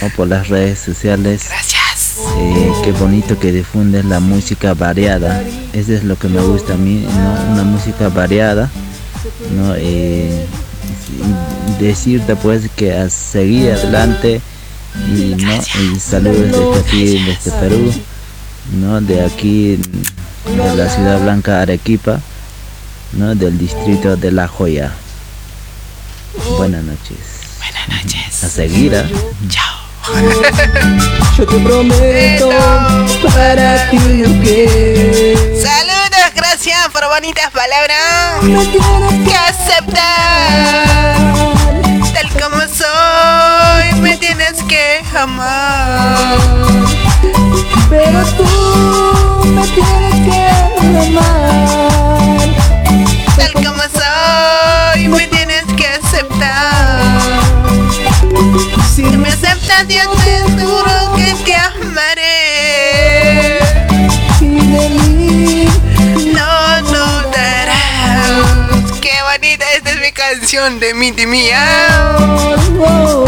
¿no? 0.02 0.10
por 0.16 0.28
las 0.28 0.48
redes 0.48 0.80
sociales. 0.80 1.46
Gracias. 1.50 2.20
Eh, 2.38 2.72
qué 2.84 2.92
bonito 2.94 3.38
que 3.38 3.52
difundes 3.52 4.06
la 4.06 4.20
música 4.20 4.74
variada. 4.74 5.44
Eso 5.74 5.94
es 5.94 6.04
lo 6.04 6.18
que 6.18 6.30
me 6.30 6.42
gusta 6.42 6.74
a 6.74 6.78
mí, 6.78 7.06
¿no? 7.06 7.54
Una 7.54 7.64
música 7.64 8.08
variada, 8.10 8.70
¿no? 9.52 9.76
Eh, 9.76 10.46
decirte 11.80 12.36
pues 12.38 12.70
que 12.76 12.94
a 12.94 13.10
seguir 13.10 13.72
adelante 13.72 14.42
y 15.10 15.36
no 15.36 15.54
y 15.82 16.00
saludos 16.00 16.52
desde 16.52 16.80
aquí 16.80 17.26
desde 17.26 17.52
Perú 17.60 17.94
no 18.80 19.02
de 19.02 19.26
aquí 19.26 19.78
de 19.78 20.76
la 20.76 20.90
ciudad 20.90 21.22
blanca 21.22 21.62
Arequipa 21.62 22.20
no 23.14 23.34
del 23.36 23.58
distrito 23.58 24.16
de 24.16 24.32
La 24.32 24.48
Joya 24.48 24.94
buenas 26.58 26.84
noches 26.84 27.18
buenas 27.60 27.88
noches 27.90 28.44
a 28.44 28.50
seguir 28.50 28.96
¿ah? 28.96 29.08
Yo 31.38 31.46
te 31.48 31.60
prometo 31.60 32.50
para 33.34 33.90
ti 33.90 33.98
mujer. 33.98 35.38
Saludos, 35.60 36.34
gracias 36.36 36.90
por 36.92 37.08
bonitas 37.08 37.50
palabras. 37.52 38.42
Que 39.26 39.36
aceptar. 39.36 41.16
Tal 42.14 42.30
como 42.42 42.62
soy, 42.68 44.02
me 44.02 44.18
tienes 44.18 44.62
que 44.68 45.02
amar. 45.18 46.38
Pero 47.90 48.26
tú 48.38 48.44
me 49.56 49.66
tienes 49.70 50.16
que 50.28 50.42
amar. 51.00 52.50
Tal 53.38 53.54
como 53.54 53.73
Si 58.96 59.02
me 59.02 59.28
aceptas, 59.28 59.88
yo 59.88 60.08
te 60.24 60.44
juro 60.62 61.16
que 61.16 61.34
te 61.44 61.56
amaré. 61.56 63.58
No, 66.32 66.82
no 66.92 67.06
darás. 67.32 68.44
Qué 69.02 69.14
bonita, 69.32 69.66
esta 69.76 69.90
es 69.90 70.00
mi 70.00 70.12
canción 70.12 70.80
de 70.80 70.94
mi 70.94 71.10
de 71.10 71.26
mía. 71.26 72.16
No. 72.78 73.26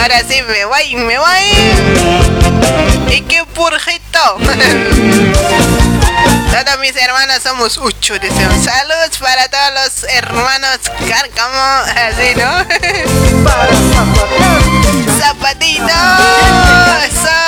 Ahora 0.00 0.20
sí 0.28 0.42
me 0.42 0.64
voy, 0.64 0.94
me 0.96 1.18
voy. 1.18 1.42
Y 3.10 3.20
qué 3.22 3.44
purjito. 3.54 4.38
Todos 6.50 6.78
mis 6.80 6.96
hermanos 6.96 7.42
somos 7.42 7.76
ucho, 7.78 8.18
deseo. 8.18 8.50
Saludos 8.62 9.18
para 9.20 9.48
todos 9.48 9.72
los 9.74 10.04
hermanos 10.12 10.78
Cárcamo, 11.08 11.84
así, 11.96 12.34
¿no? 12.36 12.50
Zapatito, 15.20 15.86
eso. 17.06 17.38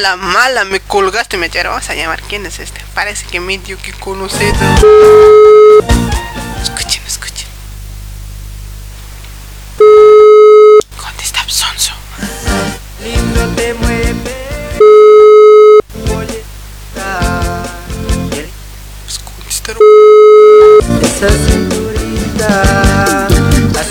Mala, 0.00 0.16
mala, 0.16 0.64
me 0.64 0.80
colgaste, 0.80 1.36
me 1.36 1.48
echaron. 1.48 1.72
Vamos 1.72 1.90
a 1.90 1.94
llamar. 1.94 2.22
¿Quién 2.22 2.46
es 2.46 2.58
este? 2.58 2.80
Parece 2.94 3.26
que 3.26 3.38
medio 3.38 3.76
que 3.76 3.92
conoce. 3.92 4.50
Escuchen, 6.62 7.02
escuchen. 7.06 7.46
Contesta, 10.96 11.40
sonso. 11.46 11.92
Lindo 13.04 13.46
te 13.54 13.74
mueve. 13.74 14.14
Esa 21.02 21.28
cinturita. 21.28 23.28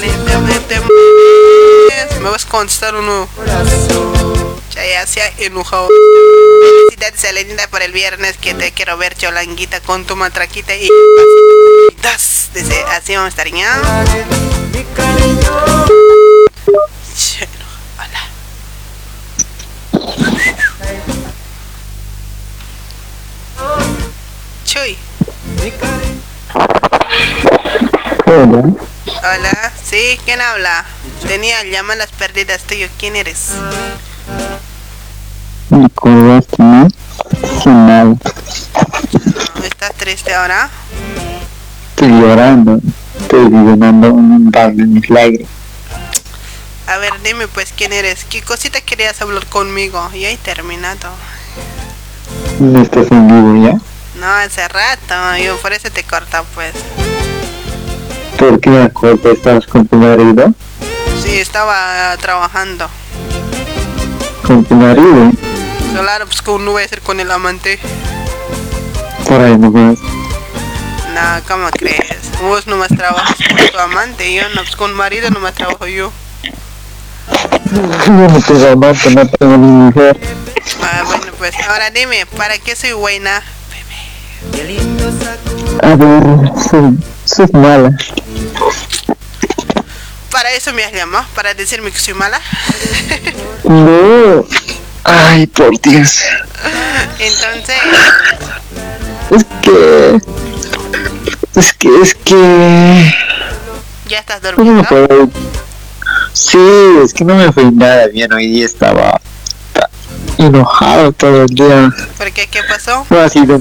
Lentamente 0.01 0.79
mueves. 0.79 2.19
Me 2.19 2.31
vas 2.31 2.47
a 2.47 2.49
contestar 2.49 2.95
uno. 2.95 3.29
Ya, 3.45 3.63
ya 4.75 5.05
se 5.05 5.21
ha 5.21 5.31
enojado. 5.37 5.89
Felicidades 6.87 7.25
a 7.25 7.31
Lenita 7.31 7.67
por 7.67 7.81
el 7.81 7.91
viernes 7.91 8.37
que 8.37 8.53
te 8.53 8.71
quiero 8.71 8.97
ver 8.97 9.15
cholanguita 9.15 9.81
con 9.81 10.05
tu 10.05 10.15
matraquita 10.15 10.75
y 10.75 10.89
das. 12.01 12.49
Dice, 12.53 12.83
así 12.91 13.15
vamos 13.15 13.27
a 13.27 13.29
estar 13.29 13.47
ya. 13.47 14.05
Chuy. 24.65 24.97
Hola, 28.25 28.75
Hola, 29.23 29.73
sí, 29.83 30.19
¿quién 30.23 30.39
habla? 30.39 30.85
Tenía 31.27 31.63
llamadas 31.63 32.09
perdidas 32.11 32.61
tuyo, 32.63 32.87
¿quién 32.99 33.15
eres? 33.15 33.49
Me 35.69 35.89
colgaste, 35.89 36.55
¿no? 36.61 36.87
Sin 37.61 37.87
nada, 37.87 38.15
¿Estás 39.63 39.93
triste 39.97 40.33
ahora? 40.33 40.69
estoy 41.89 42.09
llorando, 42.09 42.79
estoy 43.19 43.49
llenando 43.49 44.13
un 44.13 44.49
bar 44.51 44.73
de 44.73 44.85
mis 44.85 45.09
lágrimas. 45.09 45.49
A 46.87 46.97
ver, 46.97 47.11
dime 47.23 47.47
pues 47.47 47.71
quién 47.75 47.93
eres. 47.93 48.23
¿Qué 48.23 48.41
cosita 48.41 48.81
querías 48.81 49.21
hablar 49.21 49.45
conmigo? 49.47 50.09
Y 50.13 50.25
ahí 50.25 50.37
terminado. 50.37 51.09
¿No 52.59 52.81
estás 52.81 53.11
en 53.11 53.27
vivo 53.27 53.63
ya? 53.67 53.79
No, 54.19 54.27
hace 54.27 54.67
rato. 54.67 55.13
Yo 55.43 55.55
por 55.57 55.73
eso 55.73 55.89
te 55.91 56.03
corto 56.03 56.43
pues. 56.55 56.73
¿Por 58.37 58.59
qué 58.59 58.69
me 58.69 58.89
cortas? 58.91 59.33
¿Estabas 59.33 59.67
con 59.67 59.85
tu 59.87 59.97
marido? 59.97 60.53
Sí, 61.21 61.37
estaba 61.37 62.15
trabajando. 62.17 62.89
¿Con 64.47 64.63
tu 64.63 64.73
marido? 64.75 65.31
Claro, 65.93 66.25
pues 66.25 66.41
como 66.41 66.59
no 66.59 66.71
voy 66.71 66.83
a 66.83 66.85
hacer 66.85 67.01
con 67.01 67.19
el 67.19 67.29
amante. 67.31 67.79
Por 69.27 69.41
ahí. 69.41 69.57
No, 69.57 69.95
¿cómo 71.47 71.69
crees? 71.71 72.17
Vos 72.41 72.67
nomás 72.67 72.89
trabajas 72.89 73.35
con 73.47 73.57
tu 73.71 73.79
amante. 73.79 74.33
Yo 74.33 74.47
no, 74.49 74.61
pues 74.61 74.75
con 74.75 74.93
marido 74.93 75.29
nomás 75.29 75.53
trabajo 75.53 75.87
yo. 75.87 76.11
Yo 78.07 78.11
no 78.11 78.41
tengo 78.41 78.67
amante, 78.69 79.09
no 79.11 79.27
tengo 79.27 79.57
ni 79.57 79.67
mujer. 79.67 80.19
Ah, 80.81 81.03
bueno, 81.05 81.31
pues 81.37 81.53
ahora 81.67 81.91
dime, 81.91 82.25
¿para 82.37 82.57
qué 82.57 82.75
soy 82.75 82.93
buena? 82.93 83.43
A 85.83 85.95
ver, 85.95 86.51
soy, 86.69 86.97
soy 87.25 87.47
mala. 87.53 87.91
Para 90.31 90.51
eso 90.53 90.73
me 90.73 90.83
has 90.83 90.93
llamado, 90.93 91.25
para 91.35 91.53
decirme 91.53 91.91
que 91.91 91.99
soy 91.99 92.13
mala. 92.13 92.39
No. 93.63 94.45
Ay, 95.09 95.47
por 95.47 95.79
Dios. 95.81 96.19
Entonces, 97.19 97.77
Es 99.31 99.45
que. 99.61 100.21
Es 101.55 101.73
que, 101.73 102.01
es 102.01 102.15
que. 102.15 103.13
ya 104.07 104.19
estás 104.19 104.41
No 104.41 104.51
dormido. 104.51 104.83
puedo- 104.83 105.29
Sí, 106.33 106.57
es 107.03 107.13
que 107.13 107.23
no 107.25 107.35
me 107.35 107.51
fue 107.51 107.71
nada 107.71 108.07
bien. 108.07 108.31
Hoy 108.31 108.47
día 108.47 108.65
estaba 108.65 109.19
ta- 109.73 109.89
enojado 110.37 111.11
todo 111.11 111.41
el 111.43 111.47
día. 111.47 111.91
¿Por 112.17 112.31
qué? 112.31 112.47
¿Qué 112.47 112.61
pasó? 112.63 113.05
No 113.09 113.19
ha 113.19 113.29
sido, 113.29 113.59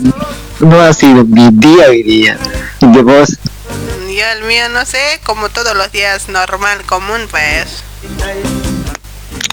no 0.61 0.81
ha 0.81 0.93
sido 0.93 1.25
mi 1.25 1.49
día 1.53 1.87
hoy 1.89 2.03
día. 2.03 2.39
Y 2.81 2.87
de 2.93 3.03
vos, 3.03 3.39
Yo 4.17 4.25
el 4.37 4.45
mío 4.45 4.69
no 4.71 4.85
sé, 4.85 5.21
como 5.25 5.49
todos 5.49 5.77
los 5.77 5.91
días 5.93 6.29
normal, 6.29 6.83
común, 6.87 7.27
pues. 7.31 7.83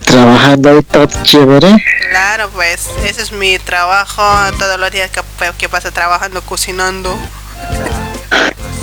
Trabajando 0.05 0.69
ahí 0.69 0.83
todo 0.83 1.07
chévere. 1.23 1.83
Claro, 2.09 2.49
pues 2.51 2.89
ese 3.05 3.22
es 3.22 3.31
mi 3.31 3.59
trabajo 3.59 4.23
todos 4.57 4.80
los 4.80 4.91
días 4.91 5.11
que, 5.11 5.22
que 5.57 5.69
paso 5.69 5.91
trabajando, 5.91 6.41
cocinando. 6.41 7.15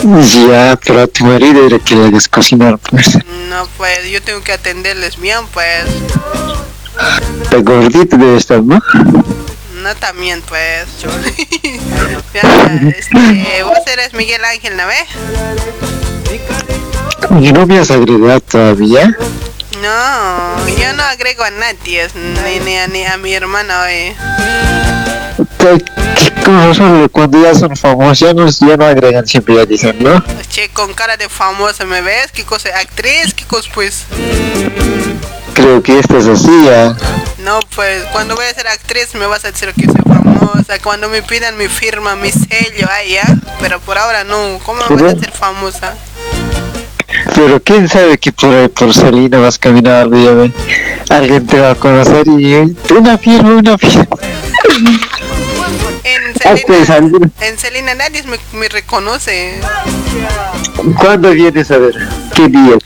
Ya, 0.04 0.76
pero 0.84 1.02
a 1.02 1.06
tu 1.06 1.24
marido 1.24 1.64
era 1.64 1.78
que 1.78 1.94
le 1.94 2.06
hagas 2.06 2.26
cocinar, 2.26 2.76
pues. 2.78 3.18
No, 3.48 3.68
pues 3.76 4.10
yo 4.10 4.20
tengo 4.20 4.42
que 4.42 4.52
atenderles 4.52 5.16
bien, 5.20 5.46
pues. 5.52 5.84
Está 7.42 7.58
gordito 7.58 8.16
debe 8.16 8.36
estar, 8.36 8.60
¿no? 8.62 8.82
No 9.82 9.94
también, 9.96 10.42
pues. 10.42 10.86
Ya, 12.34 12.40
este, 12.96 13.62
vos 13.62 13.78
eres 13.86 14.14
Miguel 14.14 14.42
Ángel, 14.44 14.76
¿no 14.76 14.86
ves? 14.86 15.06
¿Y 17.40 17.52
no 17.52 17.66
me 17.66 17.78
has 17.78 17.90
agregado 17.90 18.40
todavía? 18.40 19.16
No, 19.80 20.68
yo 20.68 20.92
no 20.92 21.02
agrego 21.02 21.42
a 21.44 21.50
nadie, 21.50 22.06
ni, 22.14 22.60
ni, 22.60 22.76
a, 22.76 22.86
ni 22.86 23.04
a 23.04 23.16
mi 23.16 23.32
hermano, 23.32 23.72
eh. 23.88 24.14
¿Qué, 25.58 26.74
son? 26.74 27.08
Cuando 27.08 27.42
ya 27.42 27.54
son 27.54 27.76
famosos, 27.76 28.18
ya 28.20 28.34
no, 28.34 28.48
ya 28.48 28.76
no 28.76 28.84
agregan, 28.84 29.26
siempre 29.26 29.54
ya 29.54 29.64
dicen, 29.64 29.96
¿no? 30.00 30.22
Che, 30.48 30.68
con 30.70 30.92
cara 30.92 31.16
de 31.16 31.28
famosa, 31.28 31.84
¿me 31.84 32.00
ves? 32.02 32.30
¿Qué 32.32 32.44
cosa? 32.44 32.68
¿Actriz? 32.78 33.34
¿Qué 33.34 33.44
cosa, 33.44 33.70
pues? 33.72 34.04
Creo 35.54 35.82
que 35.82 35.98
esto 35.98 36.18
es 36.18 36.26
así, 36.26 36.64
ya. 36.64 36.96
No, 37.38 37.60
pues 37.74 38.04
cuando 38.12 38.36
voy 38.36 38.44
a 38.44 38.54
ser 38.54 38.68
actriz 38.68 39.14
me 39.14 39.26
vas 39.26 39.44
a 39.44 39.50
decir 39.50 39.72
que 39.74 39.86
soy 39.86 40.02
famosa. 40.06 40.78
Cuando 40.82 41.08
me 41.08 41.22
pidan 41.22 41.56
mi 41.56 41.68
firma, 41.68 42.14
mi 42.14 42.30
sello, 42.30 42.88
ahí 42.90 43.12
ya. 43.12 43.24
Pero 43.60 43.80
por 43.80 43.98
ahora 43.98 44.24
no. 44.24 44.58
¿Cómo 44.64 44.82
voy 44.88 45.08
a 45.08 45.18
ser 45.18 45.32
famosa? 45.32 45.94
Pero 47.34 47.62
quién 47.62 47.88
sabe 47.88 48.18
que 48.18 48.32
por 48.32 48.54
ahí, 48.54 48.68
por 48.68 48.92
Salina 48.94 49.38
vas 49.38 49.58
caminando 49.58 50.16
y 50.18 50.24
ya 50.24 50.32
ve, 50.32 50.52
alguien 51.10 51.46
te 51.46 51.60
va 51.60 51.70
a 51.72 51.74
conocer 51.74 52.26
y 52.28 52.54
eh, 52.54 52.68
una 52.96 53.18
firma, 53.18 53.50
una 53.50 53.78
firma. 53.78 54.06
En 56.04 56.90
alguna- 56.90 57.30
en 57.40 57.58
Celina 57.58 57.94
nadie 57.94 58.22
me, 58.24 58.38
me 58.58 58.68
reconoce. 58.68 59.60
¿Cuándo 60.98 61.30
vienes 61.30 61.70
a 61.70 61.78
ver? 61.78 61.94
¿Qué 62.34 62.48
día? 62.48 62.76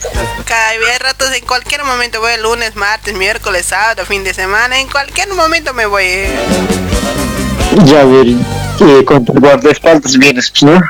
Cada 0.45 0.69
hay 0.69 0.79
ratos, 1.01 1.33
en 1.35 1.45
cualquier 1.45 1.85
momento 1.85 2.21
voy, 2.21 2.33
lunes, 2.43 2.77
martes, 2.77 3.15
miércoles, 3.15 3.67
sábado, 3.67 4.05
fin 4.07 4.23
de 4.25 4.35
semana. 4.35 4.79
En 4.79 4.89
cualquier 4.89 5.33
momento 5.35 5.73
me 5.75 5.87
voy. 5.87 6.05
Ya 7.85 8.05
ver, 8.05 8.27
eh, 8.29 9.05
con 9.05 9.25
tu 9.25 9.33
guardaespaldas 9.33 10.17
vienes, 10.19 10.53
¿no? 10.63 10.81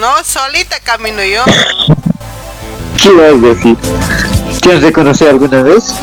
No, 0.00 0.24
solita 0.24 0.78
camino 0.80 1.22
yo. 1.22 1.44
¿Qué 3.02 3.10
vas 3.12 3.32
a 3.32 3.54
decir? 3.54 3.76
¿Te 4.60 4.72
has 4.72 4.82
reconocido 4.82 5.30
alguna 5.30 5.62
vez? 5.62 5.94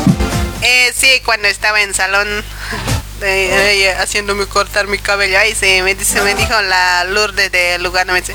Eh, 0.62 0.92
sí, 0.94 1.08
cuando 1.24 1.48
estaba 1.48 1.80
en 1.82 1.94
salón 1.94 2.28
eh, 3.22 3.84
eh, 3.86 3.94
haciéndome 3.98 4.46
cortar 4.46 4.86
mi 4.86 4.98
cabello, 4.98 5.38
ahí 5.38 5.54
se 5.54 5.82
me 5.82 5.94
dice, 5.94 6.20
me 6.22 6.34
dijo 6.34 6.52
la 6.62 7.04
Lourdes 7.04 7.50
de 7.50 7.78
Lugano, 7.78 8.12
me 8.12 8.20
dice, 8.20 8.34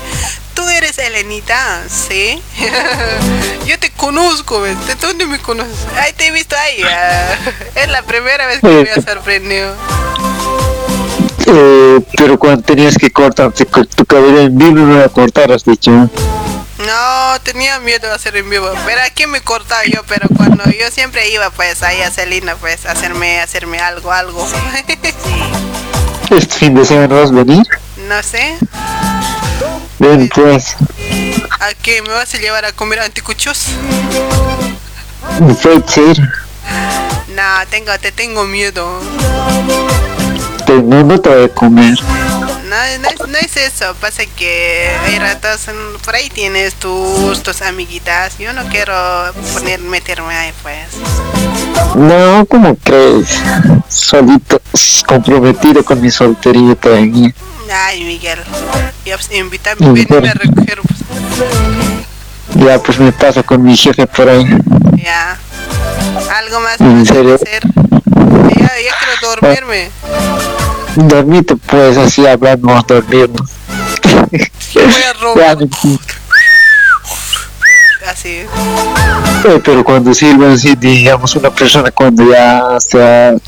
tú 0.54 0.68
eres 0.68 0.98
Elenita, 0.98 1.82
sí. 1.88 2.42
Yo 3.66 3.78
te 3.78 3.90
conozco, 3.92 4.60
¿ves? 4.60 4.76
¿de 4.86 4.94
dónde 4.96 5.26
me 5.26 5.38
conoces? 5.38 5.76
Ahí 6.00 6.12
te 6.14 6.26
he 6.28 6.30
visto 6.32 6.56
ahí. 6.56 6.82
ah. 6.84 7.34
Es 7.76 7.88
la 7.88 8.02
primera 8.02 8.46
vez 8.46 8.60
que 8.60 8.66
me 8.66 8.90
ha 8.90 9.02
sorprendido. 9.02 9.74
Eh, 11.48 12.00
pero 12.16 12.36
cuando 12.38 12.62
tenías 12.62 12.96
que 12.98 13.10
cortarte 13.12 13.66
co- 13.66 13.84
tu 13.84 14.04
cabello 14.04 14.40
en 14.40 14.58
vivo, 14.58 14.72
no 14.80 14.98
la 14.98 15.08
cortar, 15.08 15.52
has 15.52 15.64
dicho. 15.64 15.92
No, 16.78 17.40
tenía 17.42 17.80
miedo 17.80 18.08
de 18.08 18.14
hacer 18.14 18.36
en 18.36 18.50
vivo, 18.50 18.68
pero 18.84 19.00
aquí 19.06 19.26
me 19.26 19.40
cortaba 19.40 19.82
yo, 19.84 20.02
pero 20.06 20.28
cuando 20.36 20.64
yo 20.64 20.90
siempre 20.90 21.30
iba 21.30 21.48
pues 21.50 21.82
ahí 21.82 22.02
a 22.02 22.10
Celina 22.10 22.54
pues 22.56 22.84
a 22.84 22.92
hacerme, 22.92 23.40
hacerme 23.40 23.78
algo, 23.78 24.12
algo. 24.12 24.46
Este 26.30 26.54
fin 26.58 26.74
de 26.74 26.84
semana 26.84 27.14
vas 27.14 27.30
a 27.30 27.34
venir. 27.34 27.62
no 28.08 28.20
sé, 28.22 28.58
Ven, 29.98 30.28
pues. 30.28 30.76
¿a 31.60 31.72
qué 31.82 32.02
me 32.02 32.10
vas 32.10 32.34
a 32.34 32.38
llevar 32.38 32.64
a 32.64 32.72
comer 32.72 33.00
anticuchos? 33.00 33.66
Puede 35.62 35.88
ser. 35.88 36.18
No, 37.28 37.42
tengo, 37.70 37.96
te 38.00 38.12
tengo 38.12 38.44
miedo. 38.44 39.00
Te, 40.66 40.72
no, 40.74 41.02
no 41.04 41.20
te 41.20 41.28
voy 41.28 41.44
a 41.44 41.48
comer. 41.48 41.94
No, 42.68 42.76
no, 43.00 43.08
es, 43.08 43.28
no 43.28 43.38
es 43.38 43.56
eso, 43.56 43.94
pasa 44.00 44.22
que 44.36 44.90
hay 45.04 45.18
ratos, 45.18 45.68
mm, 45.68 46.02
por 46.04 46.14
ahí 46.16 46.28
tienes 46.30 46.74
tus, 46.74 47.42
tus 47.42 47.62
amiguitas, 47.62 48.38
yo 48.38 48.52
no 48.52 48.64
quiero 48.68 48.94
poner, 49.54 49.78
meterme 49.80 50.34
ahí 50.34 50.52
pues. 50.62 50.78
No, 51.94 52.44
¿cómo 52.46 52.74
crees? 52.76 53.28
Solito, 53.88 54.60
comprometido 55.06 55.84
con 55.84 56.00
mi 56.00 56.10
soltería 56.10 56.74
todavía. 56.74 57.32
Ay, 57.72 58.02
Miguel, 58.04 58.40
y, 59.04 59.10
pues, 59.10 59.30
invítame, 59.32 59.92
ven 59.92 60.26
a 60.26 60.32
recoger, 60.34 60.80
pues, 60.82 62.64
Ya, 62.66 62.78
pues 62.82 62.98
me 62.98 63.12
paso 63.12 63.44
con 63.44 63.62
mi 63.62 63.76
jefe 63.76 64.06
por 64.06 64.28
ahí. 64.28 64.44
ya. 64.96 65.36
Algo 66.36 66.60
más 66.60 66.80
¿En 66.80 67.00
vas 67.02 67.10
a 67.10 67.14
serio? 67.14 67.34
hacer. 67.36 67.62
Ya, 68.58 68.70
ya 68.80 68.94
quiero 68.98 69.20
dormirme. 69.22 69.90
Dormite, 70.96 71.56
pues, 71.56 71.96
así 71.98 72.26
hablamos, 72.26 72.86
dormirnos. 72.86 73.50
Voy 74.74 75.02
a 75.02 75.12
robar. 75.20 75.58
Así. 78.06 78.28
Eh, 78.28 79.60
pero 79.64 79.84
cuando 79.84 80.14
sirve 80.14 80.52
así, 80.52 80.74
digamos, 80.76 81.36
una 81.36 81.50
persona 81.50 81.90
cuando 81.90 82.30
ya 82.30 82.78
se 82.78 83.38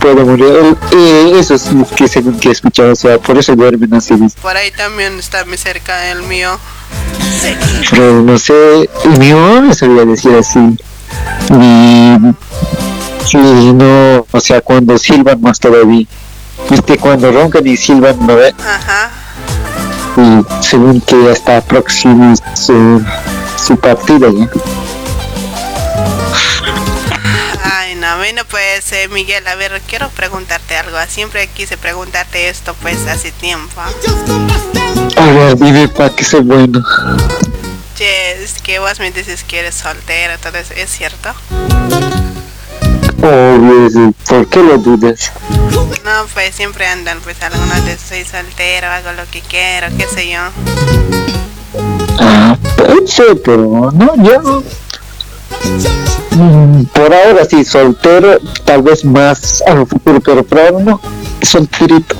puede 0.00 0.24
morir, 0.24 0.76
eh, 0.92 1.32
eso 1.38 1.54
es 1.54 1.72
lo 1.72 1.86
que 1.86 2.08
según 2.08 2.38
que 2.38 2.48
he 2.48 2.52
escuchado, 2.52 2.92
o 2.92 2.96
sea, 2.96 3.18
por 3.18 3.38
eso 3.38 3.54
duermen 3.54 3.94
así. 3.94 4.14
Por 4.42 4.56
ahí 4.56 4.70
también 4.72 5.18
está 5.18 5.44
muy 5.44 5.58
cerca 5.58 6.10
el 6.10 6.22
mío. 6.22 6.58
Pero 7.90 8.22
no 8.22 8.38
sé, 8.38 8.88
mi 9.18 9.32
mamá 9.32 9.60
me 9.60 9.74
sabía 9.74 10.04
decir 10.04 10.34
así. 10.34 10.58
Y, 11.50 12.16
sí, 13.26 13.38
no, 13.38 14.26
o 14.30 14.40
sea, 14.40 14.60
cuando 14.60 14.98
silban 14.98 15.40
más 15.40 15.60
todavía. 15.60 16.06
Viste, 16.68 16.98
cuando 16.98 17.30
roncan 17.30 17.66
y 17.66 17.76
silban, 17.76 18.16
¿no? 18.26 18.34
Ajá. 18.34 19.10
Y 20.16 20.64
según 20.64 21.00
que 21.00 21.22
ya 21.22 21.30
está 21.30 21.60
próximo 21.60 22.34
su, 22.54 23.04
su 23.56 23.76
partida 23.78 24.28
ya. 24.30 24.48
Ay, 27.62 27.94
no, 27.96 28.16
bueno, 28.16 28.42
pues 28.50 28.90
eh, 28.92 29.08
Miguel, 29.08 29.46
a 29.46 29.54
ver, 29.54 29.80
quiero 29.86 30.08
preguntarte 30.10 30.76
algo. 30.76 30.96
Siempre 31.08 31.48
quise 31.48 31.76
preguntarte 31.76 32.48
esto, 32.48 32.74
pues, 32.82 33.06
hace 33.06 33.30
tiempo. 33.32 33.80
A 35.16 35.24
ver, 35.24 35.56
dime 35.56 35.88
para 35.88 36.10
que 36.10 36.24
sea 36.24 36.40
bueno. 36.40 36.82
Che, 37.96 38.42
es 38.42 38.60
que 38.62 38.78
vos 38.78 38.98
me 38.98 39.10
dices 39.10 39.44
que 39.44 39.60
eres 39.60 39.74
soltero, 39.74 40.34
eso, 40.34 40.74
¿es 40.74 40.90
cierto? 40.90 41.30
Obvio, 43.22 43.90
sí, 43.90 44.14
¿por 44.28 44.46
qué 44.48 44.62
lo 44.62 44.78
dudas? 44.78 45.32
No, 46.04 46.26
pues 46.34 46.54
siempre 46.54 46.86
andan, 46.86 47.18
pues 47.20 47.42
algunos 47.42 47.84
de 47.84 47.96
soy 47.98 48.24
soltero, 48.24 48.88
hago 48.88 49.12
lo 49.12 49.28
que 49.30 49.40
quiero, 49.40 49.88
qué 49.96 50.06
sé 50.06 50.30
yo. 50.30 50.40
Ah, 52.18 52.56
puede 52.76 53.06
ser, 53.06 53.40
pero 53.42 53.90
no, 53.92 54.14
yo. 54.22 54.62
Mm, 56.30 56.84
Por 56.86 57.12
ahora 57.14 57.44
sí, 57.48 57.64
soltero, 57.64 58.38
tal 58.64 58.82
vez 58.82 59.04
más 59.04 59.62
a 59.66 59.74
lo 59.74 59.86
futuro, 59.86 60.20
pero 60.20 60.44
por 60.44 60.60
ahora 60.60 60.84
no, 60.84 61.00
solterito. 61.42 62.16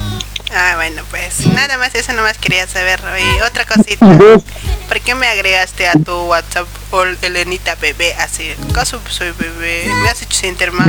Ah, 0.55 0.75
bueno, 0.77 1.03
pues 1.11 1.47
nada 1.49 1.77
más, 1.79 1.95
eso 1.95 2.13
nomás 2.13 2.39
quería 2.39 2.67
saber. 2.67 3.01
Y 3.19 3.41
otra 3.43 3.65
cosita, 3.67 4.07
¿por 4.89 5.01
qué 5.01 5.15
me 5.15 5.27
agregaste 5.27 5.87
a 5.89 5.93
tu 5.95 6.13
WhatsApp 6.27 6.67
o 6.93 7.03
Elenita 7.23 7.75
bebé 7.77 8.15
así? 8.15 8.45
¿Acaso 8.71 9.01
soy 9.09 9.33
bebé? 9.39 9.91
Me 10.03 10.09
has 10.09 10.23
hecho 10.23 10.39
sentir 10.39 10.73
más. 10.73 10.89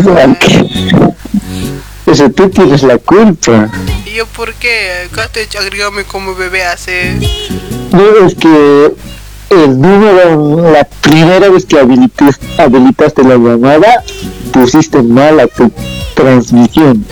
Eso 2.06 2.30
tú 2.32 2.50
tienes 2.50 2.84
la 2.84 2.98
culpa. 2.98 3.69
¿Y 4.06 4.11
yo 4.14 4.26
por 4.27 4.53
qué? 4.53 5.10
Cate, 5.11 5.48
agregame 5.60 6.03
como 6.06 6.36
bebé 6.36 6.64
hace. 6.64 7.16
No, 7.92 8.26
es 8.26 8.36
que 8.36 8.94
el 9.50 9.82
número, 9.82 10.72
la 10.72 10.86
primera 11.02 11.50
vez 11.50 11.66
que 11.66 11.77
habilitas- 11.77 12.40
habilitaste 12.58 13.24
la 13.24 13.36
llamada, 13.36 14.03
pusiste 14.53 15.02
mal 15.02 15.40
a 15.40 15.48
tu 15.48 15.72
transmisión. 16.16 17.06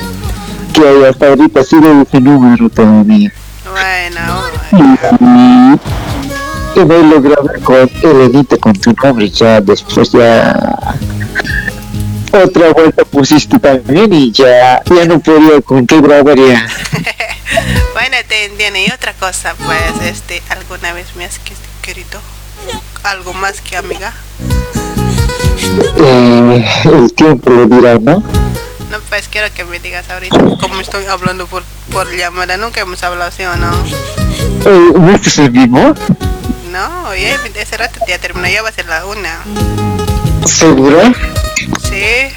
Que 0.76 1.08
hasta 1.08 1.28
ahorita 1.28 1.64
sigue 1.64 2.02
ese 2.02 2.20
número 2.20 2.70
todavía. 2.70 3.32
Bueno, 3.72 4.42
Y, 4.74 4.78
y 6.80 6.86
no 6.86 6.98
logré 6.98 7.36
ver 7.42 7.62
con 7.62 7.90
Elenita 8.04 8.58
con 8.58 8.74
tu 8.74 8.92
nombre, 9.02 9.30
ya 9.30 9.62
después 9.62 10.12
ya 10.12 10.54
otra 12.34 12.74
vuelta 12.74 13.06
pusiste 13.06 13.58
también 13.60 14.12
y 14.14 14.32
ya, 14.32 14.82
ya 14.84 15.06
no 15.06 15.20
podía 15.20 15.62
con 15.62 15.88
qué 15.88 16.02
grabar 16.02 16.38
ya. 16.38 16.68
bueno, 17.94 18.18
te 18.28 18.46
entiendo. 18.46 18.78
Y 18.80 18.92
otra 18.92 19.14
cosa, 19.14 19.56
pues, 19.66 20.02
este, 20.12 20.42
¿alguna 20.50 20.92
vez 20.92 21.16
me 21.16 21.24
has 21.24 21.40
que- 21.40 21.54
querido 21.82 22.20
algo 23.04 23.32
más 23.34 23.62
que 23.62 23.78
amiga? 23.78 24.12
Eh, 25.98 26.66
el 26.86 27.14
tiempo 27.14 27.50
lo 27.52 27.66
dirá, 27.68 27.98
¿no? 28.00 28.22
No, 28.92 29.00
pues 29.10 29.28
quiero 29.28 29.54
que 29.54 29.64
me 29.64 29.80
digas 29.80 30.10
ahorita, 30.10 30.38
como 30.60 30.80
estoy 30.80 31.06
hablando 31.06 31.48
por, 31.48 31.64
por 31.92 32.14
llamada, 32.16 32.58
nunca 32.58 32.82
hemos 32.82 33.04
hablado 33.04 33.30
así 33.30 33.44
o 33.44 33.56
no. 33.56 33.72
Eh, 34.66 34.92
¿No 34.96 35.12
estás 35.12 35.40
en 35.40 35.54
vivo? 35.54 35.94
No, 36.72 37.16
ya 37.16 37.40
ese 37.56 37.78
rato 37.78 38.00
ya 38.08 38.20
terminó, 38.20 38.48
ya 38.48 38.62
va 38.62 38.70
a 38.70 38.72
ser 38.72 38.86
la 38.88 39.06
una. 39.06 39.40
¿Segura? 40.46 41.14
Sí. 41.82 42.34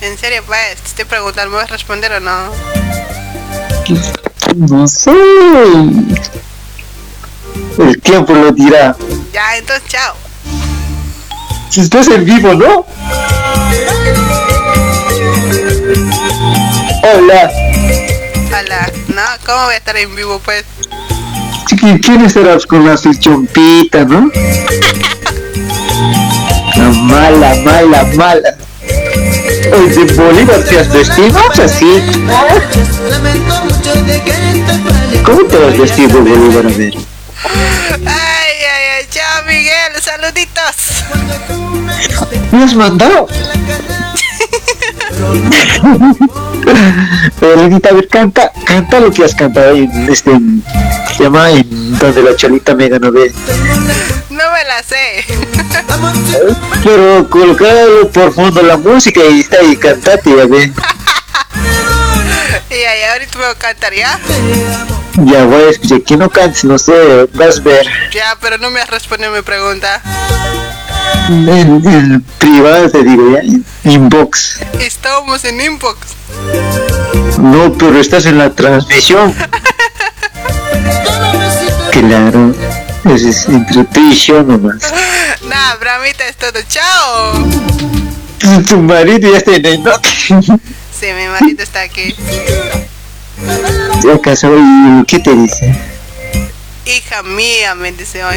En 0.00 0.18
serio, 0.18 0.42
pues, 0.46 0.76
te 0.76 0.88
estoy 0.88 1.04
preguntando, 1.06 1.50
¿me 1.50 1.56
vas 1.56 1.70
a 1.70 1.72
responder 1.72 2.12
o 2.12 2.20
no? 2.20 2.52
No 4.56 4.88
sé. 4.88 5.12
El 7.78 8.00
tiempo 8.00 8.34
lo 8.34 8.52
dirá. 8.52 8.96
Ya, 9.32 9.56
entonces, 9.56 9.88
chao. 9.88 10.14
Si 11.70 11.80
estás 11.80 12.08
en 12.08 12.24
vivo, 12.24 12.54
¿no? 12.54 12.86
Hola. 17.02 17.50
Hola. 18.58 18.92
No, 19.08 19.22
¿cómo 19.46 19.64
voy 19.64 19.74
a 19.74 19.76
estar 19.76 19.96
en 19.96 20.14
vivo, 20.14 20.40
pues? 20.44 20.64
¿quién 22.02 22.24
estarás 22.24 22.66
con 22.66 22.86
la 22.86 22.96
chompita, 22.96 24.04
no? 24.04 24.30
La 26.76 26.88
mala, 26.88 27.54
mala, 27.64 28.04
mala. 28.16 28.56
Oye, 29.72 30.04
de 30.04 30.14
Bolívar 30.14 30.62
te 30.64 30.80
has 30.80 30.92
vestido 30.92 31.38
así. 31.62 32.02
¿Cómo 35.24 35.44
te 35.44 35.66
has 35.66 35.78
vestido, 35.78 36.20
Bolívar? 36.20 36.66
A 36.66 36.76
ver. 36.76 36.94
Ay, 37.44 38.52
ay, 38.72 38.84
ay, 38.98 39.06
chao, 39.10 39.44
Miguel, 39.46 39.92
saluditos. 40.02 41.04
¿Me 42.52 42.64
has 42.64 42.74
mandado? 42.74 43.28
Pero 47.40 47.56
Lenita, 47.56 47.88
a 47.90 47.92
ver, 47.92 48.08
canta, 48.08 48.52
canta 48.64 49.00
lo 49.00 49.10
que 49.10 49.24
has 49.24 49.34
cantado 49.34 49.74
en 49.74 49.90
este, 50.10 50.30
en- 50.32 50.62
se 51.16 51.24
llama 51.24 51.50
en 51.50 51.98
donde 51.98 52.22
la 52.22 52.36
cholita 52.36 52.74
mega 52.74 52.98
no 52.98 53.10
ve. 53.12 53.32
No 54.30 54.44
me 54.52 54.64
la 54.64 54.82
sé. 54.82 55.24
Pero 56.84 57.28
colocado 57.28 58.08
por 58.10 58.32
fondo 58.34 58.62
la 58.62 58.76
música 58.76 59.20
y 59.30 59.40
está 59.40 59.58
ahí, 59.60 59.76
cantate, 59.76 60.34
ve. 60.46 60.72
Y 62.70 62.74
ay, 62.74 63.02
ahorita 63.12 63.38
me 63.38 63.44
voy 63.44 63.52
a 63.52 63.58
cantar, 63.58 63.94
¿ya? 63.94 64.18
Ya 65.16 65.44
voy 65.44 65.62
a 65.62 65.70
escuchar, 65.70 66.02
que 66.02 66.16
no 66.16 66.30
cantes, 66.30 66.64
no 66.64 66.78
sé, 66.78 67.26
vas 67.34 67.58
a 67.58 67.62
ver. 67.62 67.86
Ya, 68.12 68.36
pero 68.40 68.58
no 68.58 68.70
me 68.70 68.80
has 68.80 68.88
respondido 68.90 69.32
mi 69.32 69.42
pregunta. 69.42 70.00
En, 71.28 71.48
en 71.86 72.22
privado 72.38 72.90
te 72.90 73.02
digo, 73.02 73.32
ya, 73.32 73.90
inbox. 73.90 74.60
Estábamos 74.80 75.44
en 75.44 75.60
inbox. 75.60 75.98
No, 77.38 77.72
pero 77.74 78.00
estás 78.00 78.26
en 78.26 78.38
la 78.38 78.50
transmisión. 78.50 79.34
Claro, 81.90 82.54
eso 83.04 83.28
es 83.28 83.46
entre 83.46 83.84
tú 83.84 84.00
y 84.00 84.14
yo 84.14 84.42
nomás. 84.42 84.92
Nah, 85.48 85.74
bramita 85.80 86.24
es 86.26 86.36
todo. 86.36 86.60
Chao. 86.68 87.32
Tu 88.68 88.76
marido 88.80 89.32
ya 89.32 89.38
está 89.38 89.56
en 89.56 89.66
el 89.66 89.82
Sí, 91.00 91.06
mi 91.14 91.28
marido 91.28 91.62
está 91.62 91.80
aquí. 91.80 92.14
Ya 94.04 94.20
casó 94.20 94.54
y 94.54 95.04
¿qué 95.06 95.18
te 95.18 95.34
dice? 95.34 95.74
Hija 96.84 97.22
mía, 97.22 97.74
me 97.74 97.90
dice 97.92 98.22
hoy. 98.22 98.36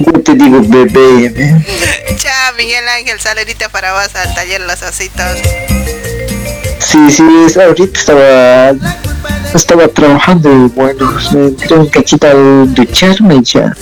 Yo 0.00 0.20
te 0.22 0.34
digo 0.34 0.60
bebé. 0.62 1.32
Chao, 2.18 2.54
Miguel 2.58 2.86
Ángel, 2.88 3.18
saludita 3.18 3.70
para 3.70 3.94
vos 3.94 4.14
al 4.16 4.34
taller 4.34 4.60
Los 4.60 4.82
Ositos. 4.82 5.38
Sí, 6.80 7.10
sí, 7.10 7.58
ahorita 7.58 7.98
estaba 7.98 8.72
estaba 9.54 9.88
trabajando 9.88 10.50
y 10.50 10.68
bueno, 10.68 11.12
me 11.32 11.46
entré 11.46 11.76
un 11.76 11.88
cachito 11.88 12.26
a 12.26 12.34
ducharme 12.34 13.42
ya. 13.42 13.74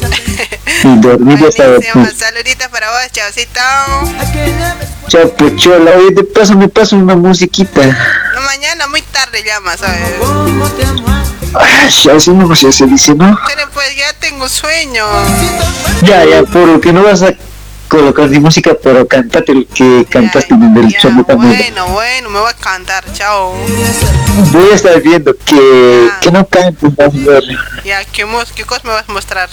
Y 0.85 0.97
dormir 0.99 1.39
ya 1.39 1.49
estaba 1.49 1.77
saludita 2.17 2.69
para 2.69 2.91
vos, 2.91 3.13
chaucito. 3.13 3.61
ya 5.09 5.27
pochola. 5.37 5.93
Oye, 5.93 6.15
de 6.15 6.25
paso 6.25 6.55
me 6.55 6.69
paso 6.69 6.97
una 6.97 7.17
musiquita. 7.17 7.83
No, 8.35 8.41
mañana 8.43 8.87
muy 8.89 9.03
tarde 9.03 9.43
llama, 9.45 9.77
¿sabes? 9.77 10.01
Ay, 11.55 11.87
así 11.87 12.31
no 12.31 12.55
se 12.55 12.87
dice, 12.87 13.15
¿no? 13.15 13.39
Pero 13.47 13.71
pues 13.73 13.97
ya 13.97 14.13
tengo 14.21 14.49
sueño. 14.49 15.07
Ya, 16.03 16.25
ya, 16.25 16.43
por 16.43 16.67
lo 16.67 16.81
que 16.81 16.93
no 16.93 17.03
vas 17.03 17.23
a 17.23 17.35
colocar 17.95 18.29
ni 18.29 18.41
música, 18.41 18.77
pero 18.83 19.07
cantate 19.07 19.53
el 19.53 19.67
que 19.67 20.05
cantaste 20.11 20.55
en 20.55 20.77
el 20.77 20.89
show 20.89 21.25
también. 21.25 21.57
Bueno, 21.57 21.89
bueno, 21.89 22.31
me 22.31 22.41
voy 22.41 22.51
a 22.51 22.55
cantar, 22.55 23.05
chao. 23.13 23.55
Voy 24.53 24.71
a 24.73 24.75
estar 24.75 25.01
viendo 25.01 25.35
que, 25.45 26.11
que 26.21 26.31
no 26.33 26.47
cantes, 26.47 26.95
vas 26.97 27.15
a 27.15 27.31
ver. 27.31 27.45
Ya, 27.85 28.05
¿qué, 28.05 28.27
¿qué 28.55 28.65
cosa 28.65 28.83
me 28.85 28.91
vas 28.91 29.05
a 29.09 29.13
mostrar? 29.13 29.49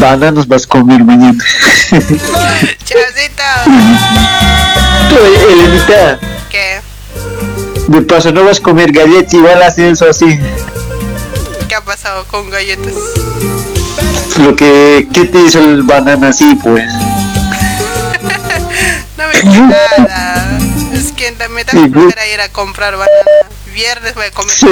Bananas 0.00 0.48
vas 0.48 0.64
a 0.64 0.68
comer 0.68 1.04
mañana. 1.04 1.44
Chaucito. 1.90 3.42
Oye, 5.22 5.52
Elenita, 5.52 6.18
¿Qué? 6.50 6.80
de 7.88 8.02
paso 8.02 8.32
no 8.32 8.44
vas 8.44 8.58
a 8.58 8.62
comer 8.62 8.92
galletas, 8.92 9.34
igual 9.34 9.62
haces 9.62 9.92
eso 9.92 10.08
así. 10.08 10.38
¿Qué 11.68 11.74
ha 11.74 11.84
pasado 11.84 12.24
con 12.24 12.48
galletas? 12.48 12.94
Lo 14.38 14.54
que, 14.54 15.08
¿qué 15.12 15.24
te 15.24 15.40
hizo 15.40 15.58
el 15.58 15.82
banana 15.82 16.28
así, 16.28 16.54
pues? 16.62 16.84
No 19.18 19.24
me 19.26 19.42
nada. 19.66 20.58
Es 20.92 21.10
que 21.12 21.32
me 21.50 21.64
da 21.64 21.72
flojera 21.72 22.26
ir 22.28 22.40
a 22.40 22.48
comprar 22.50 22.92
banana. 22.96 23.10
Viernes 23.74 24.14
voy 24.14 24.26
a 24.26 24.30
comer. 24.30 24.54
Sí. 24.54 24.68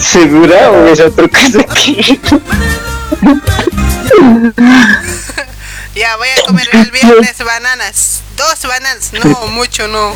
¿Segura 0.00 0.70
o 0.72 0.86
es 0.88 0.98
otra 1.00 1.28
cosa 1.28 1.64
que... 1.74 2.18
Ya 5.94 6.16
voy 6.16 6.28
a 6.28 6.42
comer 6.46 6.68
el 6.72 6.90
viernes 6.90 7.38
bananas. 7.44 8.22
Dos 8.36 8.62
bananas. 8.68 9.12
No, 9.12 9.46
mucho 9.48 9.86
no. 9.86 10.12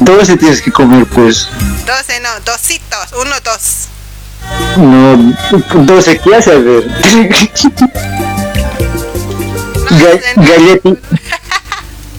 12 0.00 0.36
tienes 0.36 0.62
que 0.62 0.70
comer, 0.70 1.06
pues. 1.06 1.48
Doce 1.86 2.20
no, 2.20 2.28
dositos. 2.44 3.12
Uno, 3.20 3.34
dos. 3.40 3.88
No, 4.76 5.36
12 5.84 6.20
¿qué 6.20 6.36
hace? 6.36 6.52
A 6.52 6.58
ver. 6.58 6.84
Ga- 9.90 10.22
galleta. 10.36 10.90
Galleta 10.98 11.47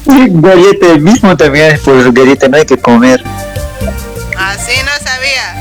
el 0.94 1.02
mismo 1.02 1.36
también, 1.38 1.80
pues 1.84 2.14
galleta 2.14 2.48
no 2.48 2.58
hay 2.58 2.66
que 2.66 2.78
comer. 2.78 3.24
Así 4.38 4.74
no 4.84 4.92
sabía. 5.04 5.60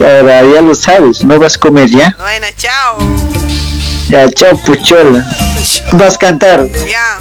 Ahora 0.00 0.42
ya 0.42 0.60
lo 0.62 0.74
sabes, 0.74 1.24
no 1.24 1.38
vas 1.38 1.56
a 1.56 1.60
comer 1.60 1.88
ya. 1.88 2.16
Bueno, 2.18 2.46
chao. 2.56 2.98
Ya, 4.08 4.28
chao, 4.30 4.56
puchola. 4.64 5.22
Vas 5.92 6.14
a 6.14 6.18
cantar. 6.18 6.66
Ya. 6.90 7.18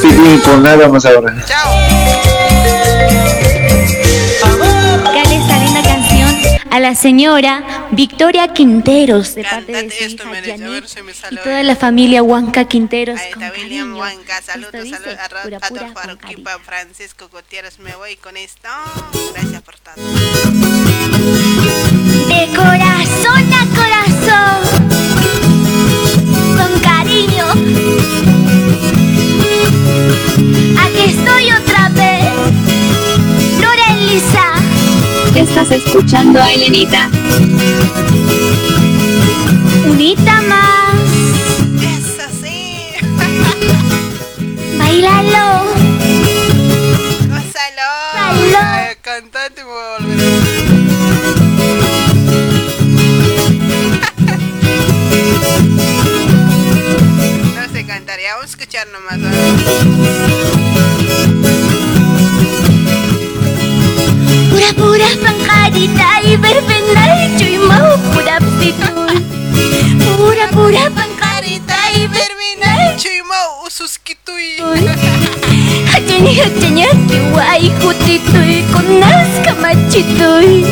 Dime 0.00 0.38
por 0.38 0.58
nada 0.58 0.88
más 0.88 1.04
ahora. 1.04 1.32
Dale 1.32 2.37
la 6.80 6.94
señora 6.94 7.88
Victoria 7.90 8.48
Quinteros, 8.48 9.34
de 9.34 9.42
Cántate 9.42 9.72
parte 9.72 9.88
de 9.88 9.90
su 9.90 10.04
esto, 10.04 10.22
hija 10.24 10.42
Janet, 10.46 10.84
y 11.30 11.36
toda 11.36 11.62
la 11.62 11.76
familia 11.76 12.22
Huanca 12.22 12.64
Quinteros 12.66 13.18
Ahí 13.18 13.30
está 13.32 13.50
con 13.50 13.60
William. 13.60 13.96
Huanca, 13.96 14.42
saludos, 14.42 14.72
saludos 14.72 15.18
a, 15.18 15.28
pura, 15.42 15.56
a, 15.56 15.60
pura, 15.68 15.92
a 15.94 16.02
Arquipa, 16.02 16.58
Francisco 16.60 17.28
Gutiérrez, 17.28 17.78
me 17.78 17.94
voy 17.96 18.16
con 18.16 18.36
esto. 18.36 18.68
Gracias 19.34 19.62
por 19.62 19.76
todo. 19.78 19.94
De 22.28 22.46
corazón 22.54 23.52
a 23.52 23.66
corazón, 23.74 24.60
con 26.56 26.80
cariño, 26.80 27.46
aquí 30.80 31.02
estoy 31.06 31.50
otra 31.50 31.88
vez, 31.90 32.32
Lorelisa. 33.60 34.87
Estás 35.38 35.70
escuchando 35.70 36.42
a 36.42 36.52
Elenita. 36.52 37.08
Unita 39.88 40.42
más. 40.42 40.94
Eso 41.80 42.28
sí. 42.42 42.88
Bailalo. 44.78 45.64
Gózalo. 47.28 47.88
Ay, 48.60 48.96
Cantante 49.00 49.62
me 49.62 49.70
voy 49.70 49.80
a 49.80 49.82
volver. 49.98 50.18
No 57.54 57.72
sé 57.72 57.84
cantar, 57.86 58.18
ya 58.20 58.34
vamos 58.34 58.46
a 58.46 58.50
escuchar 58.50 58.86
nomás. 58.88 59.18
Pura 59.18 60.67
Pura-pura 64.68 65.08
pangkadi 65.24 65.88
tayo 65.96 66.36
Cuy 67.40 67.56
mau 67.56 67.96
pudap 68.12 68.44
situ 68.60 68.92
Pura-pura 69.96 70.92
pangkadi 70.92 71.56
tayo 71.64 72.04
berbenay 72.12 72.92
Cuy 73.00 73.24
mau 73.24 73.64
usus 73.64 73.96
kituy 73.96 74.60
Hajanya 75.88 76.44
hajanya 76.44 76.88
kiwai 77.08 77.72
kutitui 77.80 78.60
Kunas 78.68 79.40
kamachituy 79.40 80.68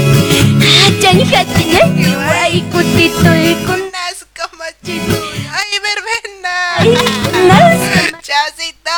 Hajanya 0.60 1.24
hajanya 1.32 1.82
kiwai 1.96 2.68
kutitui 2.68 3.56
Kunas 3.64 4.28
kamachituy 4.36 5.40
Ay 5.56 5.72
berbenay 5.80 7.00
Kunas 7.32 7.80
Chaucito. 8.26 8.90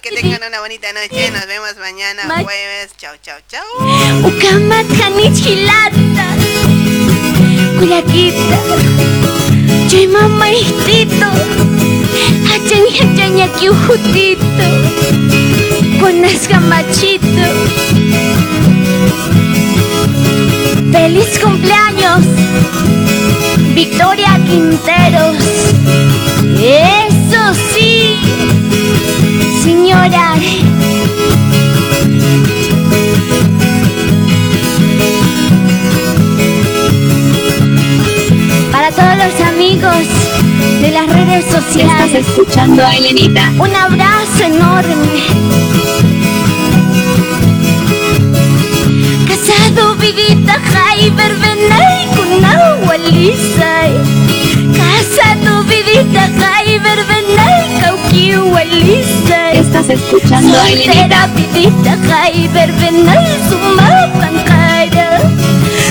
Que 0.00 0.10
tengan 0.12 0.44
una 0.46 0.60
bonita 0.60 0.92
noche. 0.92 1.32
Nos 1.32 1.44
vemos 1.48 1.76
mañana 1.76 2.22
jueves. 2.40 2.92
Chau, 2.96 3.16
chau, 3.20 3.36
chau. 3.48 3.66
Ukamatani 4.22 5.32
chilata 5.34 6.36
Kuyakita 7.80 8.58
Chuy 9.90 10.06
mamaitito 10.06 11.26
Hachani 12.48 12.90
hachani 12.98 13.42
aquí 13.42 13.70
ujutito 13.70 14.66
Con 16.00 16.20
machito 16.68 17.46
Feliz 20.92 21.38
cumpleaños 21.40 22.24
Victoria 23.74 24.38
Quinteros 24.46 25.36
Eso 27.28 27.54
sí 27.74 28.16
Señora 29.64 30.34
Para 38.70 38.90
todos 38.92 39.16
los 39.16 39.48
amigos 39.48 39.92
de 40.80 40.90
las 40.92 41.08
redes 41.08 41.44
sociales. 41.46 42.12
Estás 42.12 42.28
escuchando 42.28 42.84
a 42.84 42.94
Elenita. 42.94 43.50
Un 43.58 43.74
abrazo 43.74 44.44
enorme. 44.44 45.26
Casado, 49.26 49.96
vivita, 49.96 50.60
jai, 50.60 51.10
verbenay, 51.10 52.06
con 52.14 52.44
agua 52.44 52.96
lisa. 52.98 53.88
Casado, 54.76 55.64
vivita, 55.64 56.20
jai, 56.20 56.36
verbenay, 56.36 56.36
cauqui, 56.36 56.44
lisa. 56.44 56.55
Estás 59.54 59.88
escuchando 59.88 60.58
a 60.58 60.70
Elenita 60.70 61.96
Soltera 62.08 62.72
venal 62.72 63.26
suma 63.48 64.10
pancara 64.18 65.20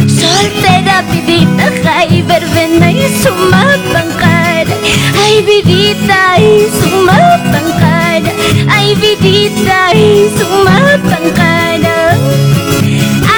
Soltera 0.07 1.01
vidita 1.11 1.71
Jaiber 1.83 2.45
venal 2.49 2.95
suma 3.23 3.65
pancara 3.93 4.75
Ay 5.23 5.41
vidita 5.43 6.33
ay 6.33 6.67
suma 6.79 7.17
pancara 7.51 8.31
Ay 8.69 8.95
vidita 8.95 9.87
ay 9.87 10.29
suma 10.37 10.99
pancara 11.09 12.17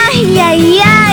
Ay 0.05 0.39
ay 0.39 0.81
ay. 0.83 1.06